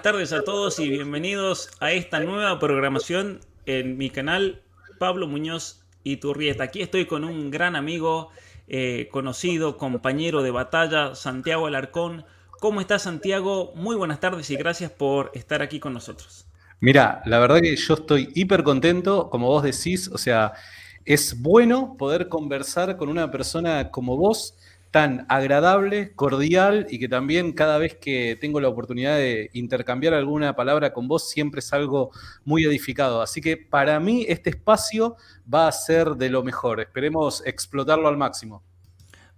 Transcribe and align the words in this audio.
Buenas 0.00 0.14
tardes 0.14 0.32
a 0.32 0.44
todos 0.44 0.78
y 0.78 0.88
bienvenidos 0.88 1.68
a 1.78 1.92
esta 1.92 2.20
nueva 2.20 2.58
programación 2.58 3.40
en 3.66 3.98
mi 3.98 4.08
canal 4.08 4.62
Pablo 4.98 5.28
Muñoz 5.28 5.82
Iturrieta. 6.04 6.64
Aquí 6.64 6.80
estoy 6.80 7.04
con 7.04 7.22
un 7.22 7.50
gran 7.50 7.76
amigo, 7.76 8.30
eh, 8.66 9.10
conocido, 9.12 9.76
compañero 9.76 10.42
de 10.42 10.52
batalla, 10.52 11.14
Santiago 11.14 11.66
Alarcón. 11.66 12.24
¿Cómo 12.60 12.80
estás 12.80 13.02
Santiago? 13.02 13.74
Muy 13.74 13.94
buenas 13.94 14.20
tardes 14.20 14.48
y 14.48 14.56
gracias 14.56 14.90
por 14.90 15.32
estar 15.34 15.60
aquí 15.60 15.80
con 15.80 15.92
nosotros. 15.92 16.46
Mira, 16.80 17.20
la 17.26 17.38
verdad 17.38 17.60
que 17.60 17.76
yo 17.76 17.92
estoy 17.92 18.30
hiper 18.34 18.62
contento, 18.62 19.28
como 19.28 19.48
vos 19.48 19.62
decís, 19.62 20.08
o 20.08 20.16
sea, 20.16 20.54
es 21.04 21.42
bueno 21.42 21.96
poder 21.98 22.30
conversar 22.30 22.96
con 22.96 23.10
una 23.10 23.30
persona 23.30 23.90
como 23.90 24.16
vos 24.16 24.56
tan 24.90 25.24
agradable, 25.28 26.12
cordial 26.14 26.86
y 26.90 26.98
que 26.98 27.08
también 27.08 27.52
cada 27.52 27.78
vez 27.78 27.94
que 27.94 28.36
tengo 28.40 28.60
la 28.60 28.68
oportunidad 28.68 29.16
de 29.16 29.50
intercambiar 29.52 30.14
alguna 30.14 30.56
palabra 30.56 30.92
con 30.92 31.06
vos 31.06 31.28
siempre 31.28 31.60
es 31.60 31.72
algo 31.72 32.10
muy 32.44 32.64
edificado. 32.64 33.22
Así 33.22 33.40
que 33.40 33.56
para 33.56 34.00
mí 34.00 34.24
este 34.28 34.50
espacio 34.50 35.16
va 35.52 35.68
a 35.68 35.72
ser 35.72 36.16
de 36.16 36.30
lo 36.30 36.42
mejor. 36.42 36.80
Esperemos 36.80 37.42
explotarlo 37.46 38.08
al 38.08 38.16
máximo. 38.16 38.62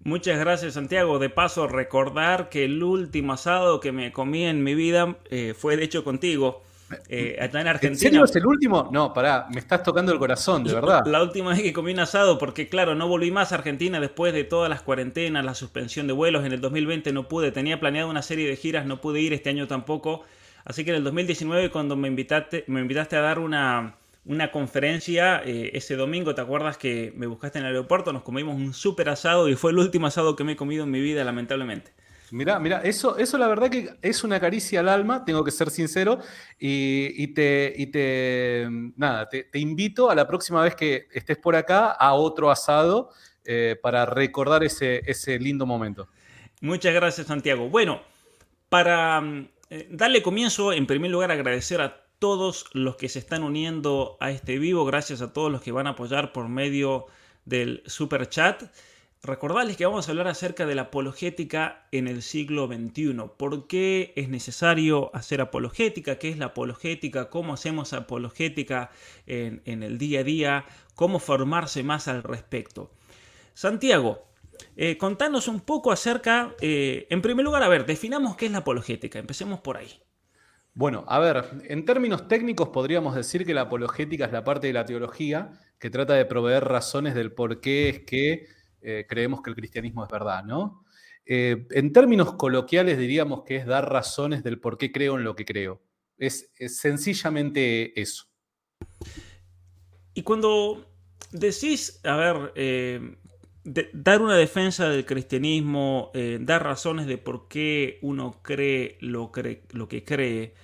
Muchas 0.04 0.38
gracias 0.38 0.74
Santiago. 0.74 1.18
De 1.18 1.30
paso, 1.30 1.68
recordar 1.68 2.48
que 2.48 2.64
el 2.64 2.82
último 2.82 3.34
asado 3.34 3.78
que 3.78 3.92
me 3.92 4.10
comí 4.10 4.44
en 4.44 4.64
mi 4.64 4.74
vida 4.74 5.18
eh, 5.30 5.54
fue 5.56 5.76
de 5.76 5.84
hecho 5.84 6.02
contigo. 6.02 6.62
Eh, 7.08 7.36
en 7.38 7.66
Argentina. 7.66 7.92
¿En 7.92 7.98
serio 7.98 8.24
es 8.24 8.36
el 8.36 8.46
último? 8.46 8.88
No, 8.92 9.12
pará, 9.12 9.46
me 9.52 9.60
estás 9.60 9.82
tocando 9.82 10.12
el 10.12 10.18
corazón, 10.18 10.64
de 10.64 10.74
verdad. 10.74 11.02
La 11.06 11.22
última 11.22 11.50
vez 11.50 11.62
que 11.62 11.72
comí 11.72 11.92
un 11.92 12.00
asado, 12.00 12.38
porque 12.38 12.68
claro, 12.68 12.94
no 12.94 13.08
volví 13.08 13.30
más 13.30 13.52
a 13.52 13.56
Argentina 13.56 14.00
después 14.00 14.32
de 14.32 14.44
todas 14.44 14.68
las 14.70 14.82
cuarentenas, 14.82 15.44
la 15.44 15.54
suspensión 15.54 16.06
de 16.06 16.12
vuelos. 16.12 16.44
En 16.44 16.52
el 16.52 16.60
2020 16.60 17.12
no 17.12 17.28
pude, 17.28 17.52
tenía 17.52 17.80
planeado 17.80 18.10
una 18.10 18.22
serie 18.22 18.48
de 18.48 18.56
giras, 18.56 18.86
no 18.86 19.00
pude 19.00 19.20
ir 19.20 19.32
este 19.32 19.50
año 19.50 19.66
tampoco. 19.66 20.22
Así 20.64 20.84
que 20.84 20.90
en 20.90 20.96
el 20.96 21.04
2019, 21.04 21.70
cuando 21.70 21.96
me 21.96 22.08
invitaste, 22.08 22.64
me 22.68 22.80
invitaste 22.80 23.16
a 23.16 23.20
dar 23.20 23.38
una, 23.38 23.96
una 24.24 24.52
conferencia 24.52 25.42
eh, 25.44 25.70
ese 25.74 25.96
domingo, 25.96 26.34
¿te 26.34 26.40
acuerdas 26.40 26.76
que 26.76 27.12
me 27.16 27.26
buscaste 27.26 27.58
en 27.58 27.64
el 27.64 27.72
aeropuerto? 27.72 28.12
Nos 28.12 28.22
comimos 28.22 28.54
un 28.54 28.72
súper 28.72 29.08
asado 29.08 29.48
y 29.48 29.56
fue 29.56 29.72
el 29.72 29.78
último 29.78 30.06
asado 30.06 30.36
que 30.36 30.44
me 30.44 30.52
he 30.52 30.56
comido 30.56 30.84
en 30.84 30.90
mi 30.90 31.00
vida, 31.00 31.24
lamentablemente. 31.24 31.92
Mira, 32.32 32.58
mira, 32.58 32.80
eso, 32.80 33.18
eso 33.18 33.36
la 33.36 33.46
verdad 33.46 33.68
que 33.68 33.90
es 34.00 34.24
una 34.24 34.40
caricia 34.40 34.80
al 34.80 34.88
alma, 34.88 35.22
tengo 35.22 35.44
que 35.44 35.50
ser 35.50 35.68
sincero, 35.68 36.18
y, 36.58 37.26
te, 37.34 37.74
y 37.76 37.88
te, 37.88 38.66
nada, 38.96 39.28
te, 39.28 39.58
invito 39.58 40.08
a 40.08 40.14
la 40.14 40.26
próxima 40.26 40.62
vez 40.62 40.74
que 40.74 41.08
estés 41.12 41.36
por 41.36 41.56
acá 41.56 41.90
a 41.90 42.14
otro 42.14 42.50
asado 42.50 43.10
eh, 43.44 43.78
para 43.82 44.06
recordar 44.06 44.64
ese, 44.64 45.02
ese 45.04 45.38
lindo 45.38 45.66
momento. 45.66 46.08
Muchas 46.62 46.94
gracias, 46.94 47.26
Santiago. 47.26 47.68
Bueno, 47.68 48.00
para 48.70 49.22
eh, 49.68 49.88
darle 49.90 50.22
comienzo, 50.22 50.72
en 50.72 50.86
primer 50.86 51.10
lugar, 51.10 51.30
agradecer 51.32 51.82
a 51.82 52.06
todos 52.18 52.64
los 52.72 52.96
que 52.96 53.10
se 53.10 53.18
están 53.18 53.42
uniendo 53.42 54.16
a 54.20 54.30
este 54.30 54.58
vivo, 54.58 54.86
gracias 54.86 55.20
a 55.20 55.34
todos 55.34 55.52
los 55.52 55.60
que 55.60 55.70
van 55.70 55.86
a 55.86 55.90
apoyar 55.90 56.32
por 56.32 56.48
medio 56.48 57.04
del 57.44 57.82
super 57.84 58.26
chat. 58.30 58.62
Recordarles 59.24 59.76
que 59.76 59.86
vamos 59.86 60.08
a 60.08 60.10
hablar 60.10 60.26
acerca 60.26 60.66
de 60.66 60.74
la 60.74 60.82
apologética 60.82 61.86
en 61.92 62.08
el 62.08 62.22
siglo 62.22 62.66
XXI. 62.66 63.14
¿Por 63.36 63.68
qué 63.68 64.12
es 64.16 64.28
necesario 64.28 65.14
hacer 65.14 65.40
apologética? 65.40 66.18
¿Qué 66.18 66.28
es 66.28 66.38
la 66.38 66.46
apologética? 66.46 67.30
¿Cómo 67.30 67.54
hacemos 67.54 67.92
apologética 67.92 68.90
en, 69.26 69.62
el 69.64 69.96
día 69.96 70.20
a 70.20 70.24
día? 70.24 70.64
¿Cómo 70.96 71.20
formarse 71.20 71.84
más 71.84 72.08
al 72.08 72.24
respecto? 72.24 72.90
Santiago, 73.54 74.26
eh, 74.74 74.98
contanos 74.98 75.46
un 75.46 75.60
poco 75.60 75.92
acerca, 75.92 76.56
eh, 76.60 77.06
en 77.08 77.22
primer 77.22 77.44
lugar, 77.44 77.62
a 77.62 77.68
ver, 77.68 77.86
definamos 77.86 78.34
qué 78.34 78.46
es 78.46 78.52
la 78.52 78.58
apologética. 78.58 79.20
Empecemos 79.20 79.60
por 79.60 79.76
ahí. 79.76 80.02
Bueno, 80.74 81.04
a 81.06 81.20
ver, 81.20 81.44
en 81.68 81.84
términos 81.84 82.26
técnicos 82.26 82.70
podríamos 82.70 83.14
decir 83.14 83.46
que 83.46 83.54
la 83.54 83.62
apologética 83.62 84.24
es 84.24 84.32
la 84.32 84.42
parte 84.42 84.66
de 84.66 84.72
la 84.72 84.84
teología 84.84 85.52
que 85.78 85.90
trata 85.90 86.14
de 86.14 86.24
proveer 86.24 86.64
razones 86.64 87.14
del 87.14 87.30
por 87.30 87.60
qué 87.60 87.88
es 87.88 88.00
que 88.00 88.61
eh, 88.82 89.06
creemos 89.08 89.42
que 89.42 89.50
el 89.50 89.56
cristianismo 89.56 90.04
es 90.04 90.10
verdad, 90.10 90.44
¿no? 90.44 90.84
Eh, 91.24 91.66
en 91.70 91.92
términos 91.92 92.34
coloquiales 92.34 92.98
diríamos 92.98 93.44
que 93.44 93.56
es 93.56 93.66
dar 93.66 93.90
razones 93.90 94.42
del 94.42 94.58
por 94.58 94.76
qué 94.76 94.90
creo 94.90 95.16
en 95.16 95.24
lo 95.24 95.36
que 95.36 95.44
creo. 95.44 95.80
Es, 96.18 96.50
sencillamente 96.68 98.00
eso. 98.00 98.24
Y 100.14 100.22
cuando 100.22 100.86
decís, 101.30 102.00
a 102.04 102.16
ver, 102.16 102.52
eh, 102.54 103.16
dar 103.64 104.20
una 104.20 104.36
defensa 104.36 104.88
del 104.88 105.06
cristianismo, 105.06 106.10
dar 106.40 106.64
razones 106.64 107.06
de 107.06 107.18
por 107.18 107.48
qué 107.48 107.98
uno 108.02 108.42
cree 108.42 108.98
lo, 109.00 109.30
cree, 109.30 109.62
lo 109.70 109.88
que 109.88 110.04
cree, 110.04 110.54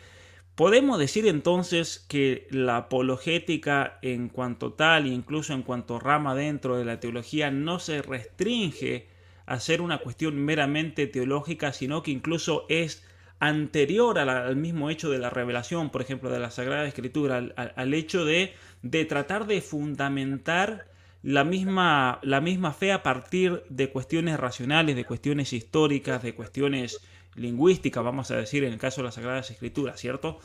Podemos 0.58 0.98
decir 0.98 1.28
entonces 1.28 2.04
que 2.08 2.48
la 2.50 2.78
apologética 2.78 4.00
en 4.02 4.28
cuanto 4.28 4.72
tal 4.72 5.06
e 5.06 5.10
incluso 5.10 5.52
en 5.52 5.62
cuanto 5.62 6.00
rama 6.00 6.34
dentro 6.34 6.76
de 6.76 6.84
la 6.84 6.98
teología 6.98 7.52
no 7.52 7.78
se 7.78 8.02
restringe 8.02 9.06
a 9.47 9.60
ser 9.60 9.80
una 9.80 9.98
cuestión 9.98 10.36
meramente 10.44 11.06
teológica, 11.06 11.72
sino 11.72 12.02
que 12.02 12.10
incluso 12.10 12.66
es 12.68 13.04
anterior 13.38 14.18
al 14.18 14.56
mismo 14.56 14.91
hecho 14.91 15.10
de 15.10 15.20
la 15.20 15.30
revelación, 15.30 15.91
por 15.91 16.02
ejemplo, 16.02 16.28
de 16.28 16.41
la 16.41 16.50
Sagrada 16.50 16.88
Escritura, 16.88 17.36
al, 17.36 17.94
hecho 17.94 18.24
de, 18.24 18.52
tratar 19.08 19.47
de 19.47 19.60
fundamentar 19.60 20.88
la 21.22 21.44
misma 21.44 22.74
fe 22.76 22.91
a 22.91 23.04
partir 23.04 23.62
de 23.68 23.91
cuestiones 23.91 24.41
racionales, 24.41 24.97
de 24.97 25.04
cuestiones 25.04 25.52
históricas, 25.52 26.20
de 26.20 26.34
cuestiones 26.34 26.98
lingüística, 27.38 28.00
vamos 28.00 28.31
a 28.31 28.37
decir, 28.37 28.65
en 28.65 28.72
el 28.72 28.78
caso 28.78 29.00
de 29.00 29.06
las 29.06 29.15
Sagradas 29.15 29.50
Escrituras, 29.50 29.99
¿cierto? 29.99 30.38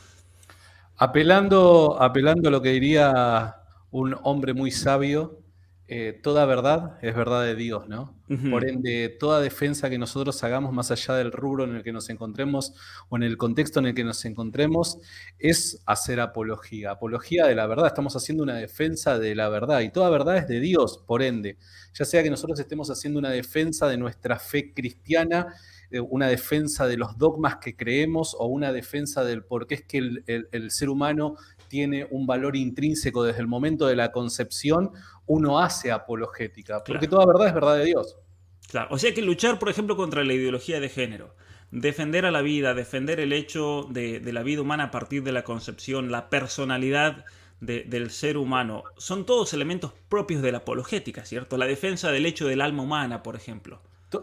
Apelando, 0.97 2.01
apelando 2.01 2.49
a 2.49 2.51
lo 2.51 2.61
que 2.61 2.69
diría 2.69 3.55
un 3.91 4.15
hombre 4.23 4.53
muy 4.53 4.71
sabio, 4.71 5.43
eh, 5.95 6.17
toda 6.23 6.45
verdad 6.45 6.97
es 7.01 7.13
verdad 7.13 7.43
de 7.43 7.55
Dios, 7.55 7.87
¿no? 7.89 8.17
Por 8.49 8.67
ende, 8.67 9.09
toda 9.19 9.39
defensa 9.41 9.91
que 9.91 9.99
nosotros 9.99 10.43
hagamos 10.43 10.73
más 10.73 10.89
allá 10.89 11.13
del 11.13 11.31
rubro 11.31 11.65
en 11.65 11.75
el 11.75 11.83
que 11.83 11.91
nos 11.91 12.09
encontremos 12.09 12.73
o 13.09 13.17
en 13.17 13.21
el 13.21 13.37
contexto 13.37 13.79
en 13.79 13.87
el 13.87 13.93
que 13.93 14.03
nos 14.03 14.25
encontremos 14.25 14.97
es 15.37 15.83
hacer 15.85 16.19
apología. 16.19 16.91
Apología 16.91 17.45
de 17.45 17.53
la 17.53 17.67
verdad, 17.67 17.85
estamos 17.85 18.15
haciendo 18.15 18.41
una 18.41 18.55
defensa 18.55 19.19
de 19.19 19.35
la 19.35 19.49
verdad 19.49 19.81
y 19.81 19.91
toda 19.91 20.09
verdad 20.09 20.37
es 20.37 20.47
de 20.47 20.61
Dios, 20.61 21.03
por 21.05 21.21
ende. 21.21 21.57
Ya 21.93 22.05
sea 22.05 22.23
que 22.23 22.31
nosotros 22.31 22.59
estemos 22.59 22.89
haciendo 22.89 23.19
una 23.19 23.29
defensa 23.29 23.87
de 23.87 23.97
nuestra 23.97 24.39
fe 24.39 24.73
cristiana 24.73 25.53
una 26.01 26.27
defensa 26.27 26.87
de 26.87 26.97
los 26.97 27.17
dogmas 27.17 27.57
que 27.57 27.75
creemos 27.75 28.35
o 28.37 28.45
una 28.47 28.71
defensa 28.71 29.23
del 29.23 29.43
por 29.43 29.67
qué 29.67 29.75
es 29.75 29.83
que 29.83 29.97
el, 29.97 30.71
ser 30.71 30.89
humano 30.89 31.35
tiene 31.67 32.07
un 32.09 32.25
valor 32.25 32.55
intrínseco 32.55 33.23
desde 33.23 33.41
el 33.41 33.47
momento 33.47 33.87
de 33.87 33.95
la 33.95 34.11
concepción, 34.11 34.91
uno 35.25 35.59
hace 35.59 35.91
apologética, 35.91 36.83
porque 36.83 37.07
toda 37.07 37.25
verdad 37.25 37.47
es 37.47 37.53
verdad 37.53 37.77
de 37.77 37.85
Dios. 37.85 38.17
Claro, 38.69 38.87
o 38.91 38.97
sea 38.97 39.13
que 39.13 39.21
luchar, 39.21 39.59
por 39.59 39.69
ejemplo, 39.69 39.95
contra 39.95 40.23
la 40.23 40.33
ideología 40.33 40.79
de 40.79 40.89
género, 40.89 41.35
defender 41.71 42.25
a 42.25 42.31
la 42.31 42.41
vida, 42.41 42.73
defender 42.73 43.19
el 43.19 43.33
hecho 43.33 43.87
de, 43.89 44.21
la 44.31 44.43
vida 44.43 44.61
humana 44.61 44.85
a 44.85 44.91
partir 44.91 45.23
de 45.23 45.31
la 45.31 45.43
concepción, 45.43 46.11
la 46.11 46.29
personalidad 46.29 47.25
del 47.59 48.09
ser 48.09 48.37
humano, 48.37 48.83
son 48.97 49.25
todos 49.25 49.53
elementos 49.53 49.93
propios 50.09 50.41
de 50.41 50.51
la 50.51 50.59
apologética, 50.59 51.23
¿cierto? 51.23 51.57
La 51.57 51.65
defensa 51.65 52.11
del 52.11 52.25
hecho 52.25 52.45
del 52.45 52.61
alma 52.61 52.83
humana, 52.83 53.23
por 53.23 53.35
ejemplo. 53.35 53.81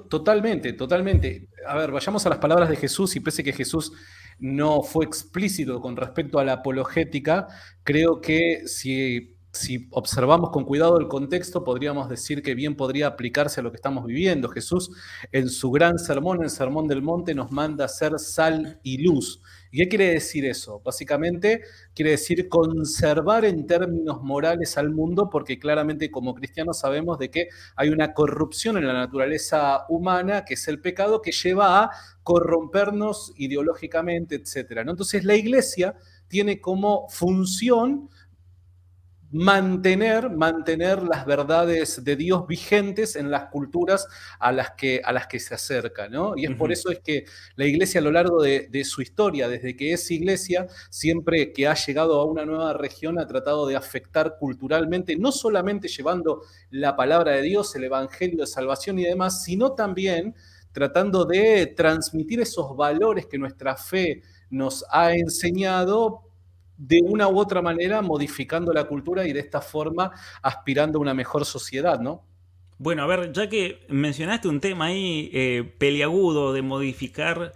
Totalmente, 0.08 0.72
totalmente. 0.72 1.48
A 1.66 1.76
ver, 1.76 1.90
vayamos 1.90 2.24
a 2.26 2.30
las 2.30 2.38
palabras 2.38 2.68
de 2.68 2.76
Jesús 2.76 3.16
y 3.16 3.20
pese 3.20 3.44
que 3.44 3.52
Jesús 3.52 3.92
no 4.38 4.82
fue 4.82 5.04
explícito 5.04 5.80
con 5.80 5.96
respecto 5.96 6.38
a 6.38 6.44
la 6.44 6.54
apologética, 6.54 7.48
creo 7.84 8.20
que 8.20 8.62
si 8.66 9.36
si 9.52 9.88
observamos 9.90 10.50
con 10.50 10.64
cuidado 10.64 10.98
el 10.98 11.08
contexto, 11.08 11.64
podríamos 11.64 12.08
decir 12.08 12.42
que 12.42 12.54
bien 12.54 12.76
podría 12.76 13.08
aplicarse 13.08 13.60
a 13.60 13.62
lo 13.62 13.70
que 13.70 13.76
estamos 13.76 14.06
viviendo. 14.06 14.48
Jesús 14.48 14.90
en 15.32 15.48
su 15.48 15.70
gran 15.70 15.98
sermón, 15.98 16.42
el 16.42 16.50
Sermón 16.50 16.86
del 16.86 17.02
Monte, 17.02 17.34
nos 17.34 17.50
manda 17.50 17.84
a 17.84 17.88
ser 17.88 18.18
sal 18.18 18.78
y 18.82 18.98
luz. 18.98 19.42
¿Y 19.70 19.78
qué 19.78 19.88
quiere 19.88 20.12
decir 20.14 20.44
eso? 20.46 20.80
Básicamente 20.84 21.62
quiere 21.94 22.12
decir 22.12 22.48
conservar 22.48 23.44
en 23.44 23.66
términos 23.66 24.20
morales 24.22 24.76
al 24.76 24.90
mundo, 24.90 25.30
porque 25.30 25.58
claramente 25.58 26.10
como 26.10 26.34
cristianos 26.34 26.80
sabemos 26.80 27.18
de 27.18 27.30
que 27.30 27.48
hay 27.76 27.90
una 27.90 28.12
corrupción 28.12 28.76
en 28.76 28.86
la 28.86 28.94
naturaleza 28.94 29.84
humana, 29.88 30.44
que 30.44 30.54
es 30.54 30.66
el 30.68 30.80
pecado, 30.80 31.22
que 31.22 31.32
lleva 31.32 31.84
a 31.84 31.90
corrompernos 32.22 33.32
ideológicamente, 33.36 34.36
etc. 34.36 34.78
Entonces 34.86 35.24
la 35.24 35.36
iglesia 35.36 35.94
tiene 36.28 36.60
como 36.60 37.08
función 37.08 38.08
mantener, 39.32 40.28
mantener 40.30 41.02
las 41.02 41.24
verdades 41.24 42.02
de 42.02 42.16
Dios 42.16 42.46
vigentes 42.48 43.14
en 43.14 43.30
las 43.30 43.46
culturas 43.46 44.08
a 44.40 44.50
las 44.50 44.72
que, 44.72 45.00
a 45.04 45.12
las 45.12 45.26
que 45.28 45.38
se 45.38 45.54
acerca, 45.54 46.08
¿no? 46.08 46.36
Y 46.36 46.46
es 46.46 46.54
por 46.56 46.72
eso 46.72 46.90
es 46.90 46.98
que 46.98 47.24
la 47.54 47.64
iglesia 47.64 48.00
a 48.00 48.04
lo 48.04 48.10
largo 48.10 48.42
de, 48.42 48.84
su 48.84 49.02
historia, 49.02 49.48
desde 49.48 49.76
que 49.76 49.92
es 49.92 50.10
iglesia, 50.10 50.66
siempre 50.90 51.52
que 51.52 51.68
ha 51.68 51.74
llegado 51.74 52.20
a 52.20 52.24
una 52.24 52.44
nueva 52.44 52.72
región 52.72 53.18
ha 53.18 53.26
tratado 53.26 53.66
de 53.66 53.76
afectar 53.76 54.36
culturalmente, 54.38 55.16
no 55.16 55.30
solamente 55.30 55.86
llevando 55.86 56.42
la 56.70 56.96
palabra 56.96 57.32
de 57.32 57.42
Dios, 57.42 57.74
el 57.76 57.84
evangelio 57.84 58.38
de 58.40 58.46
salvación 58.46 58.98
y 58.98 59.04
demás, 59.04 59.44
sino 59.44 59.72
también 59.74 60.34
tratando 60.72 61.24
de 61.24 61.66
transmitir 61.66 62.40
esos 62.40 62.76
valores 62.76 63.26
que 63.26 63.38
nuestra 63.38 63.76
fe 63.76 64.22
nos 64.50 64.84
ha 64.90 65.12
enseñado 65.12 66.29
de 66.80 67.02
una 67.02 67.28
u 67.28 67.38
otra 67.38 67.60
manera 67.60 68.00
modificando 68.00 68.72
la 68.72 68.84
cultura 68.84 69.26
y 69.26 69.34
de 69.34 69.40
esta 69.40 69.60
forma 69.60 70.12
aspirando 70.40 70.98
a 70.98 71.02
una 71.02 71.12
mejor 71.12 71.44
sociedad, 71.44 72.00
¿no? 72.00 72.24
Bueno, 72.78 73.02
a 73.02 73.06
ver, 73.06 73.32
ya 73.32 73.50
que 73.50 73.84
mencionaste 73.88 74.48
un 74.48 74.60
tema 74.60 74.86
ahí 74.86 75.30
eh, 75.34 75.74
peliagudo 75.76 76.54
de 76.54 76.62
modificar 76.62 77.52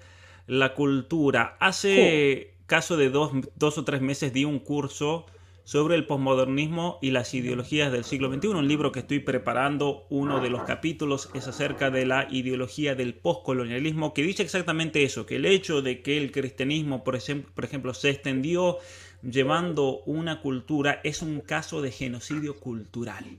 la 0.46 0.74
cultura, 0.74 1.56
hace 1.58 2.54
caso 2.66 2.98
de 2.98 3.08
dos, 3.08 3.32
dos, 3.56 3.78
o 3.78 3.84
tres 3.84 4.02
meses 4.02 4.34
di 4.34 4.44
un 4.44 4.58
curso 4.58 5.24
sobre 5.64 5.94
el 5.94 6.06
posmodernismo 6.06 6.98
y 7.00 7.10
las 7.10 7.32
ideologías 7.32 7.90
del 7.90 8.04
siglo 8.04 8.30
XXI, 8.30 8.48
un 8.48 8.68
libro 8.68 8.92
que 8.92 9.00
estoy 9.00 9.20
preparando, 9.20 10.06
uno 10.10 10.40
de 10.40 10.50
los 10.50 10.64
capítulos 10.64 11.30
es 11.32 11.48
acerca 11.48 11.90
de 11.90 12.04
la 12.04 12.28
ideología 12.30 12.94
del 12.94 13.14
postcolonialismo, 13.14 14.12
que 14.12 14.22
dice 14.22 14.42
exactamente 14.42 15.04
eso, 15.04 15.24
que 15.24 15.36
el 15.36 15.46
hecho 15.46 15.80
de 15.80 16.02
que 16.02 16.18
el 16.18 16.30
cristianismo, 16.30 17.02
por 17.02 17.16
ejemplo, 17.16 17.50
por 17.54 17.64
ejemplo 17.64 17.94
se 17.94 18.10
extendió 18.10 18.76
llevando 19.24 20.00
una 20.04 20.40
cultura 20.40 21.00
es 21.02 21.22
un 21.22 21.40
caso 21.40 21.82
de 21.82 21.90
genocidio 21.90 22.58
cultural 22.60 23.38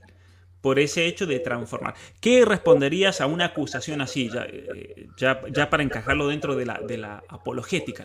por 0.60 0.78
ese 0.80 1.06
hecho 1.06 1.26
de 1.26 1.38
transformar. 1.38 1.94
¿Qué 2.20 2.44
responderías 2.44 3.20
a 3.20 3.26
una 3.26 3.46
acusación 3.46 4.00
así, 4.00 4.28
ya, 4.28 4.44
eh, 4.48 5.66
para 5.70 5.82
encajarlo 5.82 6.26
dentro 6.28 6.56
de 6.56 6.66
la, 6.66 7.22
apologética? 7.28 8.04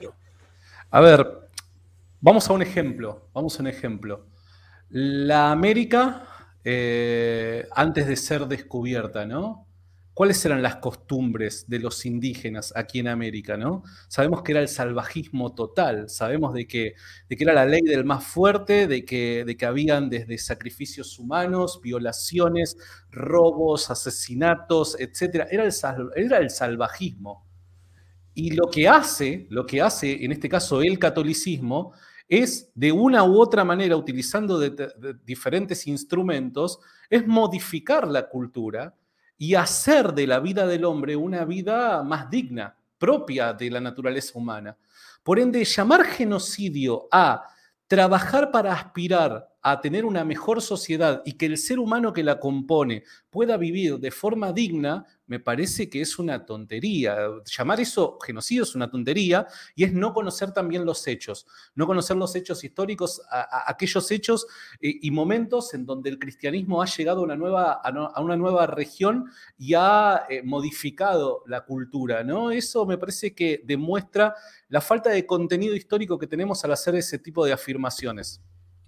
A 0.91 1.01
ver, 1.01 1.27
vamos 2.19 2.47
a 2.49 2.53
un 2.53 2.61
ejemplo, 2.61 3.29
vamos 3.33 3.57
a 3.57 3.63
un 3.63 3.67
ejemplo. 3.67 4.27
La 4.89 5.51
América, 5.51 6.27
eh, 6.63 7.67
antes 7.75 8.07
de 8.07 8.15
ser 8.15 8.45
descubierta, 8.45 9.25
¿no? 9.25 9.65
¿Cuáles 10.21 10.45
eran 10.45 10.61
las 10.61 10.75
costumbres 10.75 11.67
de 11.67 11.79
los 11.79 12.05
indígenas 12.05 12.71
aquí 12.75 12.99
en 12.99 13.07
América? 13.07 13.57
¿no? 13.57 13.81
Sabemos 14.07 14.43
que 14.43 14.51
era 14.51 14.61
el 14.61 14.67
salvajismo 14.67 15.55
total, 15.55 16.11
sabemos 16.11 16.53
de 16.53 16.67
que, 16.67 16.93
de 17.27 17.35
que 17.35 17.43
era 17.43 17.55
la 17.55 17.65
ley 17.65 17.81
del 17.81 18.05
más 18.05 18.23
fuerte, 18.23 18.85
de 18.85 19.03
que, 19.03 19.43
de 19.43 19.57
que 19.57 19.65
habían 19.65 20.11
desde 20.11 20.37
sacrificios 20.37 21.17
humanos, 21.17 21.81
violaciones, 21.81 22.77
robos, 23.09 23.89
asesinatos, 23.89 24.95
etc. 24.99 25.47
Era 25.49 25.63
el, 25.63 25.73
era 26.15 26.37
el 26.37 26.51
salvajismo. 26.51 27.47
Y 28.35 28.51
lo 28.51 28.69
que 28.69 28.87
hace, 28.87 29.47
lo 29.49 29.65
que 29.65 29.81
hace 29.81 30.23
en 30.23 30.33
este 30.33 30.47
caso 30.49 30.83
el 30.83 30.99
catolicismo, 30.99 31.93
es 32.27 32.71
de 32.75 32.91
una 32.91 33.23
u 33.23 33.41
otra 33.41 33.63
manera, 33.63 33.97
utilizando 33.97 34.59
diferentes 35.25 35.87
instrumentos, 35.87 36.79
es 37.09 37.25
modificar 37.25 38.07
la 38.07 38.29
cultura 38.29 38.95
y 39.41 39.55
hacer 39.55 40.13
de 40.13 40.27
la 40.27 40.39
vida 40.39 40.67
del 40.67 40.85
hombre 40.85 41.15
una 41.15 41.45
vida 41.45 42.03
más 42.03 42.29
digna, 42.29 42.75
propia 42.99 43.53
de 43.53 43.71
la 43.71 43.81
naturaleza 43.81 44.37
humana. 44.37 44.77
Por 45.23 45.39
ende, 45.39 45.65
llamar 45.65 46.03
genocidio 46.03 47.07
a 47.11 47.47
trabajar 47.87 48.51
para 48.51 48.71
aspirar 48.71 49.49
a 49.63 49.81
tener 49.81 50.05
una 50.05 50.23
mejor 50.23 50.61
sociedad 50.61 51.23
y 51.25 51.33
que 51.33 51.47
el 51.47 51.57
ser 51.57 51.79
humano 51.79 52.13
que 52.13 52.23
la 52.23 52.39
compone 52.39 53.03
pueda 53.31 53.57
vivir 53.57 53.97
de 53.97 54.11
forma 54.11 54.53
digna, 54.53 55.07
me 55.31 55.39
parece 55.39 55.89
que 55.89 56.01
es 56.01 56.19
una 56.19 56.45
tontería. 56.45 57.15
Llamar 57.57 57.79
eso 57.79 58.19
genocidio 58.19 58.63
es 58.63 58.75
una 58.75 58.91
tontería 58.91 59.47
y 59.73 59.85
es 59.85 59.93
no 59.93 60.13
conocer 60.13 60.51
también 60.51 60.83
los 60.83 61.07
hechos, 61.07 61.47
no 61.73 61.87
conocer 61.87 62.17
los 62.17 62.35
hechos 62.35 62.61
históricos, 62.65 63.21
aquellos 63.65 64.11
hechos 64.11 64.45
eh, 64.81 64.93
y 65.01 65.09
momentos 65.09 65.73
en 65.73 65.85
donde 65.85 66.09
el 66.09 66.19
cristianismo 66.19 66.81
ha 66.81 66.85
llegado 66.85 67.21
a 67.21 67.23
una 67.23 67.37
nueva, 67.37 67.71
a 67.71 68.21
una 68.21 68.35
nueva 68.35 68.67
región 68.67 69.31
y 69.57 69.73
ha 69.73 70.25
eh, 70.29 70.43
modificado 70.43 71.43
la 71.47 71.63
cultura. 71.63 72.25
¿no? 72.25 72.51
Eso 72.51 72.85
me 72.85 72.97
parece 72.97 73.33
que 73.33 73.61
demuestra 73.63 74.35
la 74.67 74.81
falta 74.81 75.11
de 75.11 75.25
contenido 75.25 75.77
histórico 75.77 76.19
que 76.19 76.27
tenemos 76.27 76.61
al 76.65 76.73
hacer 76.73 76.95
ese 76.95 77.19
tipo 77.19 77.45
de 77.45 77.53
afirmaciones. 77.53 78.41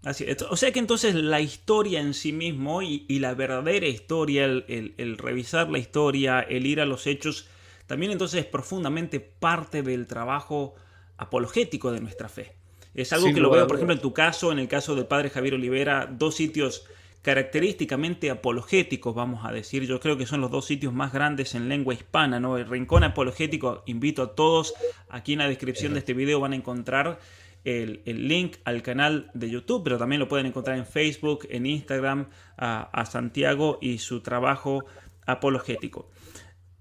Así, 0.03 0.25
o 0.49 0.57
sea 0.57 0.71
que 0.73 0.79
entonces 0.79 1.15
la 1.15 1.39
historia 1.39 2.01
en 2.01 2.13
sí 2.13 2.33
mismo 2.33 2.81
y, 2.81 3.05
la 3.19 3.33
verdadera 3.35 3.87
historia, 3.87 4.45
el, 4.45 5.17
revisar 5.17 5.69
la 5.69 5.79
historia, 5.79 6.41
el 6.41 6.65
ir 6.65 6.81
a 6.81 6.85
los 6.85 7.07
hechos, 7.07 7.47
también 7.87 8.11
entonces 8.11 8.41
es 8.41 8.45
profundamente 8.45 9.21
parte 9.21 9.81
del 9.81 10.05
trabajo 10.07 10.75
apologético 11.17 11.91
de 11.91 12.01
nuestra 12.01 12.27
fe. 12.27 12.53
Es 12.93 13.13
algo 13.13 13.33
que 13.33 13.39
lo 13.39 13.49
veo, 13.49 13.65
por 13.65 13.77
ejemplo, 13.77 13.95
en 13.95 14.01
tu 14.01 14.13
caso, 14.13 14.51
en 14.51 14.59
el 14.59 14.67
caso 14.67 14.93
del 14.93 15.05
padre 15.05 15.29
Javier 15.29 15.53
Olivera, 15.53 16.07
dos 16.11 16.35
sitios 16.35 16.85
característicamente 17.21 18.29
apologéticos, 18.29 19.15
vamos 19.15 19.45
a 19.45 19.51
decir. 19.53 19.87
Yo 19.87 20.01
creo 20.01 20.17
que 20.17 20.25
son 20.25 20.41
los 20.41 20.51
dos 20.51 20.65
sitios 20.65 20.93
más 20.93 21.13
grandes 21.13 21.55
en 21.55 21.69
lengua 21.69 21.93
hispana, 21.93 22.41
¿no? 22.41 22.57
El 22.57 22.67
Rincón 22.67 23.05
Apologético, 23.05 23.83
invito 23.85 24.21
a 24.21 24.35
todos, 24.35 24.73
aquí 25.09 25.33
en 25.33 25.39
la 25.39 25.47
descripción 25.47 25.93
de 25.93 25.99
este 25.99 26.13
video 26.13 26.41
van 26.41 26.51
a 26.51 26.57
encontrar 26.57 27.19
el, 27.63 28.01
link 28.05 28.57
al 28.65 28.81
canal 28.81 29.31
de 29.33 29.49
YouTube, 29.49 29.83
pero 29.83 29.97
también 29.97 30.19
lo 30.19 30.27
pueden 30.27 30.45
encontrar 30.45 30.77
en 30.77 30.85
Facebook, 30.85 31.47
en 31.49 31.65
Instagram, 31.65 32.29
a, 32.57 33.05
Santiago 33.05 33.79
y 33.81 33.99
su 33.99 34.21
trabajo 34.21 34.85
apologético. 35.25 36.09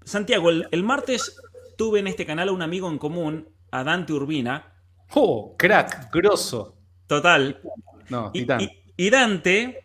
Santiago, 0.03 0.49
el, 0.49 0.83
martes 0.83 1.37
tuve 1.77 1.99
en 1.99 2.07
este 2.07 2.25
canal 2.25 2.49
a 2.49 2.51
un 2.51 2.61
amigo 2.61 2.89
en 2.89 2.97
común, 2.97 3.49
a 3.71 3.83
Dante 3.83 4.13
Urbina. 4.13 4.73
¡Oh, 5.13 5.55
crack! 5.57 6.11
Grosso. 6.11 6.77
Total. 7.07 7.61
No, 8.09 8.31
y 8.33 9.09
Dante 9.09 9.82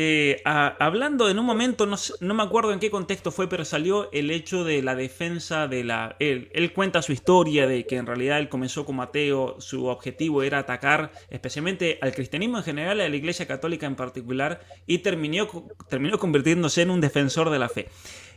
eh, 0.00 0.42
hablando 0.44 1.28
en 1.28 1.40
un 1.40 1.44
momento, 1.44 1.84
no, 1.84 2.34
me 2.34 2.42
acuerdo 2.44 2.72
en 2.72 2.78
qué 2.78 2.88
contexto 2.88 3.32
fue, 3.32 3.48
pero 3.48 3.64
salió 3.64 4.08
el 4.12 4.30
hecho 4.30 4.62
de 4.62 4.80
la 4.80 4.94
defensa 4.94 5.66
de 5.66 5.82
la... 5.82 6.14
Él, 6.20 6.72
cuenta 6.72 7.02
su 7.02 7.10
historia 7.10 7.66
de 7.66 7.84
que 7.84 7.96
en 7.96 8.06
realidad 8.06 8.38
él 8.38 8.48
comenzó 8.48 8.84
como 8.84 9.02
ateo, 9.02 9.60
su 9.60 9.86
objetivo 9.86 10.44
era 10.44 10.60
atacar 10.60 11.10
especialmente 11.30 11.98
al 12.00 12.12
cristianismo 12.12 12.58
en 12.58 12.62
general, 12.62 13.00
a 13.00 13.08
la 13.08 13.16
iglesia 13.16 13.48
católica 13.48 13.86
en 13.86 13.96
particular, 13.96 14.60
y 14.86 14.98
terminó, 14.98 15.48
terminó 15.88 16.16
convirtiéndose 16.16 16.82
en 16.82 16.92
un 16.92 17.00
defensor 17.00 17.50
de 17.50 17.58
la 17.58 17.68
fe. 17.68 17.88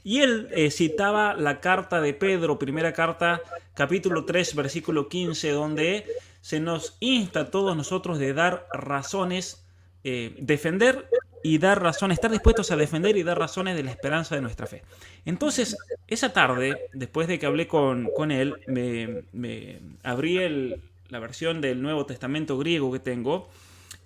Y 0.04 0.22
él 0.22 0.48
eh, 0.54 0.72
citaba 0.72 1.36
la 1.36 1.60
carta 1.60 2.02
de 2.02 2.16
Pedro, 2.16 2.58
primera 2.58 2.92
carta, 2.92 3.44
capítulo 3.76 4.26
3, 4.26 4.56
versículo 4.56 5.10
15, 5.10 5.52
donde 5.52 6.06
se 6.42 6.60
nos 6.60 6.98
insta 7.02 7.42
a 7.42 7.52
todos 7.52 7.78
nosotros 7.78 8.18
de 8.18 8.34
dar 8.34 8.66
razones, 8.74 9.64
eh, 10.04 10.36
defender 10.40 11.08
y 11.44 11.58
dar 11.58 11.82
razones, 11.82 12.18
estar 12.18 12.32
dispuestos 12.32 12.72
a 12.72 12.76
defender 12.76 13.18
y 13.18 13.24
dar 13.24 13.38
razones 13.38 13.76
de 13.76 13.84
la 13.84 13.92
esperanza 13.92 14.36
de 14.36 14.42
nuestra 14.42 14.68
fe. 14.68 14.84
Entonces, 15.26 15.78
esa 16.08 16.34
tarde, 16.34 16.90
después 16.94 17.28
de 17.28 17.40
que 17.40 17.46
hablé 17.46 17.68
con, 17.68 18.10
él, 18.32 18.56
me, 18.68 19.80
abrí 20.04 20.40
la 21.10 21.20
versión 21.20 21.62
del 21.62 21.82
Nuevo 21.82 22.06
Testamento 22.06 22.58
griego 22.58 22.92
que 22.92 23.00
tengo. 23.00 23.50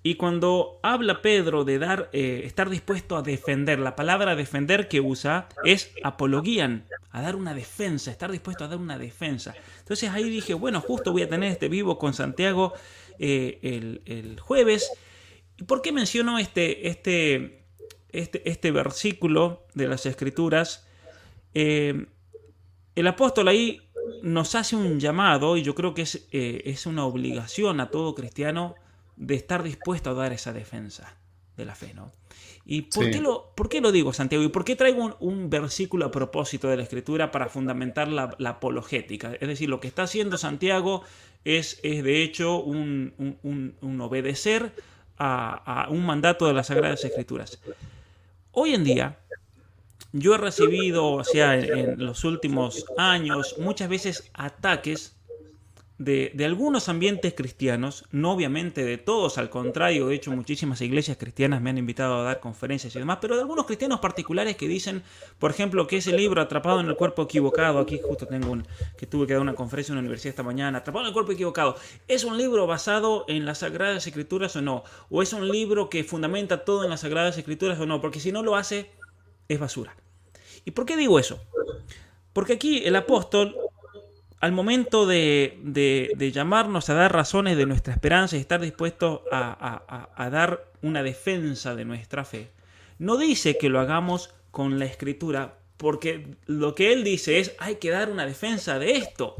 Y 0.01 0.15
cuando 0.15 0.79
habla 0.83 1.21
Pedro 1.23 1.63
de 1.63 1.79
dar, 1.79 2.09
eh, 2.13 2.43
estar 2.45 2.69
dispuesto 2.69 3.17
a 3.17 3.23
defender, 3.23 3.79
la 3.79 3.95
palabra 3.95 4.35
defender 4.35 4.87
que 4.87 5.01
usa 5.01 5.47
es 5.63 5.91
apologían, 6.03 6.85
a 7.09 7.21
dar 7.21 7.35
una 7.35 7.55
defensa, 7.55 8.11
estar 8.11 8.31
dispuesto 8.31 8.63
a 8.63 8.67
dar 8.67 8.77
una 8.77 8.99
defensa. 8.99 9.55
Entonces 9.79 10.11
ahí 10.11 10.29
dije, 10.29 10.53
bueno, 10.53 10.79
justo 10.79 11.11
voy 11.11 11.23
a 11.23 11.29
tener 11.29 11.51
este 11.51 11.69
vivo 11.69 11.97
con 11.97 12.13
Santiago 12.13 12.73
eh, 13.17 13.57
el, 13.63 14.01
el 14.05 14.39
jueves 14.39 14.91
¿Y 15.57 15.63
por 15.63 15.81
qué 15.81 15.91
menciono 15.91 16.37
este, 16.39 16.87
este, 16.87 17.65
este, 18.09 18.49
este 18.49 18.71
versículo 18.71 19.65
de 19.73 19.87
las 19.87 20.05
Escrituras? 20.05 20.87
Eh, 21.53 22.07
el 22.95 23.07
apóstol 23.07 23.47
ahí 23.47 23.81
nos 24.21 24.55
hace 24.55 24.75
un 24.75 24.99
llamado 24.99 25.57
y 25.57 25.63
yo 25.63 25.75
creo 25.75 25.93
que 25.93 26.03
es, 26.03 26.27
eh, 26.31 26.63
es, 26.65 26.85
una 26.85 27.05
obligación 27.05 27.79
a 27.79 27.89
todo 27.89 28.15
cristiano 28.15 28.75
de 29.15 29.35
estar 29.35 29.63
dispuesto 29.63 30.11
a 30.11 30.13
dar 30.13 30.33
esa 30.33 30.53
defensa. 30.53 31.17
de 31.57 31.63
la 31.63 31.73
fe, 31.73 31.93
¿no? 31.93 32.11
¿Y 32.65 32.81
por, 32.81 33.11
qué, 33.11 33.21
lo, 33.21 33.53
por 33.55 33.69
qué 33.69 33.79
lo 33.79 33.91
digo, 33.91 34.11
Santiago? 34.11 34.43
¿Y 34.43 34.49
por 34.49 34.65
qué 34.65 34.75
traigo 34.75 35.15
un, 35.19 35.49
versículo 35.51 36.05
a 36.05 36.11
propósito 36.11 36.67
de 36.67 36.77
la 36.77 36.83
Escritura 36.83 37.31
para 37.31 37.47
fundamentar 37.47 38.07
la, 38.07 38.35
apologética? 38.49 39.35
Es 39.39 39.47
decir, 39.47 39.69
lo 39.69 39.79
que 39.79 39.87
está 39.87 40.03
haciendo 40.03 40.37
Santiago 40.37 41.03
es, 41.43 41.79
es 41.83 42.03
de 42.03 42.23
hecho 42.23 42.57
un, 42.57 43.13
obedecer 44.01 44.73
a, 45.17 45.87
un 45.89 46.05
mandato 46.05 46.47
de 46.47 46.53
las 46.53 46.67
Sagradas 46.67 47.03
Escrituras. 47.03 47.59
Hoy 48.51 48.73
en 48.73 48.83
día, 48.83 49.19
yo 50.11 50.35
he 50.35 50.37
recibido, 50.37 51.05
o 51.05 51.23
sea, 51.23 51.55
en 51.55 52.03
los 52.05 52.23
últimos 52.23 52.85
años, 52.97 53.55
muchas 53.59 53.89
veces 53.89 54.29
ataques 54.33 55.15
de, 55.97 56.33
algunos 56.43 56.89
ambientes 56.89 57.33
cristianos, 57.33 58.03
no 58.11 58.33
obviamente 58.33 58.83
de 58.83 58.97
todos, 58.97 59.37
al 59.37 59.49
contrario, 59.49 60.07
de 60.07 60.15
hecho 60.15 60.31
muchísimas 60.31 60.81
iglesias 60.81 61.17
cristianas 61.17 61.61
me 61.61 61.69
han 61.69 61.77
invitado 61.77 62.15
a 62.19 62.23
dar 62.23 62.39
conferencias 62.41 62.95
y 62.95 62.99
demás, 62.99 63.19
pero 63.21 63.35
de 63.35 63.41
algunos 63.41 63.65
cristianos 63.65 64.01
particulares 64.01 64.57
que 64.57 64.67
dicen, 64.67 65.03
por 65.39 65.51
ejemplo, 65.51 65.87
que 65.87 65.97
ese 65.97 66.11
libro 66.11 66.41
Atrapado 66.41 66.81
en 66.81 66.87
el 66.87 66.95
cuerpo 66.95 67.23
equivocado, 67.23 67.79
aquí 67.79 67.99
justo 68.03 68.27
tengo 68.27 68.51
un, 68.51 68.67
que 68.97 69.07
tuve 69.07 69.25
que 69.25 69.33
dar 69.33 69.41
una 69.41 69.55
conferencia 69.55 69.93
en 69.93 69.97
una 69.97 70.01
universidad 70.01 70.31
esta 70.31 70.43
mañana, 70.43 70.79
Atrapado 70.79 71.05
en 71.05 71.07
el 71.07 71.13
cuerpo 71.13 71.31
equivocado, 71.31 71.77
¿es 72.07 72.25
un 72.25 72.37
libro 72.37 72.67
basado 72.67 73.23
en 73.29 73.45
las 73.45 73.59
Sagradas 73.59 74.05
Escrituras 74.05 74.55
o 74.57 74.61
no? 74.61 74.83
¿O 75.09 75.21
es 75.21 75.31
un 75.31 75.47
libro 75.49 75.89
que 75.89 76.03
fundamenta 76.03 76.65
todo 76.65 76.83
en 76.83 76.89
las 76.89 77.01
Sagradas 77.01 77.37
Escrituras 77.37 77.79
o 77.79 77.85
no? 77.85 78.01
Porque 78.01 78.19
si 78.19 78.31
no 78.33 78.43
lo 78.43 78.55
hace, 78.55 78.91
es 79.47 79.59
basura. 79.59 79.95
¿Y 80.65 80.71
por 80.71 80.85
qué 80.85 80.97
digo 80.97 81.19
eso? 81.19 81.39
Porque 82.33 82.53
aquí 82.53 82.83
el 82.83 82.95
apóstol 82.97 83.55
al 84.45 84.51
momento 84.51 85.07
de, 85.07 86.31
llamarnos 86.31 86.91
a 86.91 86.93
dar 86.93 87.11
razones 87.11 87.57
de 87.57 87.65
nuestra 87.65 87.93
esperanza 87.93 88.37
y 88.37 88.41
estar 88.41 88.61
dispuestos 88.61 89.21
a, 89.31 90.29
dar 90.31 90.71
una 90.83 91.01
defensa 91.01 91.73
de 91.73 91.83
nuestra 91.83 92.23
fe, 92.25 92.51
no 92.99 93.17
dice 93.17 93.57
que 93.57 93.69
lo 93.69 93.79
hagamos 93.79 94.35
con 94.51 94.77
la 94.77 94.85
escritura, 94.85 95.57
porque 95.77 96.37
lo 96.45 96.75
que 96.75 96.93
él 96.93 97.03
dice 97.03 97.39
es 97.39 97.55
hay 97.57 97.77
que 97.77 97.89
dar 97.89 98.11
una 98.11 98.27
defensa 98.27 98.77
de 98.77 98.91
esto, 98.97 99.35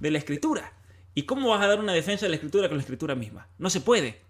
de 0.00 0.10
la 0.10 0.16
escritura. 0.16 0.72
¿Y 1.14 1.24
cómo 1.24 1.50
vas 1.50 1.62
a 1.62 1.66
dar 1.66 1.78
una 1.78 1.92
defensa 1.92 2.24
de 2.24 2.30
la 2.30 2.36
escritura 2.36 2.68
con 2.68 2.78
la 2.78 2.82
escritura 2.82 3.14
misma? 3.14 3.46
No 3.58 3.68
se 3.68 3.82
puede. 3.82 4.22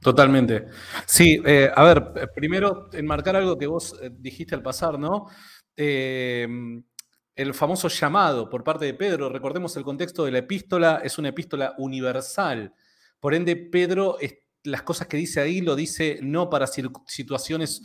Totalmente. 0.00 0.68
Sí, 1.04 1.42
eh, 1.44 1.70
a 1.74 1.84
ver, 1.84 2.30
primero 2.34 2.88
enmarcar 2.94 3.36
algo 3.36 3.58
que 3.58 3.66
vos 3.66 3.94
eh, 4.00 4.08
dijiste 4.10 4.54
al 4.54 4.62
pasar, 4.62 4.98
¿no? 4.98 5.26
Eh, 5.76 6.48
el 7.36 7.54
famoso 7.54 7.88
llamado 7.88 8.48
por 8.48 8.62
parte 8.62 8.84
de 8.84 8.94
Pedro. 8.94 9.28
Recordemos 9.28 9.76
el 9.76 9.84
contexto 9.84 10.24
de 10.24 10.32
la 10.32 10.38
epístola, 10.38 11.00
es 11.02 11.18
una 11.18 11.28
epístola 11.30 11.74
universal. 11.78 12.72
Por 13.18 13.34
ende, 13.34 13.56
Pedro, 13.56 14.18
las 14.62 14.82
cosas 14.82 15.08
que 15.08 15.16
dice 15.16 15.40
ahí 15.40 15.60
lo 15.60 15.74
dice 15.74 16.20
no 16.22 16.48
para 16.48 16.66
situaciones 16.66 17.82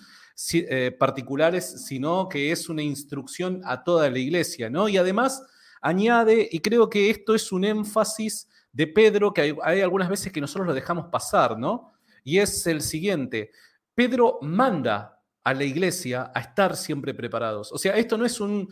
eh, 0.54 0.96
particulares, 0.98 1.86
sino 1.86 2.30
que 2.30 2.52
es 2.52 2.70
una 2.70 2.84
instrucción 2.84 3.62
a 3.66 3.84
toda 3.84 4.10
la 4.10 4.20
iglesia, 4.20 4.70
¿no? 4.70 4.88
Y 4.88 4.98
además 4.98 5.44
añade, 5.82 6.48
y 6.52 6.60
creo 6.60 6.90
que 6.90 7.10
esto 7.10 7.36
es 7.36 7.52
un 7.52 7.66
énfasis 7.66 8.48
de 8.72 8.88
Pedro, 8.88 9.34
que 9.34 9.42
hay, 9.42 9.56
hay 9.64 9.82
algunas 9.82 10.10
veces 10.10 10.32
que 10.32 10.42
nosotros 10.42 10.68
lo 10.68 10.74
dejamos 10.74 11.08
pasar, 11.08 11.58
¿no? 11.58 11.92
Y 12.24 12.38
es 12.38 12.68
el 12.68 12.82
siguiente, 12.82 13.52
Pedro 13.96 14.40
manda 14.42 15.20
a 15.44 15.54
la 15.54 15.64
iglesia 15.64 16.32
a 16.34 16.42
estar 16.42 16.76
siempre 16.76 17.14
preparados. 17.14 17.72
O 17.72 17.78
sea, 17.78 17.98
esto 17.98 18.18
no 18.18 18.26
es 18.26 18.40
un, 18.40 18.70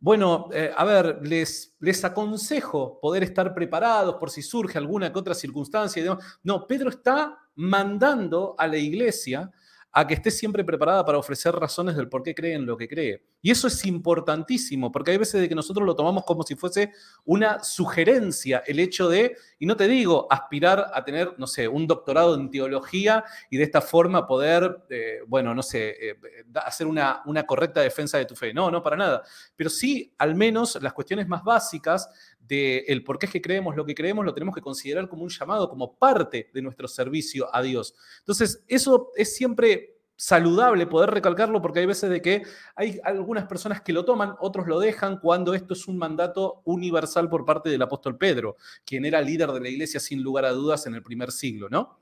bueno, 0.00 0.48
eh, 0.52 0.72
a 0.74 0.84
ver, 0.84 1.20
les, 1.22 1.76
les 1.78 2.02
aconsejo 2.04 2.98
poder 3.00 3.22
estar 3.22 3.54
preparados 3.54 4.16
por 4.16 4.30
si 4.30 4.40
surge 4.40 4.78
alguna 4.78 5.12
que 5.12 5.18
otra 5.18 5.34
circunstancia. 5.34 6.00
Y 6.00 6.04
demás. 6.04 6.24
No, 6.42 6.66
Pedro 6.66 6.88
está 6.88 7.38
mandando 7.54 8.54
a 8.58 8.66
la 8.66 8.78
iglesia 8.78 9.50
a 9.92 10.06
que 10.06 10.14
esté 10.14 10.30
siempre 10.30 10.64
preparada 10.64 11.04
para 11.04 11.18
ofrecer 11.18 11.54
razones 11.54 11.96
del 11.96 12.08
por 12.08 12.22
qué 12.22 12.34
cree 12.34 12.54
en 12.54 12.64
lo 12.64 12.76
que 12.76 12.88
cree. 12.88 13.24
Y 13.42 13.50
eso 13.50 13.66
es 13.66 13.84
importantísimo, 13.84 14.92
porque 14.92 15.10
hay 15.10 15.16
veces 15.16 15.40
de 15.40 15.48
que 15.48 15.54
nosotros 15.54 15.84
lo 15.84 15.96
tomamos 15.96 16.24
como 16.24 16.42
si 16.44 16.54
fuese 16.54 16.92
una 17.24 17.62
sugerencia, 17.64 18.62
el 18.66 18.78
hecho 18.78 19.08
de, 19.08 19.36
y 19.58 19.66
no 19.66 19.76
te 19.76 19.88
digo 19.88 20.28
aspirar 20.30 20.90
a 20.94 21.04
tener, 21.04 21.34
no 21.38 21.46
sé, 21.46 21.66
un 21.66 21.86
doctorado 21.86 22.34
en 22.34 22.50
teología 22.50 23.24
y 23.50 23.56
de 23.56 23.64
esta 23.64 23.80
forma 23.80 24.26
poder, 24.26 24.84
eh, 24.90 25.20
bueno, 25.26 25.54
no 25.54 25.62
sé, 25.62 26.10
eh, 26.10 26.16
hacer 26.54 26.86
una, 26.86 27.22
una 27.26 27.44
correcta 27.44 27.80
defensa 27.80 28.18
de 28.18 28.26
tu 28.26 28.36
fe. 28.36 28.54
No, 28.54 28.70
no, 28.70 28.82
para 28.82 28.96
nada. 28.96 29.22
Pero 29.56 29.70
sí, 29.70 30.12
al 30.18 30.34
menos 30.34 30.80
las 30.80 30.92
cuestiones 30.92 31.26
más 31.26 31.42
básicas 31.42 32.08
del 32.50 32.84
el 32.88 33.04
por 33.04 33.18
qué 33.18 33.26
es 33.26 33.32
que 33.32 33.40
creemos 33.40 33.76
lo 33.76 33.86
que 33.86 33.94
creemos, 33.94 34.24
lo 34.24 34.34
tenemos 34.34 34.54
que 34.54 34.60
considerar 34.60 35.08
como 35.08 35.22
un 35.22 35.30
llamado, 35.30 35.68
como 35.70 35.96
parte 35.96 36.50
de 36.52 36.62
nuestro 36.62 36.88
servicio 36.88 37.48
a 37.54 37.62
Dios. 37.62 37.94
Entonces, 38.18 38.64
eso 38.66 39.12
es 39.16 39.34
siempre 39.34 39.96
saludable 40.16 40.86
poder 40.86 41.10
recalcarlo 41.10 41.62
porque 41.62 41.78
hay 41.78 41.86
veces 41.86 42.10
de 42.10 42.20
que 42.20 42.42
hay 42.76 43.00
algunas 43.04 43.46
personas 43.46 43.80
que 43.80 43.92
lo 43.92 44.04
toman, 44.04 44.34
otros 44.40 44.66
lo 44.66 44.78
dejan 44.78 45.18
cuando 45.18 45.54
esto 45.54 45.72
es 45.72 45.88
un 45.88 45.96
mandato 45.96 46.60
universal 46.64 47.30
por 47.30 47.46
parte 47.46 47.70
del 47.70 47.80
apóstol 47.80 48.18
Pedro, 48.18 48.56
quien 48.84 49.06
era 49.06 49.22
líder 49.22 49.50
de 49.52 49.60
la 49.60 49.68
iglesia 49.70 49.98
sin 49.98 50.22
lugar 50.22 50.44
a 50.44 50.50
dudas 50.50 50.84
en 50.86 50.94
el 50.94 51.02
primer 51.02 51.32
siglo, 51.32 51.70
¿no? 51.70 52.00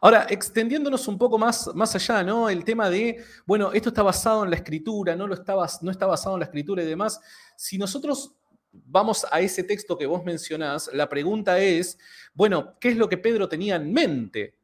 Ahora, 0.00 0.26
extendiéndonos 0.28 1.06
un 1.08 1.16
poco 1.16 1.38
más, 1.38 1.70
más 1.74 1.94
allá, 1.94 2.22
¿no? 2.22 2.50
El 2.50 2.64
tema 2.64 2.90
de, 2.90 3.24
bueno, 3.46 3.72
esto 3.72 3.90
está 3.90 4.02
basado 4.02 4.44
en 4.44 4.50
la 4.50 4.56
escritura, 4.56 5.14
no, 5.14 5.26
lo 5.26 5.36
no 5.36 5.90
está 5.90 6.06
basado 6.06 6.34
en 6.34 6.40
la 6.40 6.46
escritura 6.46 6.82
y 6.82 6.86
demás. 6.86 7.20
Si 7.56 7.78
nosotros 7.78 8.34
vamos 8.72 9.26
a 9.30 9.40
ese 9.40 9.64
texto 9.64 9.96
que 9.96 10.06
vos 10.06 10.24
mencionás, 10.24 10.90
la 10.92 11.08
pregunta 11.08 11.58
es, 11.58 11.98
bueno, 12.34 12.76
¿qué 12.80 12.88
es 12.90 12.96
lo 12.96 13.08
que 13.08 13.18
Pedro 13.18 13.48
tenía 13.48 13.76
en 13.76 13.92
mente? 13.92 14.56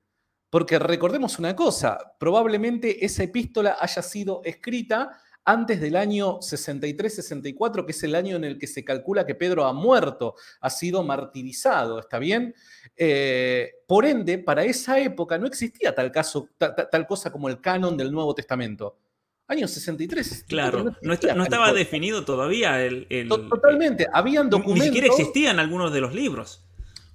Porque 0.50 0.78
recordemos 0.78 1.38
una 1.38 1.54
cosa, 1.54 1.98
probablemente 2.18 3.04
esa 3.04 3.22
epístola 3.22 3.76
haya 3.80 4.02
sido 4.02 4.40
escrita 4.44 5.20
antes 5.48 5.80
del 5.80 5.96
año 5.96 6.40
63-64, 6.40 7.86
que 7.86 7.92
es 7.92 8.02
el 8.02 8.14
año 8.14 8.36
en 8.36 8.44
el 8.44 8.58
que 8.58 8.66
se 8.66 8.84
calcula 8.84 9.24
que 9.24 9.34
Pedro 9.34 9.64
ha 9.64 9.72
muerto, 9.72 10.34
ha 10.60 10.68
sido 10.68 11.02
martirizado, 11.02 12.00
¿está 12.00 12.18
bien? 12.18 12.54
Eh, 12.94 13.72
por 13.86 14.04
ende, 14.04 14.38
para 14.38 14.64
esa 14.64 14.98
época 15.00 15.38
no 15.38 15.46
existía 15.46 15.94
tal, 15.94 16.12
caso, 16.12 16.50
tal, 16.58 17.06
cosa 17.06 17.32
como 17.32 17.48
el 17.48 17.62
canon 17.62 17.96
del 17.96 18.12
Nuevo 18.12 18.34
Testamento. 18.34 18.98
Año 19.50 19.66
63. 19.66 20.44
Claro, 20.46 20.94
no, 21.00 21.12
estaba 21.14 21.72
definido 21.72 22.24
todavía 22.24 22.84
el, 22.84 23.06
Totalmente, 23.28 24.06
habían 24.12 24.50
documentos. 24.50 24.84
Ni 24.84 24.92
siquiera 24.92 25.06
existían 25.06 25.58
algunos 25.58 25.90
de 25.90 26.02
los 26.02 26.14
libros. 26.14 26.67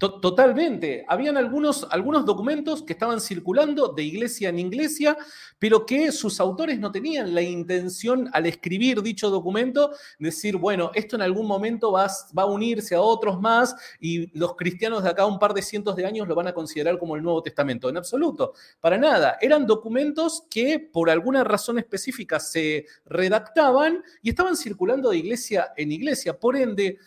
Totalmente. 0.10 1.06
Habían 1.08 1.38
algunos, 1.38 1.88
algunos 1.90 2.26
documentos 2.26 2.84
que 2.84 2.94
estaban 2.94 3.22
circulando 3.22 3.88
de 3.88 4.04
iglesia 4.04 4.50
en 4.50 4.60
iglesia, 4.60 5.18
pero 5.60 5.86
que 5.86 6.12
sus 6.12 6.42
autores 6.42 6.78
no 6.78 6.92
tenían 6.92 7.34
la 7.34 7.42
intención 7.42 8.30
al 8.34 8.46
escribir 8.46 9.02
dicho 9.02 9.30
documento 9.30 9.92
decir, 10.20 10.58
bueno, 10.58 10.92
esto 10.94 11.16
en 11.16 11.22
algún 11.22 11.48
momento 11.48 11.94
va, 11.94 12.08
va 12.38 12.44
a 12.44 12.48
unirse 12.48 12.96
a 12.96 13.02
otros 13.02 13.40
más 13.40 13.76
y 14.00 14.38
los 14.38 14.56
cristianos 14.56 15.04
de 15.04 15.10
acá 15.10 15.26
un 15.26 15.40
par 15.40 15.54
de 15.54 15.62
cientos 15.62 15.96
de 15.96 16.06
años 16.06 16.28
lo 16.28 16.36
van 16.36 16.48
a 16.48 16.54
considerar 16.54 16.98
como 16.98 17.16
el 17.16 17.24
Nuevo 17.24 17.42
Testamento. 17.42 17.88
En 17.88 17.96
absoluto, 17.96 18.54
para 18.82 18.98
nada. 18.98 19.38
Eran 19.40 19.66
documentos 19.66 20.44
que 20.50 20.80
por 20.80 21.10
alguna 21.10 21.44
razón 21.44 21.80
específica 21.80 22.40
se 22.40 22.86
redactaban 23.06 24.04
y 24.22 24.30
estaban 24.30 24.58
circulando 24.58 25.12
de 25.12 25.18
iglesia 25.18 25.72
en 25.78 25.92
iglesia. 25.92 26.38
Por 26.38 26.58
ende, 26.58 26.98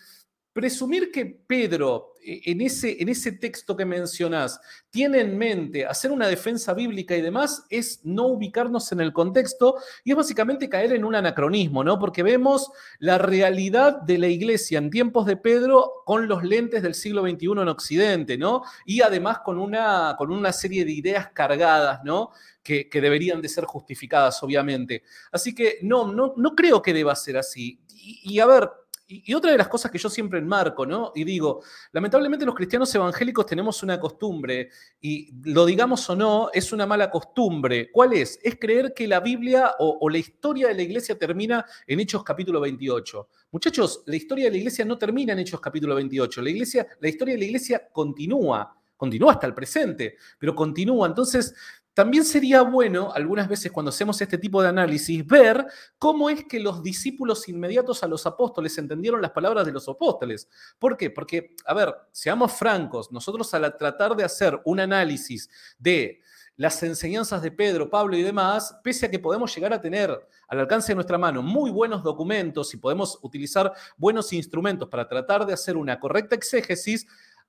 presumir 0.57 1.13
que 1.13 1.27
Pedro 1.27 2.15
e, 2.25 2.51
en 2.51 2.63
ese, 2.63 2.97
en 2.99 3.11
ese 3.11 3.33
texto 3.33 3.77
que 3.77 3.85
mencionás 3.85 4.59
tiene 4.89 5.21
en 5.21 5.37
mente 5.37 5.85
hacer 5.85 6.11
una 6.11 6.29
defensa 6.29 6.73
bíblica 6.73 7.15
y 7.15 7.21
demás 7.21 7.67
es 7.69 8.01
no 8.05 8.29
ubicarnos 8.29 8.91
en 8.91 9.03
el 9.03 9.13
contexto 9.13 9.77
y 10.03 10.13
es 10.13 10.17
básicamente 10.17 10.71
caer 10.71 10.95
en 10.95 11.05
un 11.05 11.15
anacronismo, 11.15 11.85
¿no? 11.85 11.99
Porque 11.99 12.23
vemos 12.23 12.71
la 13.01 13.19
realidad 13.19 14.01
de 14.01 14.17
la 14.17 14.29
iglesia 14.29 14.79
en 14.79 14.89
tiempos 14.89 15.27
de 15.27 15.37
Pedro 15.37 15.93
con 16.07 16.27
los 16.27 16.43
lentes 16.43 16.83
del 16.83 16.95
siglo 16.95 17.21
XXI 17.21 17.49
en 17.49 17.69
Occidente, 17.69 18.39
¿no? 18.39 18.63
Y 18.87 19.03
además 19.03 19.41
con 19.41 19.59
una, 19.59 20.15
con 20.17 20.33
una 20.33 20.55
serie 20.55 20.87
de 20.87 20.93
ideas 20.93 21.29
cargadas, 21.35 22.01
¿no? 22.03 22.31
Que, 22.63 22.89
deberían 22.91 23.43
de 23.43 23.51
ser 23.51 23.67
justificadas, 23.67 24.43
obviamente. 24.43 25.03
Así 25.31 25.55
que 25.55 25.81
no, 25.83 26.11
no, 26.11 26.33
no 26.35 26.55
creo 26.55 26.81
que 26.81 26.95
deba 26.95 27.15
ser 27.15 27.37
así. 27.37 27.79
y 27.95 28.41
a 28.41 28.47
ver, 28.47 28.71
y, 29.09 29.35
otra 29.35 29.53
de 29.53 29.59
las 29.59 29.69
cosas 29.69 29.91
que 29.91 29.99
yo 29.99 30.11
siempre 30.11 30.39
enmarco, 30.39 30.85
¿no? 30.85 31.13
Y 31.15 31.25
digo, 31.25 31.63
lamentablemente 31.93 32.45
los 32.45 32.55
cristianos 32.55 32.93
evangélicos 32.95 33.47
tenemos 33.47 33.83
una 33.83 34.01
costumbre, 34.01 34.71
y 35.01 35.33
lo 35.45 35.65
digamos 35.65 36.09
o 36.11 36.17
no, 36.17 36.51
es 36.53 36.73
una 36.73 36.87
mala 36.87 37.11
costumbre. 37.11 37.91
¿Cuál 37.93 38.15
es? 38.15 38.39
Es 38.43 38.57
creer 38.59 38.93
que 38.95 39.07
la 39.07 39.21
Biblia 39.21 39.75
o, 39.79 39.99
o 40.01 40.09
la 40.09 40.19
historia 40.19 40.69
de 40.69 40.75
la 40.75 40.83
iglesia 40.83 41.19
termina 41.19 41.65
en 41.87 42.01
Hechos 42.01 42.25
capítulo 42.25 42.61
28. 42.61 43.29
Muchachos, 43.53 44.03
la 44.07 44.17
historia 44.17 44.47
de 44.47 44.51
la 44.53 44.57
iglesia 44.59 44.85
no 44.85 44.99
termina 44.99 45.33
en 45.33 45.39
Hechos 45.39 45.61
capítulo 45.61 45.95
28. 45.95 46.43
La, 46.43 46.51
iglesia, 46.51 46.87
la 47.01 47.09
historia 47.09 47.35
de 47.35 47.41
la 47.41 47.47
iglesia 47.47 47.89
continúa 47.93 48.77
continúa 48.97 49.33
hasta 49.33 49.47
el 49.47 49.55
presente, 49.55 50.17
pero 50.39 50.55
continúa. 50.55 51.07
Entonces, 51.07 51.55
también 51.97 52.27
sería 52.27 52.61
bueno, 52.61 53.11
algunas 53.15 53.49
veces 53.49 53.73
cuando 53.73 53.89
hacemos 53.89 54.21
este 54.21 54.37
tipo 54.37 54.61
de 54.61 54.69
análisis, 54.69 55.27
ver 55.27 55.67
cómo 55.99 56.29
es 56.29 56.45
que 56.45 56.61
los 56.61 56.83
discípulos 56.83 57.49
inmediatos 57.49 58.03
a 58.03 58.07
los 58.07 58.27
apóstoles 58.27 58.77
entendieron 58.77 59.23
las 59.23 59.31
palabras 59.31 59.65
de 59.65 59.73
los 59.73 59.89
apóstoles. 59.89 60.47
¿Por 60.79 60.99
qué? 60.99 61.09
Porque, 61.09 61.55
a 61.65 61.73
ver, 61.73 61.95
seamos 62.13 62.53
francos, 62.53 63.11
nosotros 63.11 63.55
al 63.55 63.79
tratar 63.79 64.15
de 64.15 64.25
hacer 64.25 64.61
un 64.67 64.81
análisis 64.81 65.49
de 65.79 66.21
las 66.57 66.83
enseñanzas 66.83 67.41
de 67.41 67.51
Pedro, 67.51 67.89
Pablo 67.89 68.15
y 68.15 68.23
demás, 68.23 68.79
pese 68.85 69.07
a 69.07 69.11
que 69.11 69.19
podemos 69.19 69.55
llegar 69.55 69.73
a 69.73 69.81
tener 69.81 70.11
al 70.49 70.61
alcance 70.61 70.89
de 70.89 70.97
nuestra 70.97 71.17
mano 71.17 71.43
muy 71.43 71.71
buenos 71.71 72.03
documentos 72.03 72.75
y 72.75 72.77
podemos 72.77 73.19
utilizar 73.23 73.73
buenos 73.97 74.35
instrumentos 74.35 74.91
para 74.91 75.09
tratar 75.09 75.47
de 75.47 75.55
hacer 75.55 75.79
una 75.79 75.99
correcta 75.99 76.37
exégesis, 76.37 77.07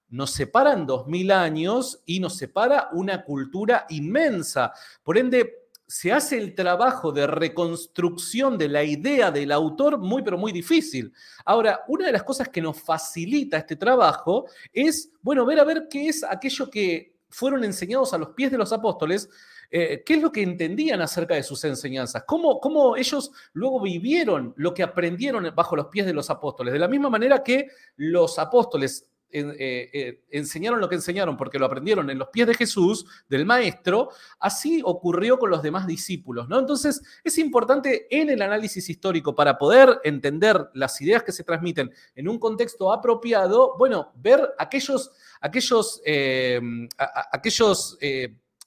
nos 0.10 0.32
separan 0.32 0.86
dos 0.86 1.08
mil 1.08 1.32
años 1.32 2.02
y 2.06 2.20
nos 2.20 2.38
separa 2.38 2.90
una 2.94 3.24
cultura 3.24 3.86
inmensa. 3.90 4.72
Por 5.04 5.18
ende, 5.18 5.68
se 5.88 6.12
hace 6.12 6.38
el 6.38 6.54
trabajo 6.54 7.14
de 7.14 7.26
reconstrucción 7.26 8.58
de 8.58 8.68
la 8.68 8.84
idea 8.84 9.32
del 9.32 9.54
autor 9.54 9.98
muy, 9.98 10.22
pero 10.22 10.38
muy 10.38 10.52
difícil. 10.52 11.14
Ahora, 11.46 11.82
una 11.88 12.08
de 12.08 12.12
las 12.12 12.24
cosas 12.24 12.50
que 12.50 12.62
nos 12.62 12.82
facilita 12.82 13.58
este 13.58 13.78
trabajo 13.78 14.48
es, 14.74 15.12
bueno, 15.22 15.46
ver 15.46 15.60
a 15.62 15.64
ver 15.64 15.88
qué 15.90 16.10
es 16.10 16.24
aquello 16.26 16.70
que 16.70 17.16
fueron 17.30 17.64
enseñados 17.64 18.14
a 18.14 18.18
los 18.18 18.30
pies 18.30 18.52
de 18.52 18.58
los 18.58 18.74
apóstoles, 18.74 19.30
eh, 19.70 20.04
qué 20.06 20.16
es 20.16 20.22
lo 20.22 20.32
que 20.32 20.42
entendían 20.42 21.02
acerca 21.02 21.36
de 21.36 21.44
sus 21.44 21.64
enseñanzas, 21.66 22.24
¿Cómo, 22.26 22.60
cómo 22.60 22.96
ellos 22.96 23.32
luego 23.54 23.82
vivieron 23.82 24.54
lo 24.58 24.74
que 24.74 24.84
aprendieron 24.84 25.54
bajo 25.56 25.76
los 25.76 25.88
pies 25.88 26.06
de 26.06 26.14
los 26.14 26.30
apóstoles. 26.30 26.74
De 26.74 26.80
la 26.80 26.88
misma 26.88 27.10
manera 27.10 27.44
que 27.44 27.68
los 27.96 28.40
apóstoles 28.40 29.08
eh, 29.30 29.90
eh, 29.94 30.24
enseñaron 30.30 30.80
lo 30.80 30.88
que 30.88 30.96
enseñaron 30.96 31.36
porque 31.36 31.60
lo 31.60 31.66
aprendieron 31.66 32.10
en 32.10 32.18
los 32.18 32.30
pies 32.30 32.48
de 32.48 32.54
Jesús, 32.54 33.06
del 33.28 33.46
Maestro, 33.46 34.10
así 34.40 34.82
ocurrió 34.84 35.38
con 35.38 35.50
los 35.50 35.62
demás 35.62 35.86
discípulos. 35.86 36.48
¿no? 36.48 36.60
Entonces, 36.60 37.02
es 37.24 37.38
importante 37.38 38.08
en 38.10 38.30
el 38.30 38.42
análisis 38.42 38.90
histórico 38.90 39.36
para 39.36 39.58
poder 39.58 40.00
entender 40.04 40.70
las 40.74 41.02
ideas 41.02 41.24
que 41.24 41.32
se 41.32 41.44
transmiten 41.44 41.92
en 42.16 42.28
un 42.30 42.40
contexto 42.40 42.92
apropiado, 42.94 43.76
bueno, 43.78 44.14
ver 44.16 44.54
aquellos, 44.58 45.12
aquellos, 45.42 46.02
eh, 46.06 46.60
aquellos 46.98 47.98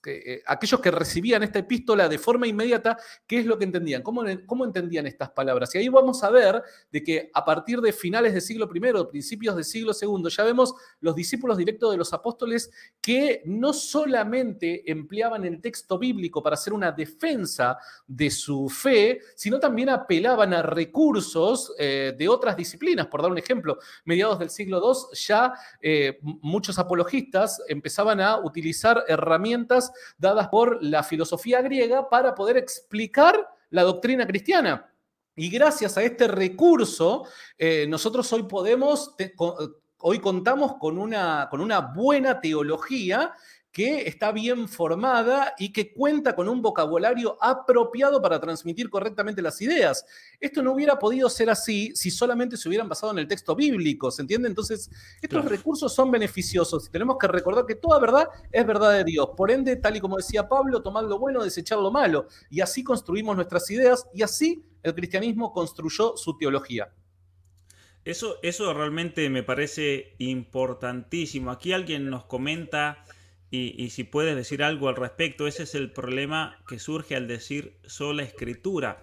eh, 0.07 0.42
aquellos 0.47 0.80
que 0.80 0.90
recibían 0.90 1.42
esta 1.42 1.59
epístola 1.59 2.09
de 2.09 2.19
forma 2.19 2.47
inmediata, 2.47 2.97
¿qué 3.26 3.40
es 3.40 3.47
lo 3.47 3.59
que 3.59 3.64
entendían? 3.64 4.02
¿Cómo, 4.02 4.25
¿Cómo, 4.47 4.64
entendían 4.64 5.07
estas 5.07 5.30
palabras? 5.30 5.75
Y 5.75 5.78
ahí 5.78 5.88
vamos 5.88 6.25
a 6.25 6.30
ver 6.30 6.62
de 6.90 7.02
que 7.02 7.30
a 7.35 7.45
partir 7.45 7.80
de 7.80 7.92
finales 7.92 8.33
del 8.33 8.42
siglo 8.42 8.71
I, 8.73 8.80
principios 9.11 9.54
del 9.54 9.64
siglo 9.64 9.92
II, 10.00 10.30
ya 10.30 10.45
vemos 10.45 10.75
los 11.00 11.14
discípulos 11.14 11.59
directos 11.59 11.90
de 11.90 11.99
los 11.99 12.12
apóstoles 12.12 12.71
que 13.00 13.42
no 13.45 13.73
solamente 13.73 14.90
empleaban 14.90 15.45
el 15.45 15.61
texto 15.61 15.99
bíblico 15.99 16.42
para 16.42 16.54
hacer 16.54 16.73
una 16.73 16.92
defensa 16.92 17.76
de 18.07 18.30
su 18.30 18.69
fe, 18.69 19.21
sino 19.35 19.61
también 19.61 19.90
apelaban 19.90 20.54
a 20.54 20.62
recursos 20.62 21.75
eh, 21.78 22.14
de 22.16 22.28
otras 22.28 22.57
disciplinas. 22.57 23.07
Por 23.07 23.23
dar 23.23 23.30
un 23.30 23.38
ejemplo, 23.38 23.78
mediados 24.04 24.38
del 24.38 24.50
siglo 24.50 24.80
II 24.83 25.16
ya 25.19 25.52
eh, 25.80 26.19
muchos 26.23 26.78
apologistas 26.78 27.62
empezaban 27.69 28.21
a 28.21 28.38
utilizar 28.38 29.04
herramientas 29.09 29.89
dadas 30.18 30.49
por 30.49 30.82
la 30.82 31.02
filosofía 31.02 31.62
griega 31.62 32.09
para 32.09 32.35
poder 32.35 32.56
explicar 32.56 33.49
la 33.70 33.82
doctrina 33.82 34.26
cristiana. 34.26 34.92
Y 35.37 35.49
gracias 35.49 35.97
a 35.97 36.02
este 36.02 36.28
recurso, 36.28 37.25
eh, 37.56 37.87
nosotros 37.88 38.30
hoy 38.32 38.42
podemos, 38.42 39.14
hoy 39.99 40.18
contamos 40.18 40.75
con 40.78 40.99
una, 40.99 41.49
con 41.50 41.61
una 41.61 41.80
buena 41.80 42.40
teología 42.40 43.32
que 43.72 44.08
está 44.08 44.32
bien 44.32 44.68
formada 44.68 45.54
y 45.58 45.72
que 45.72 45.92
cuenta 45.92 46.34
con 46.34 46.48
un 46.48 46.60
vocabulario 46.60 47.36
apropiado 47.40 48.20
para 48.20 48.40
transmitir 48.40 48.90
correctamente 48.90 49.42
las 49.42 49.60
ideas. 49.62 50.04
Esto 50.40 50.62
no 50.62 50.72
hubiera 50.72 50.98
podido 50.98 51.30
ser 51.30 51.50
así 51.50 51.92
si 51.94 52.10
solamente 52.10 52.56
se 52.56 52.68
hubieran 52.68 52.88
basado 52.88 53.12
en 53.12 53.20
el 53.20 53.28
texto 53.28 53.54
bíblico, 53.54 54.10
¿se 54.10 54.22
entiende? 54.22 54.48
Entonces, 54.48 54.90
estos 55.22 55.44
recursos 55.44 55.94
son 55.94 56.10
beneficiosos 56.10 56.88
y 56.88 56.90
tenemos 56.90 57.16
que 57.18 57.28
recordar 57.28 57.64
que 57.64 57.76
toda 57.76 58.00
verdad 58.00 58.28
es 58.50 58.66
verdad 58.66 58.92
de 58.92 59.04
Dios. 59.04 59.30
Por 59.36 59.50
ende, 59.50 59.76
tal 59.76 59.96
y 59.96 60.00
como 60.00 60.16
decía 60.16 60.48
Pablo, 60.48 60.82
tomad 60.82 61.04
lo 61.04 61.18
bueno, 61.18 61.44
desechar 61.44 61.78
lo 61.78 61.92
malo. 61.92 62.26
Y 62.50 62.60
así 62.60 62.82
construimos 62.82 63.36
nuestras 63.36 63.70
ideas 63.70 64.06
y 64.12 64.22
así 64.22 64.64
el 64.82 64.94
cristianismo 64.94 65.52
construyó 65.52 66.16
su 66.16 66.36
teología. 66.36 66.92
Eso, 68.04 68.38
eso 68.42 68.72
realmente 68.72 69.28
me 69.28 69.42
parece 69.42 70.14
importantísimo. 70.18 71.50
Aquí 71.50 71.72
alguien 71.72 72.08
nos 72.08 72.24
comenta 72.24 73.04
y, 73.52 73.90
si 73.90 74.04
puedes 74.04 74.37
decir 74.37 74.62
algo 74.62 74.88
al 74.88 74.95
respecto, 74.95 75.49
ese 75.49 75.64
es 75.64 75.75
el 75.75 75.90
problema 75.90 76.57
que 76.69 76.78
surge 76.78 77.17
al 77.17 77.26
decir 77.26 77.75
sola 77.84 78.23
escritura. 78.23 79.02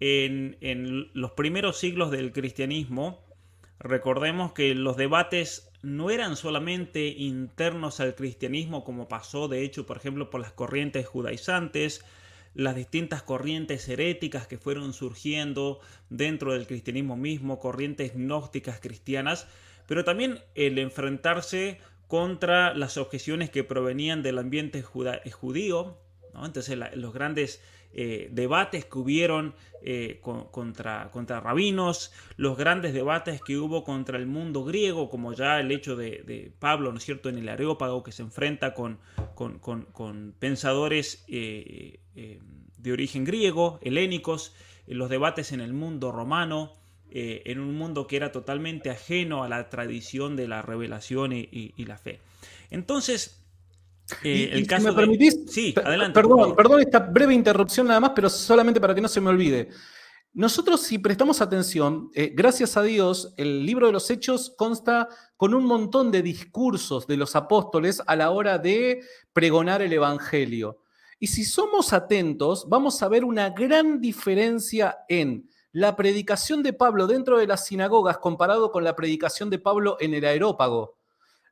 En, 0.00 1.08
los 1.14 1.30
primeros 1.32 1.78
siglos 1.78 2.10
del 2.10 2.32
cristianismo, 2.32 3.24
recordemos 3.78 4.52
que 4.52 4.74
los 4.74 4.98
debates 4.98 5.70
no 5.80 6.10
eran 6.10 6.36
solamente 6.36 7.06
internos 7.06 8.00
al 8.00 8.14
cristianismo, 8.14 8.84
como 8.84 9.08
pasó 9.08 9.48
de 9.48 9.62
hecho, 9.62 9.86
por 9.86 9.96
ejemplo, 9.96 10.28
por 10.28 10.42
las 10.42 10.52
corrientes 10.52 11.06
judaizantes, 11.06 12.04
las 12.52 12.76
distintas 12.76 13.22
corrientes 13.22 13.88
heréticas 13.88 14.46
que 14.46 14.58
fueron 14.58 14.92
surgiendo 14.92 15.80
dentro 16.10 16.52
del 16.52 16.66
cristianismo 16.66 17.16
mismo, 17.16 17.58
corrientes 17.60 18.14
gnósticas 18.14 18.78
cristianas, 18.80 19.46
pero 19.86 20.04
también 20.04 20.40
el 20.54 20.78
enfrentarse 20.78 21.80
contra 22.06 22.74
las 22.74 22.96
objeciones 22.96 23.50
que 23.50 23.64
provenían 23.64 24.22
del 24.22 24.38
ambiente 24.38 24.78
eh, 24.78 25.30
judío. 25.30 25.98
Entonces 26.34 26.78
los 26.94 27.14
grandes 27.14 27.62
eh, 27.94 28.28
debates 28.30 28.84
que 28.84 28.98
hubieron 28.98 29.54
eh, 29.82 30.20
contra, 30.20 31.10
contra 31.10 31.40
rabinos, 31.40 32.12
los 32.36 32.58
grandes 32.58 32.92
debates 32.92 33.40
que 33.40 33.56
hubo 33.56 33.84
contra 33.84 34.18
el 34.18 34.26
mundo 34.26 34.62
griego, 34.64 35.08
como 35.08 35.32
ya 35.32 35.60
el 35.60 35.72
hecho 35.72 35.96
de, 35.96 36.52
Pablo, 36.58 36.92
¿no 36.92 36.98
es 36.98 37.04
cierto?, 37.04 37.30
en 37.30 37.38
el 37.38 37.48
Areópago, 37.48 38.02
que 38.02 38.12
se 38.12 38.22
enfrenta 38.22 38.74
con, 38.74 38.98
con, 39.34 40.34
pensadores 40.38 41.24
de 41.26 42.92
origen 42.92 43.24
griego, 43.24 43.78
helénicos, 43.80 44.54
los 44.86 45.08
debates 45.08 45.52
en 45.52 45.62
el 45.62 45.72
mundo 45.72 46.12
romano, 46.12 46.74
eh, 47.18 47.50
en 47.50 47.60
un 47.60 47.74
mundo 47.74 48.06
que 48.06 48.14
era 48.14 48.30
totalmente 48.30 48.90
ajeno 48.90 49.42
a 49.42 49.48
la 49.48 49.70
tradición 49.70 50.36
de 50.36 50.46
la 50.46 50.60
revelación 50.60 51.32
y, 51.32 51.72
la 51.78 51.96
fe. 51.96 52.20
Entonces, 52.68 53.42
eh, 54.22 54.50
el 54.52 54.66
caso. 54.66 54.88
me 54.88 54.92
permitís, 54.92 55.46
sí, 55.48 55.74
adelante. 55.82 56.12
Perdón, 56.12 56.54
perdón 56.54 56.82
esta 56.82 56.98
breve 56.98 57.32
interrupción 57.32 57.86
nada 57.86 58.00
más, 58.00 58.10
pero 58.14 58.28
solamente 58.28 58.82
para 58.82 58.94
que 58.94 59.00
no 59.00 59.08
se 59.08 59.22
me 59.22 59.30
olvide. 59.30 59.70
Nosotros, 60.34 60.82
si 60.82 60.98
prestamos 60.98 61.40
atención, 61.40 62.10
eh, 62.14 62.32
gracias 62.34 62.76
a 62.76 62.82
Dios, 62.82 63.32
el 63.38 63.64
libro 63.64 63.86
de 63.86 63.94
los 63.94 64.10
Hechos 64.10 64.52
consta 64.54 65.08
con 65.38 65.54
un 65.54 65.64
montón 65.64 66.10
de 66.10 66.20
discursos 66.20 67.06
de 67.06 67.16
los 67.16 67.34
apóstoles 67.34 68.02
a 68.06 68.14
la 68.14 68.28
hora 68.28 68.58
de 68.58 69.00
pregonar 69.32 69.80
el 69.80 69.94
Evangelio. 69.94 70.82
Y 71.18 71.28
si 71.28 71.44
somos 71.44 71.94
atentos, 71.94 72.68
vamos 72.68 73.02
a 73.02 73.08
ver 73.08 73.24
una 73.24 73.48
gran 73.48 74.02
diferencia 74.02 74.98
en 75.08 75.48
la 75.76 75.94
predicación 75.94 76.62
de 76.62 76.72
Pablo 76.72 77.06
dentro 77.06 77.36
de 77.36 77.46
las 77.46 77.66
sinagogas 77.66 78.16
comparado 78.16 78.72
con 78.72 78.82
la 78.82 78.96
predicación 78.96 79.50
de 79.50 79.58
Pablo 79.58 79.98
en 80.00 80.14
el 80.14 80.24
aerópago. 80.24 80.96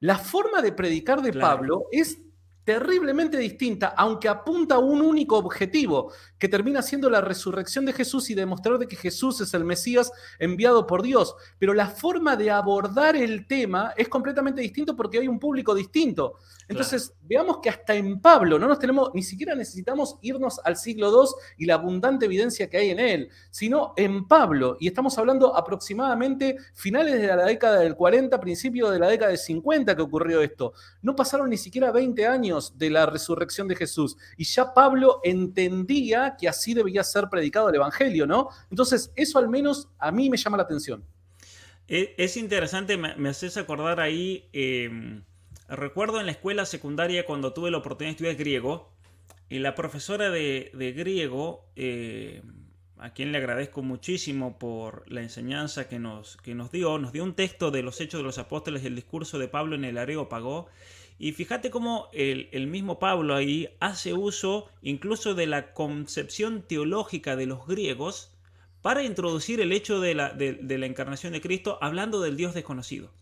La 0.00 0.16
forma 0.16 0.62
de 0.62 0.72
predicar 0.72 1.20
de 1.20 1.34
Pablo 1.34 1.84
es 1.92 2.22
terriblemente 2.64 3.36
distinta, 3.36 3.88
aunque 3.88 4.30
apunta 4.30 4.76
a 4.76 4.78
un 4.78 5.02
único 5.02 5.36
objetivo, 5.36 6.10
que 6.44 6.48
termina 6.50 6.82
siendo 6.82 7.08
la 7.08 7.22
resurrección 7.22 7.86
de 7.86 7.94
Jesús 7.94 8.28
y 8.28 8.34
demostrar 8.34 8.76
de 8.76 8.86
que 8.86 8.96
Jesús 8.96 9.40
es 9.40 9.54
el 9.54 9.64
Mesías 9.64 10.12
enviado 10.38 10.86
por 10.86 11.02
Dios. 11.02 11.34
Pero 11.58 11.72
la 11.72 11.86
forma 11.86 12.36
de 12.36 12.50
abordar 12.50 13.16
el 13.16 13.46
tema 13.46 13.94
es 13.96 14.10
completamente 14.10 14.60
distinto 14.60 14.94
porque 14.94 15.20
hay 15.20 15.26
un 15.26 15.40
público 15.40 15.74
distinto. 15.74 16.34
Entonces, 16.68 17.14
veamos 17.22 17.60
que 17.62 17.70
hasta 17.70 17.94
en 17.94 18.20
Pablo 18.20 18.58
no 18.58 18.66
nos 18.66 18.78
tenemos, 18.78 19.10
ni 19.14 19.22
siquiera 19.22 19.54
necesitamos 19.54 20.18
irnos 20.22 20.60
al 20.64 20.76
siglo 20.76 21.10
II 21.10 21.30
y 21.58 21.66
la 21.66 21.74
abundante 21.74 22.26
evidencia 22.26 22.68
que 22.68 22.76
hay 22.76 22.90
en 22.90 23.00
él, 23.00 23.30
sino 23.50 23.94
en 23.96 24.26
Pablo, 24.26 24.76
y 24.80 24.88
estamos 24.88 25.16
hablando 25.18 25.56
aproximadamente 25.56 26.56
finales 26.72 27.20
de 27.20 27.26
la 27.26 27.44
década 27.44 27.80
del 27.80 27.96
40, 27.96 28.40
principio 28.40 28.90
de 28.90 28.98
la 28.98 29.08
década 29.08 29.30
del 29.30 29.38
50 29.38 29.96
que 29.96 30.02
ocurrió 30.02 30.40
esto. 30.40 30.72
No 31.02 31.14
pasaron 31.14 31.50
ni 31.50 31.56
siquiera 31.56 31.90
20 31.90 32.26
años 32.26 32.76
de 32.78 32.90
la 32.90 33.06
resurrección 33.06 33.68
de 33.68 33.76
Jesús, 33.76 34.16
y 34.36 34.44
ya 34.44 34.72
Pablo 34.72 35.20
entendía 35.22 36.33
que 36.36 36.48
así 36.48 36.74
debía 36.74 37.04
ser 37.04 37.28
predicado 37.28 37.68
el 37.68 37.74
Evangelio, 37.74 38.26
¿no? 38.26 38.48
Entonces, 38.70 39.12
eso 39.16 39.38
al 39.38 39.48
menos 39.48 39.88
a 39.98 40.10
mí 40.10 40.30
me 40.30 40.36
llama 40.36 40.56
la 40.56 40.62
atención. 40.64 41.04
E, 41.88 42.14
es 42.18 42.36
interesante, 42.36 42.96
me, 42.96 43.28
haces 43.28 43.56
acordar 43.56 44.00
ahí... 44.00 44.48
Em, 44.52 45.22
Recuerdo 45.68 46.20
en 46.20 46.26
la 46.26 46.32
escuela 46.32 46.66
secundaria 46.66 47.24
cuando 47.24 47.54
tuve 47.54 47.70
la 47.70 47.78
oportunidad 47.78 48.10
de 48.10 48.12
estudiar 48.12 48.36
griego, 48.36 48.92
y 49.48 49.58
la 49.58 49.74
profesora 49.74 50.30
de, 50.30 50.70
griego, 50.96 51.64
eh, 51.76 52.42
a 52.98 53.12
quien 53.12 53.32
le 53.32 53.38
agradezco 53.38 53.82
muchísimo 53.82 54.58
por 54.58 55.10
la 55.10 55.22
enseñanza 55.22 55.88
que 55.88 55.98
nos, 55.98 56.36
que 56.38 56.54
nos 56.54 56.70
dio, 56.72 56.98
nos 56.98 57.12
dio 57.12 57.24
un 57.24 57.34
texto 57.34 57.70
de 57.70 57.82
los 57.82 58.00
Hechos 58.00 58.20
de 58.20 58.24
los 58.24 58.38
Apóstoles 58.38 58.82
y 58.82 58.86
el 58.86 58.96
discurso 58.96 59.38
de 59.38 59.48
Pablo 59.48 59.74
en 59.74 59.84
el 59.84 59.98
Areópago. 59.98 60.66
Y 61.18 61.32
fíjate 61.32 61.70
cómo 61.70 62.08
el, 62.12 62.66
mismo 62.66 62.98
Pablo 62.98 63.34
ahí 63.34 63.68
hace 63.80 64.12
uso 64.14 64.68
incluso 64.82 65.34
de 65.34 65.46
la 65.46 65.72
concepción 65.72 66.62
teológica 66.62 67.36
de 67.36 67.46
los 67.46 67.66
griegos 67.66 68.32
para 68.82 69.02
introducir 69.02 69.60
el 69.60 69.72
hecho 69.72 70.00
de 70.00 70.14
la, 70.14 70.30
de 70.30 70.78
la 70.78 70.86
encarnación 70.86 71.32
de 71.32 71.40
Cristo 71.40 71.78
hablando 71.80 72.20
del 72.20 72.36
Dios 72.36 72.52
desconocido. 72.54 73.12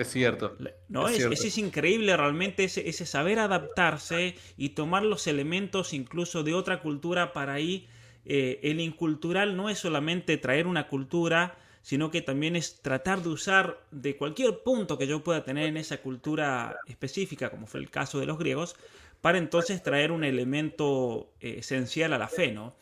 Es 0.00 0.08
cierto. 0.08 0.56
¿no? 0.88 1.08
Es, 1.08 1.20
es, 1.20 1.58
increíble 1.58 2.16
realmente 2.16 2.64
ese, 2.64 2.88
ese, 2.88 3.04
saber 3.04 3.38
adaptarse 3.38 4.34
y 4.56 4.70
tomar 4.70 5.02
los 5.02 5.26
elementos 5.26 5.92
incluso 5.92 6.42
de 6.42 6.54
otra 6.54 6.80
cultura 6.80 7.34
para 7.34 7.52
ahí. 7.52 7.86
Eh, 8.24 8.60
el 8.62 8.80
incultural 8.80 9.58
no 9.58 9.68
es 9.68 9.78
solamente 9.78 10.38
traer 10.38 10.66
una 10.66 10.88
cultura, 10.88 11.58
sino 11.82 12.10
que 12.10 12.22
también 12.22 12.56
es 12.56 12.80
tratar 12.82 13.22
de 13.22 13.30
usar 13.30 13.80
de 13.90 14.16
cualquier 14.16 14.62
punto 14.62 14.98
que 14.98 15.06
yo 15.06 15.24
pueda 15.24 15.44
tener 15.44 15.66
en 15.66 15.76
esa 15.76 15.98
cultura 15.98 16.76
específica, 16.86 17.50
como 17.50 17.66
fue 17.66 17.80
el 17.80 17.90
caso 17.90 18.18
de 18.20 18.26
los 18.26 18.38
griegos, 18.38 18.76
para 19.20 19.38
entonces 19.38 19.82
traer 19.82 20.12
un 20.12 20.24
elemento 20.24 21.32
eh, 21.40 21.56
esencial 21.58 22.12
a 22.12 22.18
la 22.18 22.28
fe, 22.28 22.52
¿no? 22.52 22.74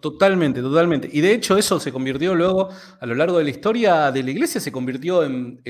Totalmente, 0.00 0.62
totalmente. 0.62 1.10
Y 1.12 1.20
de 1.20 1.34
hecho 1.34 1.58
eso 1.58 1.78
se 1.78 1.92
convirtió 1.92 2.34
luego, 2.34 2.70
a 2.98 3.04
lo 3.04 3.14
largo 3.14 3.36
de 3.36 3.44
la 3.44 3.50
historia 3.50 4.10
de 4.10 4.22
la 4.22 4.30
iglesia, 4.30 4.58
se 4.58 4.72
convirtió 4.72 5.22
en, 5.22 5.60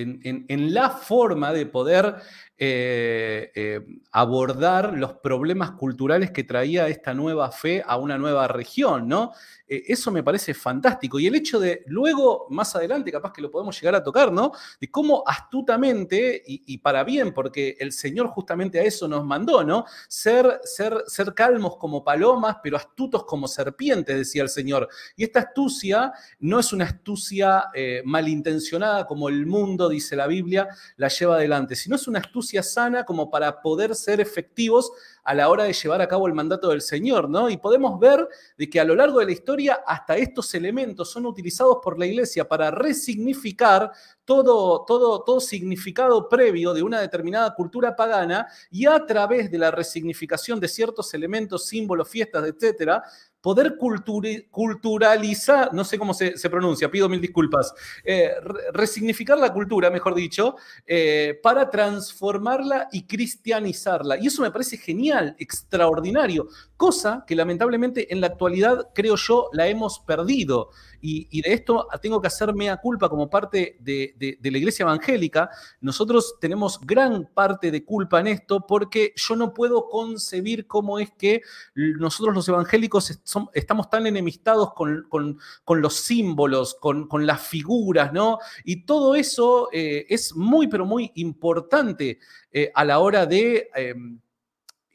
la 0.72 0.90
forma 0.90 1.52
de 1.52 1.66
poder 1.66 2.14
eh, 2.58 3.52
eh, 3.54 3.86
abordar 4.12 4.94
los 4.94 5.12
problemas 5.12 5.72
culturales 5.72 6.30
que 6.30 6.42
traía 6.42 6.88
esta 6.88 7.12
nueva 7.12 7.52
fe 7.52 7.84
a 7.86 7.98
una 7.98 8.16
nueva 8.16 8.48
región, 8.48 9.06
¿no? 9.06 9.32
Eh, 9.68 9.82
eso 9.88 10.10
me 10.10 10.22
parece 10.22 10.54
fantástico. 10.54 11.20
Y 11.20 11.26
el 11.26 11.34
hecho 11.34 11.60
de 11.60 11.82
luego, 11.86 12.46
más 12.48 12.74
adelante, 12.74 13.12
capaz 13.12 13.34
que 13.34 13.42
lo 13.42 13.50
podemos 13.50 13.78
llegar 13.78 13.94
a 13.96 14.02
tocar, 14.02 14.32
¿no? 14.32 14.52
De 14.80 14.90
cómo 14.90 15.22
astutamente 15.26 16.42
y, 16.46 16.78
para 16.78 17.04
bien, 17.04 17.34
porque 17.34 17.76
el 17.78 17.92
Señor 17.92 18.28
justamente 18.28 18.80
a 18.80 18.84
eso 18.84 19.06
nos 19.06 19.22
mandó, 19.26 19.62
¿no? 19.62 19.84
Ser, 20.08 20.60
ser, 20.64 21.04
ser 21.08 21.34
calmos 21.34 21.76
como 21.76 22.02
palomas, 22.02 22.56
pero 22.62 22.78
astutos 22.78 23.24
como 23.24 23.48
serpientes, 23.48 24.16
decía 24.16 24.42
el 24.42 24.48
Señor. 24.48 24.88
Y 25.14 25.24
esta 25.24 25.40
astucia 25.40 26.10
no 26.38 26.58
es 26.58 26.72
una 26.72 26.86
astucia 26.86 27.64
malintencionada 28.04 29.06
como 29.06 29.28
el 29.28 29.44
mundo, 29.44 29.90
dice 29.90 30.16
la 30.16 30.26
Biblia, 30.26 30.68
la 30.96 31.08
lleva 31.08 31.34
adelante, 31.34 31.76
sino 31.76 31.96
es 31.96 32.08
una 32.08 32.20
astucia 32.20 32.45
sana 32.62 33.04
como 33.04 33.30
para 33.30 33.60
poder 33.60 33.94
ser 33.94 34.20
efectivos 34.20 34.92
a 35.22 35.34
la 35.34 35.48
hora 35.48 35.64
de 35.64 35.72
llevar 35.72 36.00
a 36.00 36.08
cabo 36.08 36.26
el 36.26 36.34
mandato 36.34 36.68
del 36.68 36.80
Señor, 36.80 37.28
¿no? 37.28 37.50
Y 37.50 37.56
podemos 37.56 37.98
ver 37.98 38.28
de 38.56 38.70
que 38.70 38.78
a 38.78 38.84
lo 38.84 38.94
largo 38.94 39.18
de 39.18 39.26
la 39.26 39.32
historia 39.32 39.80
hasta 39.86 40.16
estos 40.16 40.54
elementos 40.54 41.10
son 41.10 41.26
utilizados 41.26 41.78
por 41.82 41.98
la 41.98 42.06
iglesia 42.06 42.48
para 42.48 42.70
resignificar 42.70 43.90
todo, 44.24 44.84
todo, 44.84 45.24
todo 45.24 45.40
significado 45.40 46.28
previo 46.28 46.74
de 46.74 46.82
una 46.82 47.00
determinada 47.00 47.54
cultura 47.54 47.96
pagana 47.96 48.46
y 48.70 48.86
a 48.86 49.04
través 49.04 49.50
de 49.50 49.58
la 49.58 49.70
resignificación 49.70 50.60
de 50.60 50.68
ciertos 50.68 51.12
elementos, 51.14 51.66
símbolos, 51.66 52.08
fiestas, 52.08 52.44
etcétera, 52.46 53.02
poder 53.46 53.76
culturalizar, 54.50 55.72
no 55.72 55.84
sé 55.84 55.96
cómo 55.96 56.12
se, 56.12 56.34
pronuncia, 56.50 56.90
pido 56.90 57.08
mil 57.08 57.20
disculpas, 57.20 57.72
eh, 58.02 58.32
resignificar 58.72 59.38
la 59.38 59.52
cultura, 59.52 59.88
mejor 59.88 60.16
dicho, 60.16 60.56
eh, 60.84 61.38
para 61.44 61.70
transformarla 61.70 62.88
y 62.90 63.06
cristianizarla. 63.06 64.18
Y 64.18 64.26
eso 64.26 64.42
me 64.42 64.50
parece 64.50 64.78
genial, 64.78 65.36
extraordinario, 65.38 66.48
cosa 66.76 67.22
que 67.24 67.36
lamentablemente 67.36 68.12
en 68.12 68.20
la 68.20 68.26
actualidad, 68.26 68.88
creo 68.92 69.14
yo, 69.14 69.48
la 69.52 69.68
hemos 69.68 70.00
perdido. 70.00 70.70
Y, 71.00 71.40
de 71.42 71.52
esto 71.52 71.86
tengo 72.02 72.20
que 72.20 72.26
hacer 72.26 72.52
mea 72.52 72.78
culpa 72.78 73.08
como 73.08 73.30
parte 73.30 73.76
de, 73.78 74.38
la 74.42 74.58
iglesia 74.58 74.82
evangélica. 74.82 75.50
Nosotros 75.80 76.34
tenemos 76.40 76.80
gran 76.80 77.26
parte 77.32 77.70
de 77.70 77.84
culpa 77.84 78.18
en 78.18 78.26
esto 78.26 78.66
porque 78.66 79.12
yo 79.14 79.36
no 79.36 79.54
puedo 79.54 79.88
concebir 79.88 80.66
cómo 80.66 80.98
es 80.98 81.12
que 81.12 81.42
nosotros 81.74 82.34
los 82.34 82.48
evangélicos 82.48 83.20
estamos 83.52 83.90
tan 83.90 84.06
enemistados 84.06 84.72
con, 84.74 85.38
los 85.80 85.96
símbolos, 85.96 86.74
con, 86.74 87.26
las 87.26 87.40
figuras, 87.42 88.12
¿no? 88.12 88.38
Y 88.64 88.84
todo 88.84 89.14
eso 89.14 89.68
eh, 89.72 90.06
es 90.08 90.34
muy, 90.34 90.68
pero 90.68 90.84
muy 90.86 91.12
importante 91.14 92.18
eh, 92.52 92.70
a 92.74 92.84
la 92.84 92.98
hora 92.98 93.26
de 93.26 93.70
em, 93.74 94.20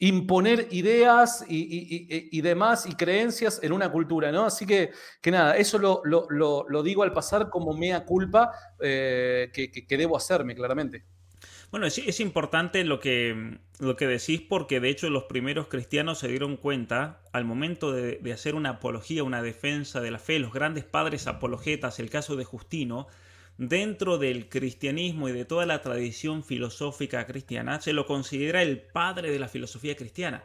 imponer 0.02 0.66
ideas 0.72 1.44
y, 1.48 2.40
demás 2.40 2.86
y 2.86 2.94
creencias 2.94 3.60
en 3.62 3.72
una 3.72 3.92
cultura, 3.92 4.32
¿no? 4.32 4.46
Así 4.46 4.66
que, 4.66 4.90
que 5.20 5.30
nada, 5.30 5.56
eso 5.56 5.78
lo, 5.78 6.82
digo 6.82 7.04
al 7.04 7.12
pasar 7.12 7.48
como 7.48 7.72
mea 7.72 8.04
culpa 8.04 8.50
eh, 8.80 9.52
que, 9.52 9.96
debo 9.96 10.16
hacerme, 10.16 10.56
claramente. 10.56 11.04
Bueno, 11.72 11.86
es, 11.86 12.20
importante 12.20 12.84
lo 12.84 13.00
que, 13.00 13.56
lo 13.80 13.96
que 13.96 14.06
decís 14.06 14.42
porque 14.42 14.78
de 14.78 14.90
hecho 14.90 15.08
los 15.08 15.24
primeros 15.24 15.68
cristianos 15.68 16.18
se 16.18 16.28
dieron 16.28 16.58
cuenta 16.58 17.22
al 17.32 17.46
momento 17.46 17.92
de, 17.92 18.18
de 18.18 18.32
hacer 18.34 18.54
una 18.54 18.68
apología, 18.68 19.24
una 19.24 19.40
defensa 19.40 20.02
de 20.02 20.10
la 20.10 20.18
fe, 20.18 20.38
los 20.38 20.52
grandes 20.52 20.84
padres 20.84 21.26
apologetas, 21.26 21.98
el 21.98 22.10
caso 22.10 22.36
de 22.36 22.44
Justino, 22.44 23.06
dentro 23.56 24.18
del 24.18 24.50
cristianismo 24.50 25.30
y 25.30 25.32
de 25.32 25.46
toda 25.46 25.64
la 25.64 25.80
tradición 25.80 26.44
filosófica 26.44 27.26
cristiana, 27.26 27.80
se 27.80 27.94
lo 27.94 28.04
considera 28.04 28.60
el 28.62 28.78
padre 28.78 29.30
de 29.30 29.38
la 29.38 29.48
filosofía 29.48 29.96
cristiana. 29.96 30.44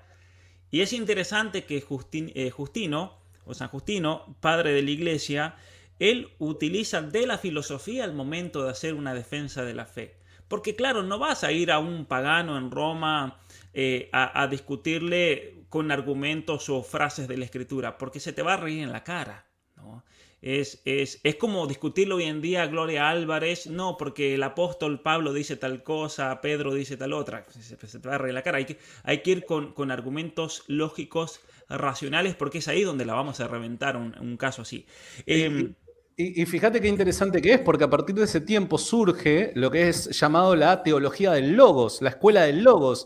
Y 0.72 0.80
es 0.80 0.94
interesante 0.94 1.66
que 1.66 1.84
eh, 2.14 2.52
Justino, 2.52 3.20
o 3.44 3.54
San 3.54 3.68
Justino, 3.68 4.38
padre 4.40 4.72
de 4.72 4.82
la 4.82 4.92
iglesia, 4.92 5.56
él 6.00 6.30
utiliza 6.40 7.02
de 7.02 7.28
la 7.28 7.38
filosofía 7.38 8.06
al 8.06 8.14
momento 8.14 8.64
de 8.64 8.72
hacer 8.72 8.94
una 8.94 9.14
defensa 9.14 9.66
de 9.66 9.74
la 9.74 9.86
fe. 9.86 10.17
Porque 10.48 10.76
claro, 10.76 11.04
no 11.04 11.20
vas 11.20 11.44
a 11.44 11.52
ir 11.52 11.72
a 11.72 11.80
un 11.80 12.06
pagano 12.06 12.58
en 12.58 12.72
Roma 12.72 13.40
eh, 13.74 14.10
a, 14.12 14.42
a 14.42 14.48
discutirle 14.48 15.66
con 15.70 15.92
argumentos 15.92 16.70
o 16.70 16.84
frases 16.84 17.28
de 17.28 17.38
la 17.38 17.46
escritura, 17.46 17.98
porque 17.98 18.20
se 18.20 18.34
te 18.34 18.42
va 18.42 18.54
a 18.54 18.58
reír 18.58 18.84
en 18.84 18.92
la 18.92 19.04
cara. 19.04 19.48
¿no? 19.76 20.04
Es, 20.42 20.82
es, 20.86 21.20
es, 21.24 21.36
como 21.36 21.66
discutirlo 21.66 22.18
hoy 22.18 22.24
en 22.24 22.42
día 22.42 22.68
Gloria 22.68 23.10
Álvarez, 23.10 23.68
no, 23.68 23.98
porque 23.98 24.36
el 24.36 24.44
apóstol 24.44 25.02
Pablo 25.02 25.34
dice 25.34 25.58
tal 25.58 25.82
cosa, 25.82 26.42
Pedro 26.42 26.74
dice 26.74 26.96
tal 26.96 27.14
otra, 27.14 27.46
se, 27.50 27.76
te 27.76 28.08
va 28.08 28.16
a 28.16 28.18
reír 28.20 28.36
la 28.36 28.44
cara. 28.44 28.60
Hay 28.60 28.66
que, 28.66 28.78
hay 29.04 29.24
que 29.24 29.32
ir 29.32 29.46
con, 29.46 29.74
con, 29.74 29.90
argumentos 29.90 30.64
lógicos, 30.68 31.42
racionales, 31.70 32.36
porque 32.36 32.60
es 32.60 32.68
ahí 32.68 32.84
donde 32.84 33.06
la 33.06 33.14
vamos 33.14 33.40
a 33.40 33.48
reventar 33.48 33.98
un, 33.98 34.18
un 34.20 34.38
caso 34.38 34.62
así. 34.62 34.86
Em, 35.26 35.74
y, 36.20 36.48
fíjate 36.48 36.82
qué 36.82 36.88
interesante 36.88 37.44
que 37.44 37.54
es, 37.54 37.60
porque 37.60 37.84
a 37.84 37.90
partir 37.92 38.16
de 38.16 38.24
ese 38.24 38.42
tiempo 38.42 38.80
surge 38.80 39.52
lo 39.54 39.70
que 39.70 39.88
es 39.88 40.10
llamado 40.20 40.56
la 40.56 40.82
teología 40.82 41.32
del 41.32 41.52
logos, 41.52 42.02
la 42.02 42.10
escuela 42.10 42.42
del 42.42 42.64
logos, 42.64 43.06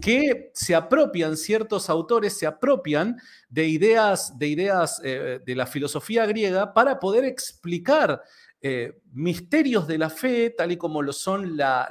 que 0.00 0.50
se 0.54 0.74
apropian, 0.74 1.36
ciertos 1.36 1.88
autores 1.88 2.36
se 2.36 2.48
apropian 2.48 3.16
de 3.48 3.68
ideas, 3.68 4.36
de, 4.40 4.48
ideas 4.48 5.00
eh, 5.04 5.38
de 5.44 5.54
la 5.54 5.66
filosofía 5.66 6.26
griega 6.26 6.74
para 6.74 6.98
poder 6.98 7.24
explicar 7.24 8.22
eh, 8.60 9.02
misterios 9.12 9.86
de 9.86 9.98
la 9.98 10.10
fe, 10.10 10.50
tal 10.50 10.72
y 10.72 10.76
como 10.76 11.00
lo 11.00 11.12
son 11.12 11.56
la, 11.56 11.88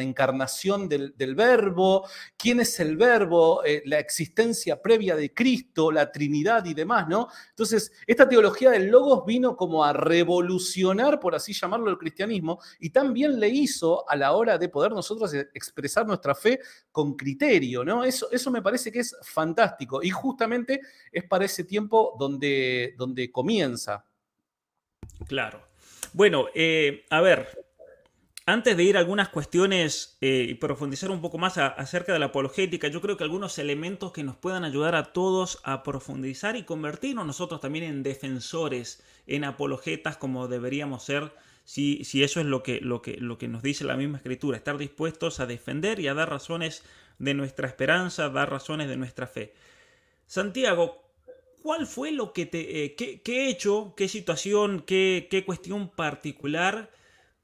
encarnación 0.00 0.88
del, 0.88 1.34
verbo, 1.34 2.06
quién 2.36 2.60
es 2.60 2.78
el 2.78 2.96
verbo, 2.96 3.64
eh, 3.64 3.82
la 3.86 3.98
existencia 3.98 4.80
previa 4.80 5.16
de 5.16 5.34
Cristo, 5.34 5.90
la 5.90 6.12
Trinidad 6.12 6.64
y 6.66 6.74
demás, 6.74 7.08
¿no? 7.08 7.28
Entonces, 7.50 7.90
esta 8.06 8.28
teología 8.28 8.70
del 8.70 8.86
logos 8.86 9.26
vino 9.26 9.56
como 9.56 9.84
a 9.84 9.92
revolucionar, 9.92 11.18
por 11.18 11.34
así 11.34 11.52
llamarlo, 11.52 11.90
el 11.90 11.98
cristianismo 11.98 12.60
y 12.78 12.90
también 12.90 13.40
le 13.40 13.48
hizo 13.48 14.08
a 14.08 14.14
la 14.14 14.32
hora 14.32 14.56
de 14.56 14.68
poder 14.68 14.92
nosotros 14.92 15.34
expresar 15.34 16.06
nuestra 16.06 16.34
fe 16.34 16.60
con 16.92 17.14
criterio, 17.16 17.84
¿no? 17.84 18.04
Eso, 18.04 18.30
eso 18.30 18.52
me 18.52 18.62
parece 18.62 18.92
que 18.92 19.00
es 19.00 19.16
fantástico 19.22 20.00
y 20.00 20.10
justamente 20.10 20.80
es 21.10 21.24
para 21.24 21.44
ese 21.44 21.64
tiempo 21.64 22.14
donde, 22.18 22.94
donde 22.96 23.32
comienza. 23.32 24.04
Claro. 25.26 25.62
Bueno, 26.12 26.46
eh, 26.54 27.04
a 27.10 27.20
ver, 27.20 27.48
antes 28.46 28.78
de 28.78 28.82
ir 28.82 28.96
a 28.96 29.00
algunas 29.00 29.28
cuestiones 29.28 30.16
eh, 30.22 30.46
y 30.48 30.54
profundizar 30.54 31.10
un 31.10 31.20
poco 31.20 31.36
más 31.36 31.58
acerca 31.58 32.14
de 32.14 32.18
la 32.18 32.26
apologética, 32.26 32.88
yo 32.88 33.02
creo 33.02 33.18
que 33.18 33.24
algunos 33.24 33.58
elementos 33.58 34.12
que 34.12 34.22
nos 34.22 34.36
puedan 34.36 34.64
ayudar 34.64 34.94
a 34.94 35.12
todos 35.12 35.60
a 35.64 35.82
profundizar 35.82 36.56
y 36.56 36.62
convertirnos 36.62 37.26
nosotros 37.26 37.60
también 37.60 37.84
en 37.84 38.02
defensores, 38.02 39.02
en 39.26 39.44
apologetas 39.44 40.16
como 40.16 40.48
deberíamos 40.48 41.04
ser, 41.04 41.30
si, 41.64 42.04
si 42.04 42.22
eso 42.22 42.40
es 42.40 42.46
lo 42.46 42.62
que, 42.62 42.80
lo, 42.80 43.02
que, 43.02 43.18
lo 43.18 43.36
que 43.36 43.48
nos 43.48 43.62
dice 43.62 43.84
la 43.84 43.98
misma 43.98 44.16
escritura, 44.16 44.56
estar 44.56 44.78
dispuestos 44.78 45.40
a 45.40 45.46
defender 45.46 46.00
y 46.00 46.08
a 46.08 46.14
dar 46.14 46.30
razones 46.30 46.84
de 47.18 47.34
nuestra 47.34 47.68
esperanza, 47.68 48.30
dar 48.30 48.50
razones 48.50 48.88
de 48.88 48.96
nuestra 48.96 49.26
fe. 49.26 49.52
Santiago, 50.26 51.07
¿cuál 51.62 51.86
fue 51.86 52.12
lo 52.12 52.32
que 52.32 52.46
te... 52.46 52.84
Eh, 52.84 52.94
qué, 52.96 53.48
hecho, 53.48 53.94
qué 53.96 54.08
situación, 54.08 54.82
qué, 54.86 55.42
cuestión 55.46 55.90
particular 55.90 56.90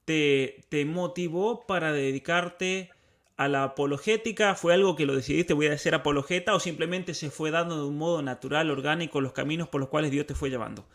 te, 0.05 0.65
te, 0.69 0.85
motivó 0.85 1.67
para 1.67 1.93
dedicarte 1.93 2.91
a 3.37 3.49
la 3.49 3.65
apologética? 3.65 4.55
¿Fue 4.55 4.75
algo 4.75 4.97
que 4.97 5.07
lo 5.07 5.15
decidiste, 5.15 5.55
voy 5.55 5.67
a 5.67 5.79
ser 5.79 5.95
apologeta, 5.95 6.55
o 6.55 6.61
simplemente 6.61 7.15
se 7.15 7.31
fue 7.31 7.51
dando 7.51 7.77
de 7.77 7.89
un 7.89 7.99
modo 7.99 8.23
natural, 8.23 8.71
orgánico, 8.71 9.21
los 9.21 9.33
caminos 9.33 9.69
por 9.69 9.81
los 9.81 9.91
cuales 9.91 10.11
Dios 10.11 10.27
te 10.27 10.35
fue 10.35 10.51
llevando? 10.51 10.87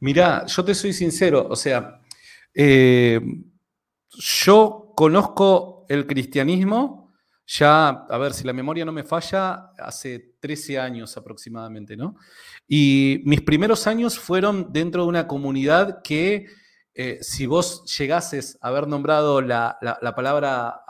Mirá, 0.00 0.46
yo 0.46 0.64
te 0.64 0.74
soy 0.74 0.92
sincero, 0.92 1.46
o 1.50 1.56
sea, 1.56 2.00
eh, 2.54 3.20
yo 4.10 4.92
conozco 4.96 5.86
el 5.88 6.06
cristianismo 6.06 7.07
ya, 7.50 7.88
a 7.88 8.18
ver, 8.18 8.34
si 8.34 8.44
la 8.44 8.52
memoria 8.52 8.84
no 8.84 8.92
me 8.92 9.04
falla, 9.04 9.72
hace 9.78 10.34
13 10.38 10.78
años 10.78 11.16
aproximadamente, 11.16 11.96
¿no? 11.96 12.16
Y 12.68 13.22
mis 13.24 13.40
primeros 13.40 13.86
años 13.86 14.18
fueron 14.18 14.70
dentro 14.70 15.04
de 15.04 15.08
una 15.08 15.26
comunidad 15.26 16.02
que 16.02 16.46
eh, 16.92 17.18
si 17.22 17.46
vos 17.46 17.84
llegases 17.96 18.58
a 18.60 18.68
haber 18.68 18.86
nombrado 18.86 19.40
la, 19.40 19.78
palabra, 20.14 20.82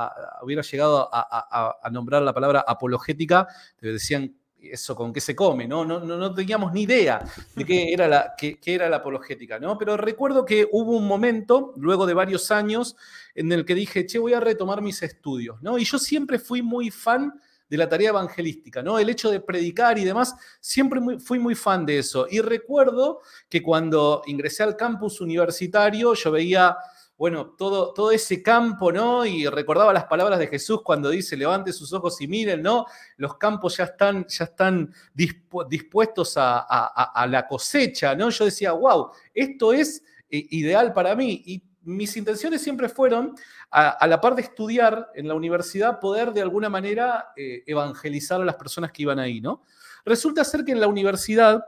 hubiera 0.43 0.63
llegado 0.63 1.09
a, 1.13 1.91
nombrar 1.93 2.23
la 2.23 2.33
palabra 2.33 2.65
apologética, 2.67 3.47
te 3.77 3.93
decían 3.93 4.35
eso 4.61 4.97
con 4.97 5.13
qué 5.13 5.21
se 5.21 5.37
come, 5.37 5.67
¿no? 5.67 5.85
No, 5.85 6.01
no, 6.01 6.35
teníamos 6.35 6.73
ni 6.73 6.83
idea 6.83 7.25
de 7.55 7.65
qué 7.65 7.93
era, 7.93 8.09
la, 8.09 8.35
qué, 8.37 8.59
era 8.65 8.89
la 8.89 8.97
apologética, 8.97 9.59
¿no? 9.59 9.79
Pero 9.79 9.97
recuerdo 9.97 10.45
que 10.45 10.69
hubo 10.71 10.97
un 10.97 11.07
momento, 11.07 11.73
luego 11.77 12.07
de 12.07 12.15
varios 12.15 12.51
años, 12.51 12.97
en 13.35 13.53
el 13.53 13.65
que 13.65 13.75
dije, 13.75 14.07
che, 14.07 14.19
voy 14.19 14.35
a 14.35 14.41
retomar 14.41 14.83
mis 14.83 15.03
estudios, 15.03 15.63
¿no? 15.63 15.79
Y 15.79 15.85
yo 15.85 15.99
siempre 15.99 16.39
fui 16.39 16.63
muy 16.63 16.91
fan 16.91 17.41
de 17.69 17.77
la 17.77 17.89
tarea 17.89 18.11
evangelística, 18.11 18.83
¿no? 18.83 18.99
El 18.99 19.11
hecho 19.11 19.31
de 19.31 19.41
predicar 19.41 19.99
y 19.99 20.05
demás, 20.05 20.35
siempre 20.61 21.01
fui 21.19 21.39
muy 21.39 21.55
fan 21.55 21.85
de 21.85 21.99
eso. 21.99 22.27
Y 22.31 22.41
recuerdo 22.41 23.21
que 23.49 23.63
cuando 23.63 24.23
ingresé 24.27 24.63
al 24.63 24.77
campus 24.77 25.21
universitario, 25.21 26.15
yo 26.15 26.31
veía, 26.31 26.77
bueno, 27.19 27.57
todo, 27.59 27.93
todo 27.93 28.13
ese 28.13 28.41
campo, 28.45 28.93
¿no? 28.93 29.27
Y 29.27 29.45
recordaba 29.49 29.93
las 29.93 30.05
palabras 30.05 30.39
de 30.39 30.47
Jesús 30.47 30.83
cuando 30.85 31.11
dice, 31.11 31.37
levante 31.37 31.73
sus 31.73 31.93
ojos 31.93 32.21
y 32.21 32.29
miren, 32.29 32.63
¿no? 32.63 32.87
Los 33.17 33.37
campos 33.37 33.77
ya 33.77 33.85
están, 33.85 34.25
ya 34.29 34.45
están 34.45 34.95
dispuestos 35.13 36.35
a, 36.37 37.27
la 37.29 37.49
cosecha, 37.49 38.15
¿no? 38.15 38.31
Yo 38.31 38.45
decía, 38.45 38.71
wow, 38.71 39.11
esto 39.35 39.73
es 39.73 40.05
eh, 40.31 40.47
ideal 40.51 40.93
para 40.93 41.17
mí. 41.17 41.43
Y 41.45 41.63
mis 41.83 42.17
intenciones 42.17 42.63
siempre 42.63 42.89
fueron, 42.89 43.35
a, 43.73 44.07
la 44.07 44.21
par 44.21 44.37
de 44.37 44.43
estudiar 44.43 45.11
en 45.17 45.27
la 45.27 45.35
universidad, 45.35 45.99
poder 45.99 46.33
de 46.33 46.43
alguna 46.43 46.69
manera 46.69 47.33
eh, 47.37 47.65
evangelizar 47.67 48.41
a 48.41 48.45
las 48.45 48.55
personas 48.55 48.93
que 48.93 49.03
iban 49.03 49.19
ahí, 49.19 49.41
¿no? 49.41 49.65
Resulta 50.05 50.45
ser 50.45 50.65
que 50.65 50.71
en 50.71 50.81
la 50.81 50.87
universidad 50.87 51.65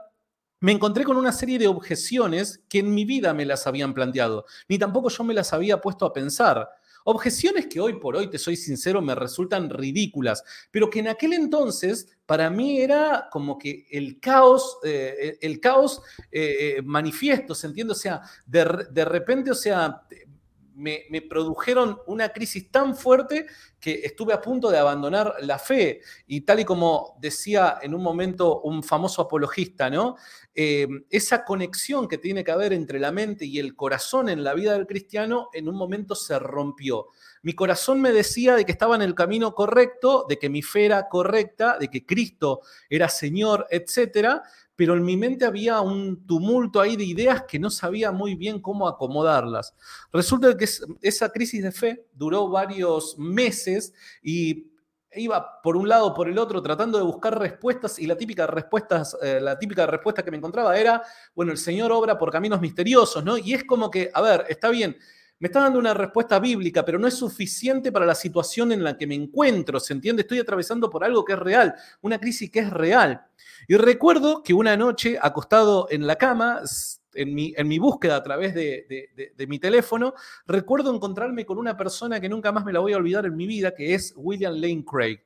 me 0.61 0.71
encontré 0.71 1.03
con 1.03 1.17
una 1.17 1.31
serie 1.31 1.59
de 1.59 1.67
objeciones 1.67 2.63
que 2.69 2.79
en 2.79 2.93
mi 2.93 3.03
vida 3.03 3.33
me 3.33 3.45
las 3.45 3.67
habían 3.67 3.93
planteado, 3.93 4.45
ni 4.69 4.77
tampoco 4.77 5.09
yo 5.09 5.23
me 5.23 5.33
las 5.33 5.51
había 5.53 5.81
puesto 5.81 6.05
a 6.05 6.13
pensar. 6.13 6.69
Objeciones 7.03 7.65
que 7.65 7.79
hoy 7.79 7.93
por 7.99 8.15
hoy, 8.15 8.29
te 8.29 8.37
soy 8.37 8.55
sincero, 8.55 9.01
me 9.01 9.15
resultan 9.15 9.71
ridículas, 9.71 10.43
pero 10.69 10.87
que 10.87 10.99
en 10.99 11.07
aquel 11.07 11.33
entonces 11.33 12.15
para 12.27 12.51
mí 12.51 12.79
era 12.79 13.27
como 13.31 13.57
que 13.57 13.87
el 13.89 14.19
caos, 14.19 14.77
eh, 14.83 15.39
el 15.41 15.59
caos 15.59 16.01
eh, 16.31 16.77
eh, 16.77 16.81
manifiesto, 16.83 17.55
¿se 17.55 17.65
entiende? 17.65 17.93
O 17.93 17.95
sea, 17.95 18.21
de, 18.45 18.85
de 18.91 19.05
repente, 19.05 19.49
o 19.49 19.55
sea, 19.55 20.03
me, 20.75 21.21
produjeron 21.29 21.99
una 22.07 22.29
crisis 22.29 22.71
tan 22.71 22.95
fuerte 22.95 23.45
que 23.79 24.01
estuve 24.03 24.33
a 24.33 24.41
punto 24.41 24.69
de 24.69 24.77
abandonar 24.77 25.35
la 25.41 25.59
fe. 25.59 26.01
Y 26.27 26.41
tal 26.41 26.59
y 26.59 26.65
como 26.65 27.17
decía 27.19 27.79
en 27.81 27.93
un 27.93 28.03
momento 28.03 28.61
un 28.61 28.83
famoso 28.83 29.21
apologista, 29.21 29.89
¿no? 29.89 30.15
Eh, 30.53 30.87
esa 31.09 31.45
conexión 31.45 32.07
que 32.07 32.17
tiene 32.17 32.43
que 32.43 32.51
haber 32.51 32.73
entre 32.73 32.99
la 32.99 33.11
mente 33.11 33.45
y 33.45 33.59
el 33.59 33.75
corazón 33.75 34.29
en 34.29 34.43
la 34.43 34.53
vida 34.53 34.73
del 34.73 34.87
cristiano 34.87 35.49
en 35.53 35.69
un 35.69 35.75
momento 35.75 36.15
se 36.15 36.37
rompió. 36.39 37.07
Mi 37.43 37.53
corazón 37.53 38.01
me 38.01 38.11
decía 38.11 38.55
de 38.55 38.65
que 38.65 38.71
estaba 38.71 38.95
en 38.95 39.01
el 39.01 39.15
camino 39.15 39.55
correcto, 39.55 40.25
de 40.27 40.37
que 40.37 40.49
mi 40.49 40.61
fe 40.61 40.85
era 40.85 41.07
correcta, 41.07 41.77
de 41.79 41.87
que 41.87 42.05
Cristo 42.05 42.61
era 42.89 43.09
Señor, 43.09 43.65
etcétera, 43.69 44.43
pero 44.81 44.95
en 44.95 45.05
mi 45.05 45.15
mente 45.15 45.45
había 45.45 45.79
un 45.79 46.25
tumulto 46.25 46.81
ahí 46.81 46.95
de 46.95 47.03
ideas 47.03 47.43
que 47.47 47.59
no 47.59 47.69
sabía 47.69 48.11
muy 48.11 48.33
bien 48.33 48.59
cómo 48.59 48.87
acomodarlas. 48.87 49.75
Resulta 50.11 50.57
que 50.57 50.65
esa 51.03 51.29
crisis 51.29 51.61
de 51.61 51.71
fe 51.71 52.07
duró 52.13 52.49
varios 52.49 53.15
meses 53.15 53.93
y 54.23 54.71
iba 55.13 55.61
por 55.61 55.77
un 55.77 55.87
lado 55.87 56.15
por 56.15 56.27
el 56.27 56.39
otro 56.39 56.63
tratando 56.63 56.97
de 56.97 57.03
buscar 57.03 57.37
respuestas 57.37 57.99
y 57.99 58.07
la 58.07 58.17
típica, 58.17 58.47
respuestas, 58.47 59.15
eh, 59.21 59.39
la 59.39 59.59
típica 59.59 59.85
respuesta 59.85 60.23
que 60.23 60.31
me 60.31 60.37
encontraba 60.37 60.75
era, 60.75 61.03
bueno, 61.35 61.51
el 61.51 61.59
Señor 61.59 61.91
obra 61.91 62.17
por 62.17 62.31
caminos 62.31 62.59
misteriosos, 62.59 63.23
¿no? 63.23 63.37
Y 63.37 63.53
es 63.53 63.63
como 63.65 63.91
que, 63.91 64.09
a 64.11 64.21
ver, 64.21 64.47
está 64.49 64.69
bien, 64.69 64.97
me 65.41 65.47
está 65.47 65.61
dando 65.61 65.79
una 65.79 65.95
respuesta 65.95 66.39
bíblica, 66.39 66.85
pero 66.85 66.99
no 66.99 67.07
es 67.07 67.15
suficiente 67.15 67.91
para 67.91 68.05
la 68.05 68.13
situación 68.13 68.71
en 68.71 68.83
la 68.83 68.95
que 68.95 69.07
me 69.07 69.15
encuentro, 69.15 69.79
¿se 69.79 69.91
entiende? 69.91 70.21
Estoy 70.21 70.37
atravesando 70.37 70.87
por 70.87 71.03
algo 71.03 71.25
que 71.25 71.33
es 71.33 71.39
real, 71.39 71.73
una 72.01 72.19
crisis 72.19 72.51
que 72.51 72.59
es 72.59 72.69
real. 72.69 73.25
Y 73.67 73.75
recuerdo 73.75 74.43
que 74.43 74.53
una 74.53 74.77
noche, 74.77 75.17
acostado 75.19 75.87
en 75.89 76.05
la 76.05 76.15
cama, 76.15 76.61
en 77.15 77.33
mi, 77.33 77.55
en 77.57 77.67
mi 77.67 77.79
búsqueda 77.79 78.17
a 78.17 78.23
través 78.23 78.53
de, 78.53 79.33
mi 79.47 79.57
teléfono, 79.57 80.13
recuerdo 80.45 80.93
encontrarme 80.93 81.43
con 81.43 81.57
una 81.57 81.75
persona 81.75 82.21
que 82.21 82.29
nunca 82.29 82.51
más 82.51 82.63
me 82.63 82.71
la 82.71 82.79
voy 82.79 82.93
a 82.93 82.97
olvidar 82.97 83.25
en 83.25 83.35
mi 83.35 83.47
vida, 83.47 83.73
que 83.73 83.95
es 83.95 84.13
William 84.15 84.53
Lane 84.53 84.85
Craig. 84.85 85.23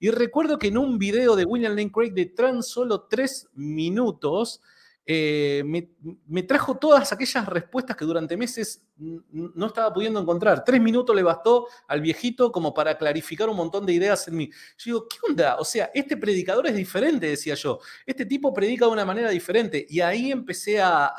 Y 0.00 0.08
recuerdo 0.10 0.58
que 0.58 0.68
en 0.68 0.78
un 0.78 0.98
video 0.98 1.36
de 1.36 1.44
William 1.44 1.76
Lane 1.76 1.92
Craig 1.92 2.14
de 2.14 2.24
tan 2.24 2.62
solo 2.62 3.02
tres 3.02 3.50
minutos, 3.52 4.62
eh, 5.10 5.62
me, 5.64 6.42
trajo 6.42 6.76
todas 6.76 7.12
aquellas 7.12 7.46
respuestas 7.46 7.96
que 7.96 8.04
durante 8.04 8.36
meses 8.36 8.82
no 8.98 9.66
estaba 9.66 9.92
pudiendo 9.92 10.20
encontrar. 10.20 10.64
Tres 10.64 10.80
minutos 10.80 11.14
le 11.14 11.22
bastó 11.22 11.68
al 11.86 12.00
viejito 12.00 12.50
como 12.50 12.74
para 12.74 12.98
clarificar 12.98 13.48
un 13.48 13.56
montón 13.56 13.86
de 13.86 13.92
ideas 13.92 14.26
en 14.28 14.36
mí. 14.36 14.50
Yo 14.76 14.84
digo, 14.84 15.08
¿qué 15.08 15.16
onda? 15.28 15.56
O 15.56 15.64
sea, 15.64 15.90
este 15.94 16.16
predicador 16.16 16.66
es 16.66 16.74
diferente, 16.74 17.26
decía 17.26 17.54
yo. 17.54 17.78
Este 18.04 18.26
tipo 18.26 18.52
predica 18.52 18.86
de 18.86 18.92
una 18.92 19.04
manera 19.04 19.30
diferente. 19.30 19.86
Y 19.88 20.00
ahí 20.00 20.32
empecé 20.32 20.80
a, 20.80 21.12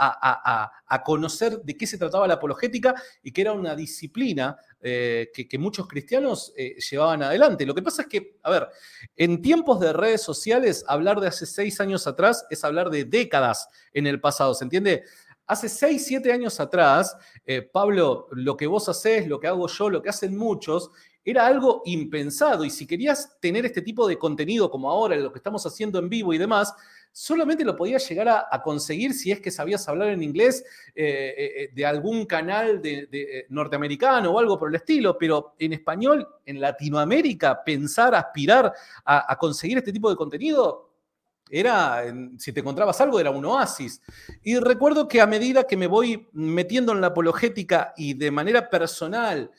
a 0.89 1.03
conocer 1.03 1.61
de 1.61 1.77
qué 1.77 1.87
se 1.87 1.97
trataba 1.97 2.27
la 2.27 2.33
apologética 2.35 2.95
y 3.23 3.31
que 3.31 3.41
era 3.41 3.53
una 3.53 3.75
disciplina 3.75 4.57
eh, 4.81 5.29
que, 5.33 5.57
muchos 5.57 5.87
cristianos 5.87 6.53
eh, 6.55 6.75
llevaban 6.89 7.21
adelante. 7.21 7.65
Lo 7.65 7.75
que 7.75 7.81
pasa 7.81 8.03
es 8.03 8.07
que, 8.07 8.39
a 8.43 8.49
ver, 8.49 8.69
en 9.17 9.41
tiempos 9.41 9.79
de 9.81 9.91
redes 9.91 10.21
sociales, 10.21 10.85
hablar 10.87 11.19
de 11.19 11.27
hace 11.27 11.45
seis 11.45 11.81
años 11.81 12.07
atrás 12.07 12.45
es 12.49 12.63
hablar 12.63 12.89
de 12.89 13.03
décadas 13.03 13.67
en 13.93 14.07
el 14.07 14.21
pasado, 14.21 14.53
¿se 14.53 14.63
entiende? 14.63 15.03
Hace 15.49 15.67
seis, 15.67 16.05
siete 16.05 16.31
años 16.31 16.59
atrás, 16.59 17.17
eh, 17.43 17.63
Pablo, 17.63 18.27
lo 18.33 18.55
que 18.55 18.67
vos 18.67 18.87
haces, 18.87 19.27
lo 19.27 19.39
que 19.39 19.47
hago 19.47 19.67
yo, 19.67 19.89
lo 19.89 19.99
que 19.99 20.09
hacen 20.09 20.37
muchos, 20.37 20.91
era 21.25 21.47
algo 21.47 21.81
impensado. 21.85 22.63
Y 22.63 22.69
si 22.69 22.85
querías 22.85 23.35
tener 23.39 23.65
este 23.65 23.81
tipo 23.81 24.07
de 24.07 24.19
contenido 24.19 24.69
como 24.69 24.91
ahora, 24.91 25.15
lo 25.15 25.31
que 25.31 25.39
estamos 25.39 25.65
haciendo 25.65 25.97
en 25.97 26.07
vivo 26.07 26.35
y 26.35 26.37
demás, 26.37 26.75
solamente 27.11 27.65
lo 27.65 27.75
podías 27.75 28.07
llegar 28.07 28.29
a, 28.29 28.61
conseguir 28.61 29.11
si 29.15 29.31
es 29.31 29.41
que 29.41 29.49
sabías 29.49 29.89
hablar 29.89 30.09
en 30.09 30.21
inglés 30.21 30.63
eh, 30.93 31.33
eh, 31.35 31.69
de 31.73 31.83
algún 31.83 32.27
canal 32.27 32.79
de, 32.79 33.47
norteamericano 33.49 34.29
o 34.29 34.37
algo 34.37 34.59
por 34.59 34.69
el 34.69 34.75
estilo, 34.75 35.17
pero 35.17 35.55
en 35.57 35.73
español, 35.73 36.27
en 36.45 36.61
Latinoamérica, 36.61 37.63
pensar, 37.63 38.13
aspirar 38.13 38.71
a, 39.03 39.35
conseguir 39.39 39.79
este 39.79 39.91
tipo 39.91 40.11
de 40.11 40.15
contenido 40.15 40.88
era, 41.49 42.03
si 42.37 42.53
te 42.53 42.59
encontrabas 42.59 43.01
algo, 43.01 43.19
era 43.19 43.31
un 43.31 43.43
oasis. 43.45 44.01
Y 44.43 44.57
recuerdo 44.59 45.07
que 45.07 45.21
a 45.21 45.27
medida 45.27 45.65
que 45.65 45.77
me 45.77 45.87
voy 45.87 46.27
metiendo 46.33 46.91
en 46.91 47.01
la 47.01 47.07
apologética 47.07 47.93
y 47.97 48.13
de 48.13 48.31
manera 48.31 48.69
personal 48.69 49.51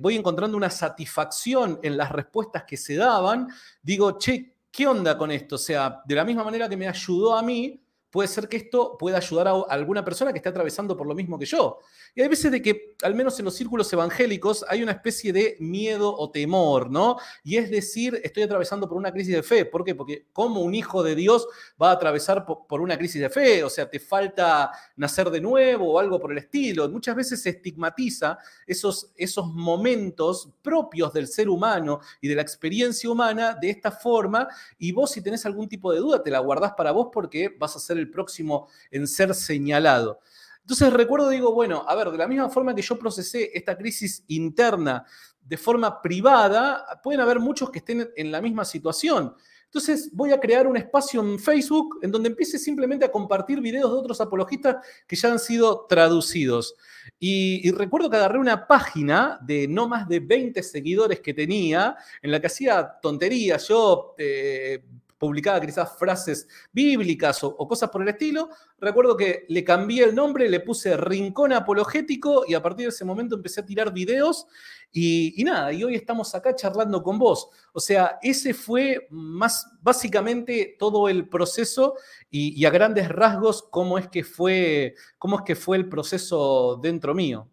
voy 0.00 0.16
encontrando 0.16 0.56
una 0.56 0.70
satisfacción 0.70 1.78
en 1.82 1.96
las 1.98 2.10
respuestas 2.10 2.64
que 2.64 2.78
se 2.78 2.96
daban, 2.96 3.48
digo, 3.82 4.16
che, 4.18 4.56
¿qué 4.70 4.86
onda 4.86 5.18
con 5.18 5.30
esto? 5.30 5.56
O 5.56 5.58
sea, 5.58 6.00
de 6.06 6.14
la 6.14 6.24
misma 6.24 6.42
manera 6.42 6.68
que 6.68 6.76
me 6.76 6.88
ayudó 6.88 7.36
a 7.36 7.42
mí, 7.42 7.78
puede 8.12 8.28
ser 8.28 8.46
que 8.46 8.58
esto 8.58 8.96
pueda 8.98 9.16
ayudar 9.16 9.48
a 9.48 9.52
alguna 9.70 10.04
persona 10.04 10.32
que 10.32 10.38
esté 10.38 10.50
atravesando 10.50 10.96
por 10.96 11.06
lo 11.06 11.14
mismo 11.14 11.38
que 11.38 11.46
yo. 11.46 11.78
Y 12.14 12.20
hay 12.20 12.28
veces 12.28 12.52
de 12.52 12.60
que, 12.60 12.94
al 13.02 13.14
menos 13.14 13.38
en 13.38 13.46
los 13.46 13.54
círculos 13.54 13.90
evangélicos, 13.90 14.64
hay 14.68 14.82
una 14.82 14.92
especie 14.92 15.32
de 15.32 15.56
miedo 15.60 16.14
o 16.14 16.30
temor, 16.30 16.90
¿no? 16.90 17.16
Y 17.42 17.56
es 17.56 17.70
decir, 17.70 18.20
estoy 18.22 18.42
atravesando 18.42 18.86
por 18.86 18.98
una 18.98 19.10
crisis 19.10 19.34
de 19.34 19.42
fe. 19.42 19.64
¿Por 19.64 19.82
qué? 19.82 19.94
Porque 19.94 20.26
como 20.34 20.60
un 20.60 20.74
hijo 20.74 21.02
de 21.02 21.14
Dios 21.14 21.48
va 21.80 21.88
a 21.88 21.92
atravesar 21.94 22.44
por 22.44 22.82
una 22.82 22.98
crisis 22.98 23.22
de 23.22 23.30
fe, 23.30 23.64
o 23.64 23.70
sea, 23.70 23.88
te 23.88 23.98
falta 23.98 24.70
nacer 24.96 25.30
de 25.30 25.40
nuevo 25.40 25.94
o 25.94 25.98
algo 25.98 26.20
por 26.20 26.32
el 26.32 26.38
estilo. 26.38 26.86
Muchas 26.90 27.16
veces 27.16 27.40
se 27.40 27.48
estigmatiza 27.48 28.38
esos, 28.66 29.10
esos 29.16 29.46
momentos 29.46 30.50
propios 30.60 31.14
del 31.14 31.28
ser 31.28 31.48
humano 31.48 32.00
y 32.20 32.28
de 32.28 32.34
la 32.34 32.42
experiencia 32.42 33.08
humana 33.08 33.56
de 33.58 33.70
esta 33.70 33.90
forma, 33.90 34.46
y 34.78 34.92
vos 34.92 35.12
si 35.12 35.22
tenés 35.22 35.46
algún 35.46 35.66
tipo 35.66 35.90
de 35.92 35.98
duda, 35.98 36.22
te 36.22 36.30
la 36.30 36.40
guardás 36.40 36.72
para 36.76 36.92
vos 36.92 37.08
porque 37.10 37.54
vas 37.58 37.74
a 37.74 37.78
ser 37.78 37.96
el 37.96 38.01
próximo 38.10 38.68
en 38.90 39.06
ser 39.06 39.34
señalado. 39.34 40.20
Entonces 40.60 40.92
recuerdo, 40.92 41.28
digo, 41.28 41.52
bueno, 41.52 41.84
a 41.86 41.94
ver, 41.94 42.10
de 42.10 42.18
la 42.18 42.28
misma 42.28 42.48
forma 42.48 42.74
que 42.74 42.82
yo 42.82 42.98
procesé 42.98 43.50
esta 43.52 43.76
crisis 43.76 44.24
interna 44.28 45.04
de 45.40 45.56
forma 45.56 46.00
privada, 46.00 47.00
pueden 47.02 47.20
haber 47.20 47.40
muchos 47.40 47.70
que 47.70 47.80
estén 47.80 48.08
en 48.16 48.30
la 48.30 48.40
misma 48.40 48.64
situación. 48.64 49.34
Entonces 49.72 50.10
voy 50.12 50.32
a 50.32 50.38
crear 50.38 50.66
un 50.66 50.76
espacio 50.76 51.22
en 51.22 51.38
Facebook 51.38 51.98
en 52.02 52.10
donde 52.12 52.28
empiece 52.28 52.58
simplemente 52.58 53.06
a 53.06 53.10
compartir 53.10 53.58
videos 53.58 53.90
de 53.90 53.96
otros 53.96 54.20
apologistas 54.20 54.76
que 55.06 55.16
ya 55.16 55.32
han 55.32 55.38
sido 55.38 55.86
traducidos. 55.86 56.76
Y, 57.18 57.70
recuerdo 57.70 58.10
que 58.10 58.18
agarré 58.18 58.38
una 58.38 58.66
página 58.66 59.38
de 59.40 59.66
no 59.66 59.88
más 59.88 60.06
de 60.06 60.20
20 60.20 60.62
seguidores 60.62 61.20
que 61.20 61.32
tenía, 61.32 61.96
en 62.20 62.30
la 62.30 62.38
que 62.38 62.48
hacía 62.48 62.98
tonterías. 63.00 63.66
Yo 63.66 64.14
eh, 64.18 64.84
publicaba 65.22 65.60
quizás 65.60 65.96
frases 65.96 66.48
bíblicas 66.72 67.44
o, 67.44 67.56
cosas 67.56 67.90
por 67.90 68.02
el 68.02 68.08
estilo, 68.08 68.48
recuerdo 68.80 69.16
que 69.16 69.46
le 69.48 69.62
cambié 69.62 70.02
el 70.02 70.16
nombre, 70.16 70.50
le 70.50 70.58
puse 70.58 70.96
Rincón 70.96 71.52
Apologético 71.52 72.44
y 72.48 72.54
a 72.54 72.60
partir 72.60 72.86
de 72.86 72.88
ese 72.88 73.04
momento 73.04 73.36
empecé 73.36 73.60
a 73.60 73.64
tirar 73.64 73.92
videos 73.92 74.48
y, 74.90 75.40
nada, 75.44 75.72
y 75.72 75.84
hoy 75.84 75.94
estamos 75.94 76.34
acá 76.34 76.56
charlando 76.56 77.04
con 77.04 77.20
vos. 77.20 77.50
O 77.72 77.78
sea, 77.78 78.18
ese 78.20 78.52
fue 78.52 79.06
más 79.10 79.64
básicamente 79.80 80.74
todo 80.76 81.08
el 81.08 81.28
proceso 81.28 81.94
y, 82.28 82.64
a 82.64 82.70
grandes 82.70 83.08
rasgos 83.08 83.62
cómo 83.70 83.98
es 83.98 84.08
que 84.08 84.24
fue, 84.24 84.96
cómo 85.18 85.36
es 85.36 85.42
que 85.42 85.54
fue 85.54 85.76
el 85.76 85.88
proceso 85.88 86.80
dentro 86.82 87.14
mío. 87.14 87.48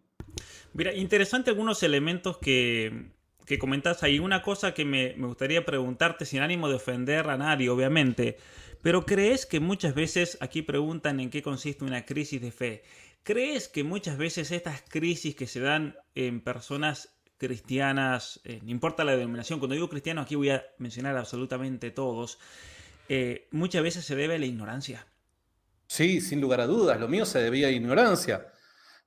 Mira, 0.72 0.92
interesante 0.92 1.50
algunos 1.50 1.84
elementos 1.84 2.38
que, 2.38 3.12
que 3.50 3.58
comentás 3.58 4.04
ahí. 4.04 4.20
Una 4.20 4.42
cosa 4.42 4.74
que 4.74 4.84
me, 4.84 5.14
gustaría 5.14 5.64
preguntarte, 5.64 6.24
sin 6.24 6.40
ánimo 6.40 6.68
de 6.68 6.76
ofender 6.76 7.28
a 7.28 7.36
nadie, 7.36 7.68
obviamente, 7.68 8.36
pero 8.80 9.04
¿crees 9.04 9.44
que 9.44 9.58
muchas 9.58 9.92
veces, 9.92 10.38
aquí 10.40 10.62
preguntan 10.62 11.18
en 11.18 11.30
qué 11.30 11.42
consiste 11.42 11.84
una 11.84 12.06
crisis 12.06 12.40
de 12.40 12.52
fe, 12.52 12.84
¿crees 13.24 13.66
que 13.66 13.82
muchas 13.82 14.18
veces 14.18 14.52
estas 14.52 14.82
crisis 14.82 15.34
que 15.34 15.48
se 15.48 15.58
dan 15.58 15.96
en 16.14 16.40
personas 16.40 17.16
cristianas, 17.38 18.40
eh, 18.44 18.60
no 18.62 18.70
importa 18.70 19.02
la 19.02 19.16
denominación, 19.16 19.58
cuando 19.58 19.74
digo 19.74 19.88
cristiano 19.88 20.20
aquí 20.20 20.36
voy 20.36 20.50
a 20.50 20.64
mencionar 20.78 21.16
absolutamente 21.16 21.90
todos, 21.90 22.38
eh, 23.08 23.48
muchas 23.50 23.82
veces 23.82 24.04
se 24.04 24.14
debe 24.14 24.36
a 24.36 24.38
la 24.38 24.46
ignorancia? 24.46 25.08
Sí, 25.88 26.20
sin 26.20 26.40
lugar 26.40 26.60
a 26.60 26.68
dudas, 26.68 27.00
lo 27.00 27.08
mío 27.08 27.26
se 27.26 27.40
debía 27.40 27.66
a 27.66 27.72
ignorancia. 27.72 28.46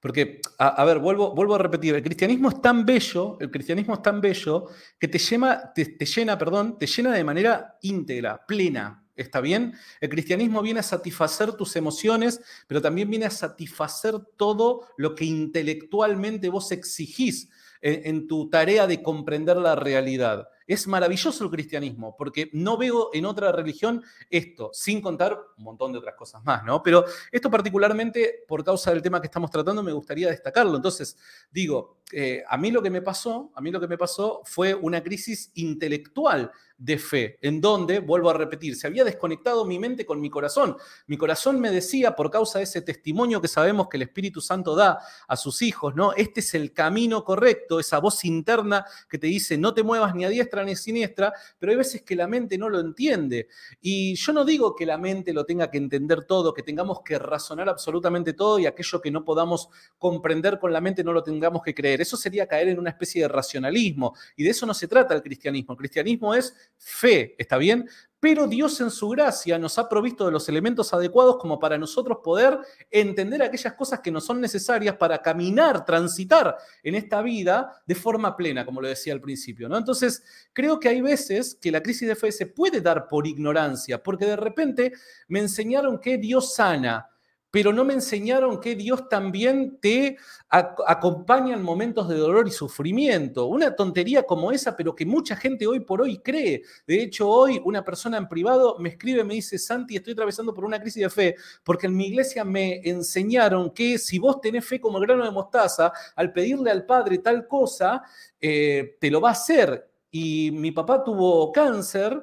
Porque, 0.04 0.42
a, 0.58 0.84
ver, 0.84 1.00
vuelvo, 1.00 1.34
vuelvo 1.34 1.56
a 1.56 1.60
repetir, 1.60 1.96
el 1.96 2.04
cristianismo 2.04 2.50
es 2.50 2.62
tan 2.62 2.86
bello, 2.86 3.38
el 3.40 3.50
cristianismo 3.50 3.94
es 3.94 4.02
tan 4.02 4.20
bello 4.20 4.68
que 5.00 5.08
te, 5.08 5.18
llena, 5.18 5.72
te, 5.74 6.06
llena, 6.06 6.38
perdón, 6.38 6.78
te 6.78 6.88
llena 6.88 7.14
de 7.14 7.24
manera 7.24 7.78
íntegra, 7.84 8.46
plena. 8.46 9.02
¿Está 9.16 9.40
bien? 9.40 9.74
El 10.02 10.10
cristianismo 10.10 10.62
viene 10.62 10.82
a 10.82 10.84
satisfacer 10.84 11.54
tus 11.54 11.78
emociones, 11.78 12.42
pero 12.68 12.82
también 12.82 13.10
viene 13.10 13.28
a 13.28 13.30
satisfacer 13.30 14.16
todo 14.36 14.90
lo 14.98 15.16
que 15.16 15.24
intelectualmente 15.24 16.50
vos 16.50 16.74
exigís 16.74 17.48
en 17.82 18.28
tu 18.28 18.50
tarea 18.50 18.88
de 18.88 19.02
comprender 19.02 19.56
la 19.56 19.76
realidad. 19.76 20.50
Es 20.68 20.88
maravilloso 20.88 21.44
el 21.44 21.50
cristianismo, 21.50 22.16
porque 22.18 22.50
no 22.54 22.78
veo 22.78 23.10
en 23.14 23.26
otra 23.26 23.52
religión 23.52 24.04
esto, 24.30 24.70
sin 24.74 25.02
contar 25.02 25.38
un 25.58 25.64
montón 25.64 25.92
de 25.92 26.00
otras 26.00 26.16
cosas 26.16 26.44
más, 26.44 26.64
¿no? 26.64 26.82
Pero 26.84 27.06
esto 27.32 27.50
particularmente, 27.50 28.44
por 28.48 28.64
causa 28.64 28.92
del 28.92 29.02
tema 29.02 29.22
que 29.22 29.28
estamos 29.28 29.52
tratando, 29.52 29.84
me 29.84 29.92
gustaría 29.92 30.30
destacarlo. 30.30 30.76
Entonces, 30.76 31.18
digo, 31.52 31.98
eh, 32.14 32.44
a 32.48 32.58
mí 32.58 32.72
lo 32.72 32.82
que 32.82 32.90
me 32.90 33.02
pasó, 33.02 33.52
a 33.56 33.62
mí 33.62 33.72
lo 33.72 33.80
que 33.80 33.88
me 33.88 33.98
pasó 33.98 34.42
fue 34.46 34.74
una 34.74 35.02
crisis 35.02 35.52
intelectual 35.56 36.52
de 36.84 36.98
fe, 36.98 37.38
en 37.42 37.62
donde, 37.62 38.00
vuelvo 38.00 38.30
a 38.30 38.34
repetir, 38.34 38.76
se 38.76 38.88
había 38.88 39.06
desconectado 39.06 39.64
mi 39.64 39.80
mente 39.80 40.06
con 40.06 40.20
mi 40.20 40.30
corazón. 40.30 40.76
Mi 41.08 41.18
corazón 41.18 41.62
me 41.62 41.72
decía, 41.72 42.14
por 42.14 42.30
causa 42.30 42.58
de 42.60 42.66
ese 42.66 42.82
testimonio 42.82 43.40
que 43.40 43.48
sabemos 43.48 43.88
que 43.88 43.96
el 43.96 44.04
Espíritu 44.04 44.42
Santo 44.42 44.76
da 44.76 45.00
a 45.28 45.38
sus 45.38 45.62
hijos, 45.62 45.96
¿no? 45.96 46.12
Este 46.14 46.42
es 46.42 46.54
el 46.56 46.74
camino 46.74 47.24
correcto, 47.24 47.80
esa 47.80 48.00
voz 48.00 48.26
interna 48.26 48.86
que 49.10 49.18
te 49.18 49.28
dice, 49.28 49.58
no 49.58 49.74
te 49.74 49.82
muevas 49.82 50.14
ni 50.14 50.26
a 50.26 50.30
diestra 50.30 50.66
ni 50.66 50.74
a 50.74 50.76
siniestra, 50.76 51.34
pero 51.58 51.72
hay 51.72 51.78
veces 51.78 52.02
que 52.02 52.18
la 52.18 52.28
mente 52.28 52.58
no 52.58 52.68
lo 52.68 52.82
entiende. 52.82 53.48
Y 53.80 54.16
yo 54.16 54.34
no 54.34 54.44
digo 54.44 54.76
que 54.76 54.86
la 54.86 54.98
mente 54.98 55.32
lo 55.32 55.46
tenga 55.46 55.72
que 55.72 55.78
entender 55.78 56.26
todo, 56.26 56.54
que 56.54 56.64
tengamos 56.64 57.02
que 57.02 57.18
razonar 57.18 57.70
absolutamente 57.70 58.34
todo 58.34 58.60
y 58.60 58.66
aquello 58.66 59.00
que 59.00 59.10
no 59.10 59.24
podamos 59.24 59.70
comprender 59.98 60.60
con 60.60 60.74
la 60.74 60.82
mente 60.82 61.04
no 61.04 61.14
lo 61.14 61.24
tengamos 61.24 61.62
que 61.64 61.74
creer. 61.74 62.02
Eso 62.04 62.18
sería 62.18 62.48
caer 62.48 62.70
en 62.70 62.80
una 62.80 62.92
especie 62.92 63.24
de 63.24 63.28
racionalismo. 63.28 64.16
Y 64.36 64.44
de 64.44 64.52
eso 64.52 64.66
no 64.66 64.74
se 64.74 64.88
trata 64.88 65.16
el 65.16 65.24
cristianismo. 65.24 65.74
El 65.74 65.80
cristianismo 65.80 66.34
es 66.34 66.54
fe, 66.78 67.36
¿está 67.38 67.58
bien? 67.58 67.90
Pero 68.24 68.48
Dios 68.48 68.80
en 68.80 68.90
su 68.90 69.10
gracia 69.10 69.60
nos 69.60 69.78
ha 69.78 69.90
provisto 69.90 70.26
de 70.26 70.32
los 70.32 70.48
elementos 70.48 70.94
adecuados 70.94 71.38
como 71.40 71.60
para 71.60 71.78
nosotros 71.78 72.20
poder 72.24 72.58
entender 72.90 73.44
aquellas 73.44 73.74
cosas 73.74 74.00
que 74.00 74.12
nos 74.12 74.26
son 74.26 74.40
necesarias 74.40 74.96
para 74.96 75.22
caminar, 75.22 75.84
transitar 75.84 76.56
en 76.84 76.96
esta 76.96 77.22
vida 77.22 77.84
de 77.86 77.96
forma 77.96 78.38
plena, 78.38 78.64
como 78.64 78.80
lo 78.80 78.88
decía 78.88 79.12
al 79.12 79.20
principio. 79.20 79.68
¿no? 79.68 79.78
Entonces, 79.78 80.24
creo 80.54 80.80
que 80.80 80.88
hay 80.88 81.02
veces 81.02 81.58
que 81.60 81.70
la 81.70 81.84
crisis 81.84 82.08
de 82.08 82.16
fe 82.16 82.32
se 82.32 82.46
puede 82.46 82.80
dar 82.80 83.10
por 83.10 83.28
ignorancia, 83.28 84.02
porque 84.02 84.26
de 84.26 84.38
repente 84.38 84.94
me 85.28 85.40
enseñaron 85.40 86.00
que 86.00 86.18
Dios 86.18 86.54
sana, 86.54 87.10
pero 87.54 87.72
no 87.72 87.86
me 87.86 87.94
enseñaron 87.94 88.60
que 88.60 88.76
Dios 88.76 89.08
también 89.08 89.78
te 89.80 90.18
acompaña 90.50 91.54
en 91.54 91.62
momentos 91.62 92.10
de 92.10 92.18
dolor 92.18 92.48
y 92.48 92.52
sufrimiento. 92.52 93.46
Una 93.46 93.76
tontería 93.76 94.24
como 94.24 94.52
esa, 94.52 94.76
pero 94.76 94.96
que 94.96 95.06
mucha 95.06 95.36
gente 95.36 95.68
hoy 95.68 95.82
por 95.82 96.02
hoy 96.02 96.18
cree. 96.18 96.64
De 96.88 97.04
hecho, 97.04 97.30
hoy 97.30 97.62
una 97.64 97.86
persona 97.86 98.18
en 98.18 98.28
privado 98.28 98.78
me 98.80 98.90
escribe, 98.90 99.24
me 99.24 99.36
dice, 99.36 99.60
Santi, 99.60 99.98
estoy 99.98 100.14
atravesando 100.14 100.52
por 100.52 100.66
una 100.66 100.82
crisis 100.82 101.04
de 101.04 101.10
fe, 101.12 101.36
porque 101.64 101.86
en 101.86 101.96
mi 101.96 102.08
iglesia 102.08 102.44
me 102.44 102.82
enseñaron 102.90 103.70
que 103.70 104.00
si 104.00 104.18
vos 104.18 104.42
tenés 104.42 104.66
fe 104.66 104.82
como 104.82 104.98
el 104.98 105.06
grano 105.06 105.24
de 105.24 105.30
mostaza, 105.30 105.94
al 106.16 106.34
pedirle 106.34 106.72
al 106.72 106.88
Padre 106.88 107.20
tal 107.20 107.48
cosa, 107.48 108.02
eh, 108.42 108.98
te 109.00 109.12
lo 109.12 109.22
va 109.22 109.30
a 109.30 109.34
hacer. 109.34 109.92
Y 110.10 110.50
mi 110.50 110.72
papá 110.72 111.04
tuvo 111.04 111.52
cáncer 111.52 112.20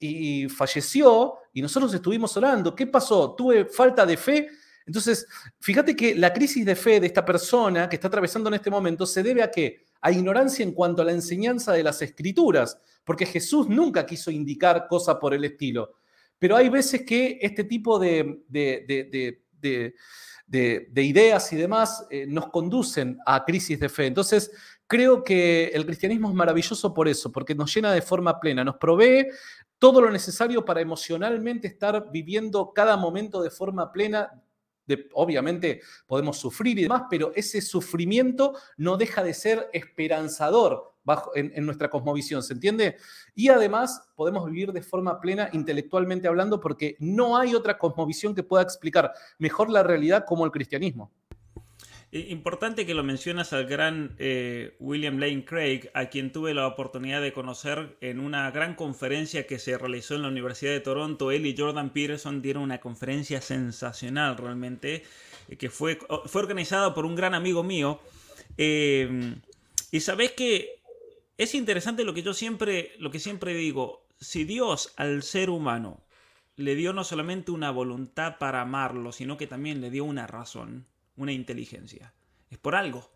y 0.00 0.48
falleció 0.48 1.34
y 1.52 1.62
nosotros 1.62 1.94
estuvimos 1.94 2.36
orando. 2.36 2.74
¿Qué 2.74 2.88
pasó? 2.88 3.36
¿Tuve 3.36 3.66
falta 3.66 4.04
de 4.04 4.16
fe? 4.16 4.48
Entonces, 4.86 5.26
fíjate 5.60 5.94
que 5.94 6.14
la 6.14 6.32
crisis 6.32 6.64
de 6.64 6.76
fe 6.76 7.00
de 7.00 7.06
esta 7.06 7.24
persona 7.24 7.88
que 7.88 7.96
está 7.96 8.08
atravesando 8.08 8.48
en 8.48 8.54
este 8.54 8.70
momento 8.70 9.06
se 9.06 9.22
debe 9.22 9.42
a 9.42 9.50
qué? 9.50 9.84
A 10.00 10.10
ignorancia 10.10 10.62
en 10.62 10.72
cuanto 10.72 11.02
a 11.02 11.04
la 11.04 11.12
enseñanza 11.12 11.72
de 11.72 11.82
las 11.82 12.02
escrituras, 12.02 12.78
porque 13.04 13.26
Jesús 13.26 13.68
nunca 13.68 14.06
quiso 14.06 14.30
indicar 14.30 14.86
cosa 14.88 15.18
por 15.18 15.34
el 15.34 15.44
estilo. 15.44 15.94
Pero 16.38 16.56
hay 16.56 16.68
veces 16.68 17.02
que 17.02 17.38
este 17.40 17.64
tipo 17.64 17.98
de, 17.98 18.42
de, 18.48 19.94
ideas 20.96 21.52
y 21.52 21.56
demás 21.56 22.06
eh, 22.10 22.26
nos 22.26 22.48
conducen 22.48 23.18
a 23.24 23.44
crisis 23.44 23.78
de 23.78 23.88
fe. 23.88 24.06
Entonces, 24.06 24.50
creo 24.88 25.22
que 25.22 25.70
el 25.72 25.86
cristianismo 25.86 26.28
es 26.28 26.34
maravilloso 26.34 26.92
por 26.92 27.06
eso, 27.06 27.30
porque 27.30 27.54
nos 27.54 27.72
llena 27.72 27.92
de 27.92 28.02
forma 28.02 28.40
plena, 28.40 28.64
nos 28.64 28.76
provee 28.76 29.28
todo 29.78 30.00
lo 30.00 30.10
necesario 30.10 30.64
para 30.64 30.80
emocionalmente 30.80 31.66
estar 31.66 32.10
viviendo 32.10 32.72
cada 32.72 32.96
momento 32.96 33.42
de 33.42 33.50
forma 33.50 33.90
plena 33.90 34.30
obviamente 35.14 35.80
podemos 36.06 36.38
sufrir 36.38 36.78
y 36.78 36.82
demás, 36.82 37.04
pero 37.10 37.32
ese 37.34 37.60
sufrimiento 37.60 38.54
no 38.76 38.96
deja 38.96 39.22
de 39.22 39.34
ser 39.34 39.68
esperanzador 39.72 40.94
bajo, 41.04 41.34
en, 41.34 41.52
en, 41.54 41.64
nuestra 41.64 41.90
cosmovisión, 41.90 42.42
¿se 42.42 42.54
entiende? 42.54 42.96
Y 43.34 43.48
además 43.48 44.08
podemos 44.14 44.46
vivir 44.46 44.72
de 44.72 44.82
forma 44.82 45.20
plena 45.20 45.48
intelectualmente 45.52 46.28
hablando 46.28 46.60
porque 46.60 46.96
no 47.00 47.36
hay 47.36 47.54
otra 47.54 47.78
cosmovisión 47.78 48.34
que 48.34 48.42
pueda 48.42 48.62
explicar 48.62 49.12
mejor 49.38 49.70
la 49.70 49.82
realidad 49.82 50.24
como 50.26 50.44
el 50.44 50.50
cristianismo. 50.50 51.12
Importante 52.14 52.84
que 52.84 52.92
lo 52.92 53.02
mencionas 53.02 53.54
al 53.54 53.64
gran 53.64 54.14
eh, 54.18 54.76
William 54.80 55.16
Lane 55.16 55.46
Craig, 55.46 55.88
a 55.94 56.10
quien 56.10 56.30
tuve 56.30 56.52
la 56.52 56.66
oportunidad 56.66 57.22
de 57.22 57.32
conocer 57.32 57.96
en 58.02 58.20
una 58.20 58.50
gran 58.50 58.74
conferencia 58.74 59.46
que 59.46 59.58
se 59.58 59.78
realizó 59.78 60.16
en 60.16 60.20
la 60.20 60.28
Universidad 60.28 60.72
de 60.72 60.80
Toronto. 60.80 61.30
Él 61.30 61.46
y 61.46 61.56
Jordan 61.56 61.88
Peterson 61.88 62.42
dieron 62.42 62.64
una 62.64 62.80
conferencia 62.80 63.40
sensacional 63.40 64.36
realmente, 64.36 65.04
eh, 65.48 65.56
que 65.56 65.70
fue, 65.70 65.98
organizada 66.34 66.92
por 66.92 67.06
un 67.06 67.16
gran 67.16 67.32
amigo 67.32 67.62
mío. 67.62 67.98
Eh, 68.58 69.36
y 69.90 70.00
sabes 70.00 70.32
que 70.32 70.82
es 71.38 71.54
interesante 71.54 72.04
lo 72.04 72.12
que 72.12 72.22
yo 72.22 72.34
siempre, 72.34 72.92
lo 72.98 73.10
que 73.10 73.20
siempre 73.20 73.54
digo, 73.54 74.06
si 74.20 74.44
Dios 74.44 74.92
al 74.98 75.22
ser 75.22 75.48
humano 75.48 76.04
le 76.56 76.74
dio 76.74 76.92
no 76.92 77.04
solamente 77.04 77.52
una 77.52 77.70
voluntad 77.70 78.36
para 78.36 78.60
amarlo, 78.60 79.12
sino 79.12 79.38
que 79.38 79.46
también 79.46 79.80
le 79.80 79.88
dio 79.88 80.04
una 80.04 80.26
razón 80.26 80.91
una 81.16 81.32
inteligencia. 81.32 82.12
Es 82.50 82.58
por 82.58 82.74
algo. 82.74 83.10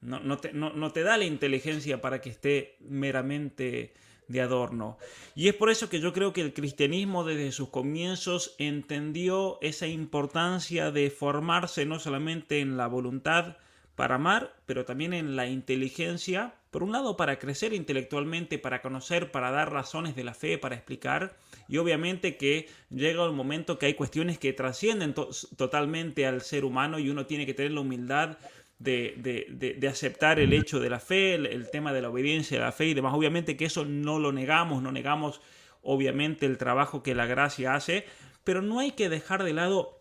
No, 0.00 0.38
te, 0.38 1.02
da 1.02 1.16
la 1.16 1.24
inteligencia 1.24 2.00
para 2.00 2.20
que 2.20 2.30
esté 2.30 2.76
meramente 2.80 3.94
de 4.26 4.40
adorno. 4.40 4.98
Y 5.36 5.48
es 5.48 5.54
por 5.54 5.70
eso 5.70 5.88
que 5.88 6.00
yo 6.00 6.12
creo 6.12 6.32
que 6.32 6.40
el 6.40 6.52
cristianismo 6.52 7.22
desde 7.22 7.52
sus 7.52 7.68
comienzos 7.68 8.56
entendió 8.58 9.58
esa 9.60 9.86
importancia 9.86 10.90
de 10.90 11.10
formarse 11.10 11.86
no 11.86 12.00
solamente 12.00 12.58
en 12.58 12.76
la 12.76 12.88
voluntad 12.88 13.56
para 13.94 14.16
amar, 14.16 14.56
pero 14.66 14.84
también 14.84 15.12
en 15.12 15.36
la 15.36 15.46
inteligencia, 15.46 16.54
por 16.72 16.82
un 16.82 16.90
lado 16.90 17.16
para 17.16 17.38
crecer 17.38 17.72
intelectualmente, 17.72 18.58
para 18.58 18.82
conocer, 18.82 19.30
para 19.30 19.52
dar 19.52 19.70
razones 19.70 20.16
de 20.16 20.24
la 20.24 20.34
fe, 20.34 20.58
para 20.58 20.74
explicar, 20.74 21.36
y 21.68 21.78
obviamente 21.78 22.36
que 22.36 22.68
llega 22.90 23.28
un 23.28 23.36
momento 23.36 23.78
que 23.78 23.86
hay 23.86 23.94
cuestiones 23.94 24.38
que 24.38 24.52
trascienden 24.52 25.14
totalmente 25.14 26.26
al 26.26 26.40
ser 26.42 26.64
humano 26.64 26.98
y 26.98 27.10
uno 27.10 27.26
tiene 27.26 27.46
que 27.46 27.54
tener 27.54 27.72
la 27.72 27.80
humildad 27.80 28.38
de, 28.78 29.88
aceptar 29.88 30.40
el 30.40 30.52
hecho 30.52 30.80
de 30.80 30.90
la 30.90 31.00
fe, 31.00 31.34
el, 31.34 31.70
tema 31.70 31.92
de 31.92 32.02
la 32.02 32.10
obediencia 32.10 32.58
de 32.58 32.64
la 32.64 32.72
fe 32.72 32.86
y 32.86 32.94
demás. 32.94 33.14
Obviamente 33.14 33.56
que 33.56 33.66
eso 33.66 33.84
no 33.84 34.18
lo 34.18 34.32
negamos, 34.32 34.82
no 34.82 34.92
negamos 34.92 35.40
obviamente 35.82 36.46
el 36.46 36.58
trabajo 36.58 37.02
que 37.02 37.14
la 37.14 37.26
gracia 37.26 37.74
hace, 37.74 38.06
pero 38.44 38.62
no 38.62 38.80
hay 38.80 38.92
que 38.92 39.08
dejar 39.08 39.44
de 39.44 39.52
lado 39.52 40.00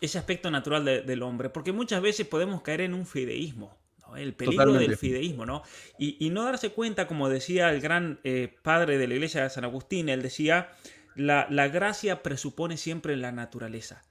ese 0.00 0.18
aspecto 0.18 0.50
natural 0.50 0.84
del 0.84 1.22
hombre, 1.22 1.50
porque 1.50 1.72
muchas 1.72 2.02
veces 2.02 2.26
podemos 2.26 2.62
caer 2.62 2.82
en 2.82 2.94
un 2.94 3.06
fideísmo. 3.06 3.76
El 4.16 4.34
peligro 4.34 4.72
del 4.72 4.96
fideísmo, 4.96 5.46
¿no? 5.46 5.62
Y, 5.98 6.30
no 6.30 6.44
darse 6.44 6.70
cuenta, 6.70 7.06
como 7.06 7.28
decía 7.28 7.70
el 7.70 7.80
gran 7.80 8.20
eh, 8.24 8.54
padre 8.62 8.98
de 8.98 9.08
la 9.08 9.14
iglesia 9.14 9.42
de 9.42 9.50
San 9.50 9.64
Agustín, 9.64 10.08
él 10.08 10.22
decía, 10.22 10.70
la, 11.14 11.46
la 11.50 11.68
gracia 11.68 12.22
presupone 12.22 12.76
siempre 12.76 13.16
la 13.16 13.32
naturaleza. 13.32 14.02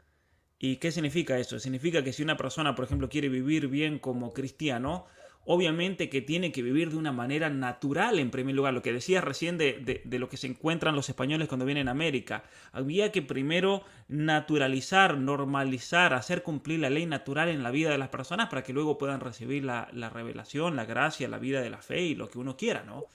¿Y 0.60 0.78
qué 0.78 0.92
significa 0.92 1.38
eso? 1.38 1.60
Significa 1.60 2.04
que 2.04 2.14
si 2.14 2.24
una 2.24 2.38
persona, 2.38 2.76
por 2.76 2.86
ejemplo, 2.86 3.10
quiere 3.10 3.28
vivir 3.28 3.68
bien 3.68 4.00
como 4.00 4.32
cristiano, 4.32 5.06
obviamente 5.46 6.10
que 6.10 6.22
tiene 6.22 6.52
que 6.52 6.62
vivir 6.62 6.92
de 6.92 6.98
una 6.98 7.12
manera 7.12 7.50
natural 7.50 8.20
en 8.20 8.32
primer 8.32 8.56
lugar. 8.56 8.74
Lo 8.74 8.82
que 8.82 8.94
decías 8.94 9.24
recién 9.24 9.58
de, 9.58 10.02
lo 10.06 10.30
que 10.30 10.38
se 10.38 10.48
encuentran 10.48 10.96
los 10.96 11.10
españoles 11.10 11.48
cuando 11.48 11.66
vienen 11.66 11.88
a 11.88 11.92
América. 11.92 12.44
Había 12.72 13.12
que 13.12 13.22
primero 13.22 13.84
naturalizar, 14.08 15.18
normalizar, 15.18 16.14
hacer 16.14 16.44
cumplir 16.44 16.80
la 16.80 16.90
ley 16.90 17.06
natural 17.06 17.50
en 17.50 17.64
la 17.64 17.72
vida 17.72 17.92
de 17.92 17.98
las 17.98 18.10
personas 18.10 18.50
para 18.50 18.64
que 18.64 18.74
luego 18.74 18.98
puedan 18.98 19.20
recibir 19.20 19.64
la, 19.64 19.86
revelación, 20.10 20.76
la 20.76 20.86
gracia, 20.86 21.28
la 21.28 21.40
vida 21.40 21.62
de 21.62 21.70
la 21.70 21.82
fe 21.82 22.02
y 22.02 22.16
lo 22.16 22.30
que 22.30 22.40
uno 22.40 22.56
quiera, 22.56 22.84
¿no? 22.84 23.06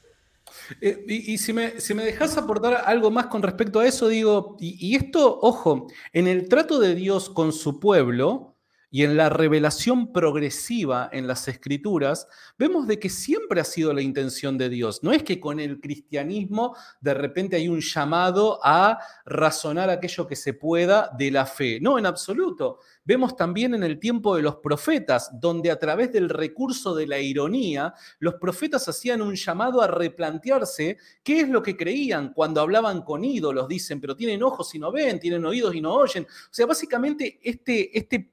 Eh, 0.80 1.04
y, 1.06 1.36
si, 1.36 1.52
me, 1.52 1.78
si, 1.78 1.92
me, 1.92 2.04
dejas 2.04 2.38
aportar 2.38 2.82
algo 2.86 3.10
más 3.10 3.26
con 3.26 3.42
respecto 3.42 3.80
a 3.80 3.86
eso, 3.86 4.08
digo, 4.08 4.56
y 4.58 4.96
esto, 4.96 5.38
ojo, 5.42 5.88
en 6.14 6.26
el 6.26 6.48
trato 6.48 6.78
de 6.78 6.94
Dios 6.94 7.28
con 7.28 7.52
su 7.52 7.78
pueblo, 7.78 8.57
y 8.90 9.04
en 9.04 9.16
la 9.16 9.28
revelación 9.28 10.12
progresiva 10.12 11.08
en 11.12 11.26
las 11.26 11.46
escrituras, 11.48 12.26
vemos 12.58 12.86
de 12.86 12.98
que 12.98 13.10
siempre 13.10 13.60
ha 13.60 13.64
sido 13.64 13.92
la 13.92 14.02
intención 14.02 14.56
de 14.56 14.68
Dios. 14.68 15.02
No 15.02 15.12
es 15.12 15.22
que 15.22 15.40
con 15.40 15.60
el 15.60 15.80
cristianismo 15.80 16.76
de 17.00 17.14
repente 17.14 17.56
hay 17.56 17.68
un 17.68 17.80
llamado 17.80 18.60
a 18.62 18.98
razonar 19.26 19.90
aquello 19.90 20.26
que 20.26 20.36
se 20.36 20.54
pueda 20.54 21.10
de 21.18 21.30
la 21.30 21.44
fe. 21.44 21.80
No, 21.80 21.98
en 21.98 22.06
absoluto. 22.06 22.80
Vemos 23.08 23.36
también 23.36 23.72
en 23.72 23.82
el 23.84 23.98
tiempo 23.98 24.36
de 24.36 24.42
los 24.42 24.56
profetas, 24.56 25.30
donde 25.40 25.70
a 25.70 25.78
través 25.78 26.12
del 26.12 26.28
recurso 26.28 26.94
de 26.94 27.06
la 27.06 27.18
ironía, 27.18 27.94
los 28.18 28.34
profetas 28.34 28.86
hacían 28.86 29.22
un 29.22 29.34
llamado 29.34 29.80
a 29.80 29.86
replantearse 29.86 30.98
qué 31.22 31.40
es 31.40 31.48
lo 31.48 31.62
que 31.62 31.74
creían 31.74 32.34
cuando 32.34 32.60
hablaban 32.60 33.00
con 33.00 33.24
ídolos, 33.24 33.66
dicen, 33.66 33.98
pero 33.98 34.14
tienen 34.14 34.42
ojos 34.42 34.74
y 34.74 34.78
no 34.78 34.92
ven, 34.92 35.18
tienen 35.18 35.46
oídos 35.46 35.74
y 35.74 35.80
no 35.80 35.94
oyen. 35.94 36.24
O 36.24 36.52
sea, 36.52 36.66
básicamente 36.66 37.40
este, 37.42 37.98
este, 37.98 38.28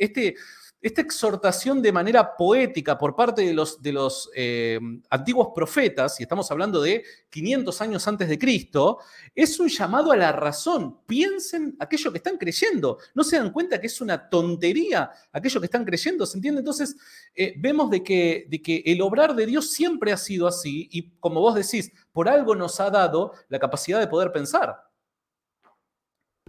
este 0.00 0.36
esta 0.80 1.00
exhortación 1.00 1.82
de 1.82 1.90
manera 1.90 2.36
poética 2.36 2.96
por 2.96 3.16
parte 3.16 3.42
de 3.42 3.52
los, 3.52 3.82
de 3.82 3.92
los 3.92 4.30
eh, 4.34 4.78
antiguos 5.10 5.48
profetas, 5.54 6.20
y 6.20 6.22
estamos 6.22 6.50
hablando 6.50 6.80
de 6.80 7.02
500 7.30 7.80
años 7.80 8.06
antes 8.06 8.28
de 8.28 8.38
Cristo, 8.38 8.98
es 9.34 9.58
un 9.58 9.68
llamado 9.68 10.12
a 10.12 10.16
la 10.16 10.30
razón. 10.30 11.00
Piensen 11.06 11.76
aquello 11.80 12.12
que 12.12 12.18
están 12.18 12.36
creyendo. 12.36 12.98
No 13.14 13.24
se 13.24 13.38
dan 13.38 13.50
cuenta 13.50 13.80
que 13.80 13.88
es 13.88 14.00
una 14.00 14.28
tontería 14.28 15.10
aquello 15.32 15.60
que 15.60 15.66
están 15.66 15.84
creyendo, 15.84 16.26
¿se 16.26 16.38
entiende? 16.38 16.60
Entonces, 16.60 16.96
eh, 17.34 17.54
vemos 17.58 17.90
de 17.90 18.02
que, 18.02 18.46
de 18.48 18.62
que 18.62 18.82
el 18.86 19.02
obrar 19.02 19.34
de 19.34 19.46
Dios 19.46 19.70
siempre 19.70 20.12
ha 20.12 20.16
sido 20.16 20.46
así, 20.46 20.88
y 20.92 21.10
como 21.18 21.40
vos 21.40 21.54
decís, 21.54 21.90
por 22.12 22.28
algo 22.28 22.54
nos 22.54 22.78
ha 22.80 22.90
dado 22.90 23.32
la 23.48 23.58
capacidad 23.58 23.98
de 23.98 24.06
poder 24.06 24.30
pensar. 24.32 24.87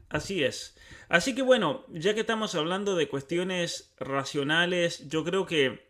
Así 0.10 0.44
es. 0.44 0.76
Así 1.08 1.36
que 1.36 1.42
bueno, 1.42 1.86
ya 1.90 2.14
que 2.14 2.22
estamos 2.22 2.56
hablando 2.56 2.96
de 2.96 3.08
cuestiones 3.08 3.94
racionales, 4.00 5.08
yo 5.08 5.24
creo 5.24 5.46
que 5.46 5.90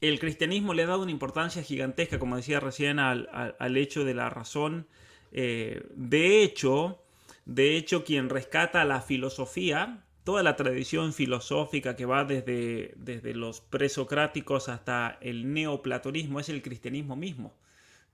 el 0.00 0.18
cristianismo 0.18 0.74
le 0.74 0.82
ha 0.82 0.86
dado 0.86 1.02
una 1.02 1.10
importancia 1.10 1.62
gigantesca, 1.62 2.18
como 2.18 2.36
decía 2.36 2.60
recién, 2.60 2.98
al, 2.98 3.76
hecho 3.76 4.04
de 4.04 4.14
la 4.14 4.28
razón. 4.30 4.86
Eh, 5.32 5.82
de 5.94 6.42
hecho, 6.42 7.02
de 7.44 7.76
hecho, 7.76 8.04
quien 8.04 8.28
rescata 8.28 8.84
la 8.84 9.00
filosofía, 9.00 10.04
toda 10.24 10.42
la 10.42 10.56
tradición 10.56 11.12
filosófica 11.12 11.96
que 11.96 12.04
va 12.04 12.24
desde, 12.24 12.94
desde 12.96 13.34
los 13.34 13.60
presocráticos 13.60 14.68
hasta 14.68 15.18
el 15.20 15.52
neoplatonismo, 15.52 16.40
es 16.40 16.48
el 16.48 16.62
cristianismo 16.62 17.16
mismo. 17.16 17.54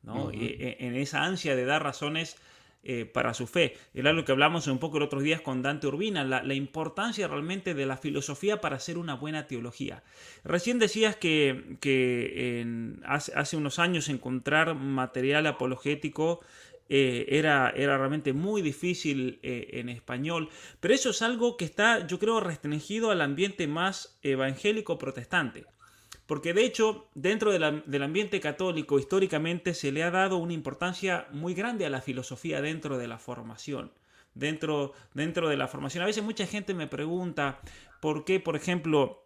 ¿no? 0.03 0.31
E, 0.31 0.77
en 0.81 0.95
esa 0.95 1.25
ansia 1.25 1.57
de 1.57 1.65
dar 1.65 1.83
razones 1.83 2.37
eh, 2.85 3.05
para 3.05 3.35
su 3.35 3.47
fe. 3.47 3.77
Era 3.93 4.13
lo 4.13 4.25
que 4.25 4.33
hablamos 4.33 4.69
un 4.69 4.79
poco 4.79 4.99
los 4.99 5.07
otros 5.07 5.25
días 5.25 5.41
con 5.41 5.63
Dante 5.63 5.89
Urbina, 5.89 6.23
la, 6.25 6.55
importancia 6.55 7.27
realmente 7.27 7.75
de 7.75 7.87
la 7.87 7.97
filosofía 7.97 8.61
para 8.61 8.77
hacer 8.77 8.99
una 8.99 9.15
buena 9.15 9.47
teología. 9.47 10.05
Recién 10.45 10.79
decías 10.79 11.17
que, 11.17 11.77
hace, 13.05 13.57
unos 13.57 13.79
años 13.79 14.09
encontrar 14.09 14.75
material 14.77 15.47
apologético 15.49 16.41
eh, 16.89 17.27
era, 17.29 17.71
era, 17.77 17.99
realmente 17.99 18.33
muy 18.33 18.63
difícil 18.63 19.41
eh, 19.43 19.71
en 19.73 19.89
español, 19.89 20.49
pero 20.81 20.95
eso 20.95 21.11
es 21.11 21.21
algo 21.21 21.57
que 21.57 21.65
está, 21.65 22.07
yo 22.07 22.19
creo, 22.19 22.41
restringido 22.41 23.11
al 23.11 23.21
ambiente 23.21 23.67
más 23.67 24.19
evangélico 24.23 24.99
protestante. 24.99 25.67
Porque 26.29 26.53
de 26.53 26.63
hecho, 26.63 27.09
dentro 27.15 27.51
del 27.53 28.03
ambiente 28.03 28.39
católico, 28.39 28.99
históricamente 28.99 29.73
se 29.73 29.91
le 29.93 30.03
ha 30.03 30.11
dado 30.11 30.37
una 30.37 30.53
importancia 30.53 31.27
muy 31.33 31.55
grande 31.55 31.87
a 31.87 31.91
la 31.91 32.03
filosofía 32.03 32.61
dentro 32.61 32.99
de 32.99 33.09
la 33.09 33.19
formación. 33.19 33.93
Dentro, 34.35 34.93
dentro 35.15 35.49
de 35.49 35.57
la 35.57 35.69
formación. 35.69 36.03
A 36.03 36.07
veces 36.07 36.23
mucha 36.23 36.47
gente 36.47 36.75
me 36.75 36.87
pregunta 36.87 37.61
por 38.03 38.27
qué, 38.27 38.41
por 38.41 38.57
ejemplo, 38.57 39.25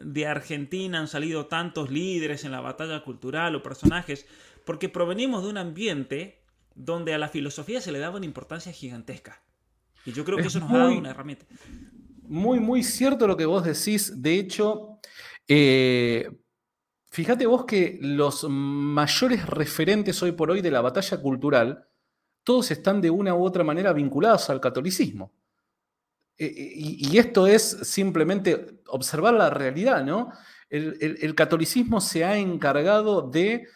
de 0.00 0.26
Argentina 0.26 1.00
han 1.00 1.06
salido 1.06 1.48
tantos 1.48 1.90
líderes 1.90 2.46
en 2.46 2.52
la 2.52 2.62
batalla 2.62 3.04
cultural 3.04 3.54
o 3.54 3.62
personajes, 3.62 4.26
porque 4.64 4.88
provenimos 4.88 5.42
de 5.44 5.50
un 5.50 5.58
ambiente 5.58 6.40
donde 6.74 7.12
a 7.12 7.18
la 7.18 7.28
filosofía 7.28 7.82
se 7.82 7.92
le 7.92 7.98
daba 7.98 8.16
una 8.16 8.24
importancia 8.24 8.72
gigantesca. 8.72 9.42
Y 10.06 10.12
yo 10.12 10.24
creo 10.24 10.38
que 10.38 10.46
eso 10.46 10.60
nos 10.60 10.70
ha 10.70 10.78
dado 10.78 10.96
una 10.96 11.10
herramienta. 11.10 11.44
Muy, 12.22 12.58
muy 12.58 12.82
cierto 12.82 13.26
lo 13.26 13.36
que 13.36 13.44
vos 13.44 13.64
decís. 13.64 14.22
De 14.22 14.38
hecho, 14.38 14.98
eh, 15.54 16.30
fíjate 17.10 17.44
vos 17.44 17.66
que 17.66 17.98
los 18.00 18.46
mayores 18.48 19.44
referentes 19.46 20.22
hoy 20.22 20.32
por 20.32 20.50
hoy 20.50 20.62
de 20.62 20.70
la 20.70 20.80
batalla 20.80 21.20
cultural, 21.20 21.86
todos 22.42 22.70
están 22.70 23.02
de 23.02 23.10
una 23.10 23.34
u 23.34 23.44
otra 23.44 23.62
manera 23.62 23.92
vinculados 23.92 24.48
al 24.48 24.62
catolicismo. 24.62 25.30
Eh, 26.38 26.46
eh, 26.46 26.72
y, 26.74 27.18
esto 27.18 27.46
es 27.46 27.80
simplemente 27.82 28.80
observar 28.86 29.34
la 29.34 29.50
realidad, 29.50 30.02
¿no? 30.02 30.32
El, 30.70 31.34
catolicismo 31.34 32.00
se 32.00 32.24
ha 32.24 32.38
encargado 32.38 33.20
de 33.20 33.66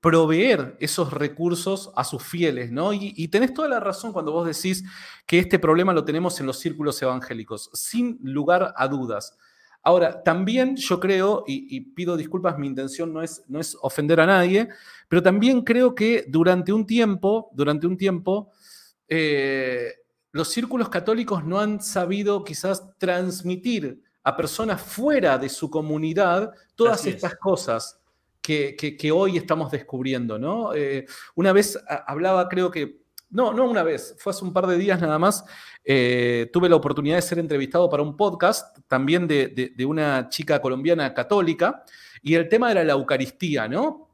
proveer 0.00 0.76
esos 0.78 1.12
recursos 1.12 1.90
a 1.96 2.04
sus 2.04 2.22
fieles, 2.22 2.70
¿no? 2.70 2.92
Y, 2.92 3.12
y, 3.16 3.26
tenés 3.26 3.52
toda 3.52 3.66
la 3.66 3.80
razón 3.80 4.12
cuando 4.12 4.30
vos 4.30 4.46
decís 4.46 4.84
que 5.26 5.40
este 5.40 5.58
problema 5.58 5.92
lo 5.92 6.04
tenemos 6.04 6.38
en 6.38 6.46
los 6.46 6.60
círculos 6.60 7.02
evangélicos, 7.02 7.70
sin 7.74 8.20
lugar 8.22 8.72
a 8.76 8.86
dudas. 8.86 9.36
Ahora, 9.82 10.22
también 10.22 10.76
yo 10.76 11.00
creo, 11.00 11.44
y, 11.46 11.80
pido 11.80 12.16
disculpas, 12.16 12.58
mi 12.58 12.66
intención 12.66 13.12
no 13.12 13.22
es, 13.22 13.42
no 13.48 13.58
es, 13.60 13.76
ofender 13.80 14.20
a 14.20 14.26
nadie, 14.26 14.68
pero 15.08 15.22
también 15.22 15.62
creo 15.62 15.94
que 15.94 16.26
durante 16.28 16.72
un 16.72 16.86
tiempo, 16.86 17.50
durante 17.54 17.86
un 17.86 17.96
tiempo, 17.96 18.50
eh, 19.08 19.94
los 20.32 20.48
círculos 20.48 20.88
católicos 20.88 21.44
no 21.44 21.58
han 21.58 21.80
sabido 21.80 22.44
quizás 22.44 22.96
transmitir 22.98 24.02
a 24.22 24.36
personas 24.36 24.82
fuera 24.82 25.38
de 25.38 25.48
su 25.48 25.70
comunidad 25.70 26.52
todas 26.74 27.06
estas 27.06 27.36
cosas 27.36 27.98
que, 28.42 29.12
hoy 29.14 29.36
estamos 29.36 29.70
descubriendo, 29.70 30.38
¿no? 30.38 30.74
Eh, 30.74 31.06
una 31.34 31.52
vez 31.52 31.78
hablaba, 32.06 32.48
creo 32.48 32.70
que 32.70 32.99
no, 33.30 33.52
no 33.52 33.64
una 33.64 33.82
vez, 33.82 34.16
fue 34.18 34.32
hace 34.32 34.44
un 34.44 34.52
par 34.52 34.66
de 34.66 34.76
días 34.76 35.00
nada 35.00 35.18
más. 35.18 35.44
Eh, 35.84 36.50
tuve 36.52 36.68
la 36.68 36.76
oportunidad 36.76 37.16
de 37.16 37.22
ser 37.22 37.38
entrevistado 37.38 37.88
para 37.88 38.02
un 38.02 38.16
podcast 38.16 38.78
también 38.88 39.26
de, 39.26 39.72
una 39.86 40.28
chica 40.28 40.60
colombiana 40.60 41.14
católica 41.14 41.84
y 42.22 42.34
el 42.34 42.48
tema 42.48 42.70
era 42.70 42.84
la 42.84 42.92
Eucaristía, 42.92 43.68
¿no? 43.68 44.08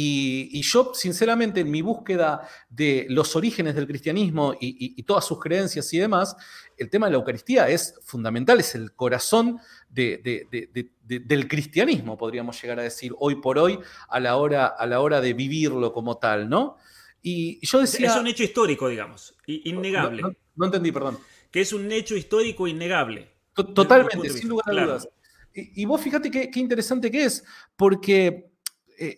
Y, 0.00 0.62
yo, 0.62 0.92
sinceramente, 0.94 1.60
en 1.60 1.72
mi 1.72 1.82
búsqueda 1.82 2.48
de 2.68 3.06
los 3.08 3.34
orígenes 3.34 3.74
del 3.74 3.88
cristianismo 3.88 4.54
y, 4.60 5.02
todas 5.02 5.24
sus 5.24 5.40
creencias 5.40 5.92
y 5.92 5.98
demás, 5.98 6.36
el 6.76 6.88
tema 6.88 7.06
de 7.06 7.12
la 7.12 7.18
Eucaristía 7.18 7.68
es 7.68 7.98
fundamental, 8.04 8.60
es 8.60 8.76
el 8.76 8.92
corazón 8.92 9.58
del 9.88 11.48
cristianismo, 11.48 12.16
podríamos 12.16 12.62
llegar 12.62 12.78
a 12.78 12.84
decir, 12.84 13.12
hoy 13.18 13.40
por 13.40 13.58
hoy, 13.58 13.80
a 14.08 14.20
la 14.20 14.36
hora, 14.36 14.66
a 14.66 14.86
la 14.86 15.00
hora 15.00 15.20
de 15.20 15.32
vivirlo 15.32 15.92
como 15.92 16.18
tal, 16.18 16.48
¿no? 16.48 16.76
Y 17.22 17.64
yo 17.66 17.80
decía... 17.80 18.08
Es 18.08 18.16
un 18.16 18.26
hecho 18.26 18.42
histórico, 18.42 18.88
digamos, 18.88 19.34
innegable. 19.46 20.22
No, 20.54 20.66
entendí, 20.66 20.92
perdón. 20.92 21.18
Que 21.50 21.60
es 21.60 21.72
un 21.72 21.90
hecho 21.90 22.16
histórico 22.16 22.66
innegable. 22.66 23.32
Totalmente, 23.52 24.30
sin 24.30 24.48
lugar 24.48 24.78
a 24.78 24.84
dudas. 24.84 25.08
Y, 25.54 25.84
vos 25.86 26.00
fíjate 26.00 26.30
qué, 26.30 26.50
interesante 26.60 27.10
que 27.10 27.24
es, 27.24 27.44
porque 27.76 28.52
eh, 28.98 29.16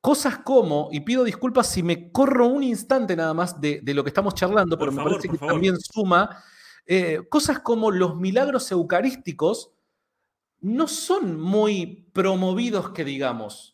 cosas 0.00 0.38
como, 0.38 0.88
y 0.90 1.00
pido 1.00 1.22
disculpas 1.22 1.70
si 1.70 1.82
me 1.82 2.10
corro 2.10 2.46
un 2.46 2.62
instante 2.62 3.14
nada 3.14 3.34
más 3.34 3.60
de, 3.60 3.82
lo 3.84 4.02
que 4.02 4.08
estamos 4.08 4.34
charlando, 4.34 4.78
pero 4.78 4.90
me 4.90 5.02
parece 5.02 5.28
que 5.28 5.36
también 5.36 5.78
suma, 5.78 6.42
eh, 6.86 7.20
cosas 7.28 7.60
como 7.60 7.90
los 7.90 8.16
milagros 8.16 8.70
eucarísticos 8.72 9.72
no 10.60 10.88
son 10.88 11.40
muy 11.40 12.08
promovidos 12.12 12.90
que 12.90 13.04
digamos 13.04 13.71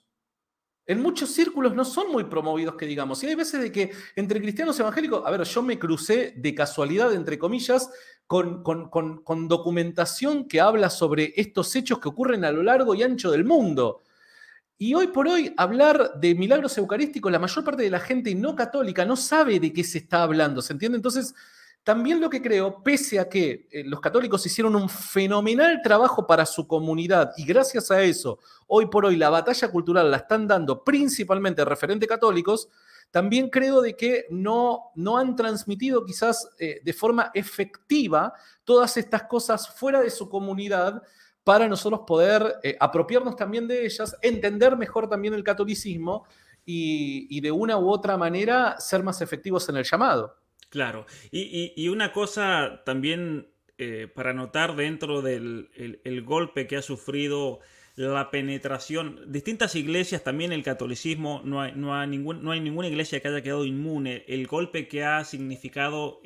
en 0.88 1.02
muchos 1.02 1.30
círculos 1.30 1.74
no 1.74 1.84
son 1.84 2.10
muy 2.10 2.24
promovidos, 2.24 2.74
que 2.74 2.86
digamos. 2.86 3.22
Y 3.22 3.26
hay 3.26 3.34
veces 3.34 3.60
de 3.60 3.70
que 3.70 3.92
entre 4.16 4.40
cristianos 4.40 4.80
evangélicos, 4.80 5.22
a 5.24 5.30
ver, 5.30 5.44
yo 5.44 5.62
me 5.62 5.78
crucé 5.78 6.32
de 6.34 6.54
casualidad, 6.54 7.12
entre 7.12 7.38
comillas, 7.38 7.90
con, 8.26 8.62
con, 8.62 9.48
documentación 9.48 10.48
que 10.48 10.62
habla 10.62 10.88
sobre 10.88 11.34
estos 11.36 11.76
hechos 11.76 11.98
que 11.98 12.08
ocurren 12.08 12.42
a 12.44 12.50
lo 12.50 12.62
largo 12.62 12.94
y 12.94 13.02
ancho 13.02 13.30
del 13.30 13.44
mundo. 13.44 14.02
Y 14.78 14.94
hoy 14.94 15.08
por 15.08 15.28
hoy 15.28 15.52
hablar 15.58 16.12
de 16.18 16.34
milagros 16.34 16.78
eucarísticos, 16.78 17.30
la 17.30 17.38
mayor 17.38 17.64
parte 17.64 17.82
de 17.82 17.90
la 17.90 18.00
gente 18.00 18.34
no 18.34 18.56
católica 18.56 19.04
no 19.04 19.16
sabe 19.16 19.60
de 19.60 19.74
qué 19.74 19.84
se 19.84 19.98
está 19.98 20.22
hablando, 20.22 20.62
¿se 20.62 20.72
entiende? 20.72 20.96
Entonces, 20.96 21.34
también 21.88 22.20
lo 22.20 22.28
que 22.28 22.42
creo, 22.42 22.82
pese 22.82 23.18
a 23.18 23.30
que 23.30 23.66
eh, 23.70 23.82
los 23.82 23.98
católicos 24.02 24.44
hicieron 24.44 24.76
un 24.76 24.90
fenomenal 24.90 25.80
trabajo 25.82 26.26
para 26.26 26.44
su 26.44 26.66
comunidad 26.66 27.32
y 27.38 27.46
gracias 27.46 27.90
a 27.90 28.02
eso, 28.02 28.40
hoy 28.66 28.88
por 28.88 29.06
hoy 29.06 29.16
la 29.16 29.30
batalla 29.30 29.70
cultural 29.70 30.10
la 30.10 30.18
están 30.18 30.46
dando 30.46 30.84
principalmente 30.84 31.64
referentes 31.64 32.06
católicos, 32.06 32.68
también 33.10 33.48
creo 33.48 33.80
de 33.80 33.96
que 33.96 34.26
no, 34.28 34.90
no 34.96 35.16
han 35.16 35.34
transmitido 35.34 36.04
quizás 36.04 36.50
eh, 36.58 36.82
de 36.84 36.92
forma 36.92 37.30
efectiva 37.32 38.34
todas 38.64 38.94
estas 38.98 39.22
cosas 39.22 39.74
fuera 39.74 40.02
de 40.02 40.10
su 40.10 40.28
comunidad 40.28 41.02
para 41.42 41.68
nosotros 41.68 42.02
poder 42.06 42.56
eh, 42.64 42.76
apropiarnos 42.78 43.34
también 43.34 43.66
de 43.66 43.86
ellas, 43.86 44.14
entender 44.20 44.76
mejor 44.76 45.08
también 45.08 45.32
el 45.32 45.42
catolicismo 45.42 46.26
y, 46.66 47.40
de 47.40 47.50
una 47.50 47.78
u 47.78 47.88
otra 47.88 48.18
manera 48.18 48.78
ser 48.78 49.02
más 49.02 49.22
efectivos 49.22 49.66
en 49.70 49.78
el 49.78 49.84
llamado. 49.84 50.36
Claro, 50.70 51.06
y, 51.30 51.88
una 51.88 52.12
cosa 52.12 52.82
también 52.84 53.48
eh, 53.78 54.08
para 54.14 54.34
notar 54.34 54.76
dentro 54.76 55.22
del 55.22 55.68
golpe 56.24 56.66
que 56.66 56.76
ha 56.76 56.82
sufrido 56.82 57.60
la 58.06 58.30
penetración, 58.30 59.20
distintas 59.26 59.74
iglesias, 59.74 60.22
también 60.22 60.52
el 60.52 60.62
catolicismo, 60.62 61.42
no 61.44 61.60
hay, 61.60 61.72
no 61.74 61.96
hay, 61.96 62.06
ningún, 62.06 62.44
no 62.44 62.52
hay 62.52 62.60
ninguna 62.60 62.86
iglesia 62.86 63.20
que 63.20 63.26
haya 63.26 63.42
quedado 63.42 63.64
inmune. 63.64 64.24
El 64.28 64.46
golpe 64.46 64.86
que 64.86 65.02
ha 65.02 65.24
significado 65.24 66.20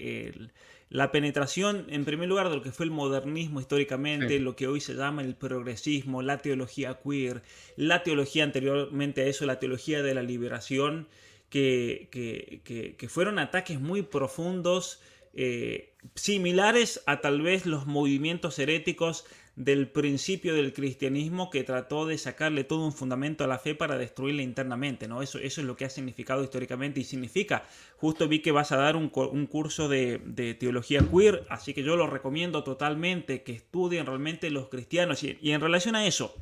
la 0.90 1.10
penetración, 1.10 1.86
en 1.88 2.04
primer 2.04 2.28
lugar, 2.28 2.50
de 2.50 2.56
lo 2.56 2.62
que 2.62 2.72
fue 2.72 2.84
el 2.84 2.92
modernismo 2.92 3.58
históricamente, 3.58 4.38
lo 4.38 4.54
que 4.54 4.66
hoy 4.66 4.80
se 4.82 4.92
llama 4.92 5.22
el 5.22 5.34
progresismo, 5.34 6.20
la 6.20 6.36
teología 6.36 7.00
queer, 7.02 7.42
la 7.76 8.02
teología 8.02 8.44
anteriormente 8.44 9.22
a 9.22 9.26
eso, 9.26 9.46
la 9.46 9.58
teología 9.58 10.02
de 10.02 10.14
la 10.14 10.22
liberación, 10.22 11.08
que, 11.52 12.96
que, 12.98 13.08
fueron 13.08 13.38
ataques 13.38 13.78
muy 13.78 14.02
profundos. 14.02 15.00
Eh, 15.34 15.94
similares 16.14 17.02
a 17.06 17.20
tal 17.20 17.40
vez 17.40 17.64
los 17.64 17.86
movimientos 17.86 18.58
heréticos 18.58 19.24
del 19.56 19.88
principio 19.88 20.54
del 20.54 20.72
cristianismo 20.72 21.50
que 21.50 21.62
trató 21.62 22.06
de 22.06 22.16
sacarle 22.16 22.64
todo 22.64 22.84
un 22.84 22.92
fundamento 22.92 23.44
a 23.44 23.46
la 23.46 23.58
fe 23.58 23.74
para 23.74 23.98
destruirla 23.98 24.42
internamente, 24.42 25.08
¿no? 25.08 25.20
Eso, 25.20 25.38
eso 25.38 25.60
es 25.60 25.66
lo 25.66 25.76
que 25.76 25.84
ha 25.84 25.90
significado 25.90 26.42
históricamente 26.42 27.00
y 27.00 27.04
significa. 27.04 27.66
Justo 27.96 28.28
vi 28.28 28.40
que 28.40 28.50
vas 28.50 28.72
a 28.72 28.76
dar 28.76 28.96
un, 28.96 29.10
curso 29.10 29.88
de, 29.88 30.56
teología 30.58 31.00
queer, 31.00 31.46
así 31.50 31.74
que 31.74 31.82
yo 31.82 31.96
lo 31.96 32.06
recomiendo 32.06 32.64
totalmente 32.64 33.42
que 33.42 33.52
estudien 33.52 34.06
realmente 34.06 34.50
los 34.50 34.68
cristianos. 34.68 35.22
Y, 35.22 35.38
en 35.52 35.60
relación 35.60 35.96
a 35.96 36.06
eso, 36.06 36.34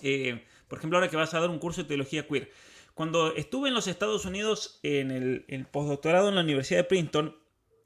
eh, 0.00 0.44
por 0.66 0.78
ejemplo, 0.78 0.98
ahora 0.98 1.10
que 1.10 1.16
vas 1.16 1.34
a 1.34 1.40
dar 1.40 1.50
un 1.50 1.60
curso 1.60 1.82
de 1.82 1.88
teología 1.88 2.26
queer, 2.26 2.50
cuando 2.94 3.34
estuve 3.34 3.68
en 3.68 3.74
los 3.74 3.86
Estados 3.86 4.24
Unidos 4.24 4.80
en 4.82 5.10
el, 5.10 5.66
postdoctorado 5.70 6.28
en 6.28 6.34
la 6.34 6.42
Universidad 6.42 6.80
de 6.80 6.84
Princeton, 6.84 7.36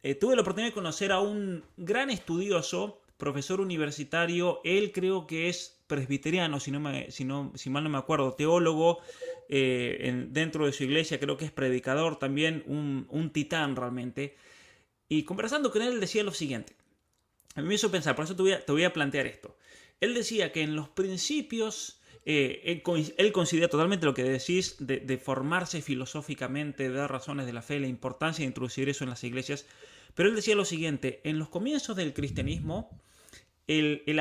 eh, 0.03 0.15
tuve 0.15 0.37
la 0.37 0.43
oportunidad 0.43 0.71
de 0.71 0.75
conocer 0.75 1.13
a 1.13 1.21
un 1.21 1.65
gran 1.77 2.11
estudioso 2.11 3.03
profesor 3.17 3.61
universitario, 3.61 4.61
él 4.65 4.93
creo 4.93 5.27
que 5.27 5.49
es 5.49 5.81
presbiteriano, 5.87 6.61
si, 6.61 6.71
no 6.71 6.81
me, 6.81 7.11
si, 7.11 7.27
si 7.55 7.71
mal 7.71 7.85
no 7.85 7.91
me 7.91 7.99
acuerdo, 7.99 8.35
teólogo, 8.35 8.99
eh, 9.49 10.27
dentro 10.29 10.67
de 10.67 10.73
su 10.73 10.85
iglesia 10.85 11.21
creo 11.21 11.37
que 11.37 11.45
es 11.45 11.53
predicador 11.53 12.19
también, 12.19 12.63
un, 12.67 13.31
titán 13.33 13.77
realmente. 13.77 14.37
Y 15.09 15.23
conversando 15.23 15.71
con 15.71 15.83
él 15.83 16.01
decía 16.01 16.25
lo 16.25 16.33
siguiente, 16.33 16.75
a 17.55 17.63
mí 17.63 17.69
me 17.69 17.75
hizo 17.75 17.91
pensar, 17.91 18.17
por 18.17 18.25
eso 18.25 18.37
te 18.37 18.43
voy 18.43 18.53
a, 18.53 18.65
te 18.65 18.73
voy 18.73 18.85
a 18.85 18.93
plantear 18.93 19.27
esto. 19.27 19.57
Él 20.01 20.15
decía 20.15 20.53
que 20.53 20.63
en 20.63 20.77
los 20.77 20.89
principios, 20.89 21.96
eh, 22.29 22.83
él, 23.16 23.33
considera 23.33 23.68
totalmente 23.68 24.05
lo 24.05 24.12
que 24.12 24.24
decís 24.24 24.74
de, 24.81 24.99
de 24.99 25.16
formarse 25.16 25.81
filosóficamente, 25.81 26.89
de 26.89 26.97
dar 26.97 27.11
razones 27.11 27.47
de 27.47 27.53
la 27.53 27.62
fe, 27.62 27.79
la 27.79 27.87
importancia 27.87 28.43
de 28.43 28.49
introducir 28.49 28.89
eso 28.89 29.05
en 29.05 29.11
las 29.11 29.22
iglesias, 29.22 29.64
pero 30.16 30.29
él 30.29 30.35
decía 30.35 30.57
lo 30.57 30.64
siguiente, 30.64 31.20
en 31.22 31.39
los 31.39 31.49
comienzos 31.49 31.95
del 31.95 32.12
cristianismo, 32.12 32.91
el, 33.68 34.03
el, 34.07 34.18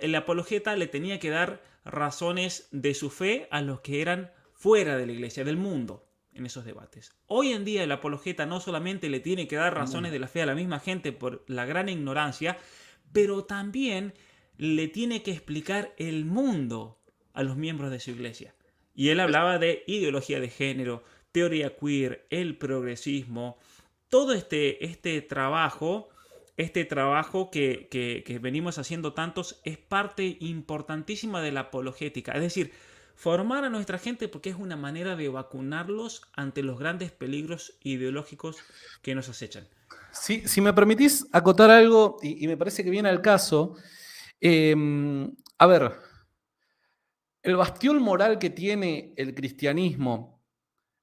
el 0.00 0.14
apologeta 0.16 0.76
le 0.76 0.86
tenía 0.88 1.20
que 1.20 1.30
dar 1.30 1.62
razones 1.84 2.66
de 2.72 2.92
su 2.92 3.08
fe 3.08 3.46
a 3.52 3.62
los 3.62 3.82
que 3.82 4.02
eran 4.02 4.32
fuera 4.52 4.96
de 4.96 5.06
la 5.06 5.12
iglesia, 5.12 5.44
del 5.44 5.56
mundo, 5.56 6.08
en 6.34 6.44
esos 6.44 6.64
debates. 6.64 7.12
Hoy 7.28 7.52
en 7.52 7.64
día 7.64 7.84
el 7.84 7.92
apologeta 7.92 8.46
no 8.46 8.58
solamente 8.58 9.08
le 9.08 9.20
tiene 9.20 9.46
que 9.46 9.56
dar 9.56 9.76
razones 9.76 10.10
de 10.10 10.18
la 10.18 10.26
fe 10.26 10.42
a 10.42 10.46
la 10.46 10.56
misma 10.56 10.80
gente 10.80 11.12
por 11.12 11.44
la 11.46 11.66
gran 11.66 11.88
ignorancia, 11.88 12.58
pero 13.12 13.44
también 13.44 14.12
le 14.58 14.88
tiene 14.88 15.22
que 15.22 15.30
explicar 15.30 15.94
el 15.98 16.24
mundo 16.24 16.98
a 17.34 17.42
los 17.42 17.56
miembros 17.56 17.90
de 17.90 18.00
su 18.00 18.10
iglesia. 18.10 18.54
Y 18.94 19.08
él 19.08 19.20
hablaba 19.20 19.58
de 19.58 19.84
ideología 19.86 20.40
de 20.40 20.48
género, 20.48 21.02
teoría 21.32 21.76
queer, 21.76 22.26
el 22.30 22.58
progresismo, 22.58 23.58
todo 24.08 24.34
este, 24.34 24.84
este 24.84 25.22
trabajo 25.22 26.10
este 26.56 26.84
trabajo 26.84 27.50
que, 27.50 28.38
venimos 28.40 28.78
haciendo 28.78 29.14
tantos 29.14 29.60
es 29.64 29.78
parte 29.78 30.36
importantísima 30.40 31.40
de 31.40 31.52
la 31.52 31.60
apologética. 31.60 32.32
Es 32.32 32.42
decir, 32.42 32.72
formar 33.14 33.64
a 33.64 33.70
nuestra 33.70 33.98
gente 33.98 34.28
porque 34.28 34.50
es 34.50 34.56
una 34.56 34.76
manera 34.76 35.16
de 35.16 35.28
vacunarlos 35.28 36.22
ante 36.34 36.62
los 36.62 36.78
grandes 36.78 37.10
peligros 37.10 37.74
ideológicos 37.82 38.58
que 39.00 39.14
nos 39.14 39.28
acechan. 39.28 39.66
Si, 40.12 40.46
si 40.46 40.60
me 40.60 40.74
permitís 40.74 41.26
acotar 41.32 41.70
algo, 41.70 42.18
y, 42.22 42.46
me 42.46 42.56
parece 42.56 42.84
que 42.84 42.90
viene 42.90 43.08
al 43.08 43.22
caso, 43.22 43.76
em, 44.40 45.34
a 45.56 45.66
ver, 45.66 45.92
el 47.42 47.56
bastión 47.56 48.00
moral 48.00 48.38
que 48.38 48.50
tiene 48.50 49.14
el 49.16 49.34
cristianismo, 49.34 50.42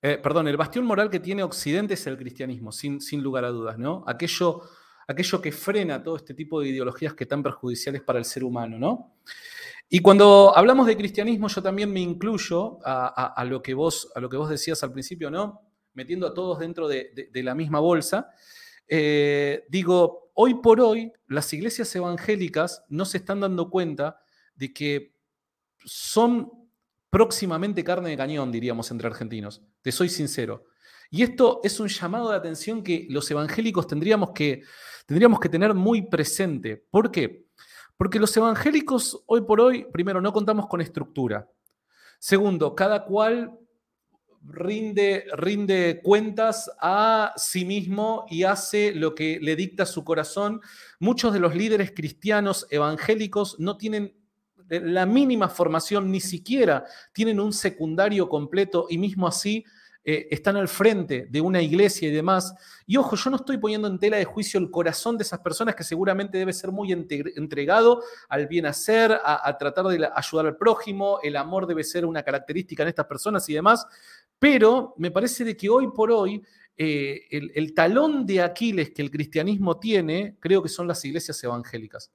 eh, 0.02 0.18
perdón, 0.18 0.48
el 0.48 0.58
bastión 0.58 0.86
moral 0.86 1.10
que 1.10 1.20
tiene 1.20 1.44
Occidente 1.44 1.96
es 1.96 2.08
el 2.08 2.18
cristianismo, 2.18 2.72
sin, 2.72 3.02
sin 3.02 3.22
lugar 3.22 3.46
a 3.46 3.50
dudas, 3.50 3.78
¿no? 3.78 4.04
Aquello 4.08 4.64
aquello 5.10 5.42
que 5.42 5.52
frena 5.52 6.04
todo 6.04 6.16
este 6.18 6.36
tipo 6.36 6.62
de 6.62 6.70
ideologías 6.70 7.16
que 7.16 7.26
tan 7.26 7.42
perjudiciales 7.42 8.04
para 8.04 8.20
el 8.20 8.26
ser 8.26 8.44
humano, 8.44 8.78
¿no? 8.78 9.16
Y 9.90 10.02
cuando 10.02 10.56
hablamos 10.56 10.86
de 10.86 10.96
cristianismo, 10.96 11.48
yo 11.48 11.64
también 11.64 11.92
me 11.92 12.00
incluyo 12.00 12.78
a, 12.86 13.44
lo, 13.44 13.64
que 13.64 13.74
vos, 13.74 14.12
a 14.14 14.20
lo 14.20 14.30
que 14.30 14.38
vos 14.38 14.48
decías 14.48 14.84
al 14.84 14.92
principio, 14.92 15.32
¿no? 15.32 15.64
Metiendo 15.94 16.28
a 16.28 16.34
todos 16.36 16.60
dentro 16.60 16.88
de, 16.88 17.28
la 17.34 17.56
misma 17.56 17.80
bolsa. 17.80 18.30
Eh, 18.88 19.66
digo, 19.68 20.30
hoy 20.36 20.62
por 20.62 20.80
hoy, 20.80 21.12
las 21.26 21.52
iglesias 21.54 21.96
evangélicas 21.96 22.86
no 22.88 23.04
se 23.04 23.18
están 23.18 23.40
dando 23.40 23.72
cuenta 23.72 24.22
de 24.54 24.72
que 24.72 25.16
son 25.84 26.51
próximamente 27.09 27.84
carne 27.84 28.09
de 28.09 28.17
cañón, 28.17 28.51
diríamos 28.51 28.91
entre 28.91 29.07
argentinos. 29.07 29.61
Te 29.82 29.91
soy 29.91 30.09
sincero. 30.09 30.65
Y 31.11 31.23
esto 31.23 31.59
es 31.63 31.80
un 31.80 31.88
llamado 31.88 32.30
de 32.30 32.38
atención 32.38 32.84
que 32.84 33.07
los 33.09 33.30
evangélicos 33.32 33.88
tendríamos 33.88 34.32
que, 34.32 34.61
tendríamos 35.07 35.39
que 35.39 35.49
tener 35.49 35.73
muy 35.73 36.03
presente. 36.03 36.77
¿Por 36.91 37.11
qué? 37.11 37.45
Porque 37.97 38.19
los 38.19 38.36
evangélicos 38.38 39.23
hoy 39.25 39.41
por 39.41 39.59
hoy, 39.59 39.86
primero, 39.91 40.21
no 40.21 40.32
contamos 40.32 40.67
con 40.67 40.82
estructura. 40.82 41.49
Segundo, 42.19 42.75
cada 42.75 43.05
cual 43.05 43.57
rinde, 44.43 45.25
rinde 45.34 45.99
cuentas 46.03 46.71
a 46.80 47.34
sí 47.36 47.65
mismo 47.65 48.25
y 48.30 48.43
hace 48.43 48.93
lo 48.93 49.15
que 49.15 49.39
le 49.41 49.55
dicta 49.55 49.86
su 49.86 50.03
corazón. 50.03 50.61
Muchos 50.99 51.34
de 51.34 51.39
los 51.39 51.55
líderes 51.55 51.91
cristianos 51.91 52.67
evangélicos 52.69 53.59
no 53.59 53.77
tienen 53.77 54.18
la 54.70 55.05
mínima 55.05 55.49
formación, 55.49 56.11
ni 56.11 56.20
siquiera 56.20 56.86
tienen 57.13 57.39
un 57.39 57.53
secundario 57.53 58.30
completo 58.30 58.88
y 58.89 58.97
mismo 58.97 59.28
así 59.28 59.65
eh, 60.11 60.28
están 60.32 60.55
al 60.55 60.70
frente 60.70 61.28
de 61.30 61.41
una 61.41 61.61
iglesia 61.61 62.07
y 62.07 62.11
demás. 62.11 62.55
Y 62.88 62.95
ojo, 62.95 63.15
yo 63.15 63.30
no 63.30 63.36
estoy 63.36 63.57
poniendo 63.57 63.88
en 63.88 63.99
tela 63.99 64.17
de 64.17 64.26
juicio 64.26 64.59
el 64.59 64.72
corazón 64.72 65.17
de 65.17 65.24
esas 65.24 65.39
personas 65.39 65.76
que 65.76 65.84
seguramente 65.84 66.38
debe 66.38 66.53
ser 66.53 66.72
muy 66.72 66.93
entregado 66.93 68.01
al 68.30 68.47
bien 68.47 68.65
hacer, 68.65 69.20
a, 69.24 69.57
tratar 69.57 69.86
de 69.88 70.09
ayudar 70.15 70.45
al 70.47 70.57
prójimo, 70.57 71.20
el 71.22 71.36
amor 71.36 71.67
debe 71.67 71.84
ser 71.84 72.05
una 72.05 72.24
característica 72.24 72.82
en 72.84 72.89
estas 72.89 73.07
personas 73.07 73.47
y 73.49 73.53
demás, 73.53 73.86
pero 74.39 74.95
me 74.97 75.11
parece 75.11 75.43
de 75.43 75.57
que 75.57 75.70
hoy 75.70 75.89
por 75.89 76.11
hoy 76.11 76.41
eh, 76.78 77.28
el, 77.30 77.51
el 77.53 77.74
talón 77.74 78.26
de 78.26 78.41
Aquiles 78.41 78.91
que 78.91 79.01
el 79.01 79.11
cristianismo 79.11 79.80
tiene, 79.80 80.38
creo 80.39 80.63
que 80.63 80.70
son 80.70 80.88
las 80.88 81.03
iglesias 81.03 81.43
evangélicas. 81.43 82.09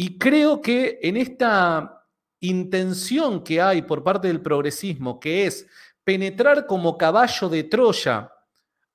Y 0.00 0.16
creo 0.16 0.62
que 0.62 1.00
en 1.02 1.16
esta 1.16 2.06
intención 2.38 3.42
que 3.42 3.60
hay 3.60 3.82
por 3.82 4.04
parte 4.04 4.28
del 4.28 4.40
progresismo, 4.40 5.18
que 5.18 5.44
es 5.44 5.66
penetrar 6.04 6.68
como 6.68 6.96
caballo 6.96 7.48
de 7.48 7.64
Troya 7.64 8.30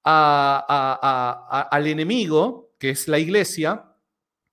al 0.02 1.88
enemigo, 1.88 2.72
que 2.80 2.92
es 2.92 3.10
la 3.10 3.20
iglesia, 3.20 3.84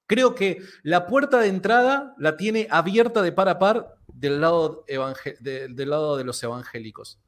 creo 0.08 0.34
que 0.34 0.58
la 0.82 1.06
puerta 1.06 1.38
de 1.38 1.46
entrada 1.46 2.16
la 2.18 2.36
tiene 2.36 2.66
abierta 2.68 3.22
de 3.22 3.30
par 3.30 3.48
a 3.48 3.60
par 3.60 3.94
del 4.08 4.40
lado, 4.40 4.84
del 4.88 5.88
lado 5.88 6.16
de 6.16 6.24
los 6.24 6.42
evangélicos. 6.42 7.20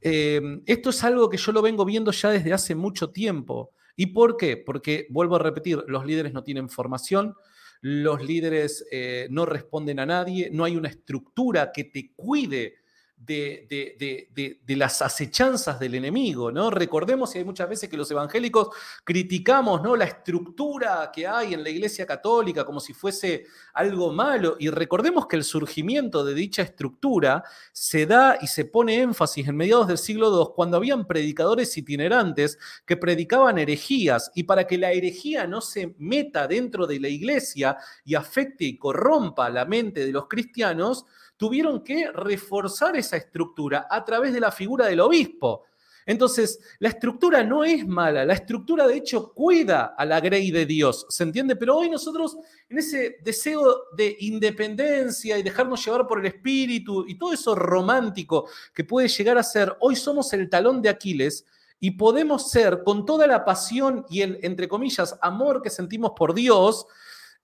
Eh, 0.00 0.62
esto 0.64 0.88
es 0.88 1.04
algo 1.04 1.28
que 1.28 1.36
yo 1.36 1.52
lo 1.52 1.60
vengo 1.60 1.84
viendo 1.84 2.12
ya 2.12 2.30
desde 2.30 2.54
hace 2.54 2.74
mucho 2.74 3.10
tiempo. 3.10 3.72
¿Y 3.94 4.06
por 4.06 4.38
qué? 4.38 4.56
Porque, 4.56 5.06
vuelvo 5.10 5.36
a 5.36 5.40
repetir, 5.40 5.84
los 5.86 6.06
líderes 6.06 6.32
no 6.32 6.44
tienen 6.44 6.70
formación, 6.70 7.34
los 7.80 8.22
líderes 8.22 8.86
eh, 8.90 9.28
no 9.30 9.46
responden 9.46 10.00
a 10.00 10.06
nadie, 10.06 10.50
no 10.52 10.64
hay 10.64 10.76
una 10.76 10.88
estructura 10.88 11.70
que 11.72 11.84
te 11.84 12.12
cuide 12.14 12.74
de, 13.18 14.58
las 14.68 15.02
acechanzas 15.02 15.78
del 15.78 15.94
enemigo, 15.94 16.50
¿no? 16.52 16.70
Recordemos, 16.70 17.34
y 17.34 17.38
hay 17.38 17.44
muchas 17.44 17.68
veces 17.68 17.88
que 17.88 17.96
los 17.96 18.10
evangélicos 18.10 18.68
criticamos, 19.04 19.82
¿no? 19.82 19.96
La 19.96 20.04
estructura 20.04 21.10
que 21.12 21.26
hay 21.26 21.54
en 21.54 21.62
la 21.62 21.70
Iglesia 21.70 22.06
Católica 22.06 22.64
como 22.64 22.80
si 22.80 22.94
fuese 22.94 23.46
algo 23.74 24.12
malo, 24.12 24.56
y 24.58 24.70
recordemos 24.70 25.26
que 25.26 25.36
el 25.36 25.44
surgimiento 25.44 26.24
de 26.24 26.34
dicha 26.34 26.62
estructura 26.62 27.42
se 27.72 28.06
da 28.06 28.38
y 28.40 28.46
se 28.46 28.64
pone 28.64 29.00
énfasis 29.00 29.48
en 29.48 29.56
mediados 29.56 29.88
del 29.88 29.98
siglo 29.98 30.30
II, 30.30 30.52
cuando 30.54 30.76
habían 30.76 31.06
predicadores 31.06 31.76
itinerantes 31.76 32.58
que 32.86 32.96
predicaban 32.96 33.58
herejías, 33.58 34.30
y 34.34 34.44
para 34.44 34.66
que 34.66 34.78
la 34.78 34.92
herejía 34.92 35.46
no 35.46 35.60
se 35.60 35.94
meta 35.98 36.46
dentro 36.46 36.86
de 36.86 37.00
la 37.00 37.08
Iglesia 37.08 37.76
y 38.04 38.14
afecte 38.14 38.64
y 38.64 38.78
corrompa 38.78 39.50
la 39.50 39.64
mente 39.64 40.06
de 40.06 40.12
los 40.12 40.28
cristianos, 40.28 41.04
tuvieron 41.38 41.82
que 41.82 42.10
reforzar 42.12 42.96
esa 42.96 43.16
estructura 43.16 43.86
a 43.90 44.04
través 44.04 44.34
de 44.34 44.40
la 44.40 44.52
figura 44.52 44.86
del 44.86 45.00
obispo. 45.00 45.64
Entonces, 46.04 46.58
la 46.78 46.88
estructura 46.88 47.44
no 47.44 47.64
es 47.64 47.86
mala, 47.86 48.24
la 48.24 48.32
estructura 48.32 48.86
de 48.86 48.96
hecho 48.96 49.34
cuida 49.34 49.94
a 49.96 50.06
la 50.06 50.20
grey 50.20 50.50
de 50.50 50.64
Dios, 50.64 51.04
¿se 51.10 51.22
entiende? 51.22 51.54
Pero 51.54 51.76
hoy 51.76 51.90
nosotros, 51.90 52.38
en 52.66 52.78
ese 52.78 53.18
deseo 53.22 53.84
de 53.94 54.16
independencia 54.20 55.36
y 55.36 55.42
dejarnos 55.42 55.84
llevar 55.84 56.06
por 56.06 56.20
el 56.20 56.26
espíritu 56.26 57.04
y 57.06 57.18
todo 57.18 57.34
eso 57.34 57.54
romántico 57.54 58.48
que 58.72 58.84
puede 58.84 59.06
llegar 59.08 59.36
a 59.36 59.42
ser, 59.42 59.76
hoy 59.80 59.96
somos 59.96 60.32
el 60.32 60.48
talón 60.48 60.80
de 60.80 60.88
Aquiles 60.88 61.44
y 61.78 61.90
podemos 61.90 62.50
ser, 62.50 62.82
con 62.84 63.04
toda 63.04 63.26
la 63.26 63.44
pasión 63.44 64.06
y 64.08 64.22
el, 64.22 64.38
entre 64.42 64.66
comillas, 64.66 65.18
amor 65.20 65.60
que 65.60 65.68
sentimos 65.68 66.12
por 66.16 66.32
Dios, 66.32 66.86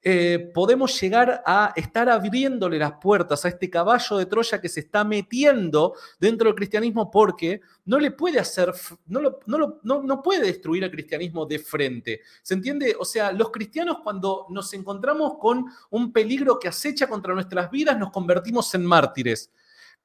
eh, 0.07 0.51
podemos 0.53 1.01
llegar 1.01 1.43
a 1.47 1.73
estar 1.75 2.11
abriéndole 2.11 2.79
las 2.79 2.93
puertas 3.01 3.43
a 3.43 3.49
este 3.49 3.71
caballo 3.71 4.19
de 4.19 4.27
Troya 4.27 4.61
que 4.61 4.69
se 4.69 4.81
está 4.81 5.03
metiendo 5.03 5.95
dentro 6.21 6.47
del 6.47 6.55
cristianismo 6.55 7.11
porque 7.11 7.63
no 7.87 7.99
le 7.99 8.11
puede 8.11 8.39
hacer, 8.39 8.71
no, 9.07 9.39
no, 9.47 9.81
no, 9.83 10.23
puede 10.23 10.45
destruir 10.45 10.85
al 10.85 10.91
cristianismo 10.91 11.47
de 11.47 11.59
frente. 11.59 12.21
¿Se 12.43 12.53
entiende? 12.53 12.95
O 13.01 13.07
sea, 13.07 13.33
los 13.33 13.51
cristianos 13.51 14.01
cuando 14.05 14.45
nos 14.51 14.75
encontramos 14.75 15.39
con 15.39 15.65
un 15.89 16.13
peligro 16.13 16.59
que 16.59 16.69
acecha 16.69 17.07
contra 17.07 17.33
nuestras 17.33 17.71
vidas, 17.71 17.99
nos 17.99 18.11
convertimos 18.11 18.75
en 18.75 18.85
mártires. 18.85 19.51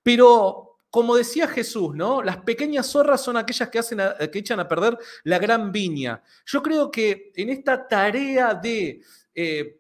Pero 0.02 0.78
como 0.90 1.18
decía 1.18 1.46
Jesús, 1.46 1.94
¿no? 1.94 2.24
Las 2.24 2.38
pequeñas 2.38 2.88
zorras 2.88 3.22
son 3.22 3.36
aquellas 3.36 3.68
que, 3.68 3.80
hacen 3.80 4.00
que 4.32 4.40
echan 4.40 4.62
a 4.62 4.68
perder 4.70 4.98
la 5.26 5.40
gran 5.40 5.74
viña. 5.74 6.24
Yo 6.46 6.64
creo 6.64 6.90
que 6.90 7.34
en 7.36 7.50
esta 7.50 7.86
tarea 7.86 8.54
de 8.54 9.02
eh, 9.36 9.79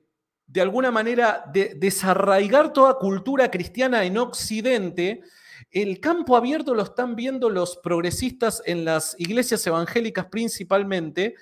de 0.50 0.62
alguna 0.62 0.90
manera, 0.90 1.44
de 1.54 1.76
desarraigar 1.76 2.74
toda 2.74 2.96
cultura 2.96 3.52
cristiana 3.52 4.04
en 4.04 4.18
Occidente, 4.18 5.22
el 5.70 6.00
campo 6.00 6.36
abierto 6.36 6.74
lo 6.74 6.82
están 6.82 7.16
viendo 7.16 7.52
los 7.52 7.78
progresistas 7.78 8.64
en 8.66 8.84
las 8.84 9.16
iglesias 9.20 9.66
evangélicas 9.68 10.26
principalmente 10.26 11.36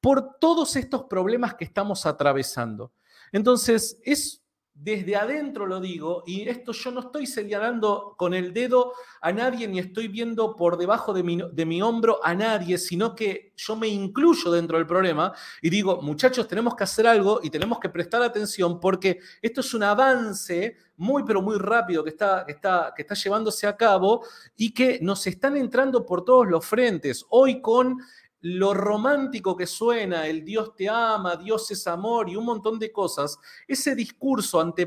por 0.00 0.38
todos 0.38 0.76
estos 0.76 1.04
problemas 1.10 1.54
que 1.54 1.64
estamos 1.64 2.06
atravesando. 2.06 2.92
Entonces, 3.32 3.98
es 4.04 4.41
desde 4.74 5.16
adentro 5.16 5.66
lo 5.66 5.80
digo, 5.80 6.24
y 6.26 6.48
esto 6.48 6.72
yo 6.72 6.90
no 6.90 7.00
estoy 7.00 7.26
señalando 7.26 8.14
con 8.16 8.34
el 8.34 8.52
dedo 8.52 8.94
a 9.20 9.30
nadie 9.30 9.68
ni 9.68 9.78
estoy 9.78 10.08
viendo 10.08 10.56
por 10.56 10.76
debajo 10.76 11.12
de 11.12 11.22
mi, 11.22 11.38
de 11.52 11.66
mi, 11.66 11.82
hombro 11.82 12.18
a 12.24 12.34
nadie, 12.34 12.78
sino 12.78 13.14
que 13.14 13.52
yo 13.56 13.76
me 13.76 13.86
incluyo 13.86 14.50
dentro 14.50 14.78
del 14.78 14.86
problema 14.86 15.32
y 15.60 15.70
digo, 15.70 16.00
muchachos, 16.02 16.48
tenemos 16.48 16.74
que 16.74 16.84
hacer 16.84 17.06
algo 17.06 17.40
y 17.42 17.50
tenemos 17.50 17.78
que 17.78 17.90
prestar 17.90 18.22
atención 18.22 18.80
porque 18.80 19.20
esto 19.40 19.60
es 19.60 19.74
un 19.74 19.84
avance 19.84 20.76
muy, 20.96 21.24
pero 21.24 21.42
muy 21.42 21.58
rápido 21.58 22.02
que 22.02 22.10
está, 22.10 22.44
que 22.46 22.52
está, 22.52 22.92
que 22.94 23.02
está 23.02 23.14
llevándose 23.14 23.66
a 23.66 23.76
cabo 23.76 24.24
y 24.56 24.72
que 24.72 24.98
nos 25.02 25.26
están 25.26 25.56
entrando 25.56 26.06
por 26.06 26.24
todos 26.24 26.46
los 26.46 26.64
frentes. 26.64 27.24
Hoy 27.28 27.60
con 27.60 27.98
lo 28.42 28.74
romántico 28.74 29.56
que 29.56 29.68
suena, 29.68 30.26
el 30.26 30.44
Dios 30.44 30.74
te 30.74 30.88
ama, 30.88 31.36
Dios 31.36 31.70
es 31.70 31.86
amor 31.86 32.28
y 32.28 32.34
un 32.34 32.44
montón 32.44 32.76
de 32.76 32.90
cosas, 32.90 33.38
ese 33.68 33.94
discurso 33.94 34.60
ante, 34.60 34.86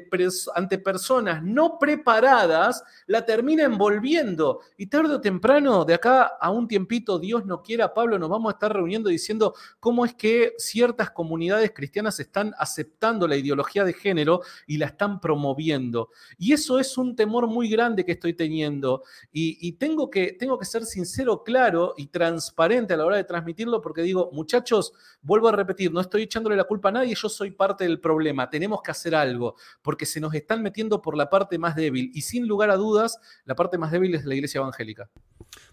personas 0.77 1.41
no 1.41 1.79
preparadas 1.79 2.83
la 3.07 3.25
termina 3.25 3.63
envolviendo. 3.63 4.59
Y 4.77 4.87
tarde 4.87 5.15
o 5.15 5.21
temprano, 5.21 5.85
de 5.85 5.93
acá 5.93 6.33
a 6.39 6.51
un 6.51 6.67
tiempito, 6.67 7.17
Dios 7.17 7.45
no 7.45 7.61
quiera, 7.63 7.93
Pablo, 7.93 8.19
nos 8.19 8.29
vamos 8.29 8.51
a 8.51 8.55
estar 8.55 8.73
reuniendo 8.73 9.09
diciendo 9.09 9.55
cómo 9.79 10.03
es 10.03 10.13
que 10.13 10.53
ciertas 10.57 11.11
comunidades 11.11 11.71
cristianas 11.73 12.19
están 12.19 12.53
aceptando 12.59 13.25
la 13.25 13.37
ideología 13.37 13.85
de 13.85 13.93
género 13.93 14.41
y 14.67 14.77
la 14.77 14.87
están 14.87 15.21
promoviendo. 15.21 16.09
Y 16.37 16.51
eso 16.51 16.77
es 16.77 16.97
un 16.97 17.15
temor 17.15 17.47
muy 17.47 17.69
grande 17.69 18.03
que 18.03 18.11
estoy 18.11 18.33
teniendo. 18.33 19.03
Y, 19.31 19.71
tengo, 19.73 20.09
que, 20.09 20.33
tengo 20.33 20.59
que 20.59 20.65
ser 20.65 20.83
sincero, 20.85 21.41
claro 21.43 21.93
y 21.95 22.07
transparente 22.07 22.93
a 22.93 22.97
la 22.97 23.05
hora 23.05 23.15
de 23.15 23.23
transmitir 23.23 23.44
transmitirlo 23.45 23.81
porque 23.81 24.01
digo, 24.01 24.31
muchachos, 24.33 24.93
vuelvo 25.21 25.47
a 25.49 25.51
repetir, 25.51 25.91
no 25.91 26.01
estoy 26.01 26.23
echándole 26.23 26.55
la 26.55 26.63
culpa 26.63 26.89
a 26.89 26.93
nadie, 26.93 27.13
yo 27.13 27.29
soy 27.29 27.51
parte 27.51 27.83
del 27.83 27.99
problema, 27.99 28.49
tenemos 28.49 28.81
que 28.81 28.91
hacer 28.91 29.13
algo, 29.13 29.55
porque 29.83 30.05
se 30.05 30.19
nos 30.19 30.33
están 30.33 30.63
metiendo 30.63 31.01
por 31.01 31.15
la 31.15 31.29
parte 31.29 31.57
más 31.59 31.75
débil 31.75 32.11
y 32.13 32.21
sin 32.21 32.47
lugar 32.47 32.71
a 32.71 32.75
dudas, 32.75 33.19
la 33.45 33.55
parte 33.55 33.77
más 33.77 33.91
débil 33.91 34.15
es 34.15 34.25
la 34.25 34.33
iglesia 34.33 34.59
evangélica. 34.59 35.09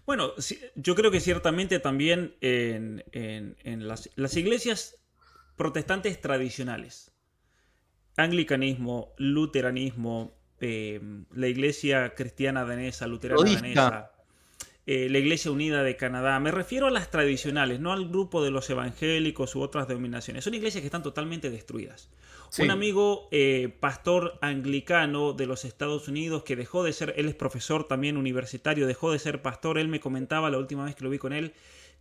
Bueno, 0.05 0.31
yo 0.75 0.95
creo 0.95 1.09
que 1.09 1.19
ciertamente 1.19 1.79
también 1.79 2.35
en, 2.41 3.03
las, 3.87 4.37
iglesias 4.37 4.97
protestantes 5.55 6.21
tradicionales, 6.21 7.11
anglicanismo, 8.17 9.13
luteranismo, 9.17 10.33
eh, 10.59 11.01
la 11.31 11.47
iglesia 11.47 12.13
cristiana 12.13 12.63
danesa, 12.63 13.07
luterana 13.07 13.43
danesa, 13.43 14.12
eh, 14.85 15.07
la 15.09 15.19
Iglesia 15.19 15.51
Unida 15.51 15.83
de 15.83 15.95
Canadá. 15.95 16.39
Me 16.39 16.51
refiero 16.51 16.87
a 16.87 16.91
las 16.91 17.09
tradicionales, 17.09 17.79
no 17.79 17.93
al 17.93 18.09
grupo 18.09 18.43
de 18.43 18.51
los 18.51 18.69
evangélicos 18.69 19.55
u 19.55 19.61
otras 19.61 19.87
denominaciones. 19.87 20.43
Son 20.43 20.53
iglesias 20.53 20.81
que 20.81 20.87
están 20.87 21.03
totalmente 21.03 21.49
destruidas. 21.49 22.09
Un 22.59 22.69
amigo 22.69 23.29
eh, 23.31 23.75
pastor 23.79 24.37
anglicano 24.41 25.33
de 25.33 25.47
los 25.47 25.65
Estados 25.65 26.07
Unidos 26.07 26.43
que 26.43 26.55
dejó 26.55 26.83
de 26.83 26.93
ser, 26.93 27.15
él 27.17 27.27
es 27.27 27.33
profesor 27.33 27.87
también 27.87 28.15
universitario, 28.15 28.85
dejó 28.85 29.11
de 29.11 29.17
ser 29.17 29.41
pastor, 29.41 29.79
él 29.79 29.87
me 29.87 29.99
comentaba 29.99 30.51
la 30.51 30.59
última 30.59 30.85
vez 30.85 30.93
que 30.93 31.03
lo 31.03 31.09
vi 31.09 31.17
con 31.17 31.33
él, 31.33 31.53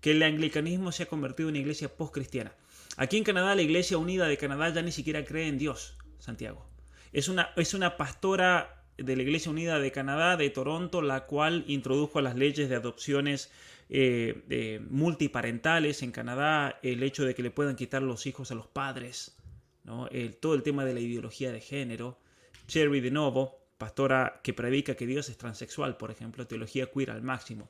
que 0.02 0.10
el 0.10 0.22
anglicanismo 0.22 0.92
se 0.92 1.04
ha 1.04 1.06
convertido 1.06 1.48
en 1.48 1.54
una 1.54 1.60
iglesia 1.60 1.96
post-cristiana. 1.96 2.52
Aquí 2.98 3.16
en 3.16 3.24
Canadá, 3.24 3.54
la 3.54 3.62
Iglesia 3.62 3.96
Unida 3.96 4.26
de 4.26 4.36
Canadá 4.36 4.68
ya 4.68 4.82
ni 4.82 4.92
siquiera 4.92 5.24
cree 5.24 5.48
en 5.48 5.56
Dios, 5.56 5.96
Santiago. 6.18 6.66
Es 7.12 7.28
una, 7.28 7.52
es 7.56 7.72
una 7.72 7.96
pastora 7.96 8.81
de 8.98 9.16
la 9.16 9.22
Iglesia 9.22 9.50
Unida 9.50 9.78
de 9.78 9.92
Canadá, 9.92 10.36
de 10.36 10.50
Toronto, 10.50 11.02
la 11.02 11.26
cual 11.26 11.64
introdujo 11.66 12.20
las 12.20 12.36
leyes 12.36 12.68
de 12.68 12.76
adopciones 12.76 13.50
eh, 13.88 14.80
multiparentales 14.88 16.02
en 16.02 16.12
Canadá, 16.12 16.78
el 16.82 17.02
hecho 17.02 17.24
de 17.24 17.34
que 17.34 17.42
le 17.42 17.50
puedan 17.50 17.76
quitar 17.76 18.02
los 18.02 18.26
hijos 18.26 18.50
a 18.50 18.54
los 18.54 18.66
padres, 18.66 19.36
¿no? 19.84 20.08
todo 20.40 20.54
el 20.54 20.62
tema 20.62 20.84
de 20.84 20.94
la 20.94 21.00
ideología 21.00 21.52
de 21.52 21.60
género. 21.60 22.18
Cherry 22.66 23.00
de 23.00 23.10
Novo, 23.10 23.58
pastora 23.78 24.40
que 24.42 24.54
predica 24.54 24.94
que 24.94 25.06
Dios 25.06 25.28
es 25.28 25.36
transexual, 25.36 25.96
por 25.96 26.10
ejemplo, 26.10 26.46
teología 26.46 26.86
queer 26.86 27.10
al 27.10 27.22
máximo. 27.22 27.68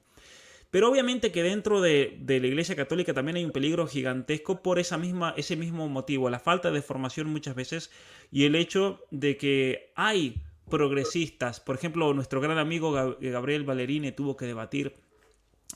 Pero 0.71 0.91
obviamente 0.91 1.33
que 1.33 1.43
dentro 1.43 1.81
de, 1.81 2.19
de, 2.21 2.41
la 2.41 2.47
Iglesia 2.47 2.77
Católica 2.77 3.13
también 3.13 3.37
hay 3.37 3.45
un 3.45 3.51
peligro 3.51 3.87
gigantesco 3.87 4.63
por 4.63 4.79
esa 4.79 4.97
misma, 4.97 5.35
ese 5.37 5.57
mismo 5.57 5.89
motivo, 5.89 6.31
la 6.31 6.39
falta 6.39 6.71
de 6.71 6.81
formación 6.81 7.29
muchas 7.29 7.55
veces 7.55 7.91
y 8.31 8.45
el 8.45 8.55
hecho 8.55 9.05
de 9.11 9.37
que 9.37 9.93
hay 9.97 10.43
progresistas. 10.73 11.61
Por 11.61 11.77
ejemplo, 11.77 12.15
nuestro 12.15 12.41
gran 12.41 12.57
amigo 12.57 12.93
Gabriel 13.21 13.65
Ballerini 13.65 14.11
tuvo 14.11 14.39
que 14.39 14.47
debatir 14.47 14.97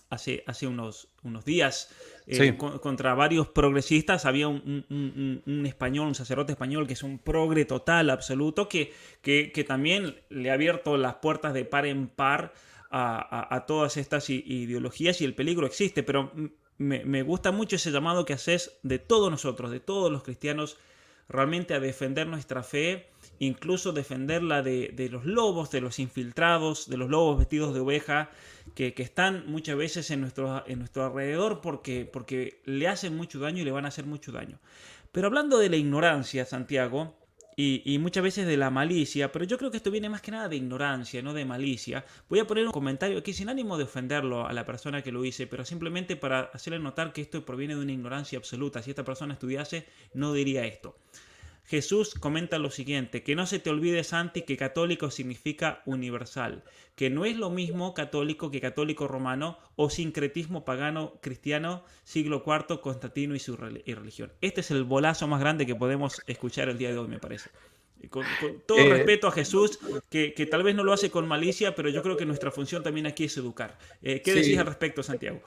hace, 0.09 0.43
hace 0.47 0.67
unos, 0.67 1.09
unos 1.23 1.45
días 1.45 1.91
eh, 2.27 2.57
contra 2.57 3.13
varios 3.15 3.47
progresistas. 3.47 4.25
Había 4.25 4.49
un, 4.49 5.63
español, 5.67 6.09
un 6.09 6.15
sacerdote 6.15 6.53
español 6.53 6.87
que 6.87 6.95
es 6.95 7.03
un 7.03 7.19
progre 7.19 7.67
total, 7.67 8.09
absoluto, 8.09 8.71
que, 8.71 8.95
que, 9.21 9.65
también 9.69 10.17
le 10.31 10.51
ha 10.51 10.55
abierto 10.55 10.97
las 10.97 11.17
puertas 11.17 11.53
de 11.53 11.67
par 11.67 11.85
en 11.85 12.09
par 12.09 12.55
a, 12.91 13.65
todas 13.67 13.99
estas 13.99 14.31
ideologías 14.31 15.21
y 15.21 15.27
el 15.27 15.35
peligro 15.35 15.67
existe. 15.67 16.05
Pero 16.05 16.33
me, 16.79 17.05
me 17.05 17.23
gusta 17.23 17.53
mucho 17.53 17.77
ese 17.77 17.91
llamado 17.91 18.25
que 18.25 18.33
haces 18.33 18.79
de 18.83 18.99
todos 18.99 19.31
nosotros, 19.31 19.71
de 19.71 19.81
todos 19.81 20.11
los 20.11 20.23
cristianos, 20.23 20.79
realmente 21.29 21.75
a 21.75 21.81
defender 21.81 22.27
nuestra 22.27 22.63
fe 22.63 23.11
incluso 23.39 23.93
defenderla 23.93 24.63
de, 24.63 24.93
de, 24.95 25.09
los 25.09 25.25
lobos, 25.25 25.71
de 25.71 25.81
los 25.81 25.99
infiltrados, 25.99 26.89
de 26.89 26.97
los 26.97 27.11
lobos 27.11 27.39
vestidos 27.39 27.75
de 27.75 27.81
oveja, 27.81 28.31
que, 28.75 28.95
están 28.97 29.45
muchas 29.47 29.77
veces 29.77 30.11
en 30.11 30.21
nuestro, 30.21 30.65
en 30.67 30.79
nuestro 30.79 31.07
alrededor 31.07 31.61
porque, 31.61 32.09
porque 32.11 32.61
le 32.65 32.89
hacen 32.89 33.17
mucho 33.17 33.39
daño 33.39 33.63
y 33.63 33.65
le 33.65 33.71
van 33.71 33.85
a 33.85 33.89
hacer 33.89 34.07
mucho 34.07 34.33
daño. 34.33 34.59
Pero 35.13 35.29
hablando 35.29 35.59
de 35.59 35.69
la 35.69 35.77
ignorancia, 35.77 36.45
Santiago, 36.45 37.17
y, 37.59 37.81
y, 37.87 37.99
muchas 37.99 38.23
veces 38.23 38.47
de 38.47 38.59
la 38.59 38.69
malicia, 38.69 39.33
pero 39.33 39.47
yo 39.47 39.57
creo 39.57 39.71
que 39.71 39.79
esto 39.79 39.91
viene 39.91 40.11
más 40.11 40.21
que 40.21 40.31
nada 40.31 40.47
de 40.47 40.57
ignorancia, 40.57 41.23
no 41.23 41.33
de 41.33 41.47
malicia. 41.47 42.05
Voy 42.29 42.39
a 42.39 42.47
poner 42.47 42.67
un 42.67 42.73
comentario 42.73 43.17
aquí 43.17 43.33
sin 43.33 43.49
ánimo 43.49 43.79
de 43.79 43.85
ofenderlo 43.85 44.47
a 44.47 44.53
la 44.53 44.67
persona 44.67 45.01
que 45.03 45.11
lo 45.11 45.25
hice, 45.25 45.47
pero 45.47 45.65
simplemente 45.65 46.17
para 46.17 46.41
hacerle 46.53 46.81
notar 46.81 47.15
que 47.15 47.23
esto 47.23 47.47
proviene 47.47 47.75
de 47.75 47.81
una 47.81 47.93
ignorancia 47.93 48.39
absoluta. 48.39 48.83
Si 48.83 48.91
esta 48.91 49.05
persona 49.05 49.33
estudiase, 49.33 49.87
no 50.13 50.35
diría 50.35 50.67
esto. 50.67 50.99
Jesús 51.67 52.15
comenta 52.15 52.59
lo 52.59 52.71
siguiente, 52.71 53.23
que 53.23 53.35
no 53.35 53.47
se 53.47 53.59
te 53.59 53.71
olvide, 53.71 54.05
Santi, 54.05 54.43
que 54.43 54.57
católico 54.57 55.11
significa 55.11 55.83
universal, 55.85 56.63
que 56.95 57.11
no 57.11 57.25
es 57.25 57.37
lo 57.37 57.51
mismo 57.51 57.93
católico 57.93 58.51
que 58.51 58.61
católico 58.61 59.09
romano 59.09 59.59
o 59.75 59.91
sincretismo 59.91 60.65
pagano 60.65 61.19
cristiano 61.21 61.85
siglo 62.05 62.45
IV, 62.47 62.81
Constantino 62.81 63.35
y 63.35 63.41
su 63.41 63.57
religión. 63.57 64.33
Este 64.41 64.61
es 64.61 64.71
el 64.71 64.85
bolazo 64.85 65.27
más 65.27 65.41
grande 65.41 65.67
que 65.67 65.75
podemos 65.75 66.23
escuchar 66.27 66.69
el 66.69 66.79
día 66.79 66.93
de 66.93 66.99
hoy, 66.99 67.09
me 67.09 67.19
parece. 67.19 67.51
Con, 68.11 68.25
todo 68.67 68.79
eh, 68.79 68.89
respeto 68.89 69.27
a 69.27 69.33
Jesús, 69.33 69.81
que, 70.11 70.31
tal 70.49 70.63
vez 70.63 70.77
no 70.77 70.85
lo 70.85 70.93
hace 70.93 71.11
con 71.11 71.27
malicia, 71.27 71.75
pero 71.75 71.89
yo 71.89 72.03
creo 72.03 72.17
que 72.17 72.27
nuestra 72.27 72.53
función 72.53 72.83
también 72.83 73.07
aquí 73.07 73.25
es 73.25 73.37
educar. 73.37 73.79
Eh, 74.03 74.23
¿Qué 74.23 74.35
decís 74.35 74.57
al 74.59 74.67
respecto, 74.67 75.03
Santiago? 75.03 75.43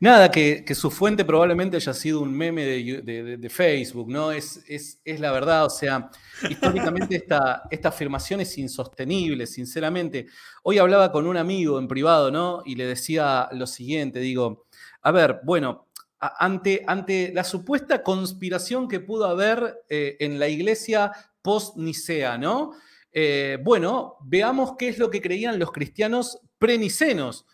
Nada, 0.00 0.30
que, 0.30 0.64
su 0.76 0.92
fuente 0.92 1.24
probablemente 1.24 1.76
haya 1.76 1.92
sido 1.92 2.20
un 2.20 2.32
meme 2.32 2.64
de, 2.64 3.48
Facebook, 3.50 4.08
¿no? 4.08 4.30
Es, 4.30 4.62
es, 4.68 5.00
la 5.18 5.32
verdad, 5.32 5.64
o 5.66 5.70
sea, 5.70 6.08
históricamente 6.48 7.16
esta, 7.16 7.64
esta 7.68 7.88
afirmación 7.88 8.40
es 8.40 8.56
insostenible, 8.58 9.44
sinceramente. 9.46 10.26
Hoy 10.62 10.78
hablaba 10.78 11.10
con 11.10 11.26
un 11.26 11.36
amigo 11.36 11.80
en 11.80 11.88
privado, 11.88 12.30
¿no? 12.30 12.62
Y 12.64 12.76
le 12.76 12.86
decía 12.86 13.48
lo 13.50 13.66
siguiente, 13.66 14.20
digo, 14.20 14.66
a 15.02 15.10
ver, 15.10 15.40
bueno, 15.42 15.88
ante, 16.20 16.84
ante 16.86 17.32
la 17.34 17.42
supuesta 17.42 18.04
conspiración 18.04 18.86
que 18.86 19.00
pudo 19.00 19.26
haber 19.26 19.82
eh, 19.88 20.16
en 20.20 20.38
la 20.38 20.46
iglesia 20.46 21.10
post-Nicea, 21.42 22.38
¿no? 22.38 22.72
Eh, 23.10 23.58
bueno, 23.64 24.16
veamos 24.22 24.74
qué 24.78 24.90
es 24.90 24.98
lo 24.98 25.10
que 25.10 25.20
creían 25.20 25.58
los 25.58 25.72
cristianos 25.72 26.38
prenicenos 26.58 27.46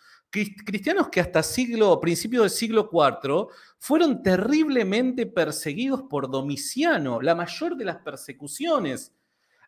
cristianos 0.64 1.08
que 1.08 1.20
hasta 1.20 1.42
siglo, 1.42 2.00
principio 2.00 2.42
del 2.42 2.50
siglo 2.50 2.90
IV 2.92 3.48
fueron 3.78 4.22
terriblemente 4.22 5.26
perseguidos 5.26 6.02
por 6.02 6.30
Domiciano, 6.30 7.20
la 7.20 7.34
mayor 7.34 7.76
de 7.76 7.84
las 7.84 7.98
persecuciones. 7.98 9.12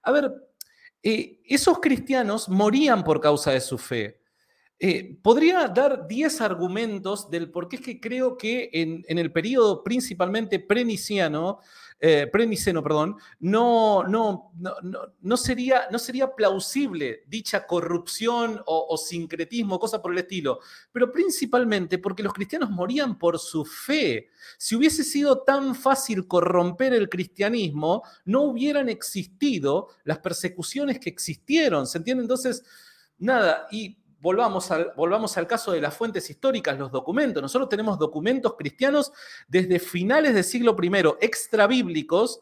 A 0.02 0.10
ver, 0.10 0.32
eh, 1.02 1.40
esos 1.44 1.78
cristianos 1.78 2.48
morían 2.48 3.04
por 3.04 3.20
causa 3.20 3.52
de 3.52 3.60
su 3.60 3.78
fe. 3.78 4.20
Eh, 4.78 5.16
podría 5.22 5.68
dar 5.68 6.06
10 6.06 6.40
argumentos 6.42 7.30
del 7.30 7.50
por 7.50 7.68
qué 7.68 7.76
es 7.76 7.82
que 7.82 8.00
creo 8.00 8.36
que 8.36 8.68
en, 8.72 9.04
en 9.08 9.18
el 9.18 9.32
periodo 9.32 9.82
principalmente 9.82 10.58
preniciano 10.58 11.60
eh, 11.98 12.28
preniceno, 12.30 12.82
perdón, 12.82 13.16
no, 13.40 14.04
no, 14.04 14.52
no, 15.22 15.36
sería, 15.38 15.88
no 15.90 15.98
sería 15.98 16.30
plausible 16.34 17.24
dicha 17.26 17.66
corrupción 17.66 18.60
o, 18.66 18.96
sincretismo, 18.98 19.78
cosa 19.78 20.02
por 20.02 20.12
el 20.12 20.18
estilo, 20.18 20.60
pero 20.92 21.10
principalmente 21.10 21.98
porque 21.98 22.22
los 22.22 22.34
cristianos 22.34 22.70
morían 22.70 23.18
por 23.18 23.38
su 23.38 23.64
fe. 23.64 24.28
Si 24.58 24.76
hubiese 24.76 25.04
sido 25.04 25.42
tan 25.42 25.74
fácil 25.74 26.26
corromper 26.26 26.92
el 26.92 27.08
cristianismo, 27.08 28.02
no 28.26 28.42
hubieran 28.42 28.90
existido 28.90 29.88
las 30.04 30.18
persecuciones 30.18 31.00
que 31.00 31.08
existieron, 31.08 31.86
¿se 31.86 31.96
entiende? 31.96 32.24
Entonces, 32.24 32.62
nada, 33.18 33.68
y 33.70 33.96
volvamos 34.20 34.70
al, 34.70 34.92
volvamos 34.96 35.36
al 35.36 35.46
caso 35.46 35.72
de 35.72 35.80
las 35.80 35.94
fuentes 35.94 36.28
históricas, 36.30 36.78
los 36.78 36.90
documentos. 36.90 37.42
Nosotros 37.42 37.68
tenemos 37.68 37.98
documentos 37.98 38.54
cristianos 38.56 39.12
desde 39.48 39.78
finales 39.78 40.34
del 40.34 40.44
siglo 40.44 40.76
I, 40.80 40.90
extrabíblicos, 41.20 42.40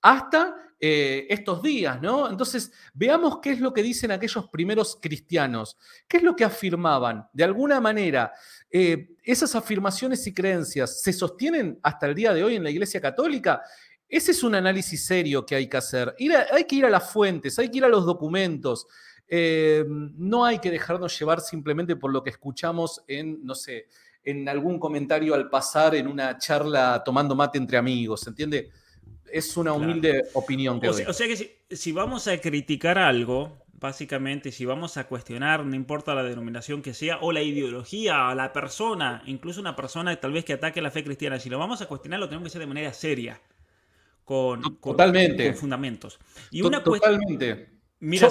hasta 0.00 0.56
eh, 0.84 1.28
estos 1.30 1.62
días, 1.62 2.02
¿no? 2.02 2.28
Entonces, 2.28 2.72
veamos 2.92 3.38
qué 3.40 3.52
es 3.52 3.60
lo 3.60 3.72
que 3.72 3.84
dicen 3.84 4.10
aquellos 4.10 4.48
primeros 4.48 4.98
cristianos. 5.00 5.78
¿Qué 6.08 6.16
es 6.16 6.24
lo 6.24 6.34
que 6.34 6.42
afirmaban? 6.42 7.28
De 7.32 7.44
alguna 7.44 7.80
manera, 7.80 8.32
eh, 8.68 9.10
esas 9.22 9.54
afirmaciones 9.54 10.26
y 10.26 10.34
creencias 10.34 11.00
se 11.00 11.12
sostienen 11.12 11.78
hasta 11.84 12.06
el 12.06 12.16
día 12.16 12.34
de 12.34 12.42
hoy 12.42 12.56
en 12.56 12.64
la 12.64 12.70
Iglesia 12.70 13.00
Católica. 13.00 13.62
Ese 14.08 14.32
es 14.32 14.42
un 14.42 14.56
análisis 14.56 15.06
serio 15.06 15.46
que 15.46 15.54
hay 15.54 15.68
que 15.68 15.76
hacer. 15.76 16.16
hay 16.50 16.64
que 16.64 16.74
ir 16.74 16.84
a 16.84 16.90
las 16.90 17.12
fuentes, 17.12 17.60
hay 17.60 17.70
que 17.70 17.78
ir 17.78 17.84
a 17.84 17.88
los 17.88 18.04
documentos. 18.04 18.88
Eh, 19.28 19.84
no 19.88 20.44
hay 20.44 20.58
que 20.58 20.70
dejarnos 20.70 21.18
llevar 21.18 21.40
simplemente 21.40 21.96
por 21.96 22.12
lo 22.12 22.22
que 22.22 22.30
escuchamos 22.30 23.02
en, 23.06 23.44
no 23.44 23.54
sé, 23.54 23.86
en 24.24 24.48
algún 24.48 24.78
comentario 24.78 25.34
al 25.34 25.48
pasar 25.48 25.94
en 25.94 26.06
una 26.06 26.38
charla 26.38 27.02
tomando 27.04 27.34
mate 27.34 27.58
entre 27.58 27.76
amigos, 27.76 28.26
¿entiende? 28.26 28.70
Es 29.30 29.56
una 29.56 29.72
humilde 29.72 30.24
opinión 30.34 30.78
que 30.78 30.88
o 30.88 30.92
sea, 30.92 31.08
o 31.08 31.12
sea, 31.12 31.26
que 31.26 31.58
si, 31.70 31.92
vamos 31.92 32.28
a 32.28 32.38
criticar 32.38 32.98
algo, 32.98 33.56
básicamente, 33.72 34.52
si 34.52 34.66
vamos 34.66 34.96
a 34.98 35.04
cuestionar, 35.04 35.64
no 35.64 35.74
importa 35.74 36.14
la 36.14 36.22
denominación 36.22 36.82
que 36.82 36.92
sea, 36.92 37.18
o 37.20 37.32
la 37.32 37.42
ideología, 37.42 38.28
o 38.28 38.34
la 38.34 38.52
persona, 38.52 39.22
incluso 39.26 39.60
una 39.60 39.74
persona 39.74 40.14
tal 40.20 40.32
vez 40.32 40.44
que 40.44 40.52
ataque 40.52 40.82
la 40.82 40.90
fe 40.90 41.02
cristiana, 41.02 41.40
si 41.40 41.48
lo 41.48 41.58
vamos 41.58 41.80
a 41.80 41.86
cuestionar, 41.86 42.20
lo 42.20 42.28
tenemos 42.28 42.44
que 42.44 42.48
hacer 42.48 42.60
de 42.60 42.66
manera 42.66 42.92
seria, 42.92 43.40
con, 44.24 44.78
Totalmente. 44.80 45.54
fundamentos. 45.54 46.18
Y 46.50 46.62
una 46.62 46.82
Totalmente. 46.82 47.70
Mira, 48.04 48.28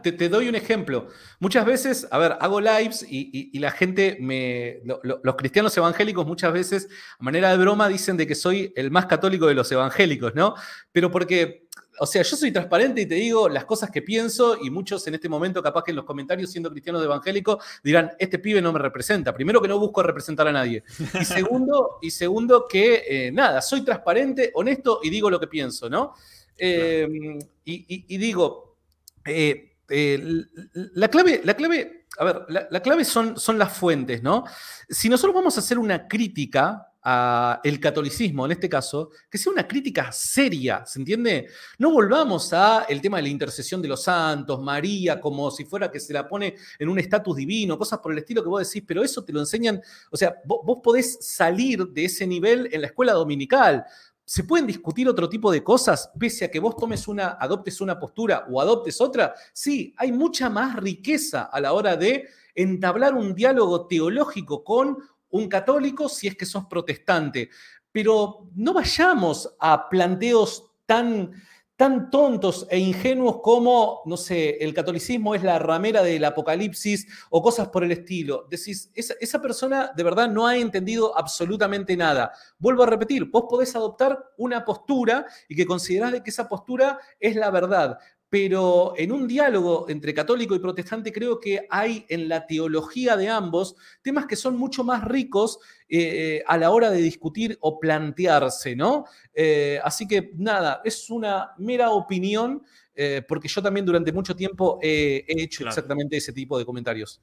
te, 0.00 0.28
doy 0.28 0.48
un 0.48 0.54
ejemplo. 0.54 1.08
Muchas 1.40 1.66
veces, 1.66 2.06
a 2.08 2.18
ver, 2.18 2.36
hago 2.40 2.60
lives 2.60 3.04
y, 3.08 3.58
la 3.58 3.72
gente, 3.72 4.16
me, 4.20 4.80
los 5.02 5.34
cristianos 5.34 5.76
evangélicos 5.76 6.24
muchas 6.24 6.52
veces, 6.52 6.88
a 7.18 7.24
manera 7.24 7.50
de 7.50 7.56
broma, 7.56 7.88
dicen 7.88 8.16
de 8.16 8.28
que 8.28 8.36
soy 8.36 8.72
el 8.76 8.92
más 8.92 9.06
católico 9.06 9.48
de 9.48 9.54
los 9.54 9.72
evangélicos, 9.72 10.36
¿no? 10.36 10.54
Pero 10.92 11.10
porque, 11.10 11.66
o 11.98 12.06
sea, 12.06 12.22
yo 12.22 12.36
soy 12.36 12.52
transparente 12.52 13.00
y 13.00 13.06
te 13.06 13.16
digo 13.16 13.48
las 13.48 13.64
cosas 13.64 13.90
que 13.90 14.02
pienso 14.02 14.56
y 14.62 14.70
muchos 14.70 15.04
en 15.08 15.14
este 15.14 15.28
momento, 15.28 15.60
capaz 15.64 15.82
que 15.82 15.90
en 15.90 15.96
los 15.96 16.04
comentarios, 16.04 16.52
siendo 16.52 16.70
cristianos 16.70 17.02
evangélicos, 17.02 17.64
dirán, 17.82 18.12
este 18.20 18.38
pibe 18.38 18.62
no 18.62 18.72
me 18.72 18.78
representa. 18.78 19.34
Primero 19.34 19.60
que 19.60 19.66
no 19.66 19.80
busco 19.80 20.00
representar 20.00 20.46
a 20.46 20.52
nadie. 20.52 20.84
Y 21.20 21.24
segundo, 21.24 21.98
y 22.02 22.12
segundo 22.12 22.66
que, 22.70 23.02
eh, 23.08 23.32
nada, 23.32 23.62
soy 23.62 23.84
transparente, 23.84 24.52
honesto 24.54 25.00
y 25.02 25.10
digo 25.10 25.28
lo 25.28 25.40
que 25.40 25.48
pienso, 25.48 25.90
¿no? 25.90 26.14
Em, 26.62 27.38
y, 27.64 28.18
digo, 28.18 28.76
eh, 29.24 29.76
eh, 29.88 30.44
la, 30.74 31.08
clave, 31.08 31.40
la 31.42 31.54
clave, 31.54 32.04
a 32.18 32.24
ver, 32.24 32.46
la, 32.48 32.82
clave 32.82 33.04
son, 33.04 33.38
son 33.38 33.58
las 33.58 33.72
fuentes, 33.72 34.22
¿no? 34.22 34.44
Si 34.88 35.08
nosotros 35.08 35.34
vamos 35.34 35.56
a 35.56 35.60
hacer 35.60 35.78
una 35.78 36.06
crítica 36.06 36.86
al 37.02 37.80
catolicismo, 37.80 38.44
en 38.44 38.52
este 38.52 38.68
caso, 38.68 39.10
que 39.30 39.38
sea 39.38 39.52
una 39.52 39.66
crítica 39.66 40.12
seria, 40.12 40.84
¿se 40.84 40.98
entiende? 40.98 41.48
No 41.78 41.92
volvamos 41.92 42.52
a 42.52 42.84
el 42.90 43.00
tema 43.00 43.16
de 43.16 43.22
la 43.22 43.28
intercesión 43.30 43.80
de 43.80 43.88
los 43.88 44.02
santos, 44.02 44.60
María, 44.60 45.18
como 45.18 45.50
si 45.50 45.64
fuera 45.64 45.90
que 45.90 45.98
se 45.98 46.12
la 46.12 46.28
pone 46.28 46.56
en 46.78 46.88
un 46.90 46.98
estatus 46.98 47.36
divino, 47.36 47.78
cosas 47.78 48.00
por 48.00 48.12
el 48.12 48.18
estilo 48.18 48.42
que 48.42 48.50
vos 48.50 48.68
decís, 48.68 48.84
pero 48.86 49.02
eso 49.02 49.24
te 49.24 49.32
lo 49.32 49.40
enseñan, 49.40 49.80
o 50.10 50.16
sea, 50.16 50.36
vos 50.44 50.80
podés 50.82 51.18
salir 51.26 51.86
de 51.86 52.04
ese 52.04 52.26
nivel 52.26 52.68
en 52.70 52.82
la 52.82 52.88
escuela 52.88 53.14
dominical. 53.14 53.82
¿Se 54.30 54.44
pueden 54.44 54.68
discutir 54.68 55.08
otro 55.08 55.28
tipo 55.28 55.50
de 55.50 55.64
cosas 55.64 56.08
pese 56.16 56.44
a 56.44 56.50
que 56.52 56.60
vos 56.60 56.76
tomes 56.76 57.08
una, 57.08 57.36
adoptes 57.40 57.80
una 57.80 57.98
postura 57.98 58.46
o 58.48 58.60
adoptes 58.60 59.00
otra? 59.00 59.34
Sí, 59.52 59.92
hay 59.96 60.12
mucha 60.12 60.48
más 60.48 60.76
riqueza 60.76 61.50
a 61.52 61.60
la 61.60 61.72
hora 61.72 61.96
de 61.96 62.28
entablar 62.54 63.14
un 63.14 63.34
diálogo 63.34 63.88
teológico 63.88 64.62
con 64.62 64.98
un 65.30 65.48
católico 65.48 66.08
si 66.08 66.28
es 66.28 66.36
que 66.36 66.46
sos 66.46 66.66
protestante. 66.66 67.50
Pero 67.90 68.48
no 68.54 68.72
vayamos 68.72 69.52
a 69.58 69.88
planteos 69.88 70.74
tan 70.86 71.32
tan 71.80 72.10
tontos 72.10 72.66
e 72.68 72.78
ingenuos 72.78 73.40
como, 73.40 74.02
no 74.04 74.18
sé, 74.18 74.58
el 74.60 74.74
catolicismo 74.74 75.34
es 75.34 75.42
la 75.42 75.58
ramera 75.58 76.02
del 76.02 76.22
apocalipsis 76.26 77.06
o 77.30 77.42
cosas 77.42 77.68
por 77.68 77.82
el 77.82 77.90
estilo. 77.90 78.46
Decís, 78.50 78.92
esa, 78.94 79.40
persona 79.40 79.90
de 79.96 80.02
verdad 80.02 80.28
no 80.28 80.46
ha 80.46 80.58
entendido 80.58 81.16
absolutamente 81.16 81.96
nada. 81.96 82.32
Vuelvo 82.58 82.82
a 82.82 82.86
repetir, 82.86 83.30
vos 83.30 83.44
podés 83.48 83.74
adoptar 83.76 84.22
una 84.36 84.62
postura 84.62 85.24
y 85.48 85.56
que 85.56 85.64
considerás 85.64 86.12
de 86.12 86.22
que 86.22 86.28
esa 86.28 86.50
postura 86.50 86.98
es 87.18 87.34
la 87.34 87.50
verdad, 87.50 87.96
pero 88.30 88.94
en 88.96 89.10
un 89.10 89.26
diálogo 89.26 89.86
entre 89.88 90.14
católico 90.14 90.54
y 90.54 90.60
protestante 90.60 91.12
creo 91.12 91.40
que 91.40 91.66
hay 91.68 92.06
en 92.08 92.28
la 92.28 92.46
teología 92.46 93.16
de 93.16 93.28
ambos 93.28 93.74
temas 94.02 94.26
que 94.26 94.36
son 94.36 94.56
mucho 94.56 94.84
más 94.84 95.04
ricos 95.04 95.58
eh, 95.88 96.42
a 96.46 96.56
la 96.56 96.70
hora 96.70 96.90
de 96.90 97.02
discutir 97.02 97.58
o 97.60 97.80
plantearse, 97.80 98.76
¿no? 98.76 99.04
Eh, 99.34 99.80
así 99.82 100.06
que 100.06 100.30
nada, 100.36 100.80
es 100.84 101.10
una 101.10 101.50
mera 101.58 101.90
opinión, 101.90 102.62
eh, 102.94 103.22
porque 103.26 103.48
yo 103.48 103.60
también 103.60 103.84
durante 103.84 104.12
mucho 104.12 104.36
tiempo 104.36 104.78
he 104.80 105.24
hecho 105.26 105.66
exactamente 105.66 106.16
ese 106.16 106.32
tipo 106.32 106.56
de 106.56 106.64
comentarios. 106.64 107.20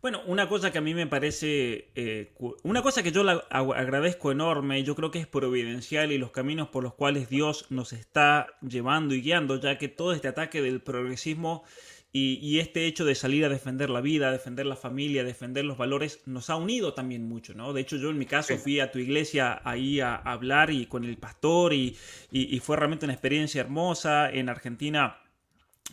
Bueno, 0.00 0.22
una 0.26 0.48
cosa 0.48 0.70
que 0.70 0.78
a 0.78 0.80
mí 0.80 0.94
me 0.94 1.08
parece, 1.08 1.90
eh, 1.96 2.32
una 2.62 2.82
cosa 2.82 3.02
que 3.02 3.10
yo 3.10 3.24
le 3.24 3.40
agradezco 3.50 4.30
enorme, 4.30 4.84
yo 4.84 4.94
creo 4.94 5.10
que 5.10 5.18
es 5.18 5.26
providencial 5.26 6.12
y 6.12 6.18
los 6.18 6.30
caminos 6.30 6.68
por 6.68 6.84
los 6.84 6.94
cuales 6.94 7.28
Dios 7.28 7.66
nos 7.70 7.92
está 7.92 8.46
llevando 8.62 9.16
y 9.16 9.22
guiando, 9.22 9.58
ya 9.58 9.76
que 9.76 9.88
todo 9.88 10.12
este 10.12 10.28
ataque 10.28 10.62
del 10.62 10.80
progresismo 10.80 11.64
y, 12.12 12.60
este 12.60 12.86
hecho 12.86 13.04
de 13.04 13.14
salir 13.14 13.44
a 13.44 13.48
defender 13.48 13.90
la 13.90 14.00
vida, 14.00 14.30
defender 14.30 14.66
la 14.66 14.76
familia, 14.76 15.24
defender 15.24 15.64
los 15.64 15.76
valores, 15.76 16.20
nos 16.26 16.48
ha 16.48 16.56
unido 16.56 16.94
también 16.94 17.28
mucho, 17.28 17.54
¿no? 17.54 17.72
De 17.72 17.80
hecho, 17.80 17.96
yo 17.96 18.10
en 18.10 18.18
mi 18.18 18.26
caso 18.26 18.56
fui 18.56 18.80
a 18.80 18.90
tu 18.90 18.98
iglesia 18.98 19.60
ahí 19.64 20.00
a, 20.00 20.14
hablar 20.14 20.70
y 20.70 20.86
con 20.86 21.04
el 21.04 21.16
pastor 21.16 21.74
y, 21.74 21.96
y 22.30 22.58
fue 22.60 22.76
realmente 22.76 23.04
una 23.04 23.14
experiencia 23.14 23.60
hermosa. 23.60 24.30
En 24.30 24.48
Argentina 24.48 25.18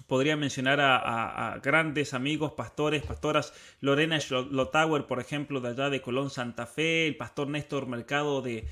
podría 0.08 0.36
mencionar 0.36 0.80
a, 0.82 1.60
grandes 1.64 2.14
amigos, 2.14 2.54
pastores, 2.54 3.04
pastoras, 3.04 3.54
Lorena 3.82 4.20
Lotauer, 4.52 5.06
por 5.06 5.20
ejemplo, 5.20 5.62
de 5.62 5.70
allá 5.70 5.90
de 5.90 6.02
Colón, 6.02 6.30
Santa 6.30 6.66
Fe, 6.66 7.08
el 7.08 7.18
pastor 7.18 7.48
Néstor 7.48 7.88
Mercado 7.88 8.42
de, 8.42 8.68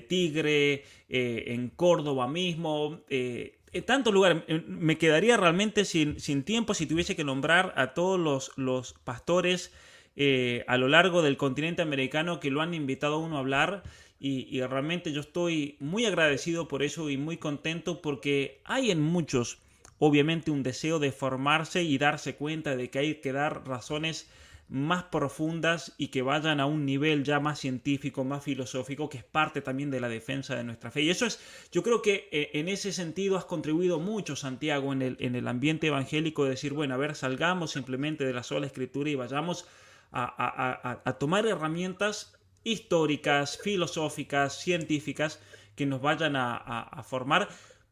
Tigre, 0.00 0.84
eh, 1.08 1.44
en 1.48 1.68
Córdoba 1.70 2.28
mismo, 2.28 3.00
eh, 3.08 3.58
en 3.72 3.84
tantos 3.84 4.12
lugares. 4.12 4.42
Me 4.66 4.98
quedaría 4.98 5.36
realmente 5.36 5.84
sin, 5.84 6.42
tiempo 6.44 6.74
si 6.74 6.86
tuviese 6.86 7.16
que 7.16 7.24
nombrar 7.24 7.72
a 7.76 7.94
todos 7.94 8.18
los, 8.18 8.52
los 8.56 8.92
pastores 8.92 9.72
eh, 10.18 10.64
a 10.66 10.78
lo 10.78 10.88
largo 10.88 11.20
del 11.20 11.36
continente 11.36 11.82
americano 11.82 12.40
que 12.40 12.50
lo 12.50 12.62
han 12.62 12.72
invitado 12.72 13.16
a 13.16 13.18
uno 13.18 13.36
a 13.36 13.40
hablar. 13.40 13.82
Y, 14.18 14.62
realmente 14.62 15.12
yo 15.12 15.20
estoy 15.20 15.76
muy 15.78 16.06
agradecido 16.06 16.68
por 16.68 16.82
eso 16.82 17.10
y 17.10 17.18
muy 17.18 17.36
contento 17.36 18.00
porque 18.00 18.62
hay 18.64 18.90
en 18.90 19.02
muchos 19.02 19.58
obviamente 19.98 20.50
un 20.50 20.62
deseo 20.62 20.98
de 20.98 21.12
formarse 21.12 21.82
y 21.82 21.98
darse 21.98 22.36
cuenta 22.36 22.76
de 22.76 22.90
que 22.90 22.98
hay 22.98 23.14
que 23.16 23.32
dar 23.32 23.66
razones 23.66 24.28
más 24.68 25.04
profundas 25.04 25.94
y 25.96 26.08
que 26.08 26.22
vayan 26.22 26.58
a 26.58 26.66
un 26.66 26.84
nivel 26.84 27.22
ya 27.22 27.38
más 27.38 27.60
científico, 27.60 28.24
más 28.24 28.42
filosófico, 28.42 29.08
que 29.08 29.18
es 29.18 29.24
parte 29.24 29.60
también 29.60 29.90
de 29.90 30.00
la 30.00 30.08
defensa 30.08 30.56
de 30.56 30.64
nuestra 30.64 30.90
fe. 30.90 31.02
Y 31.02 31.10
eso 31.10 31.24
es, 31.24 31.40
yo 31.70 31.82
creo 31.82 32.02
que 32.02 32.28
eh, 32.32 32.50
en 32.54 32.68
ese 32.68 32.92
sentido 32.92 33.36
has 33.36 33.44
contribuido 33.44 34.00
mucho, 34.00 34.34
Santiago, 34.34 34.92
en 34.92 35.02
el, 35.02 35.16
en 35.20 35.36
el 35.36 35.46
ambiente 35.46 35.86
evangélico, 35.86 36.44
de 36.44 36.50
decir, 36.50 36.72
bueno, 36.72 36.94
a 36.94 36.98
ver, 36.98 37.14
salgamos 37.14 37.70
simplemente 37.72 38.24
de 38.24 38.32
la 38.32 38.42
sola 38.42 38.66
escritura 38.66 39.08
y 39.08 39.14
vayamos 39.14 39.66
a, 40.12 41.16
tomar 41.20 41.46
herramientas 41.46 42.34
históricas, 42.64 43.58
filosóficas, 43.62 44.58
científicas, 44.58 45.40
que 45.76 45.84
nos 45.84 46.00
vayan 46.00 46.36
a 46.36 47.02
formar 47.06 47.48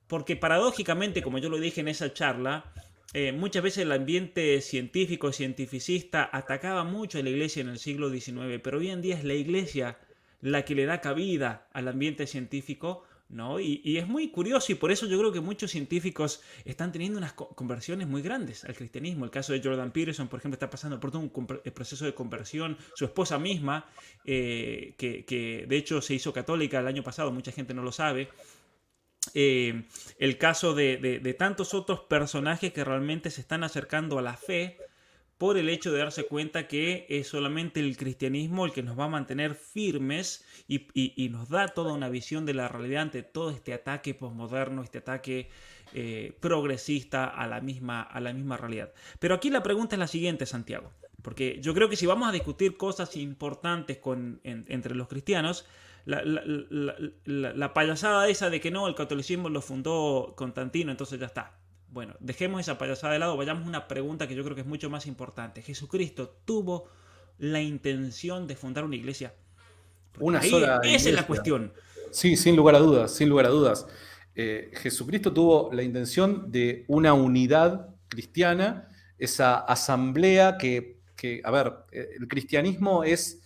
porque 0.08 0.36
paradójicamente, 0.36 1.22
como 1.22 1.38
yo 1.38 1.48
lo 1.48 1.58
dije 1.58 1.80
en 1.80 1.88
esa 1.88 2.12
charla, 2.12 2.72
eh, 3.14 3.32
muchas 3.32 3.62
veces 3.62 3.84
el 3.84 3.92
ambiente 3.92 4.60
científico, 4.60 5.32
cientificista, 5.32 6.28
atacaba 6.32 6.82
mucho 6.82 7.18
a 7.18 7.22
la 7.22 7.30
iglesia 7.30 7.60
en 7.60 7.68
el 7.68 7.78
siglo 7.78 8.10
XIX, 8.10 8.60
pero 8.62 8.78
hoy 8.78 8.90
en 8.90 9.02
día 9.02 9.16
es 9.16 9.24
la 9.24 9.34
iglesia 9.34 9.98
la 10.40 10.64
que 10.64 10.74
le 10.74 10.84
da 10.84 11.00
cabida 11.00 11.68
al 11.72 11.86
ambiente 11.86 12.26
científico, 12.26 13.04
¿no? 13.28 13.60
Y, 13.60 13.96
es 13.96 14.06
muy 14.08 14.30
curioso 14.30 14.72
y 14.72 14.74
por 14.74 14.90
eso 14.90 15.06
yo 15.06 15.18
creo 15.18 15.32
que 15.32 15.40
muchos 15.40 15.70
científicos 15.70 16.42
están 16.64 16.92
teniendo 16.92 17.18
unas 17.18 17.32
conversiones 17.32 18.08
muy 18.08 18.20
grandes 18.20 18.64
al 18.64 18.74
cristianismo. 18.74 19.24
El 19.24 19.30
caso 19.30 19.52
de 19.52 19.62
Jordan 19.62 19.92
Peterson, 19.92 20.28
por 20.28 20.40
ejemplo, 20.40 20.56
está 20.56 20.68
pasando 20.68 21.00
por 21.00 21.10
todo 21.10 21.22
un 21.22 21.46
proceso 21.72 22.04
de 22.04 22.14
conversión. 22.14 22.76
Su 22.94 23.04
esposa 23.04 23.38
misma, 23.38 23.86
eh, 24.24 24.94
que, 24.98 25.24
que 25.24 25.66
de 25.66 25.76
hecho 25.76 26.02
se 26.02 26.14
hizo 26.14 26.32
católica 26.32 26.80
el 26.80 26.88
año 26.88 27.02
pasado, 27.02 27.32
mucha 27.32 27.52
gente 27.52 27.72
no 27.74 27.82
lo 27.82 27.92
sabe, 27.92 28.28
eh, 29.32 29.84
el 30.18 30.38
caso 30.38 30.74
de, 30.74 31.36
tantos 31.38 31.74
otros 31.74 32.00
personajes 32.00 32.72
que 32.72 32.84
realmente 32.84 33.30
se 33.30 33.40
están 33.40 33.64
acercando 33.64 34.18
a 34.18 34.22
la 34.22 34.36
fe 34.36 34.78
por 35.38 35.56
el 35.56 35.68
hecho 35.68 35.92
de 35.92 35.98
darse 35.98 36.26
cuenta 36.26 36.68
que 36.68 37.06
es 37.08 37.28
solamente 37.28 37.80
el 37.80 37.96
cristianismo 37.96 38.64
el 38.64 38.72
que 38.72 38.82
nos 38.82 38.98
va 38.98 39.04
a 39.04 39.08
mantener 39.08 39.54
firmes 39.54 40.44
y, 40.68 41.28
nos 41.30 41.48
da 41.48 41.68
toda 41.68 41.92
una 41.92 42.08
visión 42.08 42.46
de 42.46 42.54
la 42.54 42.68
realidad 42.68 43.02
ante 43.02 43.22
todo 43.22 43.50
este 43.50 43.74
ataque 43.74 44.14
posmoderno, 44.14 44.82
este 44.82 44.98
ataque 44.98 45.48
eh, 45.92 46.36
progresista 46.40 47.24
a 47.24 47.46
la, 47.46 47.60
misma, 47.60 48.02
a 48.02 48.20
la 48.20 48.32
misma 48.32 48.56
realidad. 48.56 48.92
Pero 49.18 49.34
aquí 49.34 49.50
la 49.50 49.62
pregunta 49.62 49.96
es 49.96 50.00
la 50.00 50.06
siguiente, 50.06 50.46
Santiago, 50.46 50.92
porque 51.22 51.58
yo 51.60 51.74
creo 51.74 51.88
que 51.88 51.96
si 51.96 52.06
vamos 52.06 52.28
a 52.28 52.32
discutir 52.32 52.76
cosas 52.76 53.16
importantes 53.16 53.98
entre 54.44 54.94
los 54.94 55.08
cristianos, 55.08 55.66
la, 56.04 57.74
payasada 57.74 58.28
esa 58.28 58.50
de 58.50 58.60
que 58.60 58.70
no, 58.70 58.88
el 58.88 58.94
catolicismo 58.94 59.48
lo 59.48 59.60
fundó 59.60 60.34
Constantino, 60.36 60.90
entonces 60.90 61.18
ya 61.18 61.26
está. 61.26 61.58
Bueno, 61.88 62.14
dejemos 62.20 62.60
esa 62.60 62.76
payasada 62.76 63.12
de 63.12 63.18
lado, 63.20 63.36
vayamos 63.36 63.64
a 63.64 63.68
una 63.68 63.88
pregunta 63.88 64.26
que 64.26 64.34
yo 64.34 64.42
creo 64.42 64.54
que 64.54 64.62
es 64.62 64.66
mucho 64.66 64.90
más 64.90 65.06
importante. 65.06 65.62
¿Jesucristo 65.62 66.36
tuvo 66.44 66.88
la 67.38 67.60
intención 67.60 68.46
de 68.46 68.56
fundar 68.56 68.84
una 68.84 68.96
iglesia? 68.96 69.34
una 70.20 70.42
sola. 70.42 70.80
Esa 70.84 71.08
es 71.08 71.14
la 71.14 71.26
cuestión. 71.26 71.72
Sí, 72.10 72.36
sin 72.36 72.56
lugar 72.56 72.76
a 72.76 72.78
dudas, 72.78 73.14
sin 73.14 73.28
lugar 73.28 73.46
a 73.46 73.48
dudas. 73.48 73.86
Eh, 74.34 74.70
Jesucristo 74.74 75.32
tuvo 75.32 75.70
la 75.72 75.82
intención 75.82 76.50
de 76.50 76.84
una 76.88 77.12
unidad 77.12 77.88
cristiana, 78.08 78.88
esa 79.18 79.58
asamblea 79.58 80.58
que, 80.58 81.00
que 81.16 81.40
a 81.44 81.50
ver, 81.50 81.72
eh, 81.92 82.10
el 82.18 82.28
cristianismo 82.28 83.04
es 83.04 83.42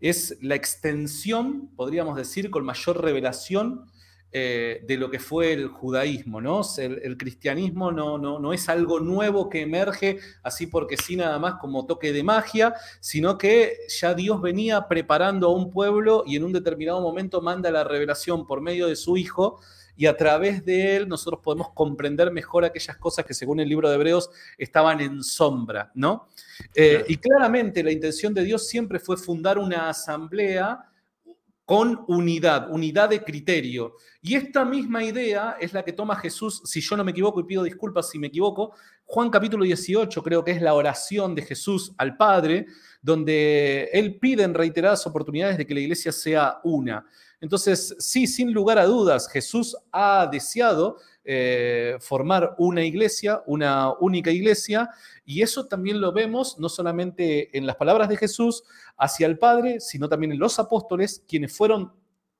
es 0.00 0.36
la 0.40 0.54
extensión, 0.54 1.70
podríamos 1.76 2.16
decir, 2.16 2.50
con 2.50 2.64
mayor 2.64 3.02
revelación 3.02 3.86
eh, 4.32 4.84
de 4.86 4.98
lo 4.98 5.08
que 5.08 5.18
fue 5.18 5.52
el 5.52 5.68
judaísmo, 5.68 6.40
¿no? 6.40 6.60
El, 6.76 7.16
cristianismo 7.16 7.90
no, 7.90 8.18
no, 8.18 8.38
no, 8.38 8.52
es 8.52 8.68
algo 8.68 9.00
nuevo 9.00 9.48
que 9.48 9.62
emerge 9.62 10.18
así 10.42 10.66
porque 10.66 10.96
sí 10.96 11.16
nada 11.16 11.38
más 11.38 11.54
como 11.54 11.86
toque 11.86 12.12
de 12.12 12.22
magia, 12.22 12.74
sino 13.00 13.38
que 13.38 13.78
ya 13.88 14.12
Dios 14.14 14.42
venía 14.42 14.88
preparando 14.88 15.46
a 15.46 15.54
un 15.54 15.70
pueblo 15.70 16.24
y 16.26 16.36
en 16.36 16.44
un 16.44 16.52
determinado 16.52 17.00
momento 17.00 17.40
manda 17.40 17.70
la 17.70 17.84
revelación 17.84 18.46
por 18.46 18.60
medio 18.60 18.88
de 18.88 18.96
su 18.96 19.16
Hijo 19.16 19.60
y 19.96 20.06
a 20.06 20.16
través 20.16 20.64
de 20.64 20.96
él 20.96 21.08
nosotros 21.08 21.40
podemos 21.42 21.70
comprender 21.72 22.30
mejor 22.30 22.64
aquellas 22.64 22.96
cosas 22.98 23.24
que 23.24 23.34
según 23.34 23.60
el 23.60 23.68
libro 23.68 23.88
de 23.88 23.94
Hebreos 23.94 24.30
estaban 24.58 25.00
en 25.00 25.22
sombra, 25.22 25.90
¿no? 25.94 26.28
Eh, 26.74 27.04
y 27.08 27.16
claramente 27.16 27.82
la 27.82 27.92
intención 27.92 28.34
de 28.34 28.44
Dios 28.44 28.68
siempre 28.68 28.98
fue 28.98 29.16
fundar 29.16 29.58
una 29.58 29.88
asamblea 29.88 30.90
con 31.66 32.04
unidad, 32.06 32.70
unidad 32.70 33.08
de 33.08 33.24
criterio. 33.24 33.96
Y 34.22 34.36
esta 34.36 34.64
misma 34.64 35.02
idea 35.02 35.56
es 35.60 35.72
la 35.72 35.84
que 35.84 35.92
toma 35.92 36.14
Jesús, 36.14 36.62
si 36.64 36.80
yo 36.80 36.96
no 36.96 37.02
me 37.02 37.10
equivoco 37.10 37.40
y 37.40 37.44
pido 37.44 37.64
disculpas 37.64 38.08
si 38.08 38.20
me 38.20 38.28
equivoco, 38.28 38.72
Juan 39.04 39.30
capítulo 39.30 39.64
18 39.64 40.22
creo 40.22 40.44
que 40.44 40.52
es 40.52 40.62
la 40.62 40.74
oración 40.74 41.34
de 41.34 41.42
Jesús 41.42 41.92
al 41.98 42.16
Padre, 42.16 42.66
donde 43.02 43.90
él 43.92 44.16
pide 44.18 44.44
en 44.44 44.54
reiteradas 44.54 45.06
oportunidades 45.08 45.58
de 45.58 45.66
que 45.66 45.74
la 45.74 45.80
iglesia 45.80 46.12
sea 46.12 46.60
una. 46.62 47.04
Entonces, 47.40 47.94
sí, 47.98 48.26
sin 48.26 48.52
lugar 48.52 48.78
a 48.78 48.86
dudas, 48.86 49.28
Jesús 49.28 49.76
ha 49.92 50.28
deseado 50.30 50.96
eh, 51.24 51.96
formar 52.00 52.54
una 52.58 52.84
iglesia, 52.84 53.42
una 53.46 53.92
única 53.98 54.30
iglesia, 54.30 54.88
y 55.24 55.42
eso 55.42 55.66
también 55.66 56.00
lo 56.00 56.12
vemos 56.12 56.58
no 56.58 56.68
solamente 56.68 57.56
en 57.56 57.66
las 57.66 57.76
palabras 57.76 58.08
de 58.08 58.16
Jesús 58.16 58.62
hacia 58.96 59.26
el 59.26 59.38
Padre, 59.38 59.80
sino 59.80 60.08
también 60.08 60.32
en 60.32 60.38
los 60.38 60.58
apóstoles, 60.58 61.24
quienes 61.28 61.54
fueron 61.54 61.92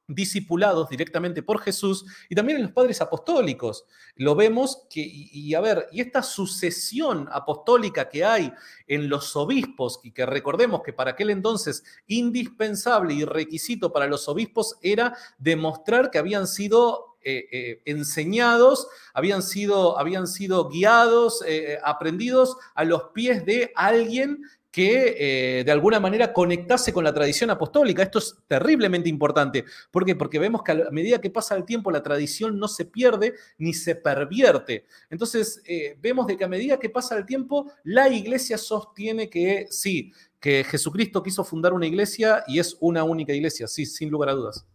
discipulados 0.08 0.88
directamente 0.88 1.42
por 1.42 1.60
Jesús 1.60 2.04
y 2.28 2.34
también 2.34 2.58
en 2.58 2.64
los 2.64 2.72
padres 2.72 3.00
apostólicos. 3.00 3.84
Lo 4.14 4.34
vemos 4.34 4.86
que, 4.88 5.00
y, 5.04 5.54
a 5.54 5.60
ver, 5.60 5.88
y 5.92 6.00
esta 6.00 6.22
sucesión 6.22 7.28
apostólica 7.30 8.08
que 8.08 8.24
hay 8.24 8.52
en 8.86 9.08
los 9.08 9.34
obispos, 9.36 10.00
y 10.02 10.12
que 10.12 10.26
recordemos 10.26 10.82
que 10.82 10.92
para 10.92 11.12
aquel 11.12 11.30
entonces 11.30 11.84
indispensable 12.06 13.14
y 13.14 13.24
requisito 13.24 13.92
para 13.92 14.06
los 14.06 14.28
obispos 14.28 14.76
era 14.80 15.16
demostrar 15.38 16.10
que 16.10 16.18
habían 16.18 16.46
sido 16.46 17.16
eh, 17.28 17.48
eh, 17.50 17.82
enseñados, 17.86 18.86
habían 19.12 19.42
sido, 19.42 19.98
habían 19.98 20.28
sido 20.28 20.68
guiados, 20.68 21.42
eh, 21.44 21.76
aprendidos 21.82 22.56
a 22.76 22.84
los 22.84 23.10
pies 23.14 23.44
de 23.44 23.72
alguien 23.74 24.44
que 24.76 25.16
eh, 25.18 25.64
de 25.64 25.72
alguna 25.72 25.98
manera 25.98 26.34
conectase 26.34 26.92
con 26.92 27.02
la 27.02 27.14
tradición 27.14 27.48
apostólica. 27.48 28.02
Esto 28.02 28.18
es 28.18 28.36
terriblemente 28.46 29.08
importante. 29.08 29.64
¿Por 29.90 30.04
qué? 30.04 30.14
Porque 30.14 30.38
vemos 30.38 30.62
que 30.62 30.72
a 30.72 30.90
medida 30.90 31.18
que 31.18 31.30
pasa 31.30 31.56
el 31.56 31.64
tiempo 31.64 31.90
la 31.90 32.02
tradición 32.02 32.58
no 32.58 32.68
se 32.68 32.84
pierde 32.84 33.32
ni 33.56 33.72
se 33.72 33.94
pervierte. 33.94 34.84
Entonces 35.08 35.62
eh, 35.64 35.96
vemos 35.98 36.26
de 36.26 36.36
que 36.36 36.44
a 36.44 36.48
medida 36.48 36.78
que 36.78 36.90
pasa 36.90 37.16
el 37.16 37.24
tiempo 37.24 37.72
la 37.84 38.10
iglesia 38.10 38.58
sostiene 38.58 39.30
que 39.30 39.66
sí, 39.70 40.12
que 40.38 40.62
Jesucristo 40.62 41.22
quiso 41.22 41.42
fundar 41.42 41.72
una 41.72 41.86
iglesia 41.86 42.44
y 42.46 42.58
es 42.58 42.76
una 42.80 43.02
única 43.02 43.32
iglesia, 43.32 43.66
sí, 43.68 43.86
sin 43.86 44.10
lugar 44.10 44.28
a 44.28 44.34
dudas. 44.34 44.66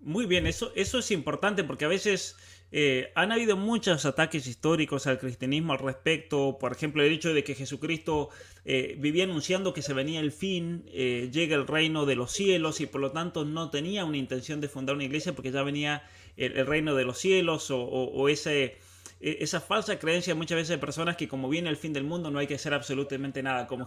Muy 0.00 0.24
bien, 0.24 0.46
eso, 0.46 0.72
eso 0.74 1.00
es 1.00 1.10
importante 1.10 1.64
porque 1.64 1.84
a 1.84 1.88
veces 1.88 2.34
eh, 2.72 3.12
han 3.14 3.32
habido 3.32 3.56
muchos 3.56 4.04
ataques 4.06 4.46
históricos 4.46 5.06
al 5.06 5.18
cristianismo 5.18 5.72
al 5.72 5.78
respecto. 5.78 6.58
Por 6.58 6.72
ejemplo, 6.72 7.02
el 7.02 7.12
hecho 7.12 7.32
de 7.32 7.44
que 7.44 7.54
Jesucristo 7.54 8.30
eh, 8.64 8.96
vivía 8.98 9.24
anunciando 9.24 9.72
que 9.72 9.82
se 9.82 9.94
venía 9.94 10.20
el 10.20 10.32
fin, 10.32 10.84
eh, 10.92 11.30
llega 11.32 11.56
el 11.56 11.66
reino 11.66 12.06
de 12.06 12.16
los 12.16 12.32
cielos 12.32 12.80
y 12.80 12.86
por 12.86 13.00
lo 13.00 13.12
tanto 13.12 13.44
no 13.44 13.70
tenía 13.70 14.04
una 14.04 14.16
intención 14.16 14.60
de 14.60 14.68
fundar 14.68 14.96
una 14.96 15.04
iglesia 15.04 15.34
porque 15.34 15.52
ya 15.52 15.62
venía 15.62 16.02
el, 16.36 16.66
reino 16.66 16.94
de 16.94 17.04
los 17.04 17.18
cielos 17.18 17.68
o 17.70 18.28
ese 18.28 18.64
e, 18.64 18.76
esa 19.18 19.60
falsa 19.60 19.98
creencia 19.98 20.34
muchas 20.34 20.56
veces 20.56 20.68
de 20.68 20.78
personas 20.78 21.16
que 21.16 21.26
como 21.26 21.48
viene 21.48 21.70
el 21.70 21.76
fin 21.76 21.92
del 21.92 22.04
mundo 22.04 22.30
no 22.30 22.38
hay 22.38 22.46
que 22.46 22.56
hacer 22.56 22.74
absolutamente 22.74 23.42
nada, 23.42 23.66
como, 23.66 23.86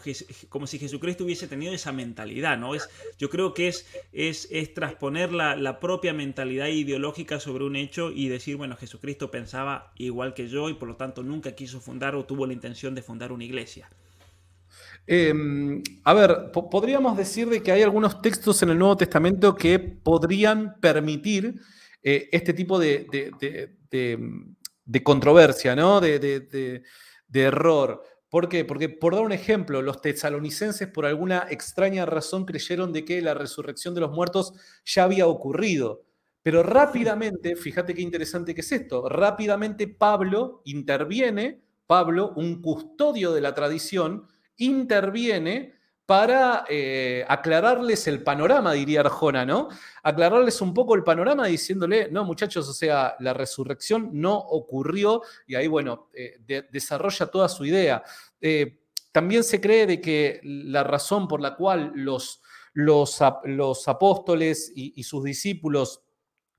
como 0.50 0.66
si 0.68 0.80
Jesucristo 0.80 1.24
hubiese 1.24 1.48
tenido 1.48 1.72
esa 1.72 1.92
mentalidad, 1.92 2.58
¿no? 2.58 2.74
Es, 2.74 2.90
yo 3.20 3.30
creo 3.30 3.54
que 3.54 3.68
es, 3.68 3.86
es, 4.12 4.48
es 4.50 4.74
transponer 4.74 5.32
la, 5.32 5.56
la, 5.56 5.80
propia 5.80 6.14
mentalidad 6.14 6.68
ideológica 6.68 7.40
sobre 7.40 7.64
un 7.64 7.76
hecho 7.76 8.12
y 8.12 8.28
decir, 8.28 8.58
bueno, 8.58 8.76
Jesucristo 8.76 9.30
pensaba 9.30 9.94
igual 9.98 10.34
que 10.34 10.48
yo 10.48 10.70
y 10.70 10.74
por 10.74 10.88
lo 10.88 10.96
tanto 10.96 11.22
nunca 11.22 11.52
quiso 11.54 11.80
fundar 11.80 12.16
o 12.16 12.26
tuvo 12.26 12.48
la 12.48 12.54
intención 12.54 12.96
de 12.96 13.04
fundar 13.04 13.32
una 13.32 13.44
iglesia. 13.44 13.88
Em, 15.12 15.82
a 16.04 16.14
ver, 16.14 16.52
podríamos 16.52 17.18
decir 17.18 17.50
de 17.50 17.64
que 17.64 17.72
hay 17.72 17.82
algunos 17.82 18.22
textos 18.22 18.62
en 18.62 18.70
el 18.70 18.78
Nuevo 18.78 18.98
Testamento 18.98 19.56
que 19.56 19.80
podrían 19.80 20.80
permitir 20.80 21.56
eh, 22.04 22.30
este 22.32 22.54
tipo 22.54 22.78
de, 22.80 23.08
controversia, 25.04 25.76
¿no? 25.76 26.02
De, 26.02 26.20
de, 26.20 27.42
error. 27.42 28.04
¿Por 28.30 28.50
qué? 28.50 28.66
Porque, 28.66 28.90
por 28.90 29.16
dar 29.16 29.24
un 29.24 29.32
ejemplo, 29.32 29.82
los 29.82 30.02
tesalonicenses 30.02 30.88
por 30.88 31.06
alguna 31.06 31.48
extraña 31.50 32.06
razón 32.06 32.46
creyeron 32.46 32.94
de 32.94 33.06
que 33.06 33.22
la 33.22 33.34
resurrección 33.34 33.96
de 33.96 34.02
los 34.02 34.12
muertos 34.12 34.54
ya 34.86 35.04
había 35.04 35.28
ocurrido. 35.28 36.06
Pero 36.42 36.64
rápidamente, 36.64 37.56
fíjate 37.56 37.94
qué 37.94 38.02
interesante 38.02 38.56
que 38.56 38.62
es 38.62 38.72
esto, 38.72 39.10
rápidamente 39.10 39.88
Pablo 39.88 40.62
interviene, 40.66 41.62
Pablo, 41.86 42.34
un 42.36 42.62
custodio 42.62 43.34
de 43.34 43.42
la 43.42 43.54
tradición, 43.54 44.28
interviene 44.58 45.79
para 46.10 46.66
eh, 46.68 47.24
aclararles 47.28 48.08
el 48.08 48.24
panorama, 48.24 48.74
diría 48.74 49.02
Arjona, 49.02 49.46
¿no? 49.46 49.70
Aclararles 50.02 50.60
un 50.60 50.74
poco 50.74 50.96
el 50.96 51.04
panorama 51.04 51.46
diciéndole, 51.46 52.10
no, 52.10 52.26
muchachos, 52.26 52.68
o 52.68 52.74
sea, 52.74 53.16
la 53.20 53.32
resurrección 53.32 54.10
no 54.14 54.36
ocurrió 54.36 55.22
y 55.46 55.54
ahí, 55.54 55.68
bueno, 55.68 56.10
eh, 56.16 56.40
desarrolla 56.72 57.28
toda 57.28 57.48
su 57.48 57.64
idea. 57.64 58.02
Eh, 58.42 58.80
también 59.12 59.44
se 59.44 59.62
cree 59.62 59.86
de 59.86 60.02
que 60.02 60.40
la 60.42 60.84
razón 60.84 61.28
por 61.28 61.42
la 61.42 61.56
cual 61.56 61.92
los, 61.94 62.42
los, 62.74 63.20
los 63.44 63.88
apóstoles 63.88 64.72
y, 64.76 65.00
y 65.00 65.04
sus 65.04 65.24
discípulos 65.24 66.02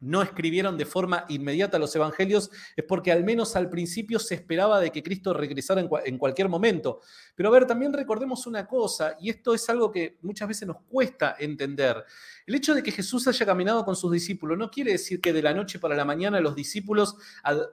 no 0.01 0.23
escribieron 0.23 0.79
de 0.79 0.87
forma 0.87 1.27
inmediata 1.29 1.79
los 1.79 1.95
evangelios 1.95 2.51
es 2.75 2.85
porque 2.85 3.13
al 3.13 3.23
menos 3.23 3.55
al 3.55 3.69
principio 3.69 4.19
se 4.19 4.35
esperaba 4.35 4.81
de 4.81 4.91
que 4.91 5.03
Cristo 5.03 5.35
regresara 5.35 5.87
en, 6.05 6.19
cualquier 6.19 6.49
momento. 6.49 7.01
Pero 7.35 7.51
a 7.51 7.53
ver, 7.53 7.67
también 7.67 7.93
recordemos 7.93 8.47
una 8.47 8.67
cosa, 8.67 9.17
y 9.21 9.31
esto 9.31 9.55
es 9.55 9.69
algo 9.69 9.91
que 9.91 10.17
muchas 10.23 10.49
veces 10.49 10.67
nos 10.67 10.79
cuesta 10.89 11.37
entender. 11.39 12.05
El 12.47 12.55
hecho 12.55 12.75
de 12.75 12.83
que 12.83 12.93
Jesús 12.93 13.29
haya 13.29 13.45
caminado 13.45 13.85
con 13.85 13.95
sus 13.95 14.11
discípulos 14.11 14.57
no 14.57 14.71
quiere 14.71 14.93
decir 14.93 15.21
que 15.21 15.33
de 15.33 15.43
la 15.43 15.53
noche 15.55 15.79
para 15.79 15.95
la 15.95 16.05
mañana 16.05 16.41
los 16.41 16.55
discípulos 16.55 17.17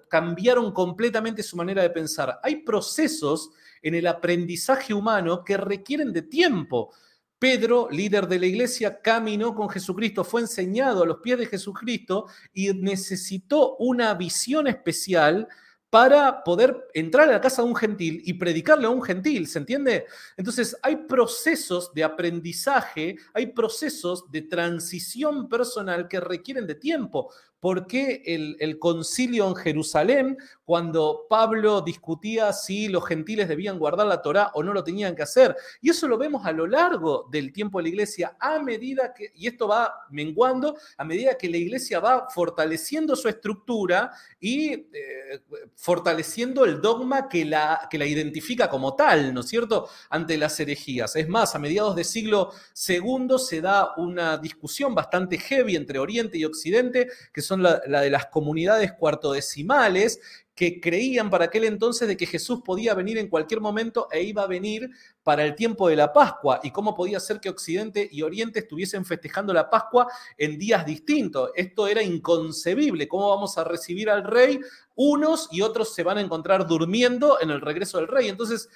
cambiaron 0.09 0.71
completamente 0.71 1.43
su 1.43 1.55
manera 1.55 1.81
de 1.81 1.89
pensar. 1.89 2.39
Hay 2.43 2.57
procesos 2.57 3.51
en 3.81 3.95
el 3.95 4.07
aprendizaje 4.07 4.93
humano 4.93 5.43
que 5.43 5.57
requieren 5.57 6.11
de 6.11 6.23
tiempo. 6.23 6.93
Pedro, 7.39 7.87
líder 7.91 8.27
de 8.27 8.39
la 8.39 8.47
iglesia, 8.47 9.01
caminó 9.01 9.53
con 9.53 9.69
Jesucristo, 9.69 10.23
fue 10.23 10.41
enseñado 10.41 11.03
a 11.03 11.05
los 11.05 11.17
pies 11.17 11.37
de 11.37 11.45
Jesucristo 11.45 12.27
y 12.51 12.73
necesitó 12.73 13.75
una 13.77 14.13
visión 14.15 14.67
especial 14.67 15.47
para 15.89 16.43
poder 16.43 16.85
entrar 16.93 17.29
a 17.29 17.33
la 17.33 17.41
casa 17.41 17.61
de 17.61 17.69
un 17.69 17.75
gentil 17.75 18.21
y 18.25 18.33
predicarle 18.33 18.87
a 18.87 18.89
un 18.89 19.01
gentil, 19.01 19.47
¿se 19.47 19.59
entiende? 19.59 20.05
Entonces 20.35 20.75
hay 20.81 20.97
procesos 20.97 21.93
de 21.93 22.03
aprendizaje, 22.03 23.15
hay 23.33 23.47
procesos 23.47 24.29
de 24.29 24.41
transición 24.41 25.47
personal 25.47 26.07
que 26.07 26.19
requieren 26.19 26.67
de 26.67 26.75
tiempo. 26.75 27.31
¿Por 27.59 27.87
qué 27.87 28.21
el, 28.25 28.77
concilio 28.77 29.47
en 29.47 29.55
Jerusalén, 29.55 30.37
cuando 30.63 31.25
Pablo 31.27 31.81
discutía 31.81 32.53
si 32.53 32.87
los 32.87 33.05
gentiles 33.07 33.47
debían 33.47 33.79
guardar 33.79 34.05
la 34.05 34.21
Torá 34.21 34.51
o 34.53 34.61
no 34.61 34.73
lo 34.73 34.83
tenían 34.83 35.15
que 35.15 35.23
hacer? 35.23 35.55
Y 35.81 35.89
eso 35.89 36.07
lo 36.07 36.19
vemos 36.19 36.45
a 36.45 36.51
lo 36.51 36.67
largo 36.67 37.27
del 37.31 37.51
tiempo 37.51 37.79
de 37.79 37.83
la 37.83 37.89
iglesia, 37.89 38.37
a 38.39 38.59
medida 38.59 39.11
que, 39.11 39.31
y 39.33 39.47
esto 39.47 39.67
va 39.67 40.05
menguando, 40.11 40.77
a 40.97 41.03
medida 41.03 41.35
que 41.35 41.49
la 41.49 41.57
iglesia 41.57 41.99
va 41.99 42.29
fortaleciendo 42.29 43.15
su 43.15 43.27
estructura 43.27 44.11
y 44.39 44.73
eh, 44.73 45.41
fortaleciendo 45.75 46.63
el 46.63 46.79
dogma 46.79 47.27
que 47.27 47.43
la, 47.43 47.87
que 47.89 47.97
la 47.97 48.05
identifica 48.05 48.69
como 48.69 48.95
tal, 48.95 49.33
¿no 49.33 49.41
es 49.41 49.47
cierto?, 49.47 49.89
ante 50.09 50.37
las 50.37 50.59
herejías. 50.59 51.15
Es 51.15 51.27
más, 51.27 51.55
a 51.55 51.59
mediados 51.59 51.95
del 51.95 52.05
siglo 52.05 52.51
II 52.87 53.37
se 53.39 53.61
da 53.61 53.95
una 53.97 54.37
discusión 54.37 54.93
bastante 54.93 55.39
heavy 55.39 55.75
entre 55.75 55.97
Oriente 55.97 56.37
y 56.37 56.45
Occidente, 56.45 57.09
que 57.33 57.46
son 57.47 57.63
la, 57.63 57.79
de 57.79 58.09
las 58.09 58.27
comunidades 58.27 58.93
cuartodecimales, 58.93 60.19
que 60.57 60.81
creían 60.81 61.29
para 61.29 61.45
aquel 61.45 61.65
entonces 61.65 62.07
de 62.07 62.17
que 62.17 62.25
Jesús 62.25 62.61
podía 62.65 62.95
venir 62.95 63.19
en 63.19 63.27
cualquier 63.27 63.61
momento 63.61 64.07
e 64.11 64.23
iba 64.23 64.41
a 64.41 64.47
venir 64.47 64.89
para 65.21 65.45
el 65.45 65.53
tiempo 65.53 65.87
de 65.87 65.95
la 65.95 66.11
Pascua 66.11 66.59
y 66.63 66.71
cómo 66.71 66.95
podía 66.95 67.19
ser 67.19 67.39
que 67.39 67.49
Occidente 67.49 68.09
y 68.11 68.23
Oriente 68.23 68.59
estuviesen 68.59 69.05
festejando 69.05 69.53
la 69.53 69.69
Pascua 69.69 70.07
en 70.35 70.57
días 70.57 70.83
distintos. 70.83 71.51
Esto 71.53 71.85
era 71.85 72.01
inconcebible. 72.01 73.07
¿Cómo 73.07 73.29
vamos 73.29 73.55
a 73.59 73.65
recibir 73.65 74.09
al 74.09 74.23
rey? 74.23 74.59
Unos 74.95 75.47
y 75.51 75.61
otros 75.61 75.93
se 75.93 76.01
van 76.01 76.17
a 76.17 76.21
encontrar 76.21 76.65
durmiendo 76.65 77.39
en 77.39 77.51
el 77.51 77.61
regreso 77.61 77.99
del 77.99 78.07
rey. 78.07 78.27
Entonces, 78.27 78.67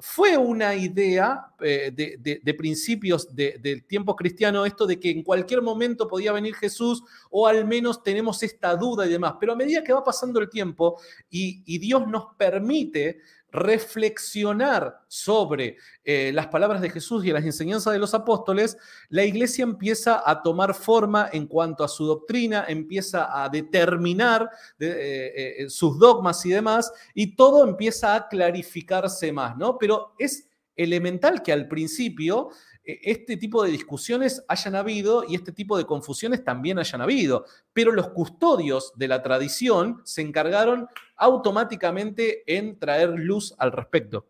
fue 0.00 0.36
una 0.36 0.74
idea 0.74 1.46
eh, 1.60 1.90
de, 1.92 2.54
principios 2.54 3.34
del 3.34 3.84
tiempo 3.84 4.16
cristiano 4.16 4.64
esto 4.66 4.86
de 4.86 4.98
que 4.98 5.10
en 5.10 5.22
cualquier 5.22 5.62
momento 5.62 6.08
podía 6.08 6.32
venir 6.32 6.54
Jesús 6.54 7.02
o 7.30 7.46
al 7.46 7.64
menos 7.66 8.02
tenemos 8.02 8.42
esta 8.42 8.74
duda 8.76 9.06
y 9.06 9.10
demás. 9.10 9.34
Pero 9.38 9.52
a 9.52 9.56
medida 9.56 9.84
que 9.84 9.92
va 9.92 10.02
pasando 10.02 10.40
el 10.40 10.48
tiempo 10.48 11.00
y 11.30 11.78
Dios 11.78 12.06
nos 12.06 12.34
permite 12.36 13.20
reflexionar 13.54 15.00
sobre 15.06 15.76
eh, 16.02 16.32
las 16.34 16.48
palabras 16.48 16.82
de 16.82 16.90
Jesús 16.90 17.24
y 17.24 17.30
las 17.30 17.44
enseñanzas 17.44 17.92
de 17.92 18.00
los 18.00 18.12
apóstoles, 18.12 18.76
la 19.08 19.24
iglesia 19.24 19.62
empieza 19.62 20.28
a 20.28 20.42
tomar 20.42 20.74
forma 20.74 21.30
en 21.32 21.46
cuanto 21.46 21.84
a 21.84 21.88
su 21.88 22.04
doctrina, 22.04 22.64
empieza 22.66 23.44
a 23.44 23.48
determinar 23.48 24.50
eh, 24.80 25.54
eh, 25.60 25.70
sus 25.70 26.00
dogmas 26.00 26.44
y 26.44 26.50
demás, 26.50 26.92
y 27.14 27.36
todo 27.36 27.62
empieza 27.62 28.16
a 28.16 28.28
clarificarse 28.28 29.32
más, 29.32 29.56
¿no? 29.56 29.78
Pero 29.78 30.14
es 30.18 30.48
elemental 30.74 31.40
que 31.40 31.52
al 31.52 31.68
principio 31.68 32.48
este 32.82 33.36
tipo 33.36 33.62
de 33.62 33.70
discusiones 33.70 34.44
hayan 34.48 34.74
habido 34.74 35.24
y 35.26 35.36
este 35.36 35.52
tipo 35.52 35.78
de 35.78 35.86
confusiones 35.86 36.44
también 36.44 36.78
hayan 36.80 37.00
habido, 37.00 37.46
pero 37.72 37.92
los 37.92 38.08
custodios 38.08 38.92
de 38.96 39.08
la 39.08 39.22
tradición 39.22 40.02
se 40.04 40.20
encargaron 40.22 40.88
automáticamente 41.16 42.42
en 42.46 42.78
traer 42.78 43.10
luz 43.10 43.54
al 43.58 43.72
respecto. 43.72 44.26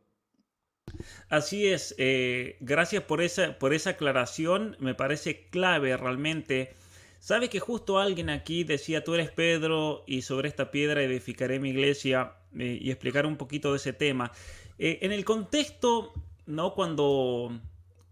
Así 1.28 1.66
es, 1.66 1.94
eh, 1.98 2.56
gracias 2.60 3.02
por 3.04 3.22
esa, 3.22 3.58
por 3.58 3.74
esa 3.74 3.90
aclaración, 3.90 4.76
me 4.78 4.94
parece 4.94 5.48
clave 5.48 5.96
realmente. 5.96 6.74
Sabes 7.18 7.48
que 7.48 7.58
justo 7.58 7.98
alguien 7.98 8.28
aquí 8.28 8.64
decía, 8.64 9.02
tú 9.02 9.14
eres 9.14 9.30
Pedro 9.30 10.04
y 10.06 10.22
sobre 10.22 10.48
esta 10.48 10.70
piedra 10.70 11.02
edificaré 11.02 11.58
mi 11.58 11.70
iglesia 11.70 12.34
eh, 12.58 12.78
y 12.80 12.90
explicar 12.90 13.26
un 13.26 13.36
poquito 13.36 13.70
de 13.72 13.78
ese 13.78 13.92
tema. 13.92 14.30
Eh, 14.78 14.98
en 15.02 15.12
el 15.12 15.24
contexto, 15.24 16.12
¿no? 16.46 16.74
Cuando 16.74 17.60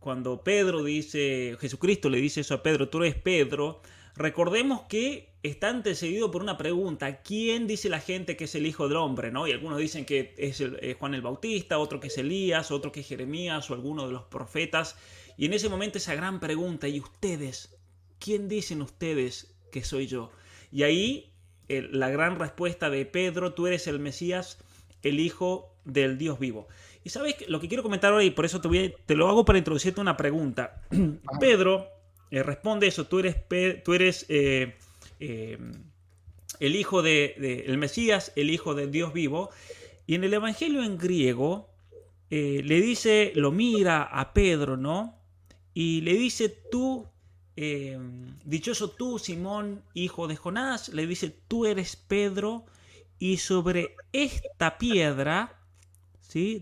cuando 0.02 0.42
Pedro 0.42 0.82
dice, 0.82 1.56
Jesucristo 1.60 2.10
le 2.10 2.18
dice 2.18 2.40
eso 2.40 2.54
a 2.54 2.62
Pedro, 2.64 2.88
tú 2.88 3.04
eres 3.04 3.14
Pedro, 3.14 3.80
recordemos 4.16 4.82
que 4.88 5.31
está 5.42 5.68
antecedido 5.68 6.30
por 6.30 6.42
una 6.42 6.56
pregunta, 6.56 7.22
¿quién 7.22 7.66
dice 7.66 7.88
la 7.88 8.00
gente 8.00 8.36
que 8.36 8.44
es 8.44 8.54
el 8.54 8.66
Hijo 8.66 8.88
del 8.88 8.96
Hombre? 8.96 9.30
¿no? 9.30 9.46
Y 9.46 9.52
algunos 9.52 9.78
dicen 9.78 10.04
que 10.04 10.34
es 10.38 10.62
Juan 10.98 11.14
el 11.14 11.22
Bautista, 11.22 11.78
otro 11.78 12.00
que 12.00 12.08
es 12.08 12.18
Elías, 12.18 12.70
otro 12.70 12.92
que 12.92 13.00
es 13.00 13.08
Jeremías 13.08 13.70
o 13.70 13.74
alguno 13.74 14.06
de 14.06 14.12
los 14.12 14.24
profetas. 14.24 14.96
Y 15.36 15.46
en 15.46 15.54
ese 15.54 15.68
momento 15.68 15.98
esa 15.98 16.14
gran 16.14 16.38
pregunta, 16.40 16.88
¿y 16.88 17.00
ustedes? 17.00 17.76
¿Quién 18.18 18.48
dicen 18.48 18.82
ustedes 18.82 19.56
que 19.72 19.82
soy 19.82 20.06
yo? 20.06 20.30
Y 20.70 20.84
ahí 20.84 21.32
la 21.68 22.10
gran 22.10 22.38
respuesta 22.38 22.90
de 22.90 23.06
Pedro, 23.06 23.54
tú 23.54 23.66
eres 23.66 23.86
el 23.86 23.98
Mesías, 23.98 24.58
el 25.02 25.20
Hijo 25.20 25.74
del 25.84 26.18
Dios 26.18 26.38
vivo. 26.38 26.68
Y 27.04 27.10
sabes 27.10 27.48
lo 27.48 27.60
que 27.60 27.68
quiero 27.68 27.82
comentar 27.82 28.12
ahora 28.12 28.24
y 28.24 28.30
por 28.30 28.44
eso 28.44 28.60
te, 28.60 28.94
te 29.06 29.16
lo 29.16 29.28
hago 29.28 29.44
para 29.44 29.58
introducirte 29.58 30.00
una 30.00 30.16
pregunta. 30.16 30.82
Pedro 31.40 31.88
eh, 32.30 32.42
responde 32.42 32.86
eso, 32.86 33.06
tú 33.06 33.18
eres, 33.18 33.36
tú 33.84 33.94
eres 33.94 34.26
eh, 34.28 34.76
eh, 35.22 35.58
el 36.60 36.76
hijo 36.76 37.02
de, 37.02 37.64
el 37.66 37.78
Mesías, 37.78 38.32
el 38.36 38.50
hijo 38.50 38.74
del 38.74 38.90
Dios 38.90 39.12
vivo. 39.12 39.50
Y 40.06 40.14
en 40.14 40.24
el 40.24 40.34
Evangelio 40.34 40.82
en 40.82 40.98
griego 40.98 41.68
le 42.30 42.80
dice, 42.80 43.32
lo 43.34 43.52
mira 43.52 44.02
a 44.04 44.32
Pedro, 44.32 44.78
¿no? 44.78 45.18
Y 45.74 46.00
le 46.00 46.14
dice, 46.14 46.48
tú, 46.48 47.06
dichoso 48.44 48.90
tú, 48.90 49.18
Simón, 49.18 49.82
hijo 49.92 50.28
de 50.28 50.36
Jonás, 50.36 50.88
le 50.88 51.06
dice, 51.06 51.34
tú 51.46 51.66
eres 51.66 51.94
Pedro 51.96 52.64
y 53.18 53.36
sobre 53.36 53.96
esta 54.12 54.78
piedra 54.78 55.62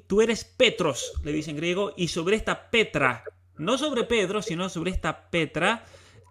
Tú 0.06 0.20
eres 0.20 0.44
Petros, 0.44 1.12
le 1.22 1.32
dice 1.32 1.50
en 1.50 1.56
griego, 1.56 1.94
y 1.96 2.08
sobre 2.08 2.34
esta 2.34 2.70
Petra, 2.70 3.22
no 3.56 3.78
sobre 3.78 4.02
Pedro, 4.02 4.42
sino 4.42 4.68
sobre 4.68 4.90
esta 4.90 5.30
Petra, 5.30 5.84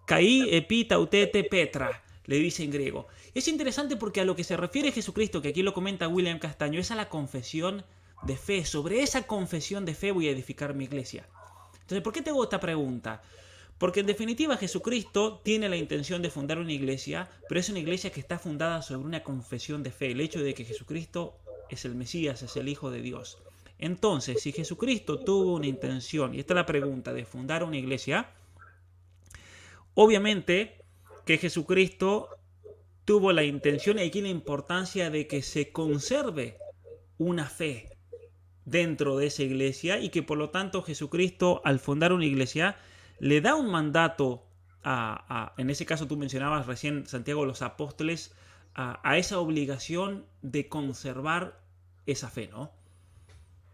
caí 0.06 0.46
epitautete 0.50 1.44
Petra, 1.44 2.02
le 2.30 2.38
dice 2.38 2.62
en 2.62 2.70
griego. 2.70 3.08
Es 3.34 3.48
interesante 3.48 3.96
porque 3.96 4.20
a 4.20 4.24
lo 4.24 4.36
que 4.36 4.44
se 4.44 4.56
refiere 4.56 4.92
Jesucristo, 4.92 5.42
que 5.42 5.48
aquí 5.48 5.64
lo 5.64 5.74
comenta 5.74 6.06
William 6.06 6.38
Castaño, 6.38 6.78
es 6.78 6.92
a 6.92 6.94
la 6.94 7.08
confesión 7.08 7.84
de 8.22 8.36
fe. 8.36 8.64
Sobre 8.64 9.02
esa 9.02 9.26
confesión 9.26 9.84
de 9.84 9.94
fe 9.94 10.12
voy 10.12 10.28
a 10.28 10.30
edificar 10.30 10.72
mi 10.72 10.84
iglesia. 10.84 11.26
Entonces, 11.80 12.02
¿por 12.02 12.12
qué 12.12 12.22
te 12.22 12.30
esta 12.30 12.60
pregunta? 12.60 13.20
Porque 13.78 13.98
en 13.98 14.06
definitiva 14.06 14.56
Jesucristo 14.56 15.40
tiene 15.42 15.68
la 15.68 15.76
intención 15.76 16.22
de 16.22 16.30
fundar 16.30 16.58
una 16.58 16.72
iglesia, 16.72 17.28
pero 17.48 17.58
es 17.58 17.68
una 17.68 17.80
iglesia 17.80 18.12
que 18.12 18.20
está 18.20 18.38
fundada 18.38 18.80
sobre 18.82 19.08
una 19.08 19.24
confesión 19.24 19.82
de 19.82 19.90
fe. 19.90 20.12
El 20.12 20.20
hecho 20.20 20.40
de 20.40 20.54
que 20.54 20.64
Jesucristo 20.64 21.36
es 21.68 21.84
el 21.84 21.96
Mesías, 21.96 22.44
es 22.44 22.56
el 22.56 22.68
Hijo 22.68 22.92
de 22.92 23.02
Dios. 23.02 23.38
Entonces, 23.80 24.40
si 24.40 24.52
Jesucristo 24.52 25.18
tuvo 25.18 25.54
una 25.54 25.66
intención, 25.66 26.32
y 26.32 26.38
esta 26.38 26.52
es 26.54 26.56
la 26.56 26.66
pregunta, 26.66 27.12
de 27.12 27.24
fundar 27.24 27.64
una 27.64 27.76
iglesia, 27.76 28.30
obviamente 29.94 30.79
que 31.30 31.38
Jesucristo 31.38 32.28
tuvo 33.04 33.30
la 33.30 33.44
intención 33.44 34.00
y 34.00 34.02
aquí 34.02 34.20
la 34.20 34.30
importancia 34.30 35.10
de 35.10 35.28
que 35.28 35.42
se 35.42 35.70
conserve 35.70 36.58
una 37.18 37.46
fe 37.46 37.88
dentro 38.64 39.16
de 39.16 39.28
esa 39.28 39.44
iglesia 39.44 40.00
y 40.00 40.08
que 40.08 40.24
por 40.24 40.38
lo 40.38 40.50
tanto 40.50 40.82
Jesucristo 40.82 41.62
al 41.64 41.78
fundar 41.78 42.12
una 42.12 42.24
iglesia 42.24 42.78
le 43.20 43.40
da 43.40 43.54
un 43.54 43.70
mandato 43.70 44.44
a, 44.82 45.54
en 45.56 45.70
ese 45.70 45.86
caso 45.86 46.08
tú 46.08 46.16
mencionabas 46.16 46.66
recién 46.66 47.06
Santiago 47.06 47.44
los 47.44 47.62
apóstoles 47.62 48.32
a, 48.74 49.16
esa 49.16 49.38
obligación 49.38 50.26
de 50.42 50.68
conservar 50.68 51.60
esa 52.06 52.28
fe, 52.28 52.48
¿no? 52.48 52.72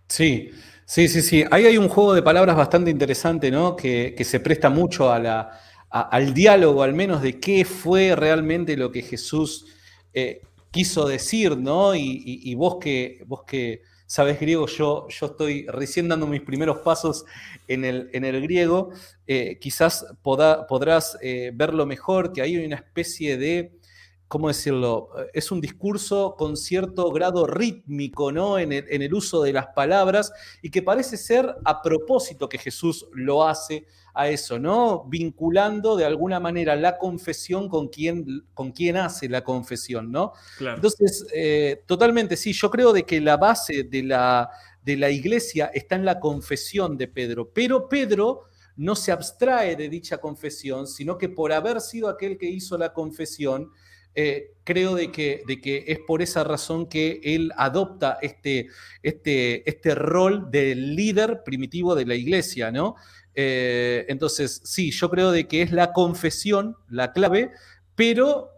Sí, 0.08 0.50
sí, 0.84 1.08
sí, 1.08 1.22
sí. 1.22 1.42
Ahí 1.50 1.64
hay 1.64 1.78
un 1.78 1.88
juego 1.88 2.12
de 2.12 2.22
palabras 2.22 2.54
bastante 2.54 2.90
interesante, 2.90 3.50
¿no? 3.50 3.76
Que, 3.76 4.14
se 4.26 4.40
presta 4.40 4.68
mucho 4.68 5.10
a 5.10 5.18
la, 5.18 5.58
al 6.00 6.34
diálogo, 6.34 6.82
al 6.82 6.94
menos, 6.94 7.22
de 7.22 7.38
qué 7.38 7.64
fue 7.64 8.14
realmente 8.16 8.76
lo 8.76 8.90
que 8.90 9.02
Jesús 9.02 9.66
eh, 10.12 10.42
quiso 10.70 11.06
decir, 11.06 11.56
¿no? 11.56 11.94
Y, 11.94 12.54
vos 12.54 12.76
que, 12.80 13.22
vos 13.26 13.44
que 13.44 13.82
sabes 14.06 14.38
griego, 14.38 14.66
yo, 14.66 15.08
yo 15.08 15.26
estoy 15.26 15.66
recién 15.66 16.08
dando 16.08 16.26
mis 16.26 16.42
primeros 16.42 16.78
pasos 16.78 17.24
en 17.66 17.84
el, 17.84 18.10
en 18.12 18.24
el 18.24 18.40
griego, 18.42 18.90
eh, 19.26 19.58
quizás 19.60 20.06
podrás 20.22 21.18
eh, 21.22 21.50
verlo 21.54 21.86
mejor, 21.86 22.32
que 22.32 22.42
hay 22.42 22.56
una 22.64 22.76
especie 22.76 23.36
de 23.36 23.72
¿cómo 24.28 24.48
decirlo? 24.48 25.10
Es 25.32 25.52
un 25.52 25.60
discurso 25.60 26.34
con 26.36 26.56
cierto 26.56 27.10
grado 27.12 27.46
rítmico, 27.46 28.32
¿no? 28.32 28.58
En 28.58 28.72
el, 28.72 29.14
uso 29.14 29.42
de 29.42 29.52
las 29.52 29.68
palabras 29.68 30.32
y 30.62 30.70
que 30.70 30.82
parece 30.82 31.16
ser 31.16 31.54
a 31.64 31.80
propósito 31.80 32.48
que 32.48 32.58
Jesús 32.58 33.06
lo 33.12 33.46
hace 33.46 33.86
a 34.14 34.28
eso, 34.28 34.58
¿no? 34.58 35.04
Vinculando 35.04 35.96
de 35.96 36.04
alguna 36.04 36.40
manera 36.40 36.74
la 36.74 36.98
confesión 36.98 37.68
con 37.68 37.88
quien, 37.88 38.44
con 38.52 38.72
quien 38.72 38.96
hace 38.96 39.28
la 39.28 39.44
confesión, 39.44 40.10
¿no? 40.10 40.32
Entonces, 40.58 41.26
eh, 41.32 41.82
totalmente, 41.86 42.36
sí, 42.36 42.52
yo 42.52 42.70
creo 42.70 42.92
de 42.92 43.04
que 43.04 43.20
la 43.20 43.36
base 43.36 43.84
de 43.84 44.02
la, 44.02 44.50
de 44.82 44.96
la 44.96 45.10
iglesia 45.10 45.70
está 45.72 45.94
en 45.94 46.04
la 46.04 46.18
confesión 46.18 46.96
de 46.96 47.06
Pedro, 47.06 47.50
pero 47.52 47.88
Pedro 47.88 48.46
no 48.76 48.94
se 48.94 49.12
abstrae 49.12 49.76
de 49.76 49.88
dicha 49.88 50.18
confesión, 50.18 50.86
sino 50.86 51.16
que 51.16 51.28
por 51.28 51.52
haber 51.52 51.80
sido 51.80 52.08
aquel 52.08 52.36
que 52.36 52.48
hizo 52.48 52.76
la 52.76 52.92
confesión, 52.92 53.70
eh, 54.16 54.54
creo 54.64 54.94
de 54.94 55.12
que, 55.12 55.44
de 55.46 55.60
que, 55.60 55.84
es 55.86 55.98
por 56.00 56.22
esa 56.22 56.42
razón 56.42 56.86
que 56.86 57.20
él 57.22 57.52
adopta 57.56 58.18
este, 58.22 58.68
este, 59.02 59.68
este 59.68 59.94
rol 59.94 60.50
de 60.50 60.74
líder 60.74 61.42
primitivo 61.44 61.94
de 61.94 62.06
la 62.06 62.14
iglesia, 62.14 62.72
¿no? 62.72 62.96
Eh, 63.34 64.06
entonces, 64.08 64.62
sí, 64.64 64.90
yo 64.90 65.10
creo 65.10 65.30
de 65.30 65.46
que 65.46 65.60
es 65.60 65.70
la 65.70 65.92
confesión 65.92 66.76
la 66.88 67.12
clave, 67.12 67.52
pero 67.94 68.50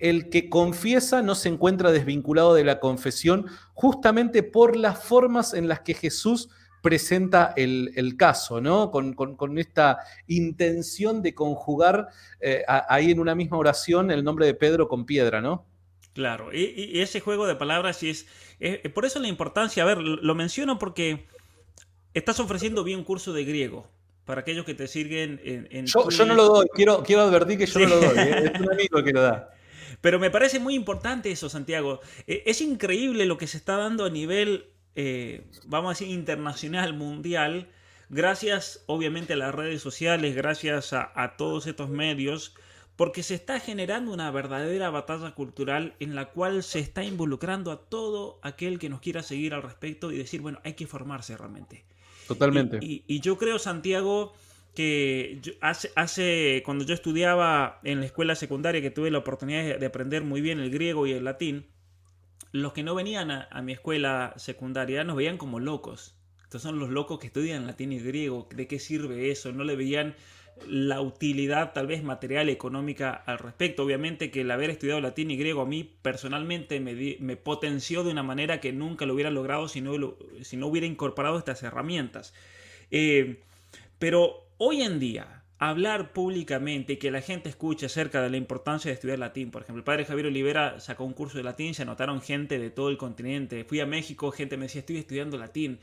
el 0.00 0.28
que 0.28 0.50
confiesa 0.50 1.22
no 1.22 1.36
se 1.36 1.48
encuentra 1.48 1.92
desvinculado 1.92 2.54
de 2.54 2.64
la 2.64 2.80
confesión 2.80 3.46
justamente 3.72 4.42
por 4.42 4.76
las 4.76 5.02
formas 5.04 5.54
en 5.54 5.68
las 5.68 5.80
que 5.80 5.94
Jesús 5.94 6.50
presenta 6.84 7.54
el, 7.56 8.14
caso, 8.18 8.60
¿no? 8.60 8.90
Con, 8.90 9.58
esta 9.58 10.00
intención 10.28 11.22
de 11.22 11.34
conjugar 11.34 12.08
eh, 12.40 12.62
ahí 12.68 13.10
en 13.10 13.20
una 13.20 13.34
misma 13.34 13.56
oración 13.56 14.10
el 14.10 14.22
nombre 14.22 14.44
de 14.44 14.52
Pedro 14.52 14.86
con 14.86 15.06
piedra, 15.06 15.40
¿no? 15.40 15.64
Claro, 16.12 16.52
y, 16.52 17.00
ese 17.00 17.20
juego 17.20 17.46
de 17.46 17.56
palabras 17.56 18.02
es, 18.02 18.26
es, 18.60 18.80
Por 18.92 19.06
eso 19.06 19.18
la 19.18 19.28
importancia, 19.28 19.82
a 19.82 19.86
ver, 19.86 19.98
lo 19.98 20.34
menciono 20.34 20.78
porque 20.78 21.26
estás 22.12 22.38
ofreciendo 22.38 22.84
bien 22.84 22.98
un 22.98 23.04
curso 23.04 23.32
de 23.32 23.44
griego. 23.46 23.88
Para 24.26 24.42
aquellos 24.42 24.66
que 24.66 24.74
te 24.74 24.86
siguen 24.86 25.40
en... 25.42 25.86
yo, 25.86 26.26
no 26.26 26.34
lo 26.34 26.44
doy, 26.44 26.66
quiero, 26.74 27.02
quiero 27.02 27.22
advertir 27.22 27.58
que 27.58 27.66
yo 27.66 27.80
no 27.80 27.88
lo 27.88 27.96
doy, 28.00 28.18
¿eh? 28.18 28.52
es 28.54 28.60
un 28.60 28.70
amigo 28.70 29.02
que 29.02 29.12
lo 29.12 29.22
da. 29.22 29.50
Pero 30.02 30.18
me 30.18 30.30
parece 30.30 30.58
muy 30.58 30.74
importante 30.74 31.30
eso, 31.30 31.48
Santiago. 31.48 32.00
Eh, 32.26 32.42
es 32.44 32.60
increíble 32.60 33.24
lo 33.24 33.38
que 33.38 33.46
se 33.46 33.56
está 33.56 33.78
dando 33.78 34.04
a 34.04 34.10
nivel 34.10 34.73
eh, 34.96 35.44
vamos 35.66 35.88
a 35.88 35.92
decir, 35.98 36.08
internacional, 36.14 36.94
mundial, 36.94 37.68
gracias 38.10 38.84
obviamente 38.86 39.32
a 39.32 39.36
las 39.36 39.54
redes 39.54 39.82
sociales, 39.82 40.34
gracias 40.36 40.92
a, 40.92 41.34
todos 41.36 41.66
estos 41.66 41.90
medios, 41.90 42.54
porque 42.96 43.24
se 43.24 43.34
está 43.34 43.58
generando 43.58 44.12
una 44.12 44.30
verdadera 44.30 44.90
batalla 44.90 45.32
cultural 45.32 45.94
en 45.98 46.14
la 46.14 46.26
cual 46.26 46.62
se 46.62 46.78
está 46.78 47.02
involucrando 47.02 47.72
a 47.72 47.80
todo 47.88 48.38
aquel 48.42 48.78
que 48.78 48.88
nos 48.88 49.00
quiera 49.00 49.22
seguir 49.22 49.52
al 49.52 49.62
respecto 49.62 50.12
y 50.12 50.18
decir, 50.18 50.40
bueno, 50.40 50.60
hay 50.64 50.74
que 50.74 50.86
formarse 50.86 51.36
realmente. 51.36 51.84
Totalmente. 52.28 52.78
Y, 52.80 53.20
yo 53.20 53.36
creo, 53.36 53.58
Santiago, 53.58 54.32
que 54.74 55.40
hace, 55.60 55.90
hace, 55.96 56.62
cuando 56.64 56.84
yo 56.84 56.94
estudiaba 56.94 57.80
en 57.82 58.00
la 58.00 58.06
escuela 58.06 58.36
secundaria, 58.36 58.80
que 58.80 58.90
tuve 58.90 59.10
la 59.10 59.18
oportunidad 59.18 59.78
de 59.78 59.86
aprender 59.86 60.22
muy 60.22 60.40
bien 60.40 60.60
el 60.60 60.70
griego 60.70 61.06
y 61.06 61.12
el 61.12 61.24
latín, 61.24 61.66
los 62.54 62.72
que 62.72 62.84
no 62.84 62.94
venían 62.94 63.32
a, 63.32 63.62
mi 63.62 63.72
escuela 63.72 64.32
secundaria 64.36 65.02
nos 65.02 65.16
veían 65.16 65.38
como 65.38 65.58
locos. 65.58 66.14
Estos 66.44 66.62
son 66.62 66.78
los 66.78 66.88
locos 66.88 67.18
que 67.18 67.26
estudian 67.26 67.66
latín 67.66 67.90
y 67.90 67.98
griego. 67.98 68.48
¿De 68.54 68.68
qué 68.68 68.78
sirve 68.78 69.32
eso? 69.32 69.50
No 69.50 69.64
le 69.64 69.74
veían 69.74 70.14
la 70.68 71.00
utilidad 71.00 71.72
tal 71.72 71.88
vez 71.88 72.04
material, 72.04 72.48
económica 72.48 73.10
al 73.10 73.40
respecto. 73.40 73.82
Obviamente 73.82 74.30
que 74.30 74.42
el 74.42 74.52
haber 74.52 74.70
estudiado 74.70 75.00
latín 75.00 75.32
y 75.32 75.36
griego 75.36 75.62
a 75.62 75.66
mí 75.66 75.96
personalmente 76.00 76.78
me, 76.78 77.36
potenció 77.36 78.04
de 78.04 78.12
una 78.12 78.22
manera 78.22 78.60
que 78.60 78.72
nunca 78.72 79.04
lo 79.04 79.14
hubiera 79.14 79.32
logrado 79.32 79.66
si 79.66 79.80
no, 79.80 80.14
si 80.42 80.56
no 80.56 80.68
hubiera 80.68 80.86
incorporado 80.86 81.36
estas 81.38 81.60
herramientas. 81.64 82.34
Eh, 82.92 83.42
pero 83.98 84.46
hoy 84.58 84.82
en 84.82 85.00
día, 85.00 85.42
hablar 85.68 86.12
públicamente 86.12 86.94
y 86.94 86.96
que 86.96 87.10
la 87.10 87.20
gente 87.20 87.48
escuche 87.48 87.86
acerca 87.86 88.22
de 88.22 88.30
la 88.30 88.36
importancia 88.36 88.90
de 88.90 88.94
estudiar 88.94 89.18
latín. 89.18 89.50
Por 89.50 89.62
ejemplo, 89.62 89.80
el 89.80 89.84
padre 89.84 90.04
Javier 90.04 90.26
Olivera 90.26 90.80
sacó 90.80 91.04
un 91.04 91.12
curso 91.12 91.38
de 91.38 91.44
latín, 91.44 91.74
se 91.74 91.82
anotaron 91.82 92.20
gente 92.20 92.58
de 92.58 92.70
todo 92.70 92.88
el 92.88 92.96
continente. 92.96 93.64
Fui 93.64 93.80
a 93.80 93.86
México, 93.86 94.30
gente 94.30 94.56
me 94.56 94.64
decía, 94.64 94.80
estoy 94.80 94.98
estudiando 94.98 95.38
latín. 95.38 95.78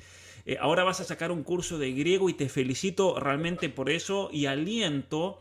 Eh, 0.46 0.58
ahora 0.60 0.84
vas 0.84 1.00
a 1.00 1.04
sacar 1.04 1.32
un 1.32 1.44
curso 1.44 1.78
de 1.78 1.92
griego 1.94 2.30
y 2.30 2.34
te 2.34 2.50
felicito 2.50 3.20
realmente 3.20 3.70
por 3.70 3.90
eso 3.90 4.30
y 4.32 4.48
aliento 4.48 5.40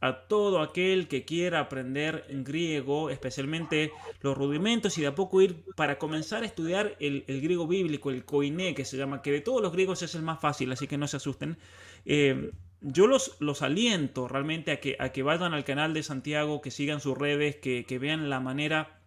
a 0.00 0.26
todo 0.26 0.60
aquel 0.60 1.08
que 1.08 1.24
quiera 1.24 1.60
aprender 1.60 2.24
griego, 2.30 3.10
especialmente 3.10 3.92
los 4.22 4.36
rudimentos 4.36 4.96
y 4.96 5.02
de 5.02 5.08
a 5.08 5.14
poco 5.14 5.42
ir 5.42 5.62
para 5.76 5.98
comenzar 5.98 6.42
a 6.42 6.46
estudiar 6.46 6.96
el, 7.00 7.24
griego 7.26 7.66
bíblico, 7.66 8.10
el 8.10 8.24
koiné 8.24 8.74
que 8.74 8.84
se 8.84 8.96
llama, 8.96 9.20
que 9.20 9.30
de 9.30 9.40
todos 9.40 9.60
los 9.60 9.72
griegos 9.72 10.02
es 10.02 10.14
el 10.14 10.22
más 10.22 10.40
fácil, 10.40 10.72
así 10.72 10.86
que 10.86 10.96
no 10.96 11.06
se 11.06 11.18
asusten. 11.18 11.58
Eh, 12.06 12.50
yo 12.80 13.06
los, 13.06 13.36
los 13.40 13.62
aliento 13.62 14.28
realmente 14.28 14.72
a 14.72 14.80
que, 14.80 14.96
a 14.98 15.10
que 15.10 15.22
vayan 15.22 15.52
al 15.52 15.64
canal 15.64 15.92
de 15.92 16.02
Santiago, 16.02 16.60
que 16.60 16.70
sigan 16.70 17.00
sus 17.00 17.16
redes, 17.16 17.56
que, 17.56 17.98
vean 18.00 18.30
la 18.30 18.40
manera 18.40 19.00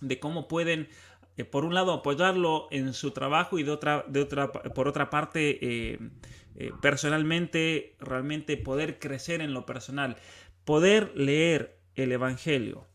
de 0.00 0.18
cómo 0.18 0.48
pueden, 0.48 0.88
eh, 1.36 1.44
por 1.44 1.64
un 1.64 1.74
lado, 1.74 1.92
apoyarlo 1.92 2.68
en 2.70 2.94
su 2.94 3.10
trabajo 3.10 3.58
y 3.58 3.62
de 3.62 3.70
otra, 3.70 4.04
de 4.08 4.20
otra, 4.20 4.52
por 4.52 4.88
otra 4.88 5.10
parte, 5.10 5.58
eh, 5.60 5.98
eh, 6.56 6.72
personalmente, 6.80 7.96
realmente 8.00 8.56
poder 8.56 8.98
crecer 8.98 9.42
en 9.42 9.52
lo 9.52 9.66
personal, 9.66 10.16
poder 10.64 11.12
leer 11.14 11.78
el 11.96 12.12
Evangelio, 12.12 12.86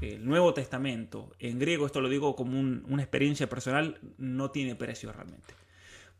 el 0.00 0.24
Nuevo 0.24 0.54
Testamento, 0.54 1.32
en 1.38 1.58
griego, 1.58 1.86
esto 1.86 2.00
lo 2.00 2.08
digo 2.08 2.36
como 2.36 2.58
una 2.58 3.02
experiencia 3.02 3.48
personal, 3.48 3.98
no 4.18 4.50
tiene 4.50 4.76
precio 4.76 5.12
realmente. 5.12 5.54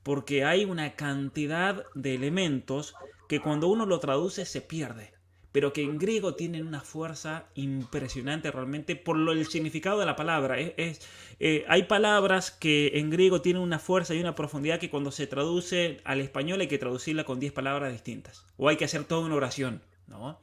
Porque 0.02 0.44
hay 0.44 0.64
una 0.64 0.94
cantidad 0.94 1.84
de 1.94 2.14
elementos 2.14 2.94
que 3.28 3.40
cuando 3.40 3.68
uno 3.68 3.86
lo 3.86 3.98
traduce 3.98 4.44
se 4.44 4.60
pierde, 4.60 5.12
pero 5.52 5.72
que 5.72 5.82
en 5.82 5.96
griego 5.96 6.34
tienen 6.34 6.66
una 6.66 6.82
fuerza 6.82 7.46
impresionante 7.54 8.50
realmente 8.50 8.94
por 8.94 9.16
lo, 9.16 9.32
el 9.32 9.46
significado 9.46 9.98
de 9.98 10.04
la 10.04 10.14
palabra. 10.14 10.60
Es, 10.60 11.00
eh, 11.40 11.64
hay 11.68 11.84
palabras 11.84 12.50
que 12.50 12.92
en 12.94 13.08
griego 13.08 13.40
tienen 13.40 13.62
una 13.62 13.78
fuerza 13.78 14.14
y 14.14 14.20
una 14.20 14.34
profundidad 14.34 14.78
que 14.78 14.90
cuando 14.90 15.10
se 15.10 15.26
traduce 15.26 15.98
al 16.04 16.20
español 16.20 16.60
hay 16.60 16.68
que 16.68 16.76
traducirla 16.76 17.24
con 17.24 17.40
10 17.40 17.52
palabras 17.52 17.92
distintas, 17.92 18.44
o 18.58 18.68
hay 18.68 18.76
que 18.76 18.84
hacer 18.84 19.04
toda 19.04 19.24
una 19.24 19.34
oración, 19.34 19.82
¿no? 20.06 20.38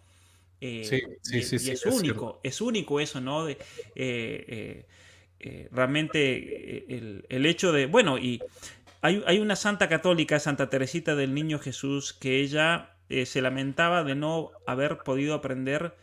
Eh, 0.61 0.83
sí, 1.21 1.43
sí, 1.43 1.59
sí, 1.59 1.71
es 1.71 1.85
único, 1.85 2.39
es, 2.41 2.61
único 2.61 2.99
eso, 2.99 3.21
¿no? 3.21 3.45
De, 3.45 3.57
eh, 3.95 4.85
realmente 5.71 6.95
el, 6.95 7.25
el, 7.27 7.45
hecho 7.45 7.71
de, 7.73 7.85
bueno, 7.85 8.17
y 8.17 8.41
hay, 9.03 9.39
una 9.39 9.57
santa 9.57 9.89
católica, 9.89 10.39
Santa 10.39 10.69
Teresita 10.69 11.13
del 11.15 11.33
Niño 11.33 11.59
Jesús, 11.59 12.13
que 12.13 12.39
ella 12.39 12.95
eh, 13.09 13.25
se 13.25 13.41
lamentaba 13.41 14.05
de 14.05 14.15
no 14.15 14.51
haber 14.65 14.99
podido 14.99 15.33
aprender 15.33 15.93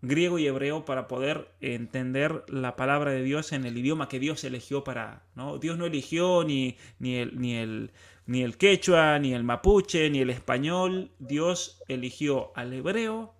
griego 0.00 0.38
y 0.38 0.46
hebreo 0.46 0.84
para 0.84 1.08
poder 1.08 1.48
entender 1.60 2.44
la 2.46 2.76
palabra 2.76 3.10
de 3.10 3.24
Dios 3.24 3.50
en 3.50 3.64
el 3.66 3.76
idioma 3.76 4.08
que 4.08 4.20
Dios 4.20 4.44
eligió 4.44 4.84
para. 4.84 5.24
¿no? 5.34 5.58
Dios 5.58 5.76
no 5.76 5.86
eligió 5.86 6.44
ni, 6.44 6.76
ni, 7.00 7.16
el, 7.16 7.40
ni, 7.40 7.56
el, 7.56 7.90
ni 8.26 8.44
el 8.44 8.56
quechua, 8.56 9.18
ni 9.18 9.34
el 9.34 9.42
mapuche, 9.42 10.08
ni 10.08 10.20
el 10.20 10.30
español. 10.30 11.10
Dios 11.18 11.82
eligió 11.88 12.52
al 12.54 12.72
hebreo 12.72 13.34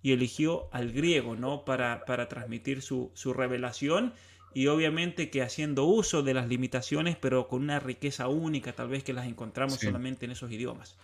y 0.00 0.12
eligió 0.12 0.70
al 0.72 0.90
griego 0.92 1.36
¿no? 1.36 1.66
para, 1.66 2.06
para 2.06 2.30
transmitir 2.30 2.80
su, 2.80 3.10
su 3.12 3.34
revelación 3.34 4.14
y 4.54 4.66
obviamente 4.66 5.30
que 5.30 5.42
haciendo 5.42 5.84
uso 5.84 6.22
de 6.22 6.34
las 6.34 6.48
limitaciones, 6.48 7.16
pero 7.16 7.48
con 7.48 7.62
una 7.62 7.80
riqueza 7.80 8.28
única, 8.28 8.72
tal 8.72 8.88
vez 8.88 9.04
que 9.04 9.12
las 9.12 9.26
encontramos 9.26 9.74
solamente 9.74 10.24
en 10.26 10.32
esos 10.32 10.50
idiomas. 10.50 10.96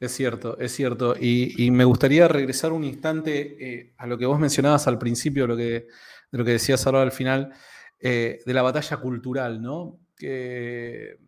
Es 0.00 0.12
cierto, 0.12 0.58
es 0.58 0.72
cierto. 0.72 1.14
Y, 1.20 1.70
me 1.70 1.84
gustaría 1.84 2.26
regresar 2.26 2.72
un 2.72 2.84
instante 2.84 3.56
eh, 3.60 3.92
a 3.98 4.06
lo 4.06 4.16
que 4.16 4.24
vos 4.24 4.40
mencionabas 4.40 4.86
al 4.86 4.98
principio, 4.98 5.46
lo 5.46 5.56
que 5.56 5.86
de 6.32 6.38
lo 6.38 6.44
que 6.44 6.52
decías 6.52 6.86
ahora 6.86 7.02
al 7.02 7.12
final, 7.12 7.52
eh, 7.98 8.40
de 8.44 8.54
la 8.54 8.62
batalla 8.62 8.96
cultural, 8.98 9.60
¿no? 9.60 9.98
Que 10.16 11.18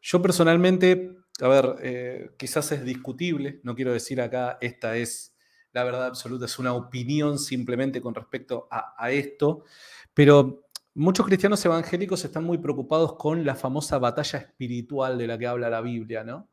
yo 0.00 0.22
personalmente, 0.22 1.16
a 1.40 1.48
ver, 1.48 1.76
eh, 1.82 2.30
quizás 2.36 2.70
es 2.72 2.84
discutible, 2.84 3.60
no 3.62 3.74
quiero 3.74 3.92
decir 3.92 4.20
acá 4.20 4.58
esta 4.60 4.96
es 4.96 5.34
la 5.72 5.82
verdad 5.82 6.06
absoluta, 6.06 6.44
es 6.44 6.58
una 6.58 6.72
opinión 6.72 7.38
simplemente 7.38 8.00
con 8.00 8.14
respecto 8.14 8.68
a, 8.70 8.94
a 8.96 9.10
esto, 9.10 9.64
pero 10.12 10.63
muchos 10.94 11.26
cristianos 11.26 11.64
evangélicos 11.64 12.24
están 12.24 12.44
muy 12.44 12.58
preocupados 12.58 13.16
con 13.16 13.44
la 13.44 13.54
famosa 13.54 13.98
batalla 13.98 14.38
espiritual 14.38 15.18
de 15.18 15.26
la 15.26 15.38
que 15.38 15.46
habla 15.46 15.70
la 15.70 15.80
Biblia, 15.80 16.24
¿no? 16.24 16.48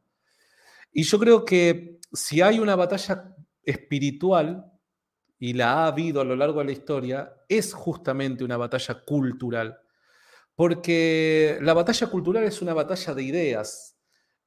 Y 0.92 1.04
yo 1.04 1.20
creo 1.20 1.46
que 1.46 2.00
si 2.12 2.42
hay 2.42 2.60
una 2.60 2.76
batalla 2.76 3.36
espiritual, 3.64 4.72
y 5.42 5.54
la 5.54 5.74
ha 5.74 5.88
habido 5.88 6.22
a 6.22 6.24
lo 6.24 6.36
largo 6.36 6.60
de 6.60 6.66
la 6.66 6.72
historia, 6.72 7.34
es 7.50 7.74
justamente 7.74 8.44
una 8.44 8.58
batalla 8.58 9.02
cultural. 9.04 9.80
Porque 10.54 11.58
la 11.62 11.74
batalla 11.74 12.06
cultural 12.08 12.44
es 12.44 12.62
una 12.62 12.76
batalla 12.76 13.16
de 13.16 13.24
ideas. 13.24 13.98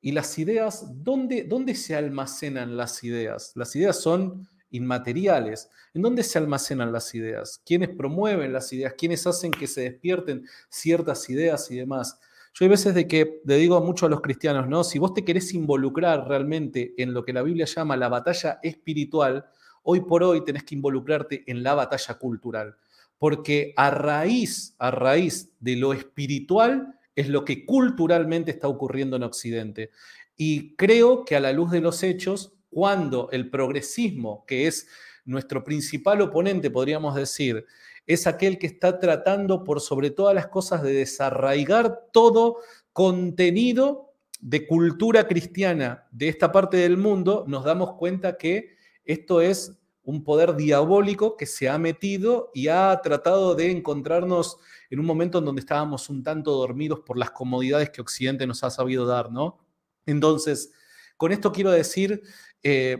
Y 0.01 0.12
las 0.12 0.39
ideas, 0.39 0.87
¿dónde, 1.03 1.43
¿dónde 1.43 1.75
se 1.75 1.97
almacenan 1.97 2.77
las 2.77 3.03
ideas? 3.03 3.51
Las 3.57 3.75
ideas 3.75 4.01
son 4.01 4.49
inmateriales. 4.75 5.71
¿En 5.95 6.03
dónde 6.03 6.25
se 6.25 6.39
almacenan 6.39 6.93
las 6.93 7.15
ideas? 7.15 7.63
¿Quiénes 7.65 7.91
promueven 7.91 8.53
las 8.53 8.73
ideas? 8.73 8.95
¿Quiénes 8.99 9.27
hacen 9.27 9.53
que 9.53 9.67
se 9.67 9.83
despierten 9.83 10.47
ciertas 10.69 11.31
ideas 11.31 11.71
y 11.71 11.77
demás? 11.77 12.19
Yo 12.53 12.65
hay 12.65 12.69
veces 12.69 12.95
de 12.95 13.07
que 13.07 13.41
le 13.45 13.57
digo 13.57 13.81
mucho 13.81 14.07
a 14.07 14.09
los 14.09 14.21
cristianos, 14.21 14.69
¿no? 14.69 14.85
Si 14.85 14.99
vos 14.99 15.15
te 15.15 15.25
querés 15.25 15.55
involucrar 15.55 16.27
realmente 16.27 16.95
en 16.99 17.15
lo 17.15 17.25
que 17.25 17.33
la 17.33 17.43
Biblia 17.43 17.67
llama 17.67 17.97
la 17.97 18.09
batalla 18.09 18.59
espiritual, 18.63 19.47
hoy 19.83 20.01
por 20.01 20.25
hoy 20.25 20.45
tenés 20.45 20.65
que 20.65 20.75
involucrarte 20.75 21.45
en 21.47 21.63
la 21.63 21.75
batalla 21.75 22.15
cultural. 22.15 22.77
Porque 23.19 23.75
a 23.77 23.91
raíz, 23.91 24.75
a 24.79 24.91
raíz 24.91 25.53
de 25.61 25.77
lo 25.77 25.93
espiritual 25.93 26.99
es 27.15 27.29
lo 27.29 27.45
que 27.45 27.65
culturalmente 27.65 28.51
está 28.51 28.67
ocurriendo 28.67 29.17
en 29.17 29.23
Occidente. 29.23 29.91
Y 30.37 30.75
creo 30.75 31.25
que 31.25 31.37
a 31.37 31.41
la 31.41 31.53
luz 31.53 31.71
de 31.71 31.81
los 31.81 32.03
hechos, 32.03 32.53
cuando 32.75 33.29
el 33.31 33.51
progresismo, 33.51 34.45
que 34.47 34.67
es 34.67 34.89
nuestro 35.25 35.63
principal 35.63 36.21
oponente, 36.23 36.73
podríamos 36.73 37.15
decir, 37.15 37.65
es 38.05 38.27
aquel 38.27 38.59
que 38.59 38.67
está 38.67 38.99
tratando 38.99 39.63
por 39.63 39.81
sobre 39.81 40.11
todas 40.11 40.35
las 40.35 40.49
cosas 40.49 40.83
de 40.83 40.93
desarraigar 40.93 42.09
todo 42.13 42.59
contenido 42.93 44.13
de 44.41 44.67
cultura 44.67 45.29
cristiana 45.29 46.09
de 46.11 46.29
esta 46.29 46.51
parte 46.51 46.79
del 46.79 46.97
mundo, 46.97 47.45
nos 47.47 47.65
damos 47.65 47.95
cuenta 47.95 48.37
que 48.37 48.75
esto 49.05 49.41
es 49.41 49.79
un 50.03 50.25
poder 50.25 50.57
diabólico 50.57 51.37
que 51.37 51.47
se 51.47 51.69
ha 51.69 51.79
metido 51.79 52.51
y 52.55 52.67
ha 52.69 53.01
tratado 53.03 53.55
de 53.55 53.71
encontrarnos 53.71 54.59
en 54.91 54.99
un 54.99 55.07
momento 55.07 55.39
en 55.39 55.45
donde 55.45 55.61
estábamos 55.61 56.11
un 56.11 56.25
tanto 56.25 56.51
dormidos 56.51 57.01
por 57.07 57.17
las 57.17 57.31
comodidades 57.31 57.91
que 57.91 58.01
Occidente 58.01 58.49
nos 58.49 58.65
ha 58.65 58.71
sabido 58.71 59.07
dar, 59.07 59.31
¿no? 59.31 59.65
Entonces, 60.07 60.73
con 61.17 61.33
esto 61.33 61.53
quiero 61.53 61.71
decir 61.71 62.23
eh, 62.65 62.97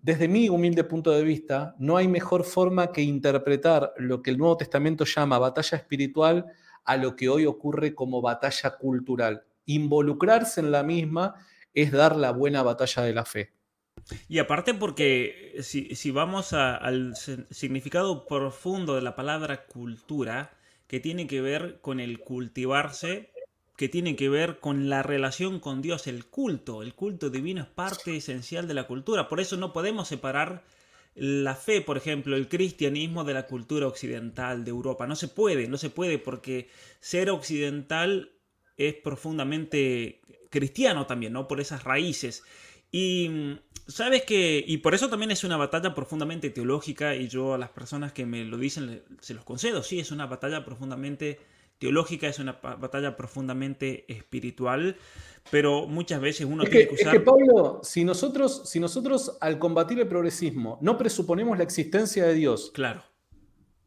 desde 0.00 0.28
mi 0.28 0.48
humilde 0.48 0.84
punto 0.84 1.10
de 1.10 1.24
vista, 1.24 1.74
no 1.78 1.96
hay 1.96 2.06
mejor 2.06 2.44
forma 2.44 2.92
que 2.92 3.02
interpretar 3.02 3.92
lo 3.98 4.22
que 4.22 4.30
el 4.30 4.38
Nuevo 4.38 4.56
Testamento 4.56 5.04
llama 5.04 5.40
batalla 5.40 5.76
espiritual 5.76 6.46
a 6.84 6.96
lo 6.96 7.16
que 7.16 7.28
hoy 7.28 7.44
ocurre 7.44 7.96
como 7.96 8.22
batalla 8.22 8.76
cultural. 8.76 9.42
Involucrarse 9.66 10.60
en 10.60 10.70
la 10.70 10.84
misma 10.84 11.34
es 11.74 11.90
dar 11.90 12.14
la 12.16 12.30
buena 12.30 12.62
batalla 12.62 13.02
de 13.02 13.12
la 13.12 13.24
fe. 13.24 13.52
Y 14.28 14.38
aparte 14.38 14.72
porque 14.72 15.56
si, 15.62 15.96
si 15.96 16.12
vamos 16.12 16.52
al 16.52 17.16
significado 17.16 18.24
profundo 18.24 18.94
de 18.94 19.02
la 19.02 19.16
palabra 19.16 19.66
cultura, 19.66 20.56
que 20.86 21.00
tiene 21.00 21.26
que 21.26 21.40
ver 21.40 21.80
con 21.80 21.98
el 21.98 22.20
cultivarse 22.20 23.32
que 23.78 23.88
tiene 23.88 24.16
que 24.16 24.28
ver 24.28 24.58
con 24.58 24.88
la 24.88 25.04
relación 25.04 25.60
con 25.60 25.82
Dios, 25.82 26.08
el 26.08 26.26
culto. 26.26 26.82
El 26.82 26.94
culto 26.94 27.30
divino 27.30 27.62
es 27.62 27.68
parte 27.68 28.16
esencial 28.16 28.66
de 28.66 28.74
la 28.74 28.88
cultura. 28.88 29.28
Por 29.28 29.38
eso 29.38 29.56
no 29.56 29.72
podemos 29.72 30.08
separar 30.08 30.64
la 31.14 31.54
fe, 31.54 31.80
por 31.80 31.96
ejemplo, 31.96 32.34
el 32.34 32.48
cristianismo 32.48 33.22
de 33.22 33.34
la 33.34 33.46
cultura 33.46 33.86
occidental 33.86 34.64
de 34.64 34.70
Europa. 34.70 35.06
No 35.06 35.14
se 35.14 35.28
puede, 35.28 35.68
no 35.68 35.78
se 35.78 35.90
puede 35.90 36.18
porque 36.18 36.68
ser 36.98 37.30
occidental 37.30 38.32
es 38.76 38.94
profundamente 38.94 40.22
cristiano 40.50 41.06
también, 41.06 41.32
¿no? 41.32 41.46
Por 41.46 41.60
esas 41.60 41.84
raíces. 41.84 42.42
Y 42.90 43.30
sabes 43.86 44.24
que, 44.24 44.64
y 44.66 44.78
por 44.78 44.96
eso 44.96 45.08
también 45.08 45.30
es 45.30 45.44
una 45.44 45.56
batalla 45.56 45.94
profundamente 45.94 46.50
teológica 46.50 47.14
y 47.14 47.28
yo 47.28 47.54
a 47.54 47.58
las 47.58 47.70
personas 47.70 48.12
que 48.12 48.26
me 48.26 48.44
lo 48.44 48.58
dicen 48.58 49.04
se 49.20 49.34
los 49.34 49.44
concedo, 49.44 49.84
sí, 49.84 50.00
es 50.00 50.10
una 50.10 50.26
batalla 50.26 50.64
profundamente 50.64 51.36
teológica, 51.36 51.57
es 51.80 52.38
una 52.38 52.52
batalla 52.52 53.16
profundamente 53.16 54.04
espiritual, 54.12 54.96
pero 55.50 55.86
muchas 55.86 56.20
veces 56.20 56.46
uno 56.46 56.64
tiene 56.64 56.88
que 56.88 56.94
usar... 56.94 57.14
Es 57.14 57.20
que 57.20 57.20
Pablo, 57.20 57.80
si 57.82 58.04
nosotros, 58.04 58.62
si 58.66 58.80
nosotros 58.80 59.36
al 59.40 59.58
combatir 59.58 59.98
el 60.00 60.08
progresismo 60.08 60.78
no 60.80 60.98
presuponemos 60.98 61.56
la 61.56 61.64
existencia 61.64 62.24
de 62.26 62.34
Dios, 62.34 62.70
claro. 62.72 63.02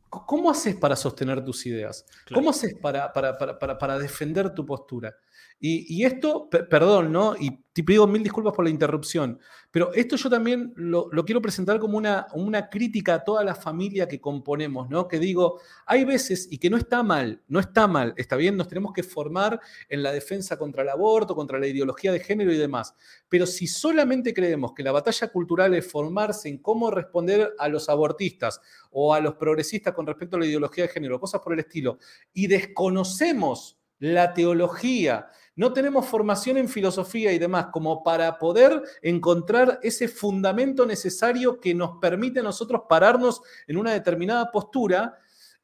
¿cómo 0.10 0.50
haces 0.50 0.76
para 0.76 0.96
sostener 0.96 1.44
tus 1.44 1.66
ideas? 1.66 2.06
¿Cómo 2.34 2.50
haces 2.50 2.76
para, 2.76 3.12
para, 3.12 3.38
para, 3.38 3.78
para 3.78 4.00
defender 4.00 4.54
tu 4.54 4.66
postura? 4.66 5.16
Y, 5.64 6.04
esto, 6.06 6.50
perdón, 6.50 7.12
¿no? 7.12 7.36
Y 7.40 7.64
te 7.72 7.84
pido 7.84 8.08
mil 8.08 8.24
disculpas 8.24 8.56
por 8.56 8.66
la 8.66 8.72
interrupción, 8.72 9.40
pero 9.70 9.94
esto 9.94 10.16
yo 10.16 10.28
también 10.28 10.74
lo, 10.76 11.08
quiero 11.24 11.40
presentar 11.40 11.80
como 11.80 12.00
una, 12.00 12.26
una, 12.34 12.68
crítica 12.68 13.14
a 13.14 13.24
toda 13.24 13.44
la 13.44 13.54
familia 13.54 14.08
que 14.08 14.20
componemos, 14.20 14.90
¿no? 14.90 15.08
Que 15.08 15.20
digo, 15.20 15.62
hay 15.86 16.04
veces, 16.04 16.48
y 16.50 16.58
que 16.58 16.72
no 16.72 16.78
está 16.78 17.04
mal, 17.04 17.44
no 17.48 17.60
está 17.60 17.86
mal, 17.86 18.16
está 18.18 18.38
bien, 18.38 18.58
nos 18.58 18.70
tenemos 18.70 18.92
que 18.92 19.04
formar 19.04 19.60
en 19.88 20.02
la 20.02 20.12
defensa 20.12 20.58
contra 20.58 20.82
el 20.82 20.90
aborto, 20.90 21.36
contra 21.36 21.60
la 21.60 21.68
ideología 21.68 22.12
de 22.12 22.22
género 22.22 22.52
y 22.52 22.58
demás, 22.58 22.96
pero 23.30 23.46
si 23.46 23.68
solamente 23.68 24.34
creemos 24.34 24.74
que 24.74 24.82
la 24.82 24.92
batalla 24.92 25.28
cultural 25.28 25.76
es 25.76 25.86
formarse 25.86 26.50
en 26.50 26.58
cómo 26.58 26.90
responder 26.90 27.54
a 27.60 27.68
los 27.68 27.88
abortistas 27.88 28.60
o 28.90 29.14
a 29.14 29.20
los 29.20 29.36
progresistas 29.36 29.94
con 29.94 30.08
respecto 30.08 30.38
a 30.38 30.40
la 30.40 30.48
ideología 30.48 30.86
de 30.86 30.90
género, 30.90 31.20
cosas 31.20 31.40
por 31.42 31.54
el 31.54 31.60
estilo, 31.60 32.00
y 32.34 32.48
desconocemos 32.48 33.78
la 34.02 34.34
teología, 34.34 35.28
no 35.62 35.72
tenemos 35.74 36.08
formación 36.08 36.58
en 36.58 36.68
filosofía 36.68 37.32
y 37.32 37.38
demás 37.38 37.68
como 37.72 38.02
para 38.02 38.40
poder 38.40 38.82
encontrar 39.04 39.78
ese 39.84 40.08
fundamento 40.08 40.88
necesario 40.88 41.60
que 41.60 41.76
nos 41.76 42.00
permite 42.00 42.40
a 42.40 42.44
nosotros 42.44 42.82
pararnos 42.90 43.44
en 43.68 43.78
una 43.78 43.92
determinada 43.94 44.52
postura, 44.52 45.20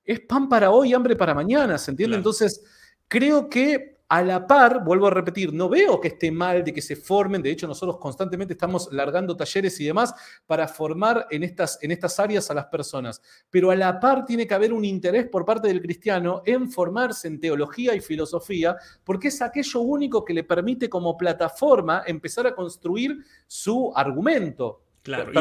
es 0.05 0.19
pan 0.19 0.47
para 0.47 0.69
hoy, 0.69 0.93
hambre 0.93 1.15
para 1.15 1.33
mañana, 1.33 1.79
¿se 1.79 1.89
entiende? 1.89 2.15
Entonces, 2.15 2.63
creo 3.07 3.49
que 3.49 3.96
a 4.09 4.21
la 4.21 4.47
par, 4.47 4.83
vuelvo 4.83 5.07
a 5.07 5.11
repetir, 5.11 5.53
no 5.53 5.67
veo 5.67 5.99
que 5.99 6.09
esté 6.09 6.31
mal 6.31 6.63
de 6.63 6.73
que 6.73 6.81
se 6.81 6.95
formen, 6.95 7.41
de 7.41 7.51
hecho 7.51 7.67
nosotros 7.67 7.97
constantemente 7.97 8.53
estamos 8.53 8.87
largando 8.91 9.35
talleres 9.35 9.79
y 9.81 9.85
demás 9.85 10.13
para 10.45 10.67
formar 10.67 11.27
en 11.29 11.43
estas, 11.43 11.77
en 11.81 11.91
estas 11.91 12.17
áreas 12.19 12.49
a 12.49 12.53
las 12.53 12.67
personas, 12.67 13.21
pero 13.49 13.69
a 13.69 13.75
la 13.75 13.99
par 13.99 14.25
tiene 14.25 14.47
que 14.47 14.53
haber 14.53 14.71
un 14.71 14.85
interés 14.85 15.27
por 15.27 15.43
parte 15.43 15.67
del 15.67 15.81
cristiano 15.81 16.41
en 16.45 16.71
formarse 16.71 17.27
en 17.27 17.39
teología 17.39 17.95
y 17.95 17.99
filosofía, 17.99 18.77
porque 19.03 19.27
es 19.27 19.41
aquello 19.41 19.81
único 19.81 20.23
que 20.23 20.33
le 20.33 20.45
permite 20.45 20.89
como 20.89 21.17
plataforma 21.17 22.03
empezar 22.07 22.47
a 22.47 22.55
construir 22.55 23.17
su 23.45 23.91
argumento. 23.93 24.83
Claro, 25.03 25.31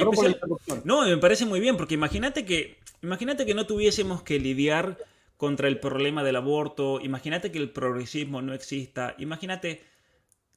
no, 0.85 1.03
me 1.03 1.17
parece 1.19 1.45
muy 1.45 1.59
bien, 1.59 1.77
porque 1.77 1.95
imagínate 1.95 2.45
que, 2.45 2.79
imagínate 3.03 3.45
que 3.45 3.55
no 3.55 3.67
tuviésemos 3.67 4.23
que 4.23 4.39
lidiar 4.39 4.97
contra 5.37 5.69
el 5.69 5.81
problema 5.81 6.25
del 6.25 6.37
aborto, 6.37 7.01
imagínate 7.01 7.53
que 7.53 7.59
el 7.59 7.71
progresismo 7.71 8.43
no 8.43 8.55
exista, 8.55 9.15
imagínate, 9.19 9.85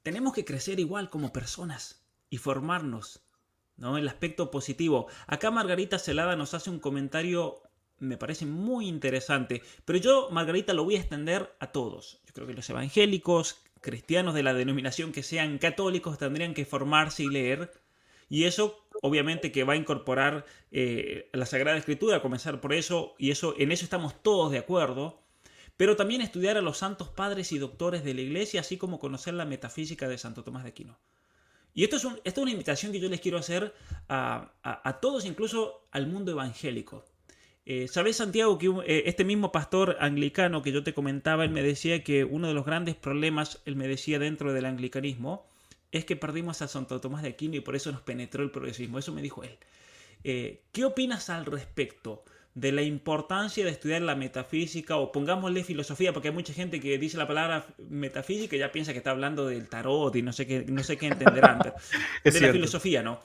tenemos 0.04 0.34
que 0.34 0.46
crecer 0.46 0.80
igual 0.80 1.10
como 1.10 1.34
personas 1.34 2.06
y 2.30 2.38
formarnos, 2.38 3.22
¿no? 3.76 3.98
El 3.98 4.08
aspecto 4.08 4.52
positivo. 4.52 5.08
Acá 5.28 5.52
Margarita 5.52 6.00
Celada 6.00 6.36
nos 6.36 6.54
hace 6.54 6.70
un 6.70 6.80
comentario, 6.80 7.62
me 7.98 8.18
parece 8.18 8.46
muy 8.46 8.88
interesante, 8.88 9.62
pero 9.86 10.00
yo, 10.00 10.30
Margarita, 10.32 10.74
lo 10.74 10.86
voy 10.86 10.96
a 10.96 11.00
extender 11.00 11.56
a 11.60 11.68
todos. 11.68 12.22
Yo 12.26 12.34
creo 12.34 12.48
que 12.48 12.54
los 12.54 12.70
evangélicos, 12.70 13.62
cristianos 13.82 14.34
de 14.34 14.44
la 14.44 14.54
denominación 14.54 15.12
que 15.12 15.24
sean 15.24 15.58
católicos, 15.58 16.18
tendrían 16.18 16.54
que 16.54 16.66
formarse 16.66 17.24
y 17.24 17.30
leer, 17.30 17.72
y 18.30 18.46
eso 18.46 18.86
obviamente 19.02 19.52
que 19.52 19.64
va 19.64 19.74
a 19.74 19.78
incorporar 19.78 20.46
eh, 20.72 21.30
la 21.34 21.46
Sagrada 21.46 21.78
Escritura, 21.78 22.22
comenzar 22.22 22.62
por 22.62 22.74
eso, 22.74 23.16
y 23.18 23.32
eso, 23.32 23.56
en 23.58 23.72
eso 23.72 23.84
estamos 23.84 24.22
todos 24.22 24.52
de 24.52 24.58
acuerdo, 24.58 25.22
pero 25.78 25.96
también 25.96 26.22
estudiar 26.22 26.58
a 26.58 26.62
los 26.62 26.78
santos 26.78 27.10
padres 27.10 27.52
y 27.52 27.58
doctores 27.58 28.04
de 28.04 28.14
la 28.14 28.22
Iglesia, 28.22 28.62
así 28.62 28.78
como 28.78 29.00
conocer 29.00 29.34
la 29.34 29.46
metafísica 29.46 30.08
de 30.08 30.18
Santo 30.18 30.44
Tomás 30.44 30.64
de 30.64 30.70
Aquino. 30.70 31.00
Y 31.74 31.84
esto 31.84 31.96
es, 31.96 32.08
es 32.24 32.38
una 32.38 32.52
invitación 32.52 32.92
que 32.92 33.00
yo 33.00 33.10
les 33.10 33.22
quiero 33.22 33.38
hacer 33.38 33.74
a, 34.10 34.98
todos, 35.02 35.26
incluso 35.26 35.88
al 35.92 36.08
mundo 36.08 36.32
evangélico. 36.32 37.06
Eh, 37.66 37.88
¿Sabes, 37.88 38.18
Santiago, 38.18 38.58
que 38.58 38.68
eh, 38.86 39.04
este 39.06 39.24
mismo 39.24 39.52
pastor 39.52 39.96
anglicano 40.00 40.64
que 40.64 40.72
yo 40.72 40.84
te 40.84 40.94
comentaba, 40.94 41.46
él 41.46 41.52
me 41.52 41.62
decía 41.62 42.04
que 42.04 42.24
uno 42.26 42.48
de 42.48 42.54
los 42.54 42.66
grandes 42.66 42.96
problemas, 42.96 43.62
él 43.66 43.76
me 43.76 43.88
decía 43.88 44.18
dentro 44.18 44.52
del 44.52 44.66
anglicanismo, 44.66 45.49
es 45.92 46.06
que 46.06 46.16
perdimos 46.16 46.62
a 46.62 46.68
Santo 46.68 47.00
Tomás 47.02 47.24
de 47.24 47.30
Aquino 47.30 47.56
y 47.56 47.62
por 47.62 47.76
eso 47.76 47.92
nos 47.92 48.02
penetró 48.02 48.44
el 48.44 48.52
progresismo. 48.52 49.00
Eso 49.00 49.14
me 49.14 49.22
dijo 49.22 49.44
él. 49.44 49.58
Eh, 50.24 50.62
¿Qué 50.72 50.86
opinas 50.86 51.30
al 51.30 51.46
respecto? 51.46 52.24
de 52.56 52.72
la 52.72 52.82
importancia 52.82 53.64
de 53.64 53.72
estudiar 53.72 54.02
la 54.02 54.16
metafísica 54.16 54.98
o 54.98 55.12
pongámosle 55.12 55.64
filosofía, 55.64 56.12
porque 56.12 56.30
hay 56.30 56.34
mucha 56.34 56.52
gente 56.52 56.80
que 56.80 56.98
dice 56.98 57.18
la 57.18 57.28
palabra 57.28 57.68
metafísica 57.90 58.56
y 58.56 58.60
ya 58.60 58.72
piensa 58.72 58.92
que 58.92 58.98
está 58.98 59.12
hablando 59.12 59.48
del 59.48 59.70
tarot 59.70 60.16
y 60.16 60.22
no 60.22 60.34
sé 60.34 60.46
qué, 60.46 60.66
no 60.68 60.84
sé 60.84 60.98
qué 60.98 61.08
entenderán. 61.08 61.60
de 62.24 62.42
la 62.42 62.52
filosofía, 62.52 63.02
¿no? 63.02 63.22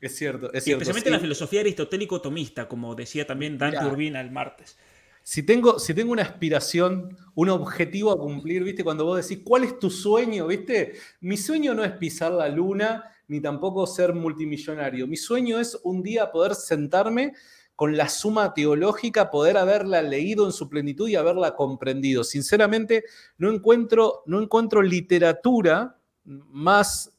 Es 0.00 0.16
cierto, 0.16 0.52
es 0.52 0.64
cierto. 0.64 0.82
Especialmente 0.82 1.10
la 1.10 1.20
filosofía 1.20 1.60
aristotélico-tomista, 1.60 2.66
como 2.66 2.94
decía 2.96 3.24
también 3.24 3.56
Dante 3.56 3.84
Urbina 3.84 4.20
el 4.20 4.32
martes. 4.32 4.76
Si 5.22 5.42
tengo, 5.44 5.78
si 5.78 5.94
tengo 5.94 6.12
una 6.12 6.22
aspiración, 6.22 7.16
un 7.34 7.48
objetivo 7.48 8.10
a 8.10 8.18
cumplir, 8.18 8.64
¿viste? 8.64 8.84
Cuando 8.84 9.04
vos 9.04 9.26
decís, 9.26 9.42
¿cuál 9.44 9.64
es 9.64 9.78
tu 9.78 9.90
sueño? 9.90 10.46
¿Viste? 10.46 10.94
Mi 11.20 11.36
sueño 11.36 11.74
no 11.74 11.84
es 11.84 11.92
pisar 11.92 12.32
la 12.32 12.48
luna, 12.48 13.04
ni 13.28 13.40
tampoco 13.40 13.86
ser 13.86 14.14
multimillonario. 14.14 15.06
Mi 15.06 15.16
sueño 15.16 15.60
es 15.60 15.78
un 15.84 16.02
día 16.02 16.30
poder 16.30 16.54
sentarme 16.54 17.34
con 17.74 17.96
la 17.96 18.08
suma 18.08 18.52
teológica, 18.54 19.30
poder 19.30 19.56
haberla 19.56 20.02
leído 20.02 20.44
en 20.46 20.52
su 20.52 20.68
plenitud 20.68 21.08
y 21.08 21.16
haberla 21.16 21.56
comprendido. 21.56 22.22
Sinceramente, 22.24 23.04
no 23.38 23.50
encuentro, 23.50 24.22
no 24.26 24.42
encuentro 24.42 24.82
literatura 24.82 25.96
más 26.24 27.12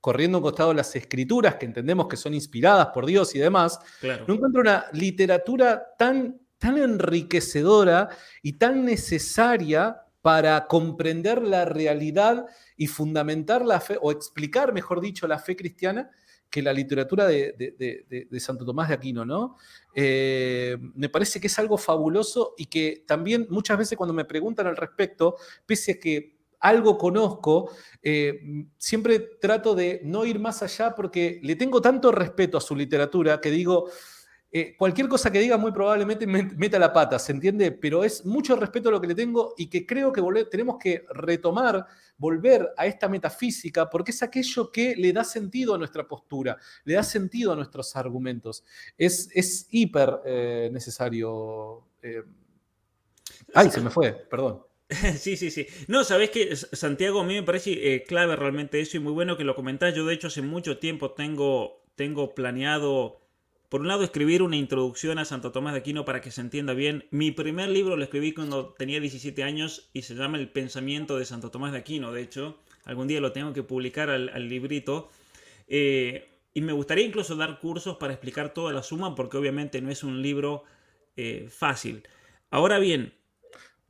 corriendo 0.00 0.38
a 0.38 0.40
un 0.40 0.42
costado 0.42 0.72
las 0.72 0.94
escrituras, 0.94 1.56
que 1.56 1.66
entendemos 1.66 2.06
que 2.06 2.16
son 2.16 2.34
inspiradas 2.34 2.88
por 2.94 3.04
Dios 3.04 3.34
y 3.34 3.38
demás, 3.38 3.80
no 4.02 4.34
encuentro 4.34 4.60
una 4.60 4.86
literatura 4.92 5.82
tan, 5.98 6.40
tan 6.58 6.76
enriquecedora 6.78 8.08
y 8.42 8.54
tan 8.54 8.84
necesaria 8.84 10.02
para 10.20 10.66
comprender 10.66 11.42
la 11.42 11.64
realidad 11.64 12.46
y 12.76 12.86
fundamentar 12.86 13.64
la 13.64 13.80
fe, 13.80 13.96
o 14.00 14.10
explicar, 14.10 14.72
mejor 14.72 15.00
dicho, 15.00 15.26
la 15.26 15.38
fe 15.38 15.56
cristiana, 15.56 16.10
que 16.50 16.62
la 16.62 16.72
literatura 16.72 17.26
de, 17.26 18.26
Santo 18.38 18.64
Tomás 18.64 18.88
de 18.88 18.94
Aquino, 18.94 19.24
¿no? 19.24 19.56
Eh, 19.94 20.76
me 20.94 21.08
parece 21.08 21.40
que 21.40 21.46
es 21.46 21.58
algo 21.58 21.76
fabuloso 21.76 22.54
y 22.56 22.66
que 22.66 23.04
también 23.06 23.46
muchas 23.50 23.78
veces 23.78 23.98
cuando 23.98 24.14
me 24.14 24.24
preguntan 24.24 24.66
al 24.66 24.76
respecto, 24.76 25.36
pese 25.66 25.92
a 25.92 26.00
que 26.00 26.38
algo 26.60 26.98
conozco, 26.98 27.70
eh, 28.02 28.66
siempre 28.78 29.20
trato 29.40 29.74
de 29.74 30.00
no 30.04 30.24
ir 30.24 30.40
más 30.40 30.62
allá 30.62 30.94
porque 30.94 31.38
le 31.42 31.54
tengo 31.56 31.80
tanto 31.80 32.10
respeto 32.10 32.58
a 32.58 32.62
su 32.62 32.74
literatura 32.74 33.40
que 33.40 33.50
digo, 33.50 33.88
eh, 34.50 34.74
cualquier 34.78 35.08
cosa 35.08 35.30
que 35.30 35.40
diga 35.40 35.58
muy 35.58 35.72
probablemente 35.72 36.26
meta 36.26 36.78
la 36.78 36.90
pata, 36.90 37.18
¿se 37.18 37.32
entiende? 37.32 37.70
Pero 37.70 38.02
es 38.02 38.24
mucho 38.24 38.56
respeto 38.56 38.88
a 38.88 38.92
lo 38.92 39.00
que 39.00 39.06
le 39.06 39.14
tengo 39.14 39.54
y 39.58 39.66
que 39.68 39.84
creo 39.84 40.10
que 40.10 40.22
tenemos 40.50 40.78
que 40.78 41.04
retomar, 41.10 41.84
volver 42.16 42.70
a 42.78 42.86
esta 42.86 43.10
metafísica, 43.10 43.90
porque 43.90 44.10
es 44.10 44.22
aquello 44.22 44.72
que 44.72 44.96
le 44.96 45.12
da 45.12 45.22
sentido 45.22 45.74
a 45.74 45.78
nuestra 45.78 46.08
postura, 46.08 46.56
le 46.84 46.94
da 46.94 47.02
sentido 47.02 47.52
a 47.52 47.56
nuestros 47.56 47.94
argumentos. 47.94 48.64
Es, 48.96 49.28
es 49.34 49.66
hiper 49.70 50.20
eh, 50.24 50.70
necesario. 50.72 51.84
Eh. 52.02 52.22
Ay, 53.52 53.70
se 53.70 53.82
me 53.82 53.90
fue, 53.90 54.12
perdón. 54.12 54.62
Sí, 55.18 55.36
sí, 55.36 55.50
sí. 55.50 55.66
No, 55.86 56.02
sabes 56.02 56.30
que 56.30 56.56
Santiago, 56.56 57.20
a 57.20 57.24
mí 57.24 57.34
me 57.34 57.42
parece 57.42 58.02
clave 58.04 58.34
realmente 58.36 58.80
eso 58.80 58.96
y 58.96 59.00
muy 59.00 59.12
bueno 59.12 59.36
que 59.36 59.44
lo 59.44 59.54
comentás. 59.54 59.94
Yo, 59.94 60.06
de 60.06 60.14
hecho, 60.14 60.28
hace 60.28 60.40
mucho 60.40 60.78
tiempo 60.78 61.12
tengo, 61.12 61.84
tengo 61.94 62.34
planeado 62.34 63.27
por 63.68 63.82
un 63.82 63.88
lado, 63.88 64.02
escribir 64.02 64.42
una 64.42 64.56
introducción 64.56 65.18
a 65.18 65.26
Santo 65.26 65.52
Tomás 65.52 65.74
de 65.74 65.80
Aquino 65.80 66.06
para 66.06 66.22
que 66.22 66.30
se 66.30 66.40
entienda 66.40 66.72
bien. 66.72 67.04
Mi 67.10 67.32
primer 67.32 67.68
libro 67.68 67.96
lo 67.96 68.02
escribí 68.02 68.32
cuando 68.32 68.68
tenía 68.68 68.98
17 68.98 69.42
años 69.42 69.90
y 69.92 70.02
se 70.02 70.14
llama 70.14 70.38
El 70.38 70.48
pensamiento 70.48 71.18
de 71.18 71.26
Santo 71.26 71.50
Tomás 71.50 71.72
de 71.72 71.78
Aquino. 71.78 72.10
De 72.12 72.22
hecho, 72.22 72.56
algún 72.86 73.08
día 73.08 73.20
lo 73.20 73.32
tengo 73.32 73.52
que 73.52 73.62
publicar 73.62 74.08
al, 74.08 74.48
librito. 74.48 75.10
Eh, 75.66 76.28
y 76.54 76.62
me 76.62 76.72
gustaría 76.72 77.04
incluso 77.04 77.36
dar 77.36 77.60
cursos 77.60 77.98
para 77.98 78.14
explicar 78.14 78.54
toda 78.54 78.72
la 78.72 78.82
suma, 78.82 79.14
porque 79.14 79.36
obviamente 79.36 79.82
no 79.82 79.90
es 79.90 80.02
un 80.02 80.22
libro 80.22 80.64
eh, 81.16 81.48
fácil. 81.50 82.08
Ahora 82.50 82.78
bien. 82.78 83.12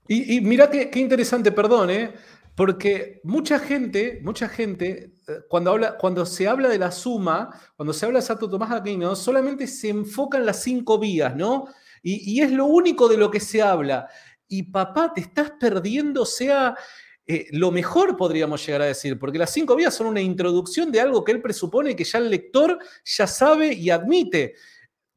Y, 0.08 0.40
mira 0.40 0.70
qué, 0.70 0.90
qué, 0.90 0.98
interesante, 1.00 1.52
perdón, 1.52 1.90
¿eh? 1.90 2.14
Porque 2.58 3.20
mucha 3.22 3.60
gente, 3.60 4.18
mucha 4.24 4.48
gente, 4.48 5.12
eh, 5.28 5.32
cuando, 5.48 5.70
habla, 5.70 5.96
cuando 5.96 6.26
se 6.26 6.48
habla 6.48 6.68
de 6.68 6.76
la 6.76 6.90
suma, 6.90 7.50
cuando 7.76 7.92
se 7.92 8.04
habla 8.04 8.18
de 8.18 8.26
Santo 8.26 8.50
Tomás 8.50 8.70
de 8.70 8.76
Aquino, 8.78 9.14
solamente 9.14 9.68
se 9.68 9.90
enfoca 9.90 10.38
en 10.38 10.46
las 10.46 10.60
cinco 10.60 10.98
vías, 10.98 11.36
¿no? 11.36 11.68
Y, 12.02 12.40
es 12.40 12.50
lo 12.50 12.66
único 12.66 13.06
de 13.06 13.16
lo 13.16 13.30
que 13.30 13.38
se 13.38 13.62
habla. 13.62 14.08
Y 14.48 14.64
papá, 14.64 15.12
te 15.14 15.20
estás 15.20 15.52
perdiendo, 15.52 16.26
sea 16.26 16.74
eh, 17.28 17.46
lo 17.52 17.70
mejor, 17.70 18.16
podríamos 18.16 18.66
llegar 18.66 18.82
a 18.82 18.86
decir, 18.86 19.20
porque 19.20 19.38
las 19.38 19.52
cinco 19.52 19.76
vías 19.76 19.94
son 19.94 20.08
una 20.08 20.20
introducción 20.20 20.90
de 20.90 21.00
algo 21.00 21.22
que 21.22 21.30
él 21.30 21.40
presupone 21.40 21.94
que 21.94 22.02
ya 22.02 22.18
el 22.18 22.28
lector 22.28 22.76
ya 23.04 23.28
sabe 23.28 23.72
y 23.72 23.90
admite 23.90 24.56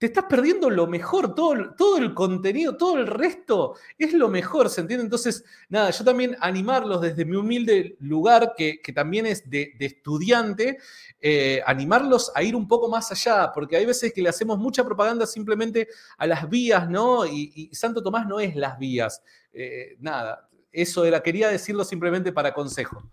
te 0.02 0.08
estás 0.08 0.26
perdiendo 0.28 0.68
lo 0.72 0.88
mejor, 0.88 1.36
todo, 1.36 1.76
todo 1.78 2.00
el 2.00 2.16
contenido, 2.16 2.76
todo 2.76 2.98
el 2.98 3.06
resto 3.06 3.76
es 4.00 4.14
lo 4.14 4.30
mejor, 4.30 4.68
¿se 4.68 4.82
entiende? 4.82 5.04
Entonces, 5.04 5.46
nada, 5.70 5.92
yo 5.92 6.04
también 6.04 6.36
animarlos 6.40 7.02
desde 7.02 7.24
mi 7.24 7.36
humilde 7.36 7.98
lugar, 8.00 8.56
que, 8.58 8.82
también 8.96 9.28
es 9.28 9.48
de, 9.48 9.76
estudiante, 9.80 10.80
eh, 11.20 11.62
animarlos 11.68 12.32
a 12.34 12.42
ir 12.42 12.56
un 12.56 12.68
poco 12.68 12.90
más 12.90 13.12
allá, 13.12 13.52
porque 13.54 13.78
hay 13.78 13.86
veces 13.86 14.12
que 14.12 14.24
le 14.24 14.30
hacemos 14.30 14.58
mucha 14.58 14.84
propaganda 14.84 15.28
simplemente 15.28 15.88
a 16.18 16.26
las 16.26 16.50
vías, 16.50 16.90
¿no? 16.90 17.24
Y, 17.28 17.70
Santo 17.72 18.02
Tomás 18.02 18.26
no 18.26 18.40
es 18.40 18.56
las 18.56 18.80
vías, 18.80 19.22
eh, 19.54 19.98
nada, 20.00 20.50
eso 20.72 21.06
era, 21.06 21.22
quería 21.22 21.50
decirlo 21.50 21.84
simplemente 21.84 22.32
para 22.32 22.56
consejo. 22.56 23.04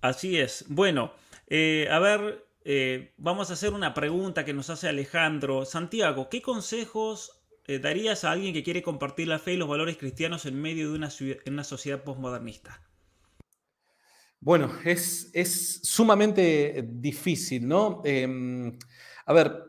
Así 0.00 0.38
es. 0.38 0.66
Bueno, 0.68 1.14
eh, 1.48 1.88
a 1.90 1.98
ver, 1.98 2.46
eh, 2.64 3.12
vamos 3.16 3.50
a 3.50 3.54
hacer 3.54 3.72
una 3.72 3.94
pregunta 3.94 4.44
que 4.44 4.52
nos 4.52 4.70
hace 4.70 4.88
Alejandro. 4.88 5.64
Santiago, 5.64 6.28
¿qué 6.28 6.42
consejos 6.42 7.42
eh, 7.66 7.78
darías 7.78 8.24
a 8.24 8.32
alguien 8.32 8.54
que 8.54 8.62
quiere 8.62 8.82
compartir 8.82 9.28
la 9.28 9.38
fe 9.38 9.54
y 9.54 9.56
los 9.56 9.68
valores 9.68 9.96
cristianos 9.96 10.46
en 10.46 10.60
medio 10.60 10.90
de 10.90 10.96
una, 10.96 11.10
una 11.46 11.64
sociedad 11.64 12.02
postmodernista? 12.04 12.80
Bueno, 14.40 14.72
es, 14.84 15.30
es 15.34 15.80
sumamente 15.82 16.84
difícil, 16.88 17.66
¿no? 17.66 18.02
Em, 18.04 18.76
a 19.24 19.32
ver, 19.32 19.64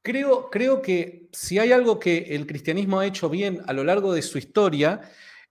creo, 0.00 0.48
creo 0.48 0.80
que 0.80 1.28
si 1.32 1.58
hay 1.58 1.72
algo 1.72 1.98
que 1.98 2.18
el 2.30 2.46
cristianismo 2.46 3.00
ha 3.00 3.06
hecho 3.06 3.28
bien 3.28 3.62
a 3.66 3.72
lo 3.72 3.82
largo 3.82 4.12
de 4.12 4.22
su 4.22 4.38
historia, 4.38 5.00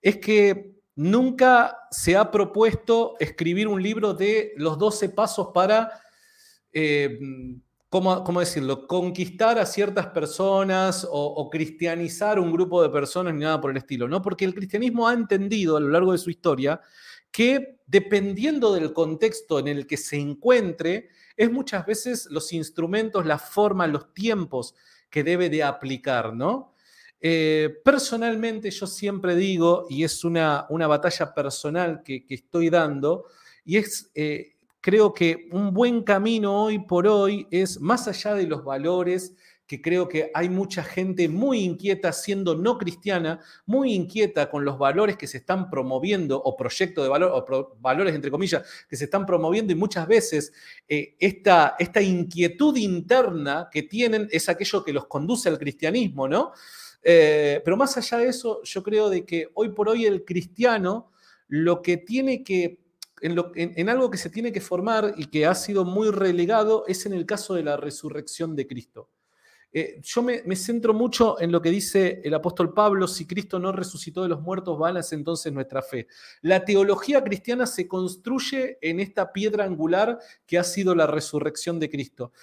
es 0.01 0.17
que 0.17 0.71
nunca 0.95 1.79
se 1.91 2.15
ha 2.15 2.31
propuesto 2.31 3.15
escribir 3.19 3.67
un 3.67 3.81
libro 3.81 4.13
de 4.13 4.53
los 4.55 4.77
12 4.77 5.09
pasos 5.09 5.49
para 5.53 6.01
eh, 6.73 7.19
¿cómo, 7.89 8.39
decirlo? 8.39 8.87
Conquistar 8.87 9.59
a 9.59 9.65
ciertas 9.65 10.07
personas 10.07 11.05
o, 11.11 11.49
cristianizar 11.49 12.39
un 12.39 12.51
grupo 12.51 12.81
de 12.81 12.89
personas 12.89 13.33
ni 13.33 13.41
nada 13.41 13.59
por 13.59 13.71
el 13.71 13.77
estilo, 13.77 14.07
¿no? 14.07 14.21
Porque 14.21 14.45
el 14.45 14.55
cristianismo 14.55 15.07
ha 15.07 15.13
entendido 15.13 15.75
a 15.75 15.81
lo 15.81 15.89
largo 15.89 16.13
de 16.13 16.17
su 16.17 16.29
historia 16.29 16.79
que 17.31 17.79
dependiendo 17.85 18.73
del 18.73 18.93
contexto 18.93 19.59
en 19.59 19.67
el 19.67 19.87
que 19.87 19.97
se 19.97 20.17
encuentre, 20.17 21.09
es 21.35 21.51
muchas 21.51 21.85
veces 21.85 22.27
los 22.29 22.53
instrumentos, 22.53 23.25
la 23.25 23.37
forma, 23.37 23.87
los 23.87 24.13
tiempos 24.13 24.73
que 25.09 25.23
debe 25.23 25.49
de 25.49 25.63
aplicar, 25.63 26.33
¿no? 26.33 26.73
Eh, 27.19 27.81
personalmente 27.83 28.71
yo 28.71 28.87
siempre 28.87 29.35
digo, 29.35 29.85
y 29.89 30.03
es 30.03 30.23
una, 30.23 30.65
una 30.69 30.87
batalla 30.87 31.33
personal 31.33 32.03
que, 32.03 32.25
estoy 32.29 32.69
dando, 32.69 33.25
y 33.65 33.77
es 33.77 34.11
eh, 34.15 34.55
creo 34.81 35.13
que 35.13 35.47
un 35.51 35.73
buen 35.73 36.03
camino 36.03 36.63
hoy 36.63 36.79
por 36.79 37.07
hoy 37.07 37.47
es 37.51 37.79
más 37.79 38.07
allá 38.07 38.33
de 38.33 38.47
los 38.47 38.63
valores, 38.63 39.35
que 39.71 39.81
creo 39.81 40.09
que 40.09 40.31
hay 40.33 40.49
mucha 40.49 40.83
gente 40.83 41.29
muy 41.29 41.59
inquieta 41.59 42.11
siendo 42.11 42.55
no 42.55 42.77
cristiana, 42.77 43.39
muy 43.65 43.93
inquieta 43.93 44.49
con 44.49 44.65
los 44.65 44.77
valores 44.77 45.15
que 45.15 45.27
se 45.27 45.37
están 45.37 45.69
promoviendo 45.69 46.41
o 46.43 46.57
proyectos 46.57 47.05
de 47.05 47.09
valor 47.09 47.31
o 47.33 47.77
valores 47.79 48.13
entre 48.13 48.29
comillas 48.29 48.63
que 48.89 48.97
se 48.97 49.05
están 49.05 49.25
promoviendo 49.25 49.71
y 49.71 49.77
muchas 49.77 50.05
veces 50.09 50.51
eh, 50.89 51.15
esta, 51.19 51.77
esta 51.79 52.01
inquietud 52.01 52.75
interna 52.75 53.69
que 53.71 53.83
tienen 53.83 54.27
es 54.29 54.49
aquello 54.49 54.83
que 54.83 54.91
los 54.91 55.07
conduce 55.07 55.47
al 55.47 55.57
cristianismo, 55.57 56.27
¿no? 56.27 56.51
Eh, 57.01 57.61
pero 57.63 57.77
más 57.77 57.95
allá 57.95 58.17
de 58.17 58.27
eso, 58.27 58.61
yo 58.63 58.83
creo 58.83 59.09
de 59.09 59.25
que 59.25 59.47
hoy 59.53 59.69
por 59.69 59.87
hoy 59.87 60.05
el 60.05 60.25
cristiano 60.25 61.11
lo 61.47 61.81
que 61.81 61.95
tiene 61.95 62.43
que 62.43 62.80
en, 63.21 63.89
algo 63.89 64.09
que 64.09 64.17
se 64.17 64.29
tiene 64.29 64.51
que 64.51 64.61
formar 64.61 65.13
y 65.17 65.27
que 65.27 65.45
ha 65.45 65.55
sido 65.55 65.85
muy 65.85 66.09
relegado 66.09 66.85
es 66.87 67.05
en 67.05 67.13
el 67.13 67.25
caso 67.25 67.53
de 67.53 67.63
la 67.63 67.77
resurrección 67.77 68.55
de 68.55 68.67
Cristo. 68.67 69.09
Eh, 69.73 70.01
yo 70.03 70.21
me, 70.21 70.55
centro 70.57 70.93
mucho 70.93 71.39
en 71.39 71.49
lo 71.49 71.61
que 71.61 71.69
dice 71.69 72.21
el 72.25 72.33
apóstol 72.33 72.73
Pablo, 72.73 73.07
si 73.07 73.25
Cristo 73.25 73.57
no 73.57 73.71
resucitó 73.71 74.21
de 74.23 74.27
los 74.27 74.41
muertos, 74.41 74.77
vana 74.77 74.99
es 74.99 75.13
entonces 75.13 75.53
nuestra 75.53 75.81
fe. 75.81 76.07
La 76.41 76.65
teología 76.65 77.23
cristiana 77.23 77.65
se 77.65 77.87
construye 77.87 78.77
en 78.81 78.99
esta 78.99 79.31
piedra 79.31 79.63
angular 79.63 80.19
que 80.45 80.59
ha 80.59 80.63
sido 80.65 80.93
la 80.93 81.07
resurrección 81.07 81.79
de 81.79 81.89
Cristo. 81.89 82.33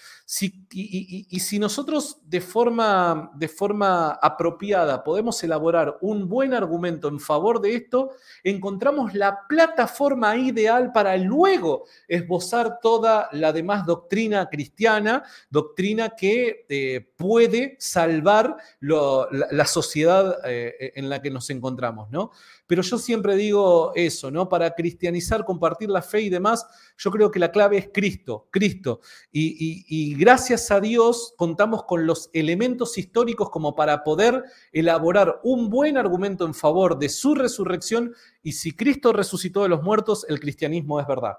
y, 0.70 1.40
si 1.40 1.58
nosotros 1.58 2.18
de 2.24 2.40
forma, 2.40 3.30
de 3.34 3.48
forma 3.48 4.10
apropiada 4.10 5.04
podemos 5.04 5.42
elaborar 5.44 5.98
un 6.00 6.28
buen 6.28 6.54
argumento 6.54 7.08
en 7.08 7.20
favor 7.20 7.60
de 7.60 7.74
esto, 7.74 8.10
encontramos 8.42 9.14
la 9.14 9.46
plataforma 9.48 10.36
ideal 10.36 10.92
para 10.92 11.16
luego 11.16 11.84
esbozar 12.06 12.80
toda 12.80 13.28
la 13.32 13.52
demás 13.52 13.84
doctrina 13.84 14.48
cristiana, 14.48 15.22
doctrina 15.50 16.10
que... 16.16 16.64
Eh, 16.70 17.12
puede 17.18 17.76
salvar 17.80 18.56
la, 18.80 19.66
sociedad 19.66 20.38
eh, 20.46 20.92
en 20.94 21.10
la 21.10 21.20
que 21.20 21.30
nos 21.30 21.50
encontramos, 21.50 22.08
¿no? 22.10 22.30
Pero 22.68 22.82
yo 22.82 22.96
siempre 22.96 23.34
digo 23.34 23.92
eso, 23.96 24.30
¿no? 24.30 24.48
Para 24.48 24.74
cristianizar, 24.74 25.44
compartir 25.44 25.90
la 25.90 26.00
fe 26.00 26.20
y 26.20 26.28
demás, 26.28 26.64
yo 26.96 27.10
creo 27.10 27.30
que 27.30 27.40
la 27.40 27.50
clave 27.50 27.76
es 27.76 27.90
Cristo, 27.92 28.46
Cristo. 28.50 29.00
Y, 29.32 30.14
gracias 30.14 30.70
a 30.70 30.78
Dios 30.78 31.34
contamos 31.36 31.84
con 31.84 32.06
los 32.06 32.30
elementos 32.32 32.96
históricos 32.98 33.50
como 33.50 33.74
para 33.74 34.04
poder 34.04 34.44
elaborar 34.70 35.40
un 35.42 35.68
buen 35.68 35.98
argumento 35.98 36.46
en 36.46 36.54
favor 36.54 36.98
de 36.98 37.08
su 37.08 37.34
resurrección. 37.34 38.14
Y 38.44 38.52
si 38.52 38.72
Cristo 38.72 39.12
resucitó 39.12 39.64
de 39.64 39.70
los 39.70 39.82
muertos, 39.82 40.24
el 40.28 40.38
cristianismo 40.38 41.00
es 41.00 41.06
verdad. 41.08 41.38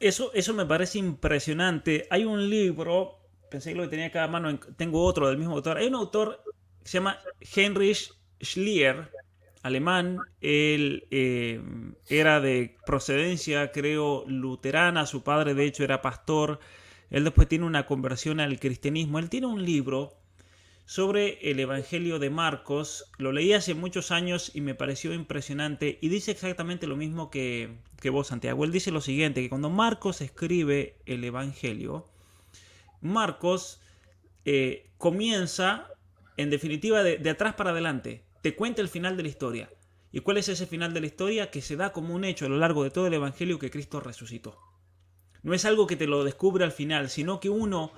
Eso, 0.00 0.32
eso 0.34 0.54
me 0.54 0.66
parece 0.66 0.98
impresionante. 0.98 2.08
Hay 2.10 2.24
un 2.24 2.50
libro, 2.50 3.23
pensé 3.54 3.72
que 3.72 3.78
lo 3.78 3.88
tenía 3.88 4.10
cada 4.10 4.26
mano, 4.26 4.58
tengo 4.76 5.04
otro 5.04 5.28
del 5.28 5.38
mismo 5.38 5.54
autor. 5.54 5.76
Hay 5.76 5.86
un 5.86 5.94
autor 5.94 6.42
que 6.82 6.88
se 6.88 6.98
llama 6.98 7.20
Heinrich 7.54 8.12
Schlier, 8.42 9.12
alemán. 9.62 10.18
Él 10.40 11.06
eh, 11.12 11.60
era 12.08 12.40
de 12.40 12.76
procedencia, 12.84 13.70
creo, 13.70 14.24
luterana. 14.26 15.06
Su 15.06 15.22
padre, 15.22 15.54
de 15.54 15.66
hecho, 15.66 15.84
era 15.84 16.02
pastor. 16.02 16.58
Él 17.10 17.22
después 17.22 17.46
tiene 17.46 17.64
una 17.64 17.86
conversión 17.86 18.40
al 18.40 18.58
cristianismo. 18.58 19.20
Él 19.20 19.30
tiene 19.30 19.46
un 19.46 19.64
libro 19.64 20.16
sobre 20.84 21.38
el 21.48 21.60
Evangelio 21.60 22.18
de 22.18 22.30
Marcos. 22.30 23.04
Lo 23.18 23.30
leí 23.30 23.52
hace 23.52 23.74
muchos 23.74 24.10
años 24.10 24.50
y 24.52 24.62
me 24.62 24.74
pareció 24.74 25.14
impresionante. 25.14 25.96
Y 26.02 26.08
dice 26.08 26.32
exactamente 26.32 26.88
lo 26.88 26.96
mismo 26.96 27.30
que, 27.30 27.78
que 28.00 28.10
vos, 28.10 28.26
Santiago. 28.26 28.64
Él 28.64 28.72
dice 28.72 28.90
lo 28.90 29.00
siguiente, 29.00 29.42
que 29.42 29.48
cuando 29.48 29.70
Marcos 29.70 30.22
escribe 30.22 30.96
el 31.06 31.22
Evangelio, 31.22 32.08
Marcos 33.04 33.80
eh, 34.44 34.90
comienza, 34.98 35.88
en 36.36 36.50
definitiva, 36.50 37.02
de 37.02 37.30
atrás 37.30 37.54
para 37.54 37.70
adelante 37.70 38.24
te 38.44 38.54
cuenta 38.54 38.82
el 38.82 38.88
final 38.88 39.16
de 39.16 39.22
la 39.22 39.30
historia. 39.30 39.70
¿Y 40.12 40.20
cuál 40.20 40.36
es 40.36 40.50
ese 40.50 40.66
final 40.66 40.92
de 40.92 41.00
la 41.00 41.06
historia? 41.06 41.50
Que 41.50 41.62
se 41.62 41.76
da 41.76 41.92
como 41.92 42.14
un 42.14 42.26
hecho 42.26 42.44
a 42.44 42.50
lo 42.50 42.58
largo 42.58 42.84
de 42.84 42.90
todo 42.90 43.06
el 43.06 43.14
Evangelio 43.14 43.58
que 43.58 43.70
Cristo 43.70 44.00
resucitó. 44.00 44.58
No 45.42 45.54
es 45.54 45.64
algo 45.64 45.86
que 45.86 45.96
te 45.96 46.06
lo 46.06 46.24
descubre 46.24 46.62
al 46.62 46.70
final, 46.70 47.08
sino 47.08 47.40
que 47.40 47.48
uno, 47.48 47.90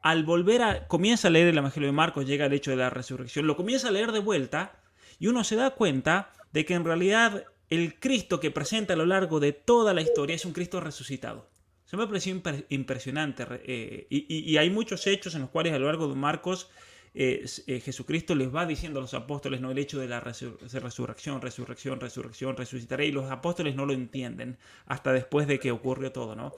al 0.00 0.22
volver 0.22 0.62
a... 0.62 0.86
comienza 0.86 1.26
a 1.26 1.30
leer 1.32 1.48
el 1.48 1.58
Evangelio 1.58 1.88
de 1.88 1.92
Marcos, 1.92 2.26
llega 2.26 2.44
al 2.44 2.52
hecho 2.52 2.70
de 2.70 2.76
la 2.76 2.90
resurrección, 2.90 3.48
lo 3.48 3.56
comienza 3.56 3.88
a 3.88 3.90
leer 3.90 4.12
de 4.12 4.20
vuelta 4.20 4.80
y 5.18 5.26
uno 5.26 5.42
se 5.42 5.56
da 5.56 5.70
cuenta 5.70 6.30
de 6.52 6.64
que 6.64 6.74
en 6.74 6.84
realidad 6.84 7.44
el 7.68 7.98
Cristo 7.98 8.38
que 8.38 8.52
presenta 8.52 8.94
a 8.94 8.96
lo 8.96 9.04
largo 9.04 9.40
de 9.40 9.52
toda 9.52 9.94
la 9.94 10.00
historia 10.00 10.36
es 10.36 10.44
un 10.44 10.52
Cristo 10.52 10.78
resucitado. 10.78 11.50
Se 11.88 11.96
me 11.96 12.06
pareció 12.06 12.38
impresionante. 12.68 13.46
Eh, 13.64 14.06
y, 14.10 14.58
hay 14.58 14.68
muchos 14.68 15.06
hechos 15.06 15.34
en 15.34 15.40
los 15.40 15.50
cuales 15.50 15.72
a 15.72 15.78
lo 15.78 15.86
largo 15.86 16.06
de 16.06 16.16
Marcos 16.16 16.68
eh, 17.14 17.46
eh, 17.66 17.80
Jesucristo 17.80 18.34
les 18.34 18.54
va 18.54 18.66
diciendo 18.66 18.98
a 18.98 19.02
los 19.02 19.14
apóstoles 19.14 19.62
no 19.62 19.70
el 19.70 19.78
hecho 19.78 19.98
de 19.98 20.06
la 20.06 20.20
resurrección, 20.20 21.40
resurrección, 21.40 21.98
resurrección, 21.98 22.56
resucitaré, 22.58 23.06
y 23.06 23.12
los 23.12 23.30
apóstoles 23.30 23.74
no 23.74 23.86
lo 23.86 23.94
entienden 23.94 24.58
hasta 24.84 25.14
después 25.14 25.46
de 25.46 25.58
que 25.58 25.70
ocurrió 25.72 26.12
todo, 26.12 26.36
¿no? 26.36 26.52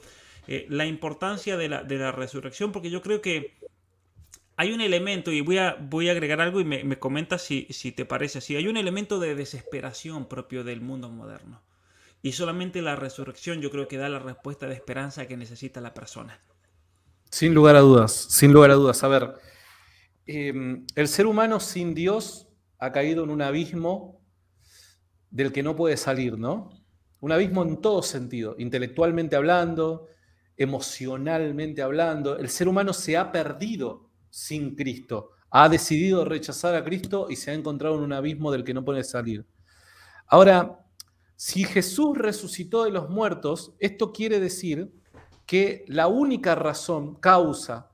La 0.69 0.85
importancia 0.87 1.57
de 1.57 1.69
la, 1.69 1.85
de 1.85 1.97
la, 1.97 2.11
resurrección, 2.11 2.73
porque 2.73 2.91
yo 2.91 3.01
creo 3.01 3.21
que 3.21 3.55
hay 4.57 4.73
un 4.73 4.81
elemento, 4.81 5.31
y 5.31 5.43
voy 5.43 5.59
a, 5.59 5.77
voy 5.81 6.09
a 6.09 6.13
agregar 6.13 6.41
algo 6.41 6.61
y 6.61 6.65
me, 6.65 6.83
me 6.83 6.99
comentas 6.99 7.43
si, 7.43 7.69
si 7.71 7.93
te 7.93 8.05
parece 8.05 8.39
así, 8.39 8.57
hay 8.57 8.67
un 8.67 8.77
elemento 8.77 9.21
de 9.21 9.37
desesperación 9.37 10.27
propio 10.27 10.65
del 10.65 10.81
mundo 10.81 11.09
moderno. 11.09 11.63
Y 12.23 12.33
solamente 12.33 12.83
la 12.83 12.97
resurrección 12.97 13.61
yo 13.61 13.71
creo 13.71 13.89
que 13.89 13.97
da 13.97 14.09
la 14.09 14.19
respuesta 14.19 14.67
de 14.67 14.75
esperanza 14.75 15.27
que 15.27 15.37
necesita 15.37 15.81
la 15.81 15.95
persona. 15.95 16.41
Sin 17.31 17.55
lugar 17.55 17.77
a 17.77 17.81
dudas, 17.81 18.13
sin 18.13 18.53
lugar 18.53 18.71
a 18.71 18.75
dudas. 18.75 19.03
A 19.05 19.09
ver, 19.09 19.35
Em, 20.33 20.87
el 20.95 21.09
ser 21.09 21.27
humano 21.27 21.59
sin 21.59 21.93
Dios 21.93 22.47
ha 22.79 22.93
caído 22.93 23.25
en 23.25 23.31
un 23.31 23.43
abismo 23.43 24.21
del 25.29 25.51
que 25.51 25.65
no 25.65 25.75
puede 25.75 25.97
salir, 25.97 26.39
¿no? 26.39 26.71
Un 27.19 27.33
abismo 27.33 27.65
en 27.65 27.81
todo 27.81 28.01
sentido, 28.01 28.55
intelectualmente 28.57 29.35
hablando, 29.35 30.07
emocionalmente 30.57 31.83
hablando. 31.83 32.39
El 32.39 32.49
ser 32.49 32.69
humano 32.69 32.93
se 32.93 33.17
ha 33.17 33.33
perdido 33.33 34.11
sin 34.31 34.77
Cristo, 34.77 35.31
ha 35.51 35.69
decidido 35.69 36.25
rechazar 36.25 36.77
a 36.77 36.85
Cristo 36.85 37.27
y 37.29 37.35
se 37.35 37.51
ha 37.51 37.55
encontrado 37.55 37.97
en 37.97 38.03
un 38.03 38.13
abismo 38.13 38.53
del 38.53 38.63
que 38.63 38.73
no 38.73 38.85
puede 38.85 39.03
salir. 39.03 39.45
Ahora, 40.29 40.80
si 41.43 41.65
Jesús 41.65 42.19
resucitó 42.19 42.85
de 42.85 42.91
los 42.91 43.09
muertos, 43.09 43.73
esto 43.79 44.13
quiere 44.13 44.41
decir 44.41 44.93
que 45.47 45.87
la 45.89 46.07
única 46.07 46.55
razón, 46.55 47.15
causa, 47.15 47.93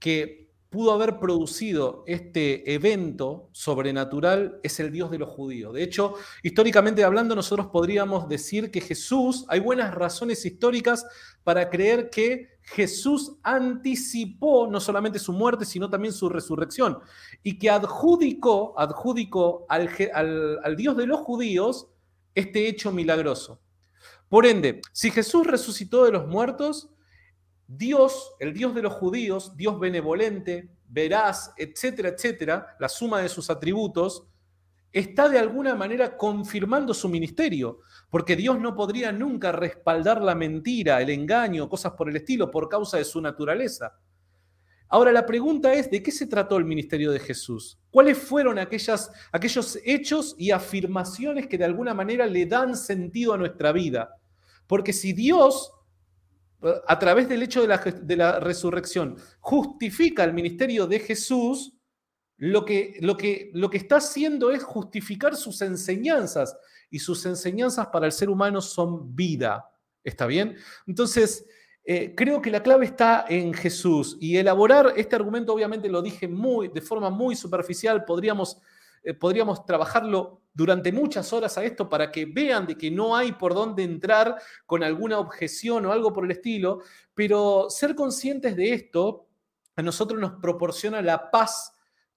que 0.00 0.50
pudo 0.68 0.90
haber 0.90 1.20
producido 1.20 2.02
este 2.08 2.74
evento 2.74 3.50
sobrenatural 3.52 4.58
es 4.64 4.80
el 4.80 4.90
Dios 4.90 5.12
de 5.12 5.20
los 5.20 5.28
judíos. 5.28 5.72
De 5.72 5.84
hecho, 5.84 6.14
históricamente 6.42 7.04
hablando, 7.04 7.36
nosotros 7.36 7.68
podríamos 7.68 8.28
decir 8.28 8.72
que 8.72 8.80
Jesús, 8.80 9.44
hay 9.46 9.60
buenas 9.60 9.94
razones 9.94 10.44
históricas 10.44 11.06
para 11.44 11.70
creer 11.70 12.10
que 12.10 12.48
Jesús 12.62 13.36
anticipó 13.44 14.66
no 14.66 14.80
solamente 14.80 15.20
su 15.20 15.32
muerte, 15.32 15.66
sino 15.66 15.88
también 15.88 16.12
su 16.12 16.28
resurrección, 16.28 16.98
y 17.44 17.60
que 17.60 17.70
adjudicó, 17.70 18.74
adjudicó 18.76 19.66
al, 19.68 19.88
al 20.64 20.76
Dios 20.76 20.96
de 20.96 21.06
los 21.06 21.20
judíos 21.20 21.91
este 22.34 22.68
hecho 22.68 22.92
milagroso. 22.92 23.60
Por 24.28 24.46
ende, 24.46 24.80
si 24.92 25.10
Jesús 25.10 25.46
resucitó 25.46 26.04
de 26.04 26.12
los 26.12 26.26
muertos, 26.26 26.90
Dios, 27.66 28.34
el 28.38 28.52
Dios 28.52 28.74
de 28.74 28.82
los 28.82 28.94
judíos, 28.94 29.56
Dios 29.56 29.78
benevolente, 29.78 30.70
veraz, 30.88 31.52
etcétera, 31.56 32.10
etcétera, 32.10 32.76
la 32.78 32.88
suma 32.88 33.20
de 33.20 33.28
sus 33.28 33.50
atributos, 33.50 34.26
está 34.92 35.28
de 35.28 35.38
alguna 35.38 35.74
manera 35.74 36.16
confirmando 36.16 36.92
su 36.92 37.08
ministerio, 37.08 37.80
porque 38.10 38.36
Dios 38.36 38.60
no 38.60 38.74
podría 38.74 39.10
nunca 39.10 39.50
respaldar 39.50 40.20
la 40.20 40.34
mentira, 40.34 41.00
el 41.00 41.10
engaño, 41.10 41.68
cosas 41.68 41.92
por 41.92 42.10
el 42.10 42.16
estilo, 42.16 42.50
por 42.50 42.68
causa 42.68 42.98
de 42.98 43.04
su 43.04 43.20
naturaleza. 43.20 43.98
Ahora 44.92 45.10
la 45.10 45.24
pregunta 45.24 45.72
es, 45.72 45.90
¿de 45.90 46.02
qué 46.02 46.12
se 46.12 46.26
trató 46.26 46.58
el 46.58 46.66
ministerio 46.66 47.10
de 47.10 47.18
Jesús? 47.18 47.78
¿Cuáles 47.90 48.18
fueron 48.18 48.58
aquellas, 48.58 49.10
aquellos 49.32 49.78
hechos 49.84 50.34
y 50.36 50.50
afirmaciones 50.50 51.46
que 51.46 51.56
de 51.56 51.64
alguna 51.64 51.94
manera 51.94 52.26
le 52.26 52.44
dan 52.44 52.76
sentido 52.76 53.32
a 53.32 53.38
nuestra 53.38 53.72
vida? 53.72 54.14
Porque 54.66 54.92
si 54.92 55.14
Dios 55.14 55.72
a 56.86 56.98
través 56.98 57.28
del 57.28 57.42
hecho 57.42 57.66
de 57.66 58.16
la, 58.16 58.38
resurrección, 58.38 59.16
justifica 59.40 60.24
el 60.24 60.34
ministerio 60.34 60.86
de 60.86 61.00
Jesús, 61.00 61.74
lo 62.36 62.64
que, 62.64 62.98
lo, 63.00 63.16
que, 63.16 63.50
lo 63.54 63.70
que 63.70 63.78
está 63.78 63.96
haciendo 63.96 64.50
es 64.50 64.62
justificar 64.62 65.34
sus 65.34 65.62
enseñanzas, 65.62 66.54
y 66.92 66.98
sus 66.98 67.24
enseñanzas 67.24 67.86
para 67.86 68.04
el 68.04 68.12
ser 68.12 68.28
humano 68.28 68.60
son 68.60 69.16
vida. 69.16 69.66
¿Está 70.04 70.26
bien? 70.26 70.56
Entonces, 70.86 71.46
eh, 71.84 72.14
creo 72.14 72.40
que 72.40 72.50
la 72.50 72.62
clave 72.62 72.86
está 72.86 73.24
en 73.28 73.52
Jesús, 73.52 74.16
y 74.20 74.36
elaborar 74.36 74.92
este 74.96 75.16
argumento, 75.16 75.52
obviamente 75.52 75.88
lo 75.88 76.02
dije 76.02 76.28
muy, 76.28 76.68
de 76.68 76.80
forma 76.80 77.10
muy 77.10 77.36
superficial, 77.36 78.04
podríamos 78.04 78.60
eh, 79.04 79.14
podríamos 79.14 79.66
trabajarlo 79.66 80.42
durante 80.54 80.92
muchas 80.92 81.32
horas 81.32 81.58
a 81.58 81.64
esto 81.64 81.88
para 81.88 82.12
que 82.12 82.24
vean 82.24 82.66
de 82.66 82.76
que 82.76 82.90
no 82.90 83.16
hay 83.16 83.32
por 83.32 83.52
dónde 83.52 83.82
entrar 83.82 84.36
con 84.64 84.84
alguna 84.84 85.18
objeción 85.18 85.84
o 85.86 85.92
algo 85.92 86.12
por 86.12 86.24
el 86.24 86.30
estilo, 86.30 86.82
pero 87.14 87.68
ser 87.68 87.96
conscientes 87.96 88.54
de 88.54 88.72
esto 88.72 89.26
a 89.74 89.82
nosotros 89.82 90.20
nos 90.20 90.34
proporciona 90.40 91.02
la 91.02 91.30
paz 91.30 91.72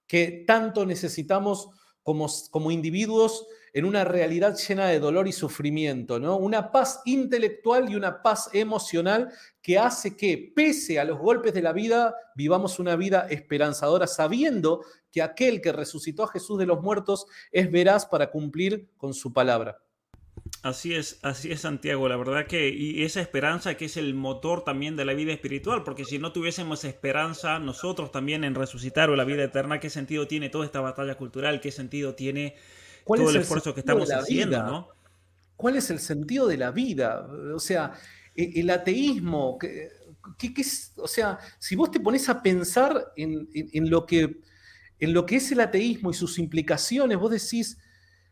que 0.05 0.43
tanto 0.45 0.85
necesitamos 0.85 1.69
como, 2.03 2.27
como 2.51 2.69
individuos 2.69 3.47
en 3.75 3.83
una 3.83 4.05
realidad 4.05 4.55
llena 4.55 4.87
de 4.87 5.01
dolor 5.01 5.27
y 5.27 5.33
sufrimiento, 5.33 6.17
¿no? 6.17 6.37
Una 6.37 6.71
paz 6.71 7.01
intelectual 7.03 7.91
y 7.91 7.95
una 7.95 8.21
paz 8.21 8.49
emocional 8.53 9.33
que 9.61 9.77
hace 9.77 10.15
que, 10.15 10.53
pese 10.55 10.97
a 10.97 11.03
los 11.03 11.19
golpes 11.19 11.53
de 11.53 11.61
la 11.61 11.73
vida, 11.73 12.15
vivamos 12.35 12.79
una 12.79 12.95
vida 12.95 13.27
esperanzadora, 13.29 14.07
sabiendo 14.07 14.85
que 15.11 15.21
aquel 15.21 15.59
que 15.59 15.73
resucitó 15.73 16.23
a 16.23 16.29
Jesús 16.29 16.57
de 16.57 16.65
los 16.65 16.81
muertos 16.81 17.25
es 17.51 17.69
veraz 17.69 18.05
para 18.05 18.31
cumplir 18.31 18.87
con 18.95 19.13
su 19.13 19.33
palabra. 19.33 19.81
Así 20.61 20.95
es, 20.95 21.19
así 21.21 21.51
es 21.51 21.59
Santiago, 21.59 22.07
la 22.07 22.15
verdad 22.15 22.47
que 22.47 22.69
y 22.69 23.03
esa 23.03 23.19
esperanza 23.19 23.75
que 23.75 23.85
es 23.85 23.97
el 23.97 24.13
motor 24.13 24.63
también 24.63 24.95
de 24.95 25.03
la 25.03 25.13
vida 25.13 25.33
espiritual, 25.33 25.83
porque 25.83 26.05
si 26.05 26.17
no 26.17 26.31
tuviésemos 26.31 26.85
esperanza 26.85 27.59
nosotros 27.59 28.13
también 28.13 28.45
en 28.45 28.55
resucitar 28.55 29.09
o 29.09 29.17
la 29.17 29.25
vida 29.25 29.43
eterna, 29.43 29.81
¿qué 29.81 29.89
sentido 29.89 30.27
tiene 30.27 30.47
toda 30.47 30.63
esta 30.63 30.79
batalla 30.79 31.15
cultural? 31.15 31.59
¿Qué 31.59 31.71
sentido 31.71 32.15
tiene 32.15 32.55
¿Cuál 33.05 33.19
todo 33.19 33.29
es 33.29 33.35
el 33.35 33.41
esfuerzo 33.43 33.73
que 33.73 33.81
estamos 33.81 34.09
haciendo, 34.09 34.63
¿no? 34.63 34.87
¿Cuál 35.55 35.77
es 35.77 35.91
el 35.91 35.99
sentido 35.99 36.47
de 36.47 36.57
la 36.57 36.71
vida? 36.71 37.29
O 37.53 37.59
sea, 37.59 37.93
e, 38.35 38.59
el 38.59 38.69
ateísmo, 38.71 39.59
¿qué, 39.59 39.91
es? 40.57 40.91
O 40.97 41.07
sea, 41.07 41.37
si 41.59 41.75
vos 41.75 41.91
te 41.91 41.99
pones 41.99 42.27
a 42.29 42.41
pensar 42.41 43.13
en, 43.15 43.47
lo 43.91 44.07
que, 44.07 44.41
en 44.99 45.13
lo 45.13 45.23
que 45.23 45.35
es 45.35 45.51
el 45.51 45.59
ateísmo 45.59 46.09
y 46.09 46.15
sus 46.15 46.39
implicaciones, 46.39 47.17
vos 47.19 47.29
decís, 47.29 47.77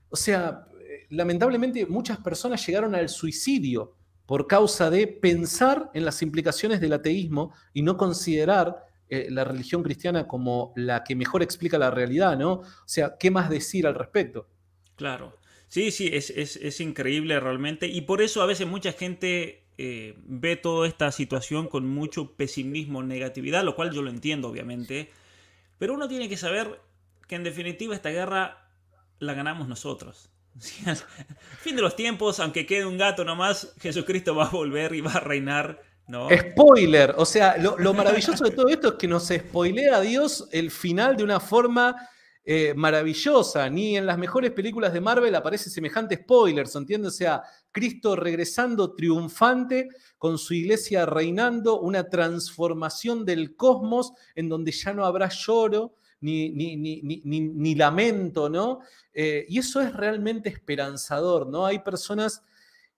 o 0.09 0.15
sea, 0.15 0.65
lamentablemente 1.09 1.85
muchas 1.85 2.17
personas 2.17 2.65
llegaron 2.65 2.95
al 2.95 3.09
suicidio 3.09 3.95
por 4.25 4.47
causa 4.47 4.89
de 4.89 5.05
pensar 5.05 5.91
en 5.93 6.03
las 6.03 6.23
implicaciones 6.23 6.81
del 6.81 6.93
ateísmo 6.93 7.53
y 7.73 7.83
no 7.83 7.95
considerar 7.95 8.87
eh, 9.07 9.27
la 9.29 9.43
religión 9.43 9.83
cristiana 9.83 10.27
como 10.27 10.73
la 10.75 11.03
que 11.03 11.15
mejor 11.15 11.43
explica 11.43 11.77
la 11.77 11.91
realidad, 11.91 12.35
¿no? 12.39 12.53
O 12.53 12.87
sea, 12.87 13.17
¿qué 13.19 13.29
más 13.29 13.51
decir 13.51 13.85
al 13.85 13.93
respecto? 13.93 14.47
Claro. 14.95 15.37
Sí, 15.67 15.89
sí, 15.89 16.11
es, 16.13 16.79
increíble 16.81 17.39
realmente. 17.39 17.87
Y 17.87 18.01
por 18.01 18.21
eso 18.21 18.43
a 18.43 18.45
veces 18.45 18.67
mucha 18.67 18.93
gente 18.93 19.63
eh, 19.79 20.13
ve 20.25 20.55
toda 20.55 20.87
esta 20.87 21.11
situación 21.11 21.67
con 21.67 21.87
mucho 21.87 22.33
pesimismo, 22.33 23.01
negatividad, 23.01 23.63
lo 23.63 23.75
cual 23.75 23.91
yo 23.91 24.03
lo 24.03 24.11
entiendo, 24.11 24.49
obviamente. 24.49 25.09
Pero 25.79 25.95
uno 25.95 26.07
tiene 26.07 26.29
que 26.29 26.37
saber 26.37 26.79
que 27.27 27.35
en 27.35 27.43
definitiva 27.43 27.95
esta 27.95 28.11
guerra 28.11 28.69
la 29.17 29.33
ganamos 29.33 29.67
nosotros. 29.67 30.29
fin 31.61 31.75
de 31.75 31.81
los 31.81 31.95
tiempos, 31.95 32.39
aunque 32.39 32.67
quede 32.67 32.85
un 32.85 32.99
gato 32.99 33.25
nomás, 33.25 33.73
Jesucristo 33.81 34.35
va 34.35 34.45
a 34.45 34.49
volver 34.49 34.93
y 34.93 35.01
va 35.01 35.13
a 35.13 35.19
reinar. 35.21 35.81
¿no? 36.05 36.27
Spoiler, 36.29 37.15
o 37.17 37.25
sea, 37.25 37.57
lo, 37.57 37.93
maravilloso 37.93 38.43
de 38.43 38.51
todo 38.51 38.67
esto 38.67 38.89
es 38.89 38.93
que 38.95 39.07
nos 39.07 39.29
spoilea 39.29 39.95
a 39.95 40.01
Dios 40.01 40.49
el 40.51 40.69
final 40.69 41.15
de 41.15 41.23
una 41.23 41.39
forma 41.39 41.95
eh, 42.45 42.73
maravillosa. 42.75 43.69
Ni 43.69 43.97
en 43.97 44.05
las 44.05 44.17
mejores 44.17 44.51
películas 44.51 44.93
de 44.93 45.01
Marvel 45.01 45.33
aparece 45.35 45.69
semejante 45.69 46.17
spoiler, 46.17 46.67
¿entiendes? 46.75 47.13
O 47.13 47.15
sea, 47.15 47.43
Cristo 47.71 48.15
regresando 48.15 48.93
triunfante 48.95 49.87
con 50.17 50.37
su 50.37 50.53
iglesia 50.53 51.05
reinando, 51.05 51.79
una 51.79 52.09
transformación 52.09 53.25
del 53.25 53.55
cosmos 53.55 54.11
en 54.35 54.49
donde 54.49 54.71
ya 54.71 54.93
no 54.93 55.05
habrá 55.05 55.29
lloro, 55.29 55.95
ni, 56.23 56.49
ni, 56.51 57.75
lamento, 57.75 58.49
¿no? 58.49 58.79
Eh, 59.13 59.45
y 59.49 59.59
eso 59.59 59.81
es 59.81 59.93
realmente 59.93 60.49
esperanzador, 60.49 61.47
¿no? 61.47 61.65
Hay 61.65 61.79
personas 61.79 62.43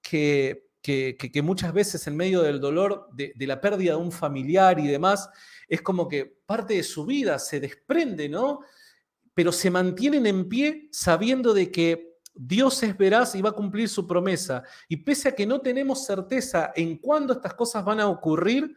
que, 0.02 0.66
que, 0.82 1.42
muchas 1.42 1.74
veces 1.74 2.06
en 2.06 2.16
medio 2.16 2.44
del 2.44 2.60
dolor 2.60 3.10
de, 3.14 3.34
la 3.40 3.60
pérdida 3.60 3.94
de 3.94 4.00
un 4.00 4.12
familiar 4.12 4.80
y 4.80 4.88
demás, 4.88 5.28
es 5.68 5.82
como 5.82 6.08
que 6.08 6.26
parte 6.46 6.76
de 6.76 6.84
su 6.84 7.06
vida 7.06 7.40
se 7.40 7.60
desprende, 7.60 8.30
¿no? 8.30 8.60
Pero 9.36 9.52
se 9.52 9.70
mantienen 9.70 10.26
en 10.26 10.50
pie 10.50 10.90
sabiendo 10.92 11.54
de 11.54 11.72
que 11.72 12.16
Dios 12.34 12.82
es 12.82 12.98
veraz 12.98 13.36
y 13.36 13.42
va 13.44 13.50
a 13.52 13.54
cumplir 13.54 13.88
su 13.88 14.08
promesa. 14.08 14.64
Y 14.90 14.98
pese 14.98 15.30
a 15.30 15.36
que 15.36 15.46
no 15.46 15.62
tenemos 15.62 16.06
certeza 16.06 16.74
en 16.76 16.98
cuándo 16.98 17.34
estas 17.34 17.54
cosas 17.54 17.86
van 17.86 18.00
a 18.00 18.08
ocurrir, 18.08 18.76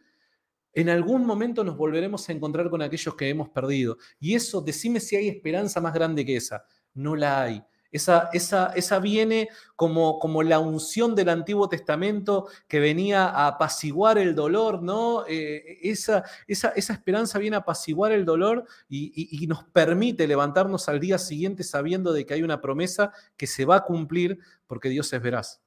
en 0.73 0.89
algún 0.91 1.25
momento 1.25 1.65
nos 1.65 1.77
volveremos 1.77 2.29
a 2.29 2.33
encontrar 2.33 2.71
con 2.71 2.83
aquellos 2.83 3.15
que 3.17 3.29
hemos 3.29 3.49
perdido. 3.49 3.97
Y 4.21 4.35
eso, 4.35 4.61
decime 4.61 5.01
si 5.01 5.17
hay 5.17 5.29
esperanza 5.29 5.81
más 5.81 5.95
grande 5.95 6.25
que 6.25 6.37
esa. 6.37 6.65
No 6.95 7.17
la 7.17 7.43
hay. 7.43 7.65
Esa, 7.91 8.29
esa, 8.33 8.73
esa 8.77 8.99
viene 8.99 9.49
como, 9.75 10.19
como, 10.19 10.43
la 10.43 10.59
unción 10.59 11.15
del 11.15 11.31
Antiguo 11.31 11.69
Testamento 11.69 12.49
que 12.67 12.81
venía 12.81 13.25
a 13.25 13.47
apaciguar 13.47 14.19
el 14.19 14.35
dolor, 14.35 14.83
¿no? 14.83 15.25
Eh, 15.27 15.79
esa, 15.83 16.23
esa, 16.47 16.69
esa, 16.71 16.93
esperanza 16.93 17.39
viene 17.39 17.57
a 17.57 17.61
apaciguar 17.61 18.13
el 18.13 18.25
dolor 18.27 18.67
y, 18.89 19.47
nos 19.47 19.65
permite 19.65 20.27
levantarnos 20.27 20.89
al 20.89 21.01
día 21.01 21.17
siguiente 21.17 21.63
sabiendo 21.63 22.13
de 22.13 22.27
que 22.27 22.35
hay 22.35 22.43
una 22.43 22.61
promesa 22.61 23.13
que 23.37 23.47
se 23.47 23.65
va 23.65 23.77
a 23.77 23.85
cumplir 23.85 24.39
porque 24.67 24.91
Dios 24.91 25.11
es 25.13 25.23
veraz. 25.23 25.63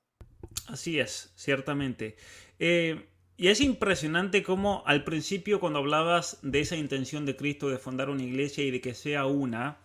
Así 0.67 0.99
es, 0.99 1.33
ciertamente. 1.35 2.15
Eh, 2.59 3.07
y 3.41 3.47
es 3.47 3.59
impresionante 3.59 4.43
cómo 4.43 4.83
al 4.85 5.03
principio 5.03 5.59
cuando 5.59 5.79
hablabas 5.79 6.37
de 6.43 6.59
esa 6.59 6.75
intención 6.75 7.25
de 7.25 7.35
Cristo 7.35 7.69
de 7.69 7.79
fundar 7.79 8.11
una 8.11 8.21
iglesia 8.21 8.63
y 8.63 8.69
de 8.69 8.81
que 8.81 8.93
sea 8.93 9.25
una, 9.25 9.79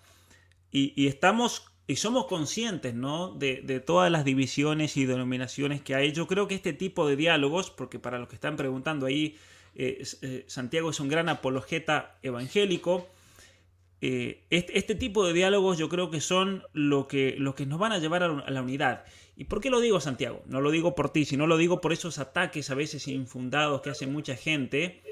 y, 0.70 1.06
estamos 1.06 1.72
y 1.86 1.96
somos 1.96 2.26
conscientes 2.26 2.94
¿no? 2.94 3.32
de, 3.32 3.82
todas 3.84 4.10
las 4.10 4.24
divisiones 4.24 4.96
y 4.96 5.06
denominaciones 5.06 5.82
que 5.82 5.94
hay, 5.94 6.12
yo 6.12 6.26
creo 6.26 6.48
que 6.48 6.54
este 6.54 6.72
tipo 6.72 7.06
de 7.06 7.16
diálogos, 7.16 7.70
porque 7.70 7.98
para 7.98 8.18
los 8.18 8.28
que 8.28 8.34
están 8.34 8.56
preguntando 8.56 9.06
ahí, 9.06 9.36
eh, 9.76 10.02
eh, 10.22 10.44
Santiago 10.48 10.90
es 10.90 10.98
un 11.00 11.08
gran 11.08 11.28
apologeta 11.28 12.18
evangélico, 12.22 13.08
eh, 14.00 14.44
este, 14.50 14.78
este, 14.78 14.94
tipo 14.94 15.26
de 15.26 15.32
diálogos 15.32 15.78
yo 15.78 15.88
creo 15.88 16.10
que 16.10 16.20
son 16.20 16.62
lo 16.72 17.08
que, 17.08 17.34
lo 17.38 17.54
que 17.54 17.64
nos 17.64 17.78
van 17.78 17.92
a 17.92 17.98
llevar 17.98 18.22
a 18.22 18.50
la 18.50 18.62
unidad. 18.62 19.04
¿Y 19.36 19.44
por 19.44 19.60
qué 19.60 19.70
lo 19.70 19.80
digo, 19.80 20.00
Santiago? 20.00 20.42
No 20.46 20.60
lo 20.60 20.70
digo 20.70 20.94
por 20.94 21.10
ti, 21.10 21.24
sino 21.24 21.46
lo 21.46 21.56
digo 21.56 21.80
por 21.80 21.92
esos 21.92 22.18
ataques 22.18 22.70
a 22.70 22.74
veces 22.74 23.08
infundados 23.08 23.80
que 23.80 23.90
hace 23.90 24.06
mucha 24.06 24.36
gente 24.36 25.02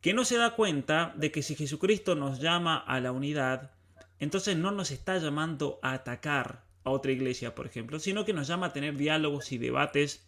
que 0.00 0.14
no 0.14 0.24
se 0.24 0.36
da 0.36 0.56
cuenta 0.56 1.12
de 1.16 1.30
que 1.30 1.42
si 1.42 1.54
Jesucristo 1.54 2.14
nos 2.14 2.40
llama 2.40 2.78
a 2.78 3.00
la 3.00 3.12
unidad, 3.12 3.72
entonces 4.20 4.56
no 4.56 4.70
nos 4.70 4.90
está 4.90 5.18
llamando 5.18 5.80
a 5.82 5.92
atacar 5.94 6.62
a 6.84 6.90
otra 6.90 7.10
iglesia, 7.10 7.54
por 7.54 7.66
ejemplo, 7.66 7.98
sino 7.98 8.24
que 8.24 8.32
nos 8.32 8.46
llama 8.46 8.66
a 8.66 8.72
tener 8.72 8.96
diálogos 8.96 9.50
y 9.52 9.58
debates 9.58 10.26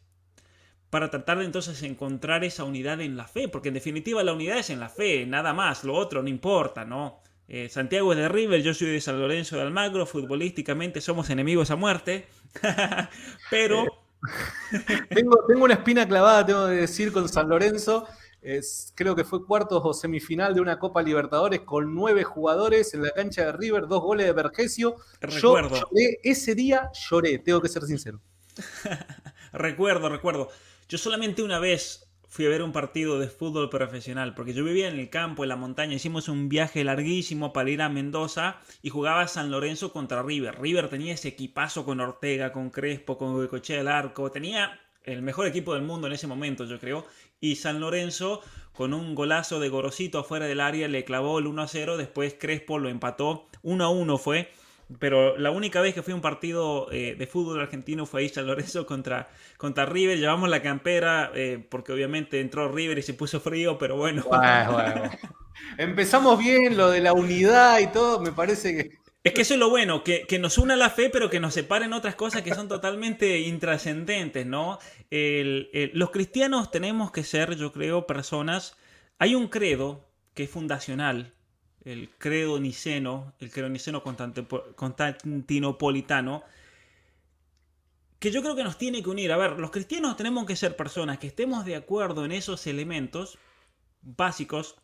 para 0.90 1.10
tratar 1.10 1.38
de 1.38 1.44
entonces 1.44 1.82
encontrar 1.82 2.44
esa 2.44 2.64
unidad 2.64 3.00
en 3.00 3.16
la 3.16 3.26
fe, 3.26 3.48
porque 3.48 3.68
en 3.68 3.74
definitiva 3.74 4.22
la 4.22 4.32
unidad 4.32 4.58
es 4.58 4.70
en 4.70 4.80
la 4.80 4.88
fe, 4.88 5.24
nada 5.26 5.54
más, 5.54 5.84
lo 5.84 5.94
otro 5.94 6.22
no 6.22 6.28
importa, 6.28 6.84
¿no? 6.84 7.20
Eh, 7.48 7.68
Santiago 7.68 8.12
es 8.12 8.18
de 8.18 8.28
River, 8.28 8.62
yo 8.62 8.74
soy 8.74 8.88
de 8.88 9.00
San 9.00 9.20
Lorenzo 9.20 9.56
de 9.56 9.62
Almagro, 9.62 10.06
futbolísticamente 10.06 11.00
somos 11.00 11.30
enemigos 11.30 11.70
a 11.70 11.76
muerte, 11.76 12.26
pero... 13.50 13.86
tengo, 15.08 15.44
tengo, 15.48 15.64
una 15.64 15.74
espina 15.74 16.06
clavada, 16.06 16.46
tengo 16.46 16.66
que 16.68 16.74
decir, 16.74 17.12
con 17.12 17.28
San 17.28 17.48
Lorenzo. 17.48 18.06
Es, 18.42 18.92
creo 18.96 19.14
que 19.14 19.24
fue 19.24 19.46
cuartos 19.46 19.80
o 19.84 19.94
semifinal 19.94 20.54
de 20.54 20.60
una 20.60 20.78
Copa 20.78 21.00
Libertadores 21.00 21.60
con 21.60 21.94
nueve 21.94 22.24
jugadores 22.24 22.92
en 22.92 23.02
la 23.02 23.12
cancha 23.12 23.46
de 23.46 23.52
River, 23.52 23.86
dos 23.86 24.02
goles 24.02 24.26
de 24.26 24.32
Vergesio. 24.32 24.96
Recuerdo. 25.20 25.88
ese 26.22 26.54
día 26.54 26.90
lloré, 27.08 27.38
tengo 27.38 27.62
que 27.62 27.68
ser 27.68 27.84
sincero. 27.84 28.20
recuerdo, 29.52 30.08
recuerdo. 30.08 30.48
Yo 30.88 30.98
solamente 30.98 31.42
una 31.42 31.58
vez 31.58 32.12
fui 32.32 32.46
a 32.46 32.48
ver 32.48 32.62
un 32.62 32.72
partido 32.72 33.18
de 33.18 33.28
fútbol 33.28 33.68
profesional, 33.68 34.34
porque 34.34 34.54
yo 34.54 34.64
vivía 34.64 34.88
en 34.88 34.98
el 34.98 35.10
campo, 35.10 35.44
en 35.44 35.50
la 35.50 35.56
montaña, 35.56 35.94
hicimos 35.94 36.30
un 36.30 36.48
viaje 36.48 36.82
larguísimo 36.82 37.52
para 37.52 37.68
ir 37.68 37.82
a 37.82 37.90
Mendoza 37.90 38.56
y 38.80 38.88
jugaba 38.88 39.28
San 39.28 39.50
Lorenzo 39.50 39.92
contra 39.92 40.22
River. 40.22 40.58
River 40.58 40.88
tenía 40.88 41.12
ese 41.12 41.28
equipazo 41.28 41.84
con 41.84 42.00
Ortega, 42.00 42.50
con 42.50 42.70
Crespo, 42.70 43.18
con 43.18 43.46
Coche 43.48 43.76
del 43.76 43.86
Arco, 43.86 44.30
tenía 44.30 44.80
el 45.04 45.20
mejor 45.20 45.46
equipo 45.46 45.74
del 45.74 45.82
mundo 45.82 46.06
en 46.06 46.14
ese 46.14 46.26
momento, 46.26 46.64
yo 46.64 46.80
creo, 46.80 47.04
y 47.42 47.56
San 47.56 47.80
Lorenzo 47.80 48.40
con 48.72 48.94
un 48.94 49.14
golazo 49.14 49.60
de 49.60 49.68
Gorosito 49.68 50.18
afuera 50.20 50.46
del 50.46 50.60
área 50.60 50.88
le 50.88 51.04
clavó 51.04 51.38
el 51.38 51.46
1 51.46 51.60
a 51.60 51.68
0, 51.68 51.98
después 51.98 52.34
Crespo 52.38 52.78
lo 52.78 52.88
empató, 52.88 53.48
1 53.62 53.84
a 53.84 53.90
1 53.90 54.16
fue 54.16 54.50
pero 54.98 55.38
la 55.38 55.50
única 55.50 55.80
vez 55.80 55.94
que 55.94 56.02
fui 56.02 56.12
a 56.12 56.16
un 56.16 56.22
partido 56.22 56.90
eh, 56.90 57.14
de 57.18 57.26
fútbol 57.26 57.60
argentino 57.60 58.06
fue 58.06 58.22
ahí 58.22 58.28
San 58.28 58.46
Lorenzo 58.46 58.86
contra, 58.86 59.28
contra 59.56 59.86
River. 59.86 60.18
Llevamos 60.18 60.48
la 60.48 60.62
campera 60.62 61.30
eh, 61.34 61.64
porque 61.68 61.92
obviamente 61.92 62.40
entró 62.40 62.70
River 62.70 62.98
y 62.98 63.02
se 63.02 63.14
puso 63.14 63.40
frío, 63.40 63.78
pero 63.78 63.96
bueno. 63.96 64.24
Empezamos 65.78 66.38
bien 66.38 66.76
lo 66.76 66.90
de 66.90 67.00
la 67.00 67.12
unidad 67.12 67.78
y 67.80 67.86
todo, 67.88 68.20
me 68.20 68.32
parece 68.32 68.74
que... 68.74 69.01
Es 69.24 69.34
que 69.34 69.42
eso 69.42 69.54
es 69.54 69.60
lo 69.60 69.70
bueno, 69.70 70.02
que, 70.02 70.26
nos 70.40 70.58
una 70.58 70.74
la 70.74 70.90
fe, 70.90 71.08
pero 71.08 71.30
que 71.30 71.38
nos 71.38 71.54
separen 71.54 71.92
otras 71.92 72.16
cosas 72.16 72.42
que 72.42 72.54
son 72.54 72.66
totalmente 72.66 73.38
intrascendentes, 73.40 74.46
¿no? 74.46 74.78
los 75.10 76.10
cristianos 76.10 76.70
tenemos 76.70 77.12
que 77.12 77.22
ser, 77.22 77.56
yo 77.56 77.72
creo, 77.72 78.06
personas... 78.06 78.76
Hay 79.18 79.36
un 79.36 79.46
credo 79.46 80.08
que 80.34 80.44
es 80.44 80.50
fundacional 80.50 81.32
el 81.84 82.10
credo 82.18 82.60
niceno, 82.60 83.34
el 83.38 83.50
credo 83.50 83.68
niceno 83.68 84.02
constantinopolitano, 84.02 86.42
que 88.18 88.30
yo 88.30 88.42
creo 88.42 88.56
que 88.56 88.64
nos 88.64 88.78
tiene 88.78 89.02
que 89.02 89.10
unir. 89.10 89.32
A 89.32 89.36
ver, 89.36 89.58
los 89.58 89.70
cristianos 89.70 90.16
tenemos 90.16 90.46
que 90.46 90.56
ser 90.56 90.76
personas 90.76 91.18
que 91.18 91.26
estemos 91.28 91.64
de 91.64 91.76
acuerdo 91.76 92.24
en 92.24 92.32
esos 92.32 92.66
elementos 92.66 93.38
básicos 94.00 94.76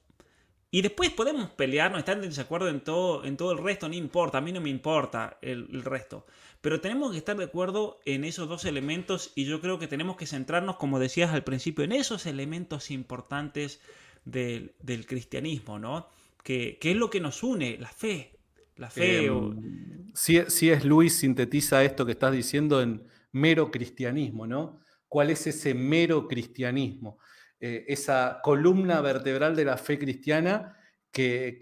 y 0.71 0.83
después 0.83 1.11
podemos 1.11 1.51
pelearnos, 1.51 2.01
estar 2.01 2.17
en 2.17 2.23
desacuerdo 2.29 2.69
en 2.69 2.81
todo, 2.81 3.25
en 3.25 3.37
todo 3.37 3.53
el 3.53 3.59
resto, 3.59 3.89
no 3.89 3.95
importa, 3.95 4.39
a 4.39 4.41
mí 4.41 4.53
no 4.53 4.61
me 4.61 4.71
importa 4.71 5.39
el, 5.41 5.83
resto. 5.83 6.27
Pero 6.61 6.81
tenemos 6.81 7.13
que 7.13 7.19
estar 7.19 7.37
de 7.37 7.45
acuerdo 7.45 8.01
en 8.05 8.25
esos 8.25 8.49
dos 8.49 8.65
elementos 8.65 9.33
y 9.35 9.45
yo 9.45 9.61
creo 9.61 9.79
que 9.79 9.87
tenemos 9.87 10.17
que 10.17 10.27
centrarnos, 10.27 10.77
como 10.77 10.99
decías 10.99 11.33
al 11.33 11.45
principio, 11.45 11.85
en 11.85 11.93
esos 11.93 12.27
elementos 12.27 12.91
importantes 12.91 13.81
del, 14.25 14.75
del 14.81 15.07
cristianismo, 15.07 15.79
¿no? 15.79 16.09
¿Qué 16.43 16.79
es 16.81 16.97
lo 16.97 17.11
que 17.11 17.21
nos 17.21 17.43
une, 17.43 17.77
la 17.79 17.89
fe. 17.89 18.39
La 18.79 18.91
fe. 18.91 19.27
Em, 19.27 20.09
si, 20.15 20.37
es 20.71 20.85
Luis, 20.85 21.19
sintetiza 21.19 21.85
esto 21.85 22.07
que 22.07 22.13
estás 22.13 22.33
diciendo 22.33 22.81
en 22.81 23.03
mero 23.33 23.71
cristianismo, 23.71 24.47
¿no? 24.47 24.81
¿Cuál 25.09 25.31
es 25.31 25.47
ese 25.47 25.75
mero 25.75 26.29
cristianismo? 26.29 27.19
Eh, 27.61 27.87
esa 27.89 28.41
columna 28.43 29.01
vertebral 29.01 29.57
de 29.57 29.65
la 29.65 29.77
fe 29.77 29.99
cristiana 29.99 30.77
que, 31.11 31.59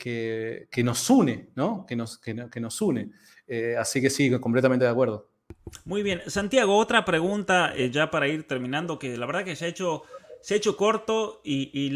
que, 0.70 0.84
nos 0.84 1.08
une, 1.08 1.50
¿no? 1.54 1.86
Que 1.86 1.96
nos, 1.96 2.18
que, 2.18 2.34
nos 2.34 2.82
une. 2.82 3.12
Eh, 3.46 3.76
así 3.78 4.02
que 4.02 4.10
sí, 4.10 4.30
completamente 4.38 4.84
de 4.84 4.90
acuerdo. 4.90 5.30
Muy 5.86 6.02
bien. 6.02 6.20
Santiago, 6.26 6.76
otra 6.76 7.04
pregunta 7.04 7.72
eh, 7.74 7.90
ya 7.90 8.10
para 8.10 8.28
ir 8.28 8.46
terminando, 8.46 8.98
que 8.98 9.16
la 9.16 9.24
verdad 9.24 9.44
que 9.44 9.56
se 9.56 9.64
ha 9.64 9.68
hecho 9.68 10.02
se 10.42 10.54
ha 10.54 10.56
hecho 10.58 10.76
corto 10.76 11.40
y, 11.42 11.90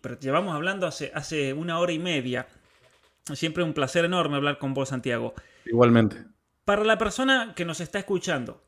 pero 0.00 0.18
llevamos 0.18 0.54
hablando 0.54 0.86
hace, 0.86 1.10
hace 1.14 1.52
una 1.52 1.78
hora 1.80 1.92
y 1.92 1.98
media. 1.98 2.46
Siempre 3.34 3.62
un 3.62 3.74
placer 3.74 4.04
enorme 4.04 4.36
hablar 4.36 4.58
con 4.58 4.74
vos, 4.74 4.88
Santiago. 4.88 5.34
Igualmente. 5.66 6.24
Para 6.64 6.84
la 6.84 6.96
persona 6.96 7.52
que 7.54 7.64
nos 7.64 7.80
está 7.80 7.98
escuchando, 7.98 8.62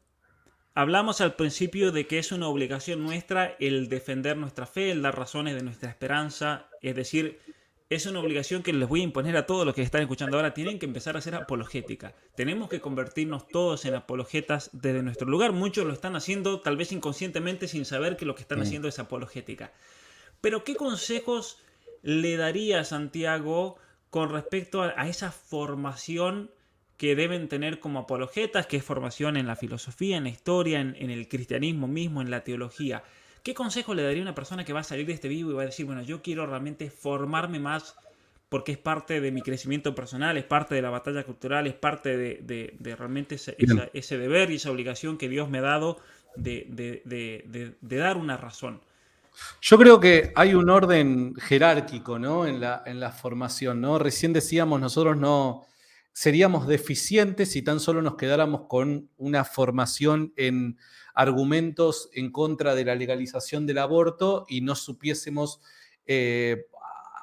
Hablamos 0.74 1.20
al 1.20 1.36
principio 1.36 1.92
de 1.92 2.06
que 2.08 2.18
es 2.18 2.32
una 2.32 2.48
obligación 2.48 3.02
nuestra 3.02 3.54
el 3.60 3.88
defender 3.88 4.36
nuestra 4.36 4.66
fe, 4.66 4.90
el 4.90 5.02
dar 5.02 5.16
razones 5.16 5.54
de 5.54 5.62
nuestra 5.62 5.88
esperanza, 5.88 6.68
es 6.82 6.96
decir, 6.96 7.38
es 7.90 8.06
una 8.06 8.18
obligación 8.18 8.62
que 8.64 8.72
les 8.72 8.88
voy 8.88 9.02
a 9.02 9.04
imponer 9.04 9.36
a 9.36 9.46
todos 9.46 9.64
los 9.64 9.74
que 9.74 9.82
están 9.82 10.00
escuchando 10.00 10.36
ahora. 10.36 10.52
Tienen 10.52 10.80
que 10.80 10.86
empezar 10.86 11.14
a 11.14 11.20
hacer 11.20 11.36
apologética. 11.36 12.14
Tenemos 12.34 12.68
que 12.68 12.80
convertirnos 12.80 13.46
todos 13.46 13.84
en 13.84 13.94
apologetas 13.94 14.70
desde 14.72 15.02
nuestro 15.02 15.28
lugar. 15.28 15.52
Muchos 15.52 15.86
lo 15.86 15.92
están 15.92 16.16
haciendo 16.16 16.60
tal 16.60 16.76
vez 16.76 16.90
inconscientemente 16.90 17.68
sin 17.68 17.84
saber 17.84 18.16
que 18.16 18.24
lo 18.24 18.34
que 18.34 18.42
están 18.42 18.60
haciendo 18.60 18.88
es 18.88 18.98
apologética. 18.98 19.72
Pero 20.40 20.64
¿qué 20.64 20.74
consejos 20.74 21.58
le 22.02 22.36
daría 22.36 22.84
Santiago 22.84 23.76
con 24.10 24.30
respecto 24.30 24.82
a, 24.82 25.08
esa 25.08 25.30
formación 25.30 26.50
que 27.04 27.14
deben 27.14 27.48
tener 27.48 27.80
como 27.80 27.98
apologetas, 27.98 28.66
que 28.66 28.78
es 28.78 28.82
formación 28.82 29.36
en 29.36 29.46
la 29.46 29.56
filosofía, 29.56 30.16
en 30.16 30.24
la 30.24 30.30
historia, 30.30 30.80
en, 30.80 30.96
en 30.98 31.10
el 31.10 31.28
cristianismo 31.28 31.86
mismo, 31.86 32.22
en 32.22 32.30
la 32.30 32.44
teología? 32.44 33.02
¿Qué 33.42 33.52
consejo 33.52 33.92
le 33.92 34.02
daría 34.02 34.20
a 34.20 34.22
una 34.22 34.34
persona 34.34 34.64
que 34.64 34.72
va 34.72 34.80
a 34.80 34.84
salir 34.84 35.06
de 35.06 35.12
este 35.12 35.28
vivo 35.28 35.50
y 35.50 35.54
va 35.54 35.62
a 35.62 35.66
decir, 35.66 35.84
bueno, 35.84 36.00
yo 36.00 36.22
quiero 36.22 36.46
realmente 36.46 36.88
formarme 36.88 37.60
más 37.60 37.94
porque 38.48 38.72
es 38.72 38.78
parte 38.78 39.20
de 39.20 39.32
mi 39.32 39.42
crecimiento 39.42 39.94
personal, 39.94 40.38
es 40.38 40.44
parte 40.44 40.74
de 40.74 40.80
la 40.80 40.88
batalla 40.88 41.24
cultural, 41.24 41.66
es 41.66 41.74
parte 41.74 42.16
de, 42.16 42.96
realmente 42.96 43.34
ese, 43.34 44.16
deber 44.16 44.50
y 44.50 44.54
esa 44.54 44.70
obligación 44.70 45.18
que 45.18 45.28
Dios 45.28 45.50
me 45.50 45.58
ha 45.58 45.62
dado 45.62 45.98
de, 46.36 47.76
dar 47.82 48.16
una 48.16 48.38
razón? 48.38 48.80
Yo 49.60 49.76
creo 49.76 50.00
que 50.00 50.32
hay 50.36 50.54
un 50.54 50.70
orden 50.70 51.34
jerárquico 51.34 52.18
¿no? 52.18 52.46
en, 52.46 52.60
la, 52.60 52.82
en 52.86 52.98
la 52.98 53.12
formación. 53.12 53.82
¿no? 53.82 53.98
Recién 53.98 54.32
decíamos, 54.32 54.80
nosotros 54.80 55.18
no 55.18 55.66
seríamos 56.14 56.68
deficientes 56.68 57.50
si 57.50 57.60
tan 57.62 57.80
solo 57.80 58.00
nos 58.00 58.14
quedáramos 58.14 58.62
con 58.68 59.10
una 59.16 59.44
formación 59.44 60.32
en 60.36 60.78
argumentos 61.12 62.08
en 62.14 62.30
contra 62.30 62.76
de 62.76 62.84
la 62.84 62.94
legalización 62.94 63.66
del 63.66 63.78
aborto 63.78 64.46
y 64.48 64.60
no 64.60 64.76
supiésemos 64.76 65.60
eh, 66.06 66.66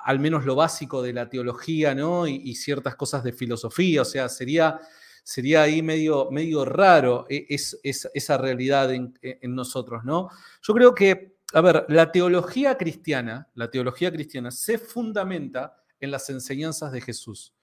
al 0.03 0.19
menos 0.19 0.45
lo 0.45 0.55
básico 0.55 1.01
de 1.01 1.13
la 1.13 1.29
teología 1.29 1.95
¿no? 1.95 2.27
y, 2.27 2.53
ciertas 2.55 2.95
cosas 2.95 3.23
de 3.23 3.31
filosofía. 3.31 4.01
O 4.01 4.05
sea, 4.05 4.27
sería, 4.27 4.81
sería 5.23 5.61
ahí 5.61 5.81
medio, 5.81 6.29
medio 6.29 6.65
raro 6.65 7.25
e, 7.29 7.45
es, 7.47 7.79
esa 7.83 8.37
realidad 8.37 8.93
en, 8.93 9.17
en, 9.21 9.55
nosotros. 9.55 10.03
¿no? 10.03 10.29
Yo 10.61 10.73
creo 10.73 10.93
que, 10.93 11.37
a 11.53 11.61
ver, 11.61 11.85
la 11.87 12.11
teología 12.11 12.77
cristiana, 12.77 13.47
la 13.53 13.69
teología 13.71 14.11
cristiana 14.11 14.51
se 14.51 14.77
fundamenta 14.77 15.77
en 15.99 16.11
las 16.11 16.29
enseñanzas 16.29 16.91
de 16.91 16.99
Jesús. 16.99 17.53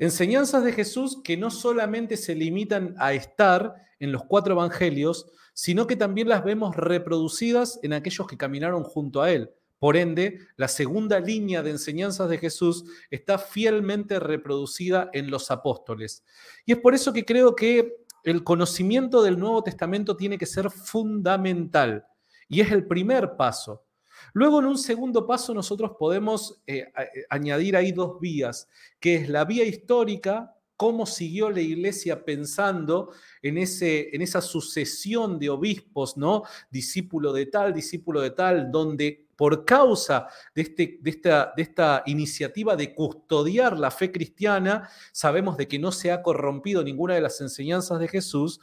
Enseñanzas 0.00 0.64
de 0.64 0.72
Jesús 0.72 1.20
que 1.22 1.36
no 1.36 1.50
solamente 1.50 2.16
se 2.16 2.34
limitan 2.34 2.94
a 2.98 3.12
estar 3.12 3.74
en 3.98 4.12
los 4.12 4.24
cuatro 4.24 4.54
evangelios, 4.54 5.30
sino 5.52 5.86
que 5.86 5.94
también 5.94 6.26
las 6.26 6.42
vemos 6.42 6.74
reproducidas 6.74 7.78
en 7.82 7.92
aquellos 7.92 8.26
que 8.26 8.38
caminaron 8.38 8.82
junto 8.82 9.20
a 9.20 9.30
Él. 9.30 9.50
Por 9.78 9.98
ende, 9.98 10.38
la 10.56 10.68
segunda 10.68 11.20
línea 11.20 11.62
de 11.62 11.72
enseñanzas 11.72 12.30
de 12.30 12.38
Jesús 12.38 12.84
está 13.10 13.36
fielmente 13.36 14.18
reproducida 14.18 15.10
en 15.12 15.30
los 15.30 15.50
apóstoles. 15.50 16.24
Y 16.64 16.72
es 16.72 16.78
por 16.78 16.94
eso 16.94 17.12
que 17.12 17.26
creo 17.26 17.54
que 17.54 17.96
el 18.24 18.42
conocimiento 18.42 19.22
del 19.22 19.38
Nuevo 19.38 19.62
Testamento 19.62 20.16
tiene 20.16 20.38
que 20.38 20.46
ser 20.46 20.70
fundamental 20.70 22.06
y 22.48 22.62
es 22.62 22.72
el 22.72 22.86
primer 22.86 23.36
paso. 23.36 23.84
Luego, 24.32 24.60
en 24.60 24.66
un 24.66 24.78
segundo 24.78 25.26
paso, 25.26 25.54
nosotros 25.54 25.92
podemos 25.98 26.60
eh, 26.66 26.92
eh, 26.96 27.24
añadir 27.28 27.76
ahí 27.76 27.92
dos 27.92 28.20
vías, 28.20 28.68
que 28.98 29.16
es 29.16 29.28
la 29.28 29.44
vía 29.44 29.64
histórica 29.64 30.54
cómo 30.76 31.04
siguió 31.04 31.50
la 31.50 31.60
iglesia 31.60 32.24
pensando 32.24 33.12
en, 33.42 33.58
ese, 33.58 34.16
en 34.16 34.22
esa 34.22 34.40
sucesión 34.40 35.38
de 35.38 35.50
obispos, 35.50 36.16
¿no? 36.16 36.44
Discípulo 36.70 37.34
de 37.34 37.44
tal, 37.44 37.74
discípulo 37.74 38.22
de 38.22 38.30
tal, 38.30 38.72
donde 38.72 39.26
por 39.36 39.66
causa 39.66 40.26
de, 40.54 40.62
este, 40.62 40.98
de, 41.02 41.10
esta, 41.10 41.52
de 41.54 41.62
esta 41.64 42.02
iniciativa 42.06 42.76
de 42.76 42.94
custodiar 42.94 43.78
la 43.78 43.90
fe 43.90 44.10
cristiana, 44.10 44.88
sabemos 45.12 45.58
de 45.58 45.68
que 45.68 45.78
no 45.78 45.92
se 45.92 46.12
ha 46.12 46.22
corrompido 46.22 46.82
ninguna 46.82 47.14
de 47.14 47.20
las 47.20 47.42
enseñanzas 47.42 48.00
de 48.00 48.08
Jesús, 48.08 48.58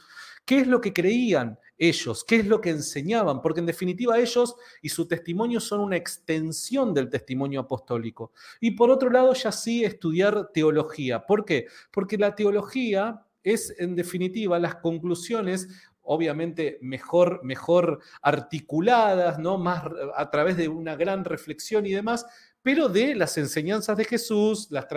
¿Qué 0.48 0.60
es 0.60 0.66
lo 0.66 0.80
que 0.80 0.94
creían 0.94 1.58
ellos? 1.78 2.24
¿Qué 2.24 2.36
es 2.36 2.46
lo 2.46 2.60
que 2.60 2.70
enseñaban? 2.70 3.40
Porque 3.40 3.60
en 3.60 3.66
definitiva 3.66 4.18
ellos 4.18 4.56
y 4.82 4.88
su 4.88 5.06
testimonio 5.06 5.60
son 5.60 5.80
una 5.80 5.96
extensión 5.96 6.92
del 6.92 7.08
testimonio 7.08 7.60
apostólico. 7.60 8.32
Y 8.60 8.72
por 8.72 8.90
otro 8.90 9.10
lado, 9.10 9.32
ya 9.32 9.52
sí 9.52 9.84
estudiar 9.84 10.50
teología. 10.52 11.24
¿Por 11.24 11.44
qué? 11.44 11.66
Porque 11.92 12.18
la 12.18 12.34
teología 12.34 13.22
es 13.42 13.74
en 13.78 13.94
definitiva 13.94 14.58
las 14.58 14.76
conclusiones 14.76 15.68
obviamente 16.10 16.78
mejor, 16.80 17.44
mejor 17.44 18.00
articuladas, 18.22 19.38
¿no? 19.38 19.58
más 19.58 19.84
a 20.16 20.30
través 20.30 20.56
de 20.56 20.66
una 20.66 20.96
gran 20.96 21.22
reflexión 21.22 21.84
y 21.84 21.92
demás, 21.92 22.24
pero 22.62 22.88
de 22.88 23.14
las 23.14 23.36
enseñanzas 23.36 23.94
de 23.96 24.06
Jesús, 24.06 24.68
la, 24.70 24.88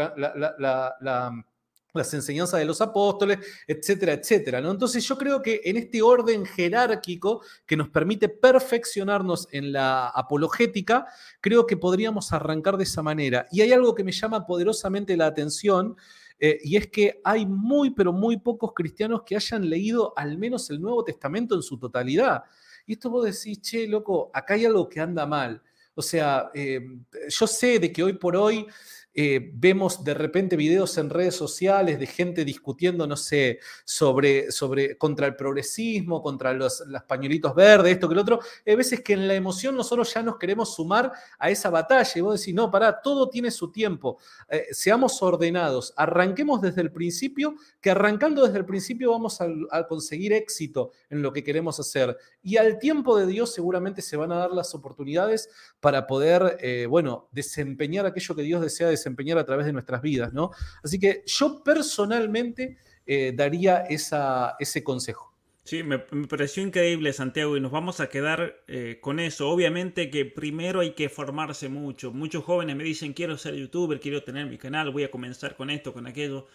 la 1.02 1.46
las 1.94 2.14
enseñanzas 2.14 2.60
de 2.60 2.66
los 2.66 2.82
apóstoles, 2.82 3.40
etcétera, 3.68 4.14
etcétera. 4.14 4.60
Entonces 4.60 5.06
yo 5.06 5.18
creo 5.18 5.42
que 5.42 5.62
en 5.66 5.78
este 5.78 6.02
orden 6.02 6.46
jerárquico 6.46 7.42
que 7.66 7.76
nos 7.76 7.90
permite 7.90 8.30
perfeccionarnos 8.30 9.48
en 9.52 9.72
la 9.72 10.08
apologética, 10.08 11.06
creo 11.40 11.66
que 11.66 11.78
podríamos 11.78 12.32
arrancar 12.34 12.78
de 12.78 12.84
esa 12.84 13.02
manera. 13.02 13.48
Y 13.52 13.62
hay 13.62 13.72
algo 13.74 13.94
que 13.94 14.04
me 14.04 14.12
llama 14.12 14.46
poderosamente 14.46 15.18
la 15.18 15.28
atención, 15.28 15.96
eh, 16.40 16.58
y 16.64 16.76
es 16.76 16.88
que 16.88 17.22
hay 17.24 17.46
muy, 17.46 17.92
pero 17.92 18.12
muy 18.12 18.38
pocos 18.38 18.72
cristianos 18.74 19.22
que 19.26 19.36
hayan 19.36 19.70
leído 19.70 20.14
al 20.16 20.38
menos 20.38 20.70
el 20.70 20.82
Nuevo 20.82 21.04
Testamento 21.04 21.56
en 21.56 21.62
su 21.62 21.78
totalidad. 21.78 22.44
Y 22.86 22.94
esto 22.94 23.10
vos 23.10 23.26
decís, 23.26 23.62
che, 23.62 23.88
loco, 23.88 24.32
acá 24.34 24.56
hay 24.56 24.66
algo 24.66 24.90
que 24.90 25.00
anda 25.00 25.26
mal. 25.26 25.62
O 25.94 26.02
sea, 26.02 26.50
eh, 26.54 26.82
yo 27.30 27.46
sé 27.46 27.78
de 27.78 27.92
que 27.92 28.02
hoy 28.02 28.14
por 28.14 28.36
hoy 28.36 28.66
eh, 29.14 29.52
vemos 29.54 30.04
de 30.06 30.14
repente 30.14 30.56
videos 30.56 30.98
en 30.98 31.10
redes 31.10 31.36
sociales 31.36 32.00
de 32.00 32.08
gente 32.08 32.46
discutiendo, 32.46 33.06
no 33.06 33.18
sé, 33.18 33.60
sobre, 33.84 34.52
sobre 34.52 34.98
contra 34.98 35.28
el 35.28 35.36
progresismo, 35.36 36.22
contra 36.22 36.54
los, 36.54 36.84
pañuelitos 37.08 37.54
verdes, 37.54 37.94
esto 37.94 38.08
que 38.08 38.14
el 38.14 38.20
otro. 38.20 38.40
Hay 38.66 38.76
veces 38.76 39.02
que 39.02 39.14
en 39.14 39.28
la 39.28 39.34
emoción 39.34 39.76
nosotros 39.76 40.14
ya 40.14 40.24
nos 40.24 40.38
queremos 40.38 40.76
sumar 40.76 41.12
a 41.38 41.50
esa 41.50 41.70
batalla 41.70 42.12
y 42.16 42.22
vos 42.22 42.40
decís, 42.40 42.56
no, 42.56 42.72
pará, 42.72 43.02
todo 43.02 43.30
tiene 43.30 43.52
su 43.52 43.70
tiempo. 43.72 44.18
Eh, 44.50 44.68
seamos 44.72 45.22
ordenados, 45.22 45.94
arranquemos 45.98 46.62
desde 46.62 46.82
el 46.82 46.92
principio, 46.92 47.56
que 47.82 47.92
arrancando 47.92 48.46
desde 48.46 48.60
el 48.60 48.66
principio 48.66 49.12
vamos 49.12 49.42
a, 49.42 49.48
conseguir 49.88 50.32
éxito 50.32 50.92
en 51.10 51.22
lo 51.22 51.34
que 51.34 51.44
queremos 51.44 51.80
hacer. 51.80 52.18
Y 52.42 52.58
al 52.58 52.80
tiempo 52.80 53.18
de 53.18 53.28
Dios 53.28 53.54
seguramente 53.54 54.02
se 54.02 54.16
van 54.16 54.32
a 54.32 54.38
dar 54.38 54.52
las 54.52 54.74
oportunidades 54.74 55.50
para 55.82 56.08
poder, 56.08 56.58
eh, 56.62 56.86
bueno, 56.88 57.28
desempeñar 57.32 58.06
aquello 58.06 58.36
que 58.36 58.44
Dios 58.44 58.62
desea 58.62 58.88
desempeñar 58.88 59.01
a 59.06 59.46
través 59.46 59.66
de 59.66 59.74
nuestras 59.74 60.02
vidas, 60.02 60.34
¿no? 60.34 60.52
Así 60.84 61.00
que 61.00 61.24
yo 61.26 61.64
personalmente 61.64 62.78
eh, 63.06 63.34
daría 63.36 63.82
esa, 63.82 64.56
ese 64.60 64.84
consejo. 64.84 65.32
Sí, 65.64 65.84
me, 65.84 66.00
pareció 66.00 66.64
increíble, 66.64 67.14
Santiago, 67.14 67.56
y 67.56 67.62
nos 67.62 67.72
vamos 67.72 68.00
a 68.00 68.10
quedar 68.10 68.64
eh, 68.68 68.98
con 69.00 69.20
eso. 69.20 69.50
Obviamente 69.50 70.10
que 70.10 70.26
primero 70.26 70.80
hay 70.80 70.94
que 70.94 71.08
formarse 71.08 71.70
mucho. 71.70 72.12
Muchos 72.12 72.44
jóvenes 72.44 72.76
me 72.76 72.84
dicen, 72.84 73.14
quiero 73.14 73.38
ser 73.38 73.56
youtuber, 73.56 74.00
quiero 74.00 74.24
tener 74.24 74.48
mi 74.48 74.58
canal, 74.58 74.92
voy 74.92 75.04
a 75.04 75.12
comenzar 75.12 75.56
con 75.56 75.70
esto, 75.70 75.94
con 75.94 76.08
aquello. 76.08 76.48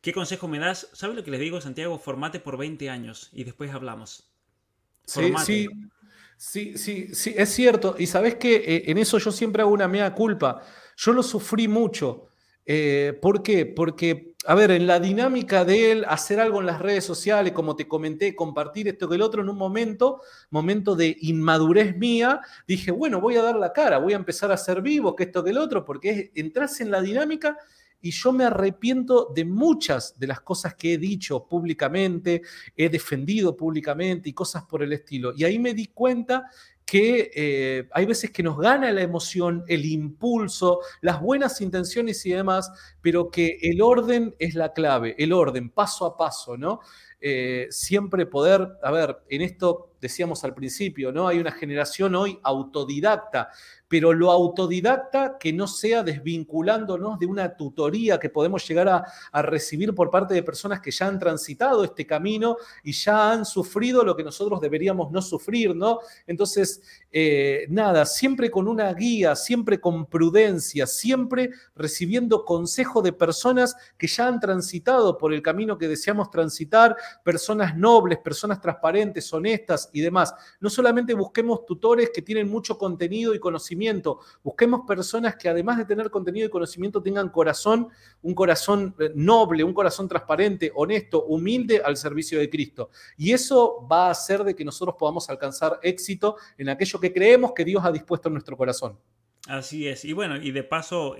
¿Qué 0.00 0.12
consejo 0.12 0.48
me 0.48 0.58
das? 0.58 0.88
¿Sabes 0.92 1.16
lo 1.16 1.24
que 1.24 1.30
les 1.30 1.40
digo, 1.40 1.60
Santiago? 1.60 1.98
Formate 1.98 2.40
por 2.40 2.56
20 2.56 2.88
años 2.88 3.28
y 3.32 3.44
después 3.44 3.72
hablamos. 3.72 4.30
Sí, 5.04 5.32
sí, 5.44 5.68
sí, 6.36 6.78
sí, 6.78 7.14
sí, 7.14 7.34
es 7.36 7.48
cierto. 7.50 7.94
Y 7.98 8.06
sabes 8.06 8.36
que 8.36 8.56
eh, 8.56 8.84
en 8.86 8.98
eso 8.98 9.18
yo 9.18 9.30
siempre 9.32 9.62
hago 9.62 9.70
una 9.70 9.86
mea 9.86 10.14
culpa. 10.14 10.62
Yo 10.96 11.12
lo 11.12 11.22
sufrí 11.22 11.68
mucho. 11.68 12.28
Eh, 12.64 13.16
¿Por 13.22 13.42
qué? 13.42 13.64
Porque, 13.64 14.34
a 14.44 14.54
ver, 14.54 14.72
en 14.72 14.86
la 14.88 14.98
dinámica 14.98 15.64
de 15.64 15.92
él 15.92 16.04
hacer 16.08 16.40
algo 16.40 16.58
en 16.58 16.66
las 16.66 16.80
redes 16.80 17.04
sociales, 17.04 17.52
como 17.52 17.76
te 17.76 17.86
comenté, 17.86 18.34
compartir 18.34 18.88
esto 18.88 19.08
que 19.08 19.14
el 19.14 19.22
otro, 19.22 19.42
en 19.42 19.48
un 19.48 19.56
momento, 19.56 20.20
momento 20.50 20.96
de 20.96 21.16
inmadurez 21.20 21.96
mía, 21.96 22.40
dije, 22.66 22.90
bueno, 22.90 23.20
voy 23.20 23.36
a 23.36 23.42
dar 23.42 23.56
la 23.56 23.72
cara, 23.72 23.98
voy 23.98 24.14
a 24.14 24.16
empezar 24.16 24.50
a 24.50 24.56
ser 24.56 24.82
vivo, 24.82 25.14
que 25.14 25.24
esto 25.24 25.44
que 25.44 25.50
el 25.50 25.58
otro, 25.58 25.84
porque 25.84 26.32
entras 26.34 26.80
en 26.80 26.90
la 26.90 27.00
dinámica 27.00 27.56
y 28.00 28.10
yo 28.10 28.32
me 28.32 28.44
arrepiento 28.44 29.32
de 29.34 29.44
muchas 29.44 30.18
de 30.18 30.26
las 30.26 30.40
cosas 30.40 30.74
que 30.74 30.94
he 30.94 30.98
dicho 30.98 31.46
públicamente, 31.46 32.42
he 32.76 32.88
defendido 32.88 33.56
públicamente 33.56 34.28
y 34.28 34.32
cosas 34.32 34.64
por 34.64 34.82
el 34.82 34.92
estilo. 34.92 35.32
Y 35.36 35.44
ahí 35.44 35.58
me 35.58 35.74
di 35.74 35.86
cuenta 35.86 36.50
que 36.86 37.30
eh, 37.34 37.88
hay 37.92 38.06
veces 38.06 38.30
que 38.30 38.42
nos 38.42 38.58
gana 38.58 38.92
la 38.92 39.02
emoción, 39.02 39.64
el 39.66 39.84
impulso, 39.84 40.80
las 41.02 41.20
buenas 41.20 41.60
intenciones 41.60 42.24
y 42.24 42.30
demás, 42.30 42.70
pero 43.02 43.30
que 43.30 43.58
el 43.60 43.82
orden 43.82 44.34
es 44.38 44.54
la 44.54 44.72
clave, 44.72 45.14
el 45.18 45.32
orden, 45.32 45.68
paso 45.68 46.06
a 46.06 46.16
paso, 46.16 46.56
¿no? 46.56 46.80
eh, 47.20 47.66
siempre 47.70 48.26
poder, 48.26 48.78
a 48.82 48.90
ver, 48.90 49.18
en 49.28 49.42
esto 49.42 49.95
decíamos 50.06 50.42
al 50.44 50.54
principio, 50.54 51.12
¿no? 51.12 51.28
Hay 51.28 51.38
una 51.38 51.52
generación 51.52 52.14
hoy 52.14 52.38
autodidacta 52.42 53.50
pero 53.88 54.12
lo 54.12 54.30
autodidacta 54.30 55.36
que 55.38 55.52
no 55.52 55.66
sea 55.66 56.02
desvinculándonos 56.02 57.18
de 57.18 57.26
una 57.26 57.56
tutoría 57.56 58.18
que 58.18 58.30
podemos 58.30 58.66
llegar 58.66 58.88
a, 58.88 59.04
recibir 59.42 59.94
por 59.94 60.10
parte 60.10 60.34
de 60.34 60.42
personas 60.42 60.80
que 60.80 60.90
ya 60.90 61.06
han 61.06 61.18
transitado 61.18 61.84
este 61.84 62.06
camino 62.06 62.56
y 62.82 62.92
ya 62.92 63.30
han 63.32 63.44
sufrido 63.44 64.02
lo 64.02 64.16
que 64.16 64.24
nosotros 64.24 64.60
deberíamos 64.60 65.12
no 65.12 65.22
sufrir, 65.22 65.74
¿no? 65.76 66.00
Entonces, 66.26 66.82
eh, 67.12 67.66
nada, 67.68 68.04
siempre 68.06 68.50
con 68.50 68.66
una 68.66 68.92
guía, 68.92 69.36
siempre 69.36 69.78
con 69.80 70.06
prudencia, 70.06 70.86
siempre 70.86 71.50
recibiendo 71.76 72.44
consejo 72.44 73.02
de 73.02 73.12
personas 73.12 73.76
que 73.96 74.06
ya 74.06 74.26
han 74.26 74.40
transitado 74.40 75.16
por 75.16 75.32
el 75.32 75.42
camino 75.42 75.78
que 75.78 75.86
deseamos 75.86 76.30
transitar, 76.30 76.96
personas 77.22 77.76
nobles, 77.76 78.18
personas 78.18 78.60
transparentes, 78.60 79.32
honestas 79.32 79.88
y 79.96 80.02
demás. 80.02 80.34
No 80.60 80.68
solamente 80.68 81.14
busquemos 81.14 81.64
tutores 81.64 82.10
que 82.14 82.22
tienen 82.22 82.48
mucho 82.48 82.76
contenido 82.76 83.34
y 83.34 83.40
conocimiento, 83.40 84.20
Busquemos 84.42 84.82
personas 84.86 85.36
que 85.36 85.48
además 85.48 85.78
de 85.78 85.84
tener 85.84 86.10
contenido 86.10 86.46
y 86.46 86.50
conocimiento 86.50 87.02
tengan 87.02 87.28
corazón, 87.30 87.88
un 88.22 88.34
corazón 88.34 88.94
eh, 88.98 89.10
noble, 89.14 89.64
un 89.64 89.74
corazón 89.74 90.08
transparente, 90.08 90.70
honesto, 90.74 91.24
humilde 91.24 91.82
al 91.84 91.96
servicio 91.96 92.38
de 92.38 92.50
Cristo. 92.50 92.90
Y 93.16 93.32
eso 93.32 93.86
va 93.90 94.08
a 94.08 94.10
hacer 94.10 94.44
de 94.44 94.54
que 94.54 94.64
nosotros 94.64 94.96
podamos 94.98 95.28
alcanzar 95.30 95.78
éxito 95.82 96.36
en 96.58 96.68
aquello 96.68 97.00
que 97.00 97.12
creemos 97.12 97.52
que 97.52 97.64
Dios 97.64 97.84
ha 97.84 97.92
dispuesto 97.92 98.28
en 98.28 98.34
nuestro 98.34 98.56
corazón. 98.56 98.98
Así 99.48 99.86
es. 99.86 100.04
Y 100.04 100.12
bueno, 100.12 100.36
y 100.36 100.50
de 100.50 100.64
paso 100.64 101.16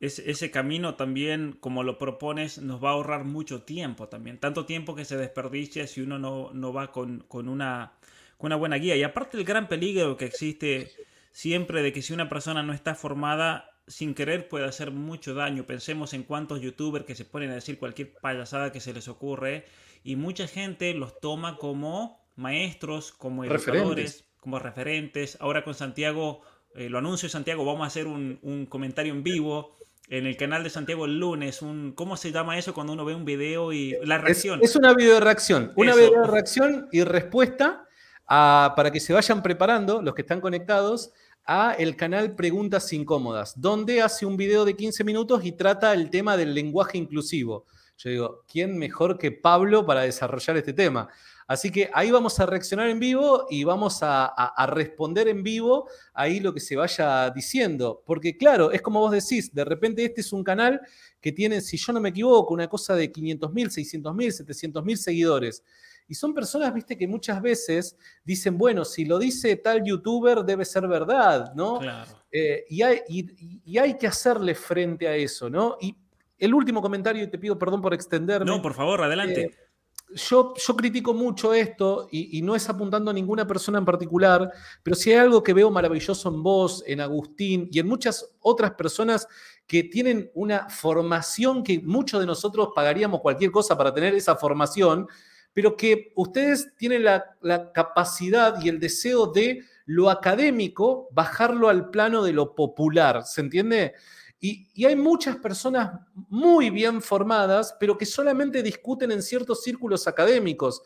ese... 0.00 0.30
Ese, 0.30 0.50
camino 0.50 0.94
también, 0.96 1.56
como 1.60 1.82
lo 1.82 1.98
propones, 1.98 2.58
nos 2.58 2.82
va 2.82 2.90
a 2.90 2.92
ahorrar 2.92 3.24
mucho 3.24 3.62
tiempo 3.62 4.08
también. 4.08 4.38
Tanto 4.38 4.66
tiempo 4.66 4.94
que 4.94 5.04
se 5.04 5.16
desperdicia 5.16 5.86
si 5.86 6.00
uno 6.00 6.18
no, 6.18 6.50
no 6.52 6.72
va 6.72 6.90
con, 6.90 7.24
una, 7.30 7.92
con 8.38 8.48
una 8.48 8.56
buena 8.56 8.76
guía. 8.76 8.96
Y 8.96 9.02
aparte 9.02 9.36
el 9.36 9.44
gran 9.44 9.68
peligro 9.68 10.16
que 10.16 10.24
existe 10.24 10.90
siempre 11.32 11.82
de 11.82 11.92
que 11.92 12.02
si 12.02 12.12
una 12.12 12.28
persona 12.28 12.62
no 12.62 12.72
está 12.72 12.94
formada, 12.94 13.70
sin 13.90 14.14
querer 14.14 14.48
puede 14.48 14.66
hacer 14.66 14.92
mucho 14.92 15.34
daño. 15.34 15.66
Pensemos 15.66 16.14
en 16.14 16.22
cuántos 16.22 16.60
youtubers 16.60 17.04
que 17.04 17.14
se 17.14 17.24
ponen 17.24 17.50
a 17.50 17.54
decir 17.54 17.78
cualquier 17.78 18.12
payasada 18.14 18.72
que 18.72 18.80
se 18.80 18.92
les 18.92 19.08
ocurre 19.08 19.66
y 20.04 20.16
mucha 20.16 20.46
gente 20.46 20.94
los 20.94 21.20
toma 21.20 21.56
como 21.56 22.20
maestros, 22.36 23.12
como 23.12 23.44
educadores, 23.44 24.24
como 24.38 24.58
referentes. 24.58 25.36
Ahora 25.40 25.64
con 25.64 25.74
Santiago, 25.74 26.42
eh, 26.74 26.88
lo 26.88 26.98
anuncio 26.98 27.28
Santiago, 27.28 27.64
vamos 27.64 27.82
a 27.82 27.86
hacer 27.86 28.06
un, 28.06 28.66
comentario 28.68 29.12
en 29.12 29.22
vivo 29.22 29.76
en 30.10 30.26
el 30.26 30.36
canal 30.36 30.64
de 30.64 30.70
Santiago 30.70 31.06
el 31.06 31.18
lunes. 31.18 31.62
Un, 31.62 31.92
¿Cómo 31.92 32.16
se 32.16 32.32
llama 32.32 32.58
eso 32.58 32.74
cuando 32.74 32.92
uno 32.92 33.04
ve 33.04 33.14
un 33.14 33.24
video 33.24 33.72
y 33.72 33.96
la 34.04 34.18
reacción? 34.18 34.60
Es, 34.62 34.76
una 34.76 34.92
video 34.92 35.20
reacción, 35.20 35.72
una 35.76 35.94
video 35.94 36.24
reacción 36.24 36.88
y 36.92 37.02
respuesta 37.04 37.86
para 38.26 38.90
que 38.92 39.00
se 39.00 39.12
vayan 39.12 39.42
preparando 39.42 40.02
los 40.02 40.14
que 40.14 40.22
están 40.22 40.40
conectados 40.40 41.12
a 41.46 41.72
el 41.78 41.96
canal 41.96 42.34
Preguntas 42.34 42.92
Incómodas, 42.92 43.60
donde 43.60 44.02
hace 44.02 44.26
un 44.26 44.36
video 44.36 44.64
de 44.64 44.76
15 44.76 45.04
minutos 45.04 45.44
y 45.44 45.52
trata 45.52 45.94
el 45.94 46.10
tema 46.10 46.36
del 46.36 46.54
lenguaje 46.54 46.98
inclusivo. 46.98 47.66
Yo 47.96 48.10
digo, 48.10 48.44
¿quién 48.50 48.78
mejor 48.78 49.18
que 49.18 49.30
Pablo 49.30 49.84
para 49.86 50.02
desarrollar 50.02 50.56
este 50.56 50.72
tema? 50.72 51.08
Así 51.50 51.72
que 51.72 51.90
ahí 51.92 52.12
vamos 52.12 52.38
a 52.38 52.46
reaccionar 52.46 52.88
en 52.90 53.00
vivo 53.00 53.48
y 53.50 53.64
vamos 53.64 53.98
a, 54.02 54.32
responder 54.68 55.26
en 55.26 55.42
vivo 55.42 55.88
ahí 56.14 56.38
lo 56.38 56.54
que 56.54 56.60
se 56.60 56.76
vaya 56.76 57.28
diciendo. 57.30 58.04
Porque 58.06 58.36
claro, 58.36 58.70
es 58.70 58.80
como 58.80 59.00
vos 59.00 59.10
decís, 59.10 59.52
de 59.52 59.64
repente 59.64 60.04
este 60.04 60.20
es 60.20 60.32
un 60.32 60.44
canal 60.44 60.80
que 61.20 61.32
tiene, 61.32 61.60
si 61.60 61.76
yo 61.76 61.92
no 61.92 62.00
me 62.00 62.10
equivoco, 62.10 62.54
una 62.54 62.68
cosa 62.68 62.94
de 62.94 63.10
500 63.10 63.52
mil, 63.52 63.68
600 63.68 64.14
mil, 64.14 64.32
700 64.32 64.84
mil 64.84 64.96
seguidores. 64.96 65.64
Y 66.06 66.14
son 66.14 66.32
personas, 66.32 66.72
viste, 66.72 66.96
que 66.96 67.08
muchas 67.08 67.42
veces 67.42 67.96
dicen, 68.22 68.56
bueno, 68.56 68.84
si 68.84 69.04
lo 69.04 69.18
dice 69.18 69.56
tal 69.56 69.82
youtuber 69.84 70.44
debe 70.44 70.64
ser 70.64 70.86
verdad, 70.86 71.52
¿no? 71.56 71.80
Claro. 71.80 72.12
Eh, 72.30 72.64
y, 72.68 72.82
hay, 72.82 73.00
y, 73.08 73.76
hay, 73.76 73.98
que 73.98 74.06
hacerle 74.06 74.54
frente 74.54 75.08
a 75.08 75.16
eso, 75.16 75.50
¿no? 75.50 75.76
Y 75.80 75.96
el 76.38 76.54
último 76.54 76.80
comentario, 76.80 77.24
y 77.24 77.26
te 77.26 77.38
pido 77.38 77.58
perdón 77.58 77.82
por 77.82 77.92
extenderme. 77.92 78.46
No, 78.46 78.62
por 78.62 78.72
favor, 78.74 79.02
adelante. 79.02 79.42
Eh, 79.42 79.69
yo, 80.14 80.54
critico 80.76 81.14
mucho 81.14 81.54
esto 81.54 82.08
y, 82.10 82.42
no 82.42 82.56
es 82.56 82.68
apuntando 82.68 83.10
a 83.10 83.14
ninguna 83.14 83.46
persona 83.46 83.78
en 83.78 83.84
particular, 83.84 84.50
pero 84.82 84.96
si 84.96 85.12
hay 85.12 85.18
algo 85.18 85.42
que 85.42 85.54
veo 85.54 85.70
maravilloso 85.70 86.28
en 86.28 86.42
vos, 86.42 86.82
en 86.86 87.00
Agustín 87.00 87.68
y 87.70 87.78
en 87.78 87.88
muchas 87.88 88.32
otras 88.40 88.72
personas 88.72 89.26
que 89.66 89.84
tienen 89.84 90.30
una 90.34 90.68
formación 90.68 91.62
que 91.62 91.80
muchos 91.80 92.20
de 92.20 92.26
nosotros 92.26 92.70
pagaríamos 92.74 93.20
cualquier 93.20 93.50
cosa 93.50 93.76
para 93.76 93.94
tener 93.94 94.14
esa 94.14 94.36
formación, 94.36 95.06
pero 95.52 95.76
que 95.76 96.12
ustedes 96.16 96.74
tienen 96.76 97.04
la, 97.04 97.36
capacidad 97.72 98.60
y 98.62 98.68
el 98.68 98.80
deseo 98.80 99.26
de 99.26 99.64
lo 99.86 100.10
académico 100.10 101.08
bajarlo 101.12 101.68
al 101.68 101.90
plano 101.90 102.22
de 102.22 102.32
lo 102.32 102.54
popular, 102.54 103.24
¿se 103.24 103.40
entiende? 103.40 103.94
Y, 104.40 104.70
y, 104.72 104.86
hay 104.86 104.96
muchas 104.96 105.36
personas 105.36 106.00
muy 106.30 106.70
bien 106.70 107.02
formadas, 107.02 107.76
pero 107.78 107.98
que 107.98 108.06
solamente 108.06 108.62
discuten 108.62 109.12
en 109.12 109.22
ciertos 109.22 109.62
círculos 109.62 110.08
académicos. 110.08 110.82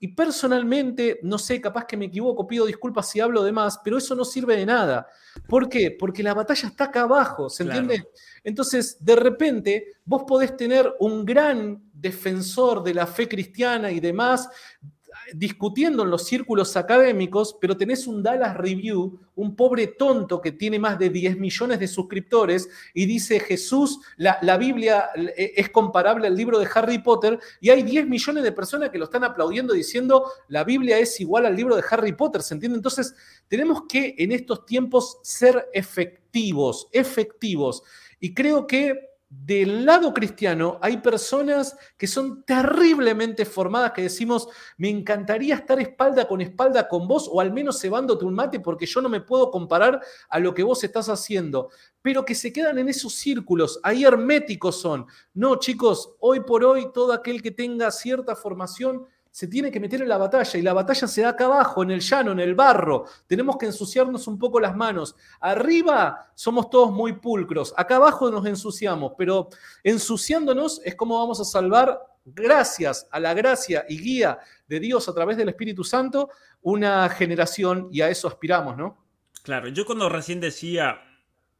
Y 0.00 0.08
personalmente, 0.08 1.18
no 1.22 1.38
sé, 1.38 1.60
capaz 1.60 1.84
que 1.84 1.96
me 1.96 2.04
equivoco, 2.04 2.46
pido 2.46 2.66
disculpas 2.66 3.08
si 3.08 3.18
hablo 3.18 3.42
de 3.42 3.50
más, 3.50 3.80
pero 3.82 3.98
eso 3.98 4.14
no 4.14 4.24
sirve 4.24 4.56
de 4.56 4.64
nada. 4.64 5.08
¿Por 5.48 5.68
qué? 5.68 5.90
Porque 5.90 6.22
la 6.22 6.34
batalla 6.34 6.68
está 6.68 6.84
acá 6.84 7.02
abajo, 7.02 7.50
¿se 7.50 7.64
entiende? 7.64 8.08
Entonces, 8.44 9.04
de 9.04 9.16
repente, 9.16 9.96
vos 10.04 10.22
podés 10.26 10.56
tener 10.56 10.94
un 11.00 11.24
gran 11.24 11.82
defensor 11.92 12.84
de 12.84 12.94
la 12.94 13.08
fe 13.08 13.28
cristiana 13.28 13.90
y 13.90 13.98
demás, 13.98 14.48
discutiendo 15.34 16.02
en 16.02 16.10
los 16.10 16.26
círculos 16.26 16.76
académicos, 16.76 17.56
pero 17.60 17.76
tenés 17.76 18.06
un 18.06 18.22
Dallas 18.22 18.56
Review, 18.56 19.18
un 19.36 19.54
pobre 19.54 19.86
tonto 19.88 20.40
que 20.40 20.52
tiene 20.52 20.78
más 20.78 20.98
de 20.98 21.10
10 21.10 21.38
millones 21.38 21.78
de 21.78 21.88
suscriptores 21.88 22.68
y 22.94 23.06
dice 23.06 23.40
Jesús, 23.40 24.00
la, 24.16 24.38
la, 24.42 24.56
Biblia 24.56 25.10
e, 25.14 25.54
es 25.56 25.70
comparable 25.70 26.26
al 26.26 26.36
libro 26.36 26.58
de 26.58 26.68
Harry 26.74 26.98
Potter 26.98 27.38
y 27.60 27.70
hay 27.70 27.82
10 27.82 28.08
millones 28.08 28.42
de 28.44 28.52
personas 28.52 28.90
que 28.90 28.98
lo 28.98 29.04
están 29.04 29.24
aplaudiendo 29.24 29.74
diciendo 29.74 30.24
la 30.48 30.64
Biblia 30.64 30.98
es 30.98 31.20
igual 31.20 31.46
al 31.46 31.56
libro 31.56 31.76
de 31.76 31.84
Harry 31.90 32.12
Potter, 32.12 32.42
¿se 32.42 32.54
entiende? 32.54 32.76
Entonces 32.76 33.14
tenemos 33.48 33.82
que 33.88 34.14
en 34.18 34.32
estos 34.32 34.66
tiempos 34.66 35.18
ser 35.22 35.68
efectivos, 35.72 36.88
efectivos. 36.92 37.82
Y 38.20 38.34
creo 38.34 38.66
que 38.66 39.08
del 39.30 39.84
lado 39.84 40.14
cristiano 40.14 40.78
hay 40.80 40.98
personas 40.98 41.76
que 41.98 42.06
son 42.06 42.44
terriblemente 42.44 43.44
formadas 43.44 43.92
que 43.92 44.02
decimos, 44.02 44.48
me 44.78 44.88
encantaría 44.88 45.54
estar 45.54 45.78
espalda 45.80 46.26
con 46.26 46.40
espalda 46.40 46.88
con 46.88 47.06
vos 47.06 47.28
o 47.30 47.40
al 47.40 47.52
menos 47.52 47.78
cebándote 47.80 48.24
un 48.24 48.34
mate 48.34 48.60
porque 48.60 48.86
yo 48.86 49.02
no 49.02 49.08
me 49.10 49.20
puedo 49.20 49.50
comparar 49.50 50.00
a 50.30 50.38
lo 50.38 50.54
que 50.54 50.62
vos 50.62 50.82
estás 50.82 51.10
haciendo, 51.10 51.70
pero 52.00 52.24
que 52.24 52.34
se 52.34 52.52
quedan 52.52 52.78
en 52.78 52.88
esos 52.88 53.14
círculos, 53.14 53.80
ahí 53.82 54.04
herméticos 54.04 54.80
son. 54.80 55.06
No, 55.34 55.56
chicos, 55.56 56.14
hoy 56.20 56.40
por 56.40 56.64
hoy 56.64 56.90
todo 56.94 57.12
aquel 57.12 57.42
que 57.42 57.50
tenga 57.50 57.90
cierta 57.90 58.34
formación 58.34 59.06
se 59.38 59.46
tiene 59.46 59.70
que 59.70 59.78
meter 59.78 60.02
en 60.02 60.08
la 60.08 60.18
batalla 60.18 60.58
y 60.58 60.62
la 60.62 60.72
batalla 60.72 61.06
se 61.06 61.22
da 61.22 61.28
acá 61.28 61.44
abajo, 61.44 61.84
en 61.84 61.92
el 61.92 62.00
llano, 62.00 62.32
en 62.32 62.40
el 62.40 62.56
barro. 62.56 63.04
Tenemos 63.28 63.56
que 63.56 63.66
ensuciarnos 63.66 64.26
un 64.26 64.36
poco 64.36 64.58
las 64.58 64.74
manos. 64.74 65.14
Arriba 65.38 66.32
somos 66.34 66.68
todos 66.70 66.90
muy 66.90 67.12
pulcros, 67.12 67.72
acá 67.76 67.96
abajo 67.96 68.32
nos 68.32 68.44
ensuciamos, 68.46 69.12
pero 69.16 69.48
ensuciándonos 69.84 70.80
es 70.84 70.96
como 70.96 71.20
vamos 71.20 71.38
a 71.38 71.44
salvar, 71.44 72.00
gracias 72.24 73.06
a 73.12 73.20
la 73.20 73.32
gracia 73.32 73.84
y 73.88 74.00
guía 74.00 74.40
de 74.66 74.80
Dios 74.80 75.08
a 75.08 75.14
través 75.14 75.36
del 75.36 75.50
Espíritu 75.50 75.84
Santo, 75.84 76.30
una 76.62 77.08
generación 77.08 77.90
y 77.92 78.00
a 78.00 78.10
eso 78.10 78.26
aspiramos, 78.26 78.76
¿no? 78.76 79.06
Claro, 79.44 79.68
yo 79.68 79.86
cuando 79.86 80.08
recién 80.08 80.40
decía, 80.40 80.98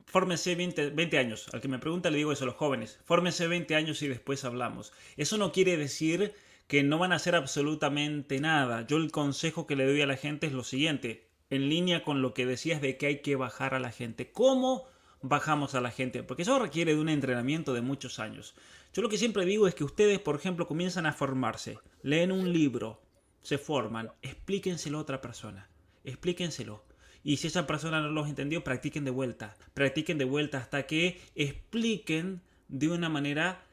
fórmense 0.05 0.57
20, 0.57 0.91
20, 0.91 1.17
años, 1.17 1.47
al 1.53 1.61
que 1.61 1.69
me 1.69 1.79
pregunta 1.79 2.11
le 2.11 2.19
digo 2.19 2.33
eso 2.33 2.43
a 2.43 2.49
los 2.49 2.57
jóvenes, 2.57 2.99
fórmense 3.05 3.47
20 3.47 3.77
años 3.77 4.03
y 4.03 4.09
después 4.09 4.45
hablamos. 4.45 4.93
Eso 5.17 5.39
no 5.39 5.53
quiere 5.53 5.77
decir 5.77 6.35
que 6.69 6.83
no 6.83 6.99
van 6.99 7.13
a 7.13 7.17
hacer 7.17 7.35
absolutamente 7.35 8.39
nada. 8.41 8.87
Yo 8.87 8.99
el 8.99 9.11
consejo 9.11 9.67
que 9.67 9.75
le 9.75 9.87
doy 9.87 10.03
a 10.03 10.07
la 10.07 10.17
gente 10.17 10.47
es 10.47 10.53
lo 10.53 10.63
siguiente, 10.63 11.27
en 11.51 11.69
línea 11.71 12.05
con 12.05 12.21
lo 12.23 12.35
que 12.35 12.47
decías 12.47 12.83
de 12.83 12.99
que 12.99 13.07
hay 13.07 13.23
que 13.23 13.37
bajar 13.37 13.75
a 13.75 13.81
la 13.81 13.91
gente. 13.91 14.31
¿Cómo 14.31 14.85
bajamos 15.23 15.75
a 15.75 15.81
la 15.81 15.91
gente? 15.91 16.23
Porque 16.23 16.43
eso 16.43 16.59
requiere 16.59 16.95
de 16.95 17.01
un 17.01 17.09
entrenamiento 17.09 17.73
de 17.73 17.81
muchos 17.81 18.19
años. 18.19 18.55
Yo 18.93 19.01
lo 19.01 19.09
que 19.09 19.17
siempre 19.17 19.47
digo 19.47 19.67
es 19.67 19.75
que 19.75 19.85
ustedes, 19.85 20.19
por 20.19 20.37
ejemplo, 20.37 20.69
comienzan 20.69 21.07
a 21.07 21.15
formarse, 21.15 21.79
leen 22.03 22.33
un 22.33 22.53
libro, 22.53 23.01
se 23.41 23.57
forman, 23.57 24.13
explíquenselo 24.21 24.99
a 24.99 25.03
otra 25.03 25.23
persona, 25.23 25.71
explíquenselo. 26.05 26.85
Y 27.25 27.39
si 27.39 27.47
esa 27.47 27.67
persona 27.67 28.03
no 28.03 28.11
los 28.11 28.29
entendió, 28.29 28.63
practiquen 28.63 29.07
de 29.07 29.11
vuelta, 29.11 29.57
practiquen 29.73 30.19
de 30.19 30.25
vuelta 30.27 30.59
hasta 30.59 30.87
que 30.87 31.19
expliquen 31.35 32.43
de 32.69 32.89
una 32.89 33.09
manera 33.09 33.65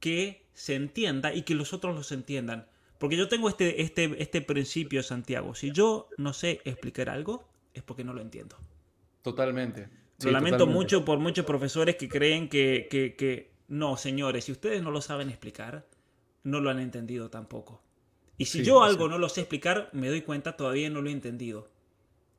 que 0.00 0.39
se 0.52 0.74
entienda 0.74 1.34
y 1.34 1.42
que 1.42 1.54
los 1.54 1.72
otros 1.72 1.94
los 1.94 2.12
entiendan. 2.12 2.66
Porque 2.98 3.16
yo 3.16 3.28
tengo 3.28 3.48
este, 3.48 3.82
este, 3.82 4.22
este 4.22 4.42
principio, 4.42 5.02
Santiago. 5.02 5.54
Si 5.54 5.72
yo 5.72 6.08
no 6.18 6.32
sé 6.32 6.60
explicar 6.64 7.08
algo, 7.08 7.48
es 7.72 7.82
porque 7.82 8.04
no 8.04 8.12
lo 8.12 8.20
entiendo. 8.20 8.56
Totalmente. 9.22 9.88
lo 10.22 10.30
lamento 10.30 10.66
mucho 10.66 11.04
por 11.04 11.18
muchos 11.18 11.46
profesores 11.46 11.96
que 11.96 12.08
creen 12.08 12.48
que, 12.48 12.88
que, 12.90 13.16
que, 13.16 13.52
no, 13.68 13.96
señores, 13.96 14.44
si 14.44 14.52
ustedes 14.52 14.82
no 14.82 14.90
lo 14.90 15.00
saben 15.00 15.30
explicar, 15.30 15.86
no 16.42 16.60
lo 16.60 16.70
han 16.70 16.78
entendido 16.78 17.30
tampoco. 17.30 17.82
Y 18.36 18.46
si 18.46 18.62
yo 18.62 18.82
algo 18.82 19.08
no 19.08 19.18
lo 19.18 19.28
sé 19.28 19.42
explicar, 19.42 19.90
me 19.92 20.08
doy 20.08 20.22
cuenta, 20.22 20.56
todavía 20.56 20.88
no 20.90 21.02
lo 21.02 21.10
he 21.10 21.12
entendido. 21.12 21.70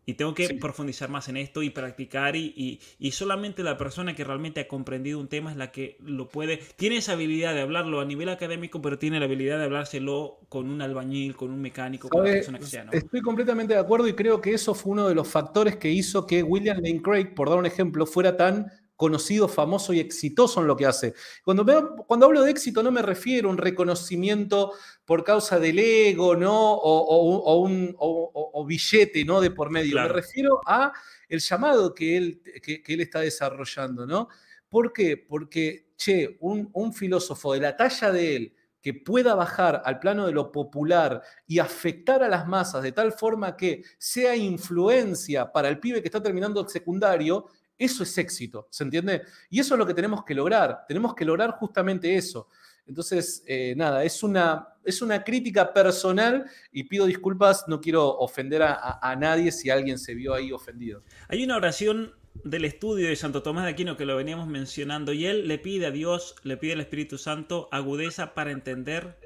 Y 0.05 0.15
tengo 0.15 0.33
que 0.33 0.55
profundizar 0.55 1.09
más 1.09 1.29
en 1.29 1.37
esto 1.37 1.61
y 1.61 1.69
practicar 1.69 2.35
y, 2.35 2.79
y, 2.99 3.11
solamente 3.11 3.61
la 3.61 3.77
persona 3.77 4.15
que 4.15 4.23
realmente 4.23 4.61
ha 4.61 4.67
comprendido 4.67 5.19
un 5.19 5.27
tema 5.27 5.51
es 5.51 5.57
la 5.57 5.71
que 5.71 5.97
lo 6.03 6.27
puede, 6.27 6.57
tiene 6.75 6.97
esa 6.97 7.13
habilidad 7.13 7.53
de 7.53 7.61
hablarlo 7.61 8.01
a 8.01 8.05
nivel 8.05 8.29
académico, 8.29 8.81
pero 8.81 8.97
tiene 8.97 9.19
la 9.19 9.25
habilidad 9.25 9.59
de 9.59 9.65
hablárselo 9.65 10.39
con 10.49 10.69
un 10.69 10.81
albañil, 10.81 11.35
con 11.35 11.51
un 11.51 11.61
mecánico, 11.61 12.09
con 12.09 12.21
una 12.21 12.31
persona 12.31 12.57
que 12.57 12.65
sea. 12.65 12.87
Estoy 12.91 13.21
completamente 13.21 13.75
de 13.75 13.79
acuerdo 13.79 14.07
y 14.07 14.13
creo 14.13 14.41
que 14.41 14.53
eso 14.53 14.73
fue 14.73 14.93
uno 14.93 15.07
de 15.07 15.13
los 15.13 15.27
factores 15.27 15.75
que 15.75 15.91
hizo 15.91 16.25
que 16.25 16.41
William 16.41 16.77
Lane 16.77 17.01
Craig, 17.01 17.35
por 17.35 17.49
dar 17.49 17.59
un 17.59 17.67
ejemplo, 17.67 18.05
fuera 18.07 18.35
tan 18.35 18.71
conocido, 19.01 19.47
famoso 19.47 19.93
y 19.93 19.99
exitoso 19.99 20.61
en 20.61 20.67
lo 20.67 20.77
que 20.77 20.85
hace. 20.85 21.15
Cuando, 21.43 21.95
cuando 22.05 22.27
hablo 22.27 22.43
de 22.43 22.51
éxito 22.51 22.83
no 22.83 22.91
me 22.91 23.01
refiero 23.01 23.49
a 23.49 23.51
un 23.51 23.57
reconocimiento 23.57 24.73
por 25.05 25.23
causa 25.23 25.59
del 25.59 25.79
ego, 25.79 26.35
¿no? 26.35 26.73
O, 26.73 27.55
un 27.63 28.67
billete, 28.67 29.25
¿no? 29.25 29.41
De 29.41 29.49
por 29.49 29.71
medio. 29.71 29.95
Me 29.95 30.07
refiero 30.07 30.61
a 30.67 30.93
el 31.27 31.39
llamado 31.39 31.95
que 31.95 32.15
él, 32.15 32.41
que, 32.61 32.83
él 32.85 33.01
está 33.01 33.21
desarrollando, 33.21 34.05
¿no? 34.05 34.27
¿Por 34.69 34.93
qué? 34.93 35.17
Porque, 35.17 35.93
che, 35.97 36.37
un, 36.41 36.69
un 36.73 36.93
filósofo 36.93 37.53
de 37.53 37.59
la 37.59 37.75
talla 37.75 38.11
de 38.11 38.35
él, 38.35 38.55
que 38.83 38.93
pueda 38.93 39.33
bajar 39.33 39.81
al 39.83 39.99
plano 39.99 40.27
de 40.27 40.31
lo 40.31 40.51
popular 40.51 41.23
y 41.47 41.57
afectar 41.57 42.21
a 42.21 42.27
las 42.27 42.47
masas 42.47 42.83
de 42.83 42.91
tal 42.91 43.13
forma 43.13 43.55
que 43.55 43.83
sea 43.97 44.35
influencia 44.35 45.51
para 45.51 45.69
el 45.69 45.79
pibe 45.79 46.01
que 46.01 46.07
está 46.07 46.21
terminando 46.21 46.61
el 46.61 46.69
secundario, 46.69 47.47
eso 47.85 48.03
es 48.03 48.17
éxito, 48.17 48.67
¿se 48.69 48.83
entiende? 48.83 49.23
Y 49.49 49.59
eso 49.59 49.73
es 49.73 49.79
lo 49.79 49.85
que 49.85 49.93
tenemos 49.93 50.23
que 50.23 50.35
lograr, 50.35 50.85
tenemos 50.87 51.15
que 51.15 51.25
lograr 51.25 51.51
justamente 51.51 52.15
eso. 52.15 52.47
Entonces, 52.85 53.43
eh, 53.47 53.73
nada, 53.75 54.03
es 54.03 54.21
una, 54.21 54.67
es 54.83 55.01
una 55.01 55.23
crítica 55.23 55.73
personal 55.73 56.45
y 56.71 56.83
pido 56.83 57.05
disculpas, 57.05 57.65
no 57.67 57.79
quiero 57.79 58.17
ofender 58.17 58.61
a, 58.63 59.15
nadie 59.17 59.51
si 59.51 59.69
alguien 59.69 59.97
se 59.97 60.13
vio 60.13 60.33
ahí 60.33 60.51
ofendido. 60.51 61.03
Hay 61.27 61.43
una 61.43 61.55
oración 61.55 62.13
del 62.43 62.65
estudio 62.65 63.07
de 63.07 63.15
Santo 63.15 63.43
Tomás 63.43 63.65
de 63.65 63.71
Aquino 63.71 63.97
que 63.97 64.05
lo 64.05 64.15
veníamos 64.15 64.47
mencionando 64.47 65.13
y 65.13 65.25
él 65.25 65.47
le 65.47 65.57
pide 65.57 65.85
a 65.85 65.91
Dios, 65.91 66.35
le 66.43 66.57
pide 66.57 66.73
al 66.73 66.81
Espíritu 66.81 67.17
Santo 67.17 67.67
agudeza 67.71 68.33
para 68.33 68.51
entender, 68.51 69.17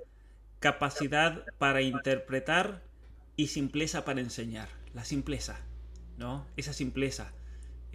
capacidad 0.60 1.44
para 1.58 1.82
interpretar 1.82 2.84
y 3.36 3.48
simpleza 3.48 4.06
para 4.06 4.22
enseñar. 4.22 4.70
La 4.94 5.04
simpleza, 5.04 5.60
¿no? 6.18 6.46
Esa 6.56 6.72
simpleza. 6.72 7.34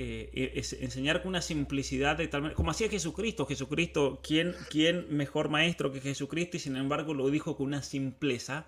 Eh, 0.02 0.30
e, 0.32 0.58
es 0.58 0.72
enseñar 0.72 1.20
con 1.20 1.28
una 1.28 1.42
simplicidad 1.42 2.16
de 2.16 2.26
tal 2.26 2.40
manera, 2.40 2.56
como 2.56 2.70
hacía 2.70 2.88
Jesucristo. 2.88 3.44
Jesucristo, 3.44 4.18
¿quién, 4.26 4.54
¿quién 4.70 5.04
mejor 5.14 5.50
maestro 5.50 5.92
que 5.92 6.00
Jesucristo? 6.00 6.56
Y 6.56 6.60
sin 6.60 6.76
embargo 6.76 7.12
lo 7.12 7.28
dijo 7.28 7.54
con 7.54 7.66
una 7.66 7.82
simpleza 7.82 8.64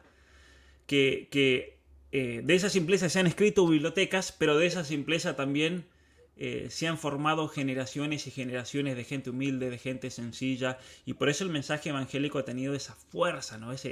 que, 0.87 1.29
que 1.31 1.79
eh, 2.13 2.43
de 2.45 2.55
esa 2.55 2.69
simpleza 2.69 3.09
se 3.09 3.19
han 3.19 3.27
escrito 3.27 3.67
bibliotecas, 3.67 4.31
pero 4.31 4.59
de 4.59 4.67
esa 4.67 4.85
simpleza 4.85 5.35
también 5.35 5.87
eh, 6.37 6.67
se 6.69 6.87
han 6.87 6.99
formado 6.99 7.49
generaciones 7.49 8.27
y 8.27 8.31
generaciones 8.31 8.95
de 8.95 9.05
gente 9.05 9.31
humilde, 9.31 9.71
de 9.71 9.79
gente 9.79 10.11
sencilla, 10.11 10.77
y 11.07 11.15
por 11.15 11.31
eso 11.31 11.45
el 11.45 11.51
mensaje 11.51 11.89
evangélico 11.89 12.41
ha 12.41 12.45
tenido 12.45 12.75
esa 12.75 12.95
fuerza, 12.95 13.57
¿no? 13.57 13.73
esa 13.73 13.89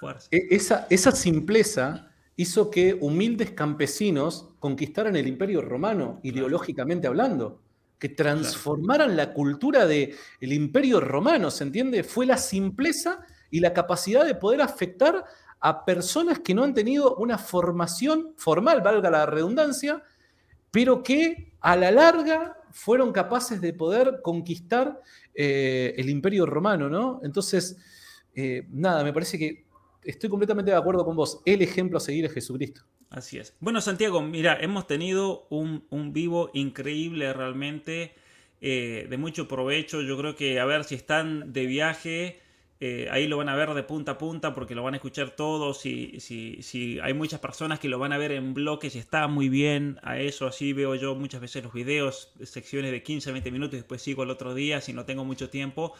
fuerza. 0.00 0.26
E, 0.32 0.48
esa, 0.50 0.88
esa 0.90 1.12
simpleza 1.12 2.11
hizo 2.42 2.70
que 2.70 2.96
humildes 3.00 3.52
campesinos 3.52 4.50
conquistaran 4.58 5.16
el 5.16 5.26
imperio 5.26 5.62
romano, 5.62 6.20
ideológicamente 6.22 7.06
hablando, 7.06 7.62
que 7.98 8.08
transformaran 8.08 9.16
la 9.16 9.32
cultura 9.32 9.86
del 9.86 10.16
imperio 10.40 11.00
romano, 11.00 11.50
¿se 11.50 11.64
entiende? 11.64 12.02
Fue 12.02 12.26
la 12.26 12.36
simpleza 12.36 13.24
y 13.50 13.60
la 13.60 13.72
capacidad 13.72 14.24
de 14.24 14.34
poder 14.34 14.60
afectar 14.60 15.24
a 15.60 15.84
personas 15.84 16.40
que 16.40 16.54
no 16.54 16.64
han 16.64 16.74
tenido 16.74 17.14
una 17.16 17.38
formación 17.38 18.34
formal, 18.36 18.80
valga 18.80 19.10
la 19.10 19.26
redundancia, 19.26 20.02
pero 20.72 21.02
que 21.02 21.54
a 21.60 21.76
la 21.76 21.92
larga 21.92 22.56
fueron 22.72 23.12
capaces 23.12 23.60
de 23.60 23.72
poder 23.72 24.20
conquistar 24.22 25.00
eh, 25.34 25.94
el 25.96 26.08
imperio 26.10 26.46
romano, 26.46 26.88
¿no? 26.88 27.20
Entonces, 27.22 27.76
eh, 28.34 28.66
nada, 28.70 29.04
me 29.04 29.12
parece 29.12 29.38
que 29.38 29.61
estoy 30.04 30.30
completamente 30.30 30.70
de 30.70 30.76
acuerdo 30.76 31.04
con 31.04 31.16
vos. 31.16 31.40
El 31.44 31.62
ejemplo 31.62 31.98
a 31.98 32.00
seguir 32.00 32.24
es 32.24 32.32
Jesucristo. 32.32 32.82
Así 33.10 33.38
es. 33.38 33.54
Bueno, 33.60 33.80
Santiago, 33.80 34.22
mira, 34.22 34.58
hemos 34.60 34.86
tenido 34.86 35.46
un, 35.50 36.12
vivo 36.12 36.50
increíble 36.54 37.32
realmente, 37.32 38.14
eh, 38.60 39.06
de 39.08 39.16
mucho 39.18 39.48
provecho. 39.48 40.00
Yo 40.02 40.16
creo 40.16 40.34
que, 40.34 40.58
a 40.60 40.64
ver, 40.64 40.84
si 40.84 40.94
están 40.94 41.52
de 41.52 41.66
viaje, 41.66 42.40
eh, 42.84 43.06
ahí 43.12 43.28
lo 43.28 43.36
van 43.36 43.48
a 43.48 43.54
ver 43.54 43.74
de 43.74 43.84
punta 43.84 44.10
a 44.10 44.18
punta 44.18 44.54
porque 44.54 44.74
lo 44.74 44.82
van 44.82 44.94
a 44.94 44.96
escuchar 44.96 45.36
todos. 45.36 45.78
Si, 45.78 46.18
si, 46.18 46.98
hay 47.00 47.14
muchas 47.14 47.38
personas 47.38 47.78
que 47.78 47.88
lo 47.88 48.00
van 48.00 48.12
a 48.12 48.18
ver 48.18 48.32
en 48.32 48.54
bloques 48.54 48.96
y 48.96 48.98
está 48.98 49.28
muy 49.28 49.48
bien 49.48 50.00
a 50.02 50.18
eso, 50.18 50.48
así 50.48 50.72
veo 50.72 50.96
yo 50.96 51.14
muchas 51.14 51.40
veces 51.40 51.62
los 51.62 51.72
videos, 51.72 52.32
secciones 52.42 52.90
de 52.90 53.02
15, 53.04 53.30
20 53.30 53.50
minutos 53.52 53.74
y 53.74 53.76
después 53.76 54.02
sigo 54.02 54.24
el 54.24 54.30
otro 54.30 54.52
día 54.54 54.80
si 54.80 54.92
no 54.92 55.04
tengo 55.04 55.24
mucho 55.24 55.48
tiempo. 55.48 55.92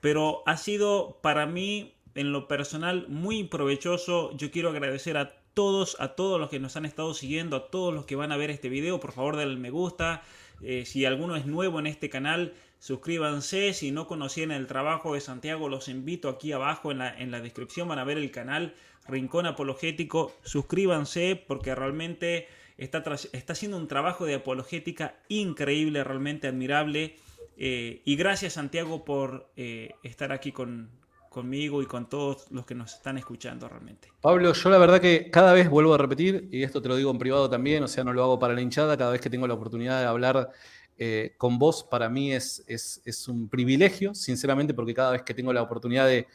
Pero 0.00 0.44
ha 0.46 0.56
sido 0.56 1.18
para 1.20 1.46
mí 1.46 1.94
en 2.14 2.32
lo 2.32 2.48
personal 2.48 3.06
muy 3.08 3.44
provechoso. 3.44 4.36
Yo 4.36 4.50
quiero 4.50 4.70
agradecer 4.70 5.16
a 5.16 5.32
todos, 5.54 5.96
a 6.00 6.08
todos 6.14 6.40
los 6.40 6.50
que 6.50 6.60
nos 6.60 6.76
han 6.76 6.84
estado 6.84 7.14
siguiendo, 7.14 7.56
a 7.56 7.70
todos 7.70 7.92
los 7.92 8.06
que 8.06 8.16
van 8.16 8.32
a 8.32 8.36
ver 8.36 8.50
este 8.50 8.68
video. 8.68 9.00
Por 9.00 9.12
favor, 9.12 9.36
denle 9.36 9.56
me 9.56 9.70
gusta. 9.70 10.22
Eh, 10.62 10.84
si 10.84 11.04
alguno 11.04 11.36
es 11.36 11.46
nuevo 11.46 11.78
en 11.78 11.86
este 11.86 12.10
canal, 12.10 12.54
suscríbanse. 12.78 13.72
Si 13.72 13.90
no 13.90 14.06
conocían 14.06 14.50
el 14.50 14.66
trabajo 14.66 15.14
de 15.14 15.20
Santiago, 15.20 15.68
los 15.68 15.88
invito 15.88 16.28
aquí 16.28 16.52
abajo 16.52 16.90
en 16.90 16.98
la, 16.98 17.18
en 17.18 17.30
la 17.30 17.40
descripción. 17.40 17.88
Van 17.88 17.98
a 17.98 18.04
ver 18.04 18.18
el 18.18 18.30
canal 18.30 18.74
Rincón 19.08 19.46
Apologético. 19.46 20.32
Suscríbanse 20.42 21.42
porque 21.46 21.74
realmente 21.74 22.48
está, 22.78 23.02
está 23.32 23.52
haciendo 23.52 23.76
un 23.76 23.88
trabajo 23.88 24.24
de 24.24 24.34
apologética 24.34 25.16
increíble, 25.28 26.04
realmente 26.04 26.48
admirable. 26.48 27.16
Eh, 27.56 28.00
y 28.06 28.16
gracias 28.16 28.54
Santiago 28.54 29.04
por 29.04 29.50
eh, 29.56 29.94
estar 30.02 30.32
aquí 30.32 30.50
con, 30.50 30.88
conmigo 31.30 31.80
y 31.80 31.86
con 31.86 32.08
todos 32.08 32.50
los 32.50 32.66
que 32.66 32.74
nos 32.74 32.94
están 32.94 33.16
escuchando 33.16 33.68
realmente. 33.68 34.08
Pablo, 34.20 34.52
yo 34.52 34.68
la 34.68 34.78
verdad 34.78 35.00
que 35.00 35.30
cada 35.30 35.52
vez 35.52 35.70
vuelvo 35.70 35.94
a 35.94 35.98
repetir, 35.98 36.48
y 36.50 36.64
esto 36.64 36.82
te 36.82 36.88
lo 36.88 36.96
digo 36.96 37.12
en 37.12 37.18
privado 37.18 37.48
también, 37.48 37.84
o 37.84 37.88
sea, 37.88 38.02
no 38.02 38.12
lo 38.12 38.24
hago 38.24 38.38
para 38.40 38.52
la 38.52 38.60
hinchada, 38.60 38.96
cada 38.96 39.12
vez 39.12 39.20
que 39.20 39.30
tengo 39.30 39.46
la 39.46 39.54
oportunidad 39.54 40.00
de 40.00 40.06
hablar 40.06 40.50
eh, 40.98 41.34
con 41.38 41.56
vos, 41.56 41.84
para 41.84 42.08
mí 42.08 42.32
es, 42.32 42.64
es, 42.66 43.28
un 43.28 43.48
privilegio, 43.48 44.12
sinceramente, 44.12 44.74
porque 44.74 44.92
cada 44.92 45.12
vez 45.12 45.22
que 45.22 45.32
tengo 45.32 45.52
la 45.52 45.62
oportunidad 45.62 46.08
de, 46.08 46.26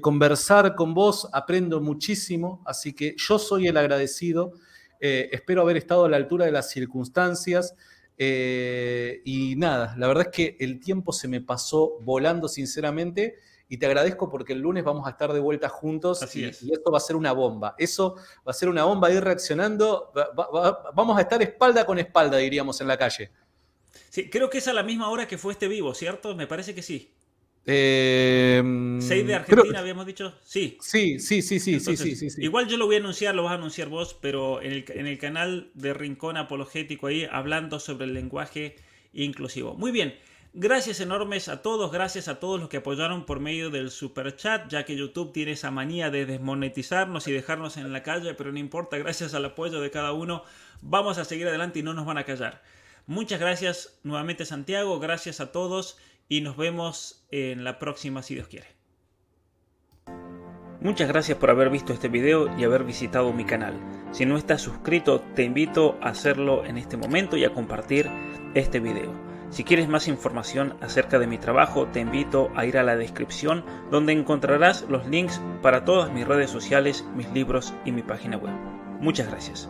conversar 0.00 0.74
con 0.74 0.94
vos, 0.94 1.28
aprendo 1.32 1.80
muchísimo, 1.80 2.60
así 2.66 2.92
que 2.92 3.14
yo 3.16 3.38
soy 3.38 3.68
el 3.68 3.76
agradecido, 3.76 4.54
eh, 4.98 5.28
espero 5.30 5.62
haber 5.62 5.76
estado 5.76 6.06
a 6.06 6.08
la 6.08 6.16
altura 6.16 6.44
de 6.44 6.52
las 6.52 6.70
circunstancias. 6.70 7.74
Eh, 8.18 9.22
y 9.24 9.56
nada, 9.56 9.94
la 9.96 10.06
verdad 10.06 10.26
es 10.26 10.32
que 10.36 10.56
el 10.60 10.78
tiempo 10.78 11.12
se 11.12 11.26
me 11.26 11.40
pasó 11.40 11.98
volando, 12.02 12.48
sinceramente 12.48 13.36
y 13.72 13.76
te 13.76 13.86
agradezco 13.86 14.28
porque 14.28 14.52
el 14.52 14.58
lunes 14.58 14.82
vamos 14.82 15.06
a 15.06 15.10
estar 15.10 15.32
de 15.32 15.38
vuelta 15.38 15.68
juntos 15.68 16.34
y, 16.34 16.44
esto 16.44 16.90
va 16.90 16.98
a 16.98 17.00
ser 17.00 17.14
una 17.14 17.30
bomba. 17.30 17.76
Eso 17.78 18.16
va 18.16 18.50
a 18.50 18.52
ser 18.52 18.68
una 18.68 18.82
bomba, 18.82 19.12
ir 19.12 19.22
reaccionando, 19.22 20.12
vamos 20.92 21.16
a 21.16 21.20
estar 21.20 21.40
espalda 21.40 21.86
con 21.86 21.96
espalda, 22.00 22.36
diríamos, 22.36 22.80
en 22.80 22.88
la 22.88 22.98
calle. 22.98 23.30
Sí, 24.08 24.28
creo 24.28 24.50
que 24.50 24.58
es 24.58 24.66
a 24.66 24.72
la 24.72 24.82
misma 24.82 25.08
hora 25.08 25.28
que 25.28 25.38
fue 25.38 25.52
este 25.52 25.68
vivo, 25.68 25.94
¿cierto? 25.94 26.34
Me 26.34 26.48
parece 26.48 26.74
que 26.74 26.82
sí. 26.82 27.12
Eh, 27.64 28.60
¿Seis 29.00 29.24
de 29.24 29.34
Argentina 29.36 29.78
habíamos 29.78 30.04
dicho? 30.04 30.34
Sí. 30.42 30.76
Sí, 30.80 31.20
sí, 31.20 31.40
sí, 31.40 31.60
sí, 31.60 31.78
sí, 31.78 31.96
sí, 31.96 32.16
sí, 32.16 32.42
Igual 32.42 32.66
yo 32.66 32.76
lo 32.76 32.86
voy 32.86 32.96
a 32.96 32.98
anunciar, 32.98 33.36
lo 33.36 33.44
vas 33.44 33.52
a 33.52 33.54
anunciar 33.54 33.88
vos, 33.88 34.18
pero 34.20 34.60
en 34.62 34.72
el, 34.72 34.84
en 34.88 35.06
el 35.06 35.16
canal 35.16 35.70
de 35.74 35.94
Rincón 35.94 36.36
Apologético 36.36 37.06
ahí, 37.06 37.24
hablando 37.30 37.78
sobre 37.78 38.06
el 38.06 38.14
lenguaje 38.14 38.74
inclusivo. 39.12 39.74
Muy 39.74 39.92
bien. 39.92 40.16
Gracias 40.52 40.98
enormes 40.98 41.48
a 41.48 41.62
todos, 41.62 41.92
gracias 41.92 42.26
a 42.26 42.40
todos 42.40 42.58
los 42.58 42.68
que 42.68 42.78
apoyaron 42.78 43.24
por 43.24 43.38
medio 43.38 43.70
del 43.70 43.92
super 43.92 44.34
chat, 44.34 44.68
ya 44.68 44.84
que 44.84 44.96
YouTube 44.96 45.32
tiene 45.32 45.52
esa 45.52 45.70
manía 45.70 46.10
de 46.10 46.26
desmonetizarnos 46.26 47.28
y 47.28 47.32
dejarnos 47.32 47.76
en 47.76 47.92
la 47.92 48.02
calle, 48.02 48.34
pero 48.34 48.50
no 48.50 48.58
importa, 48.58 48.98
gracias 48.98 49.32
al 49.34 49.44
apoyo 49.44 49.80
de 49.80 49.92
cada 49.92 50.12
uno, 50.12 50.42
vamos 50.82 51.18
a 51.18 51.24
seguir 51.24 51.46
adelante 51.46 51.78
y 51.78 51.82
no 51.84 51.94
nos 51.94 52.04
van 52.04 52.18
a 52.18 52.24
callar. 52.24 52.62
Muchas 53.06 53.38
gracias 53.38 54.00
nuevamente 54.02 54.44
Santiago, 54.44 54.98
gracias 54.98 55.38
a 55.38 55.52
todos 55.52 55.98
y 56.28 56.40
nos 56.40 56.56
vemos 56.56 57.24
en 57.30 57.62
la 57.62 57.78
próxima 57.78 58.24
si 58.24 58.34
Dios 58.34 58.48
quiere. 58.48 58.66
Muchas 60.80 61.08
gracias 61.08 61.38
por 61.38 61.50
haber 61.50 61.70
visto 61.70 61.92
este 61.92 62.08
video 62.08 62.58
y 62.58 62.64
haber 62.64 62.82
visitado 62.82 63.32
mi 63.32 63.44
canal. 63.44 63.78
Si 64.10 64.26
no 64.26 64.36
estás 64.36 64.62
suscrito, 64.62 65.20
te 65.36 65.44
invito 65.44 65.96
a 66.02 66.08
hacerlo 66.08 66.64
en 66.64 66.76
este 66.76 66.96
momento 66.96 67.36
y 67.36 67.44
a 67.44 67.52
compartir 67.52 68.10
este 68.54 68.80
video. 68.80 69.30
Si 69.50 69.64
quieres 69.64 69.88
más 69.88 70.06
información 70.06 70.76
acerca 70.80 71.18
de 71.18 71.26
mi 71.26 71.36
trabajo, 71.36 71.88
te 71.88 72.00
invito 72.00 72.50
a 72.54 72.66
ir 72.66 72.78
a 72.78 72.84
la 72.84 72.96
descripción 72.96 73.64
donde 73.90 74.12
encontrarás 74.12 74.86
los 74.88 75.06
links 75.06 75.40
para 75.60 75.84
todas 75.84 76.12
mis 76.12 76.26
redes 76.26 76.50
sociales, 76.50 77.04
mis 77.16 77.28
libros 77.30 77.74
y 77.84 77.92
mi 77.92 78.02
página 78.02 78.36
web. 78.36 78.54
Muchas 79.00 79.28
gracias. 79.28 79.68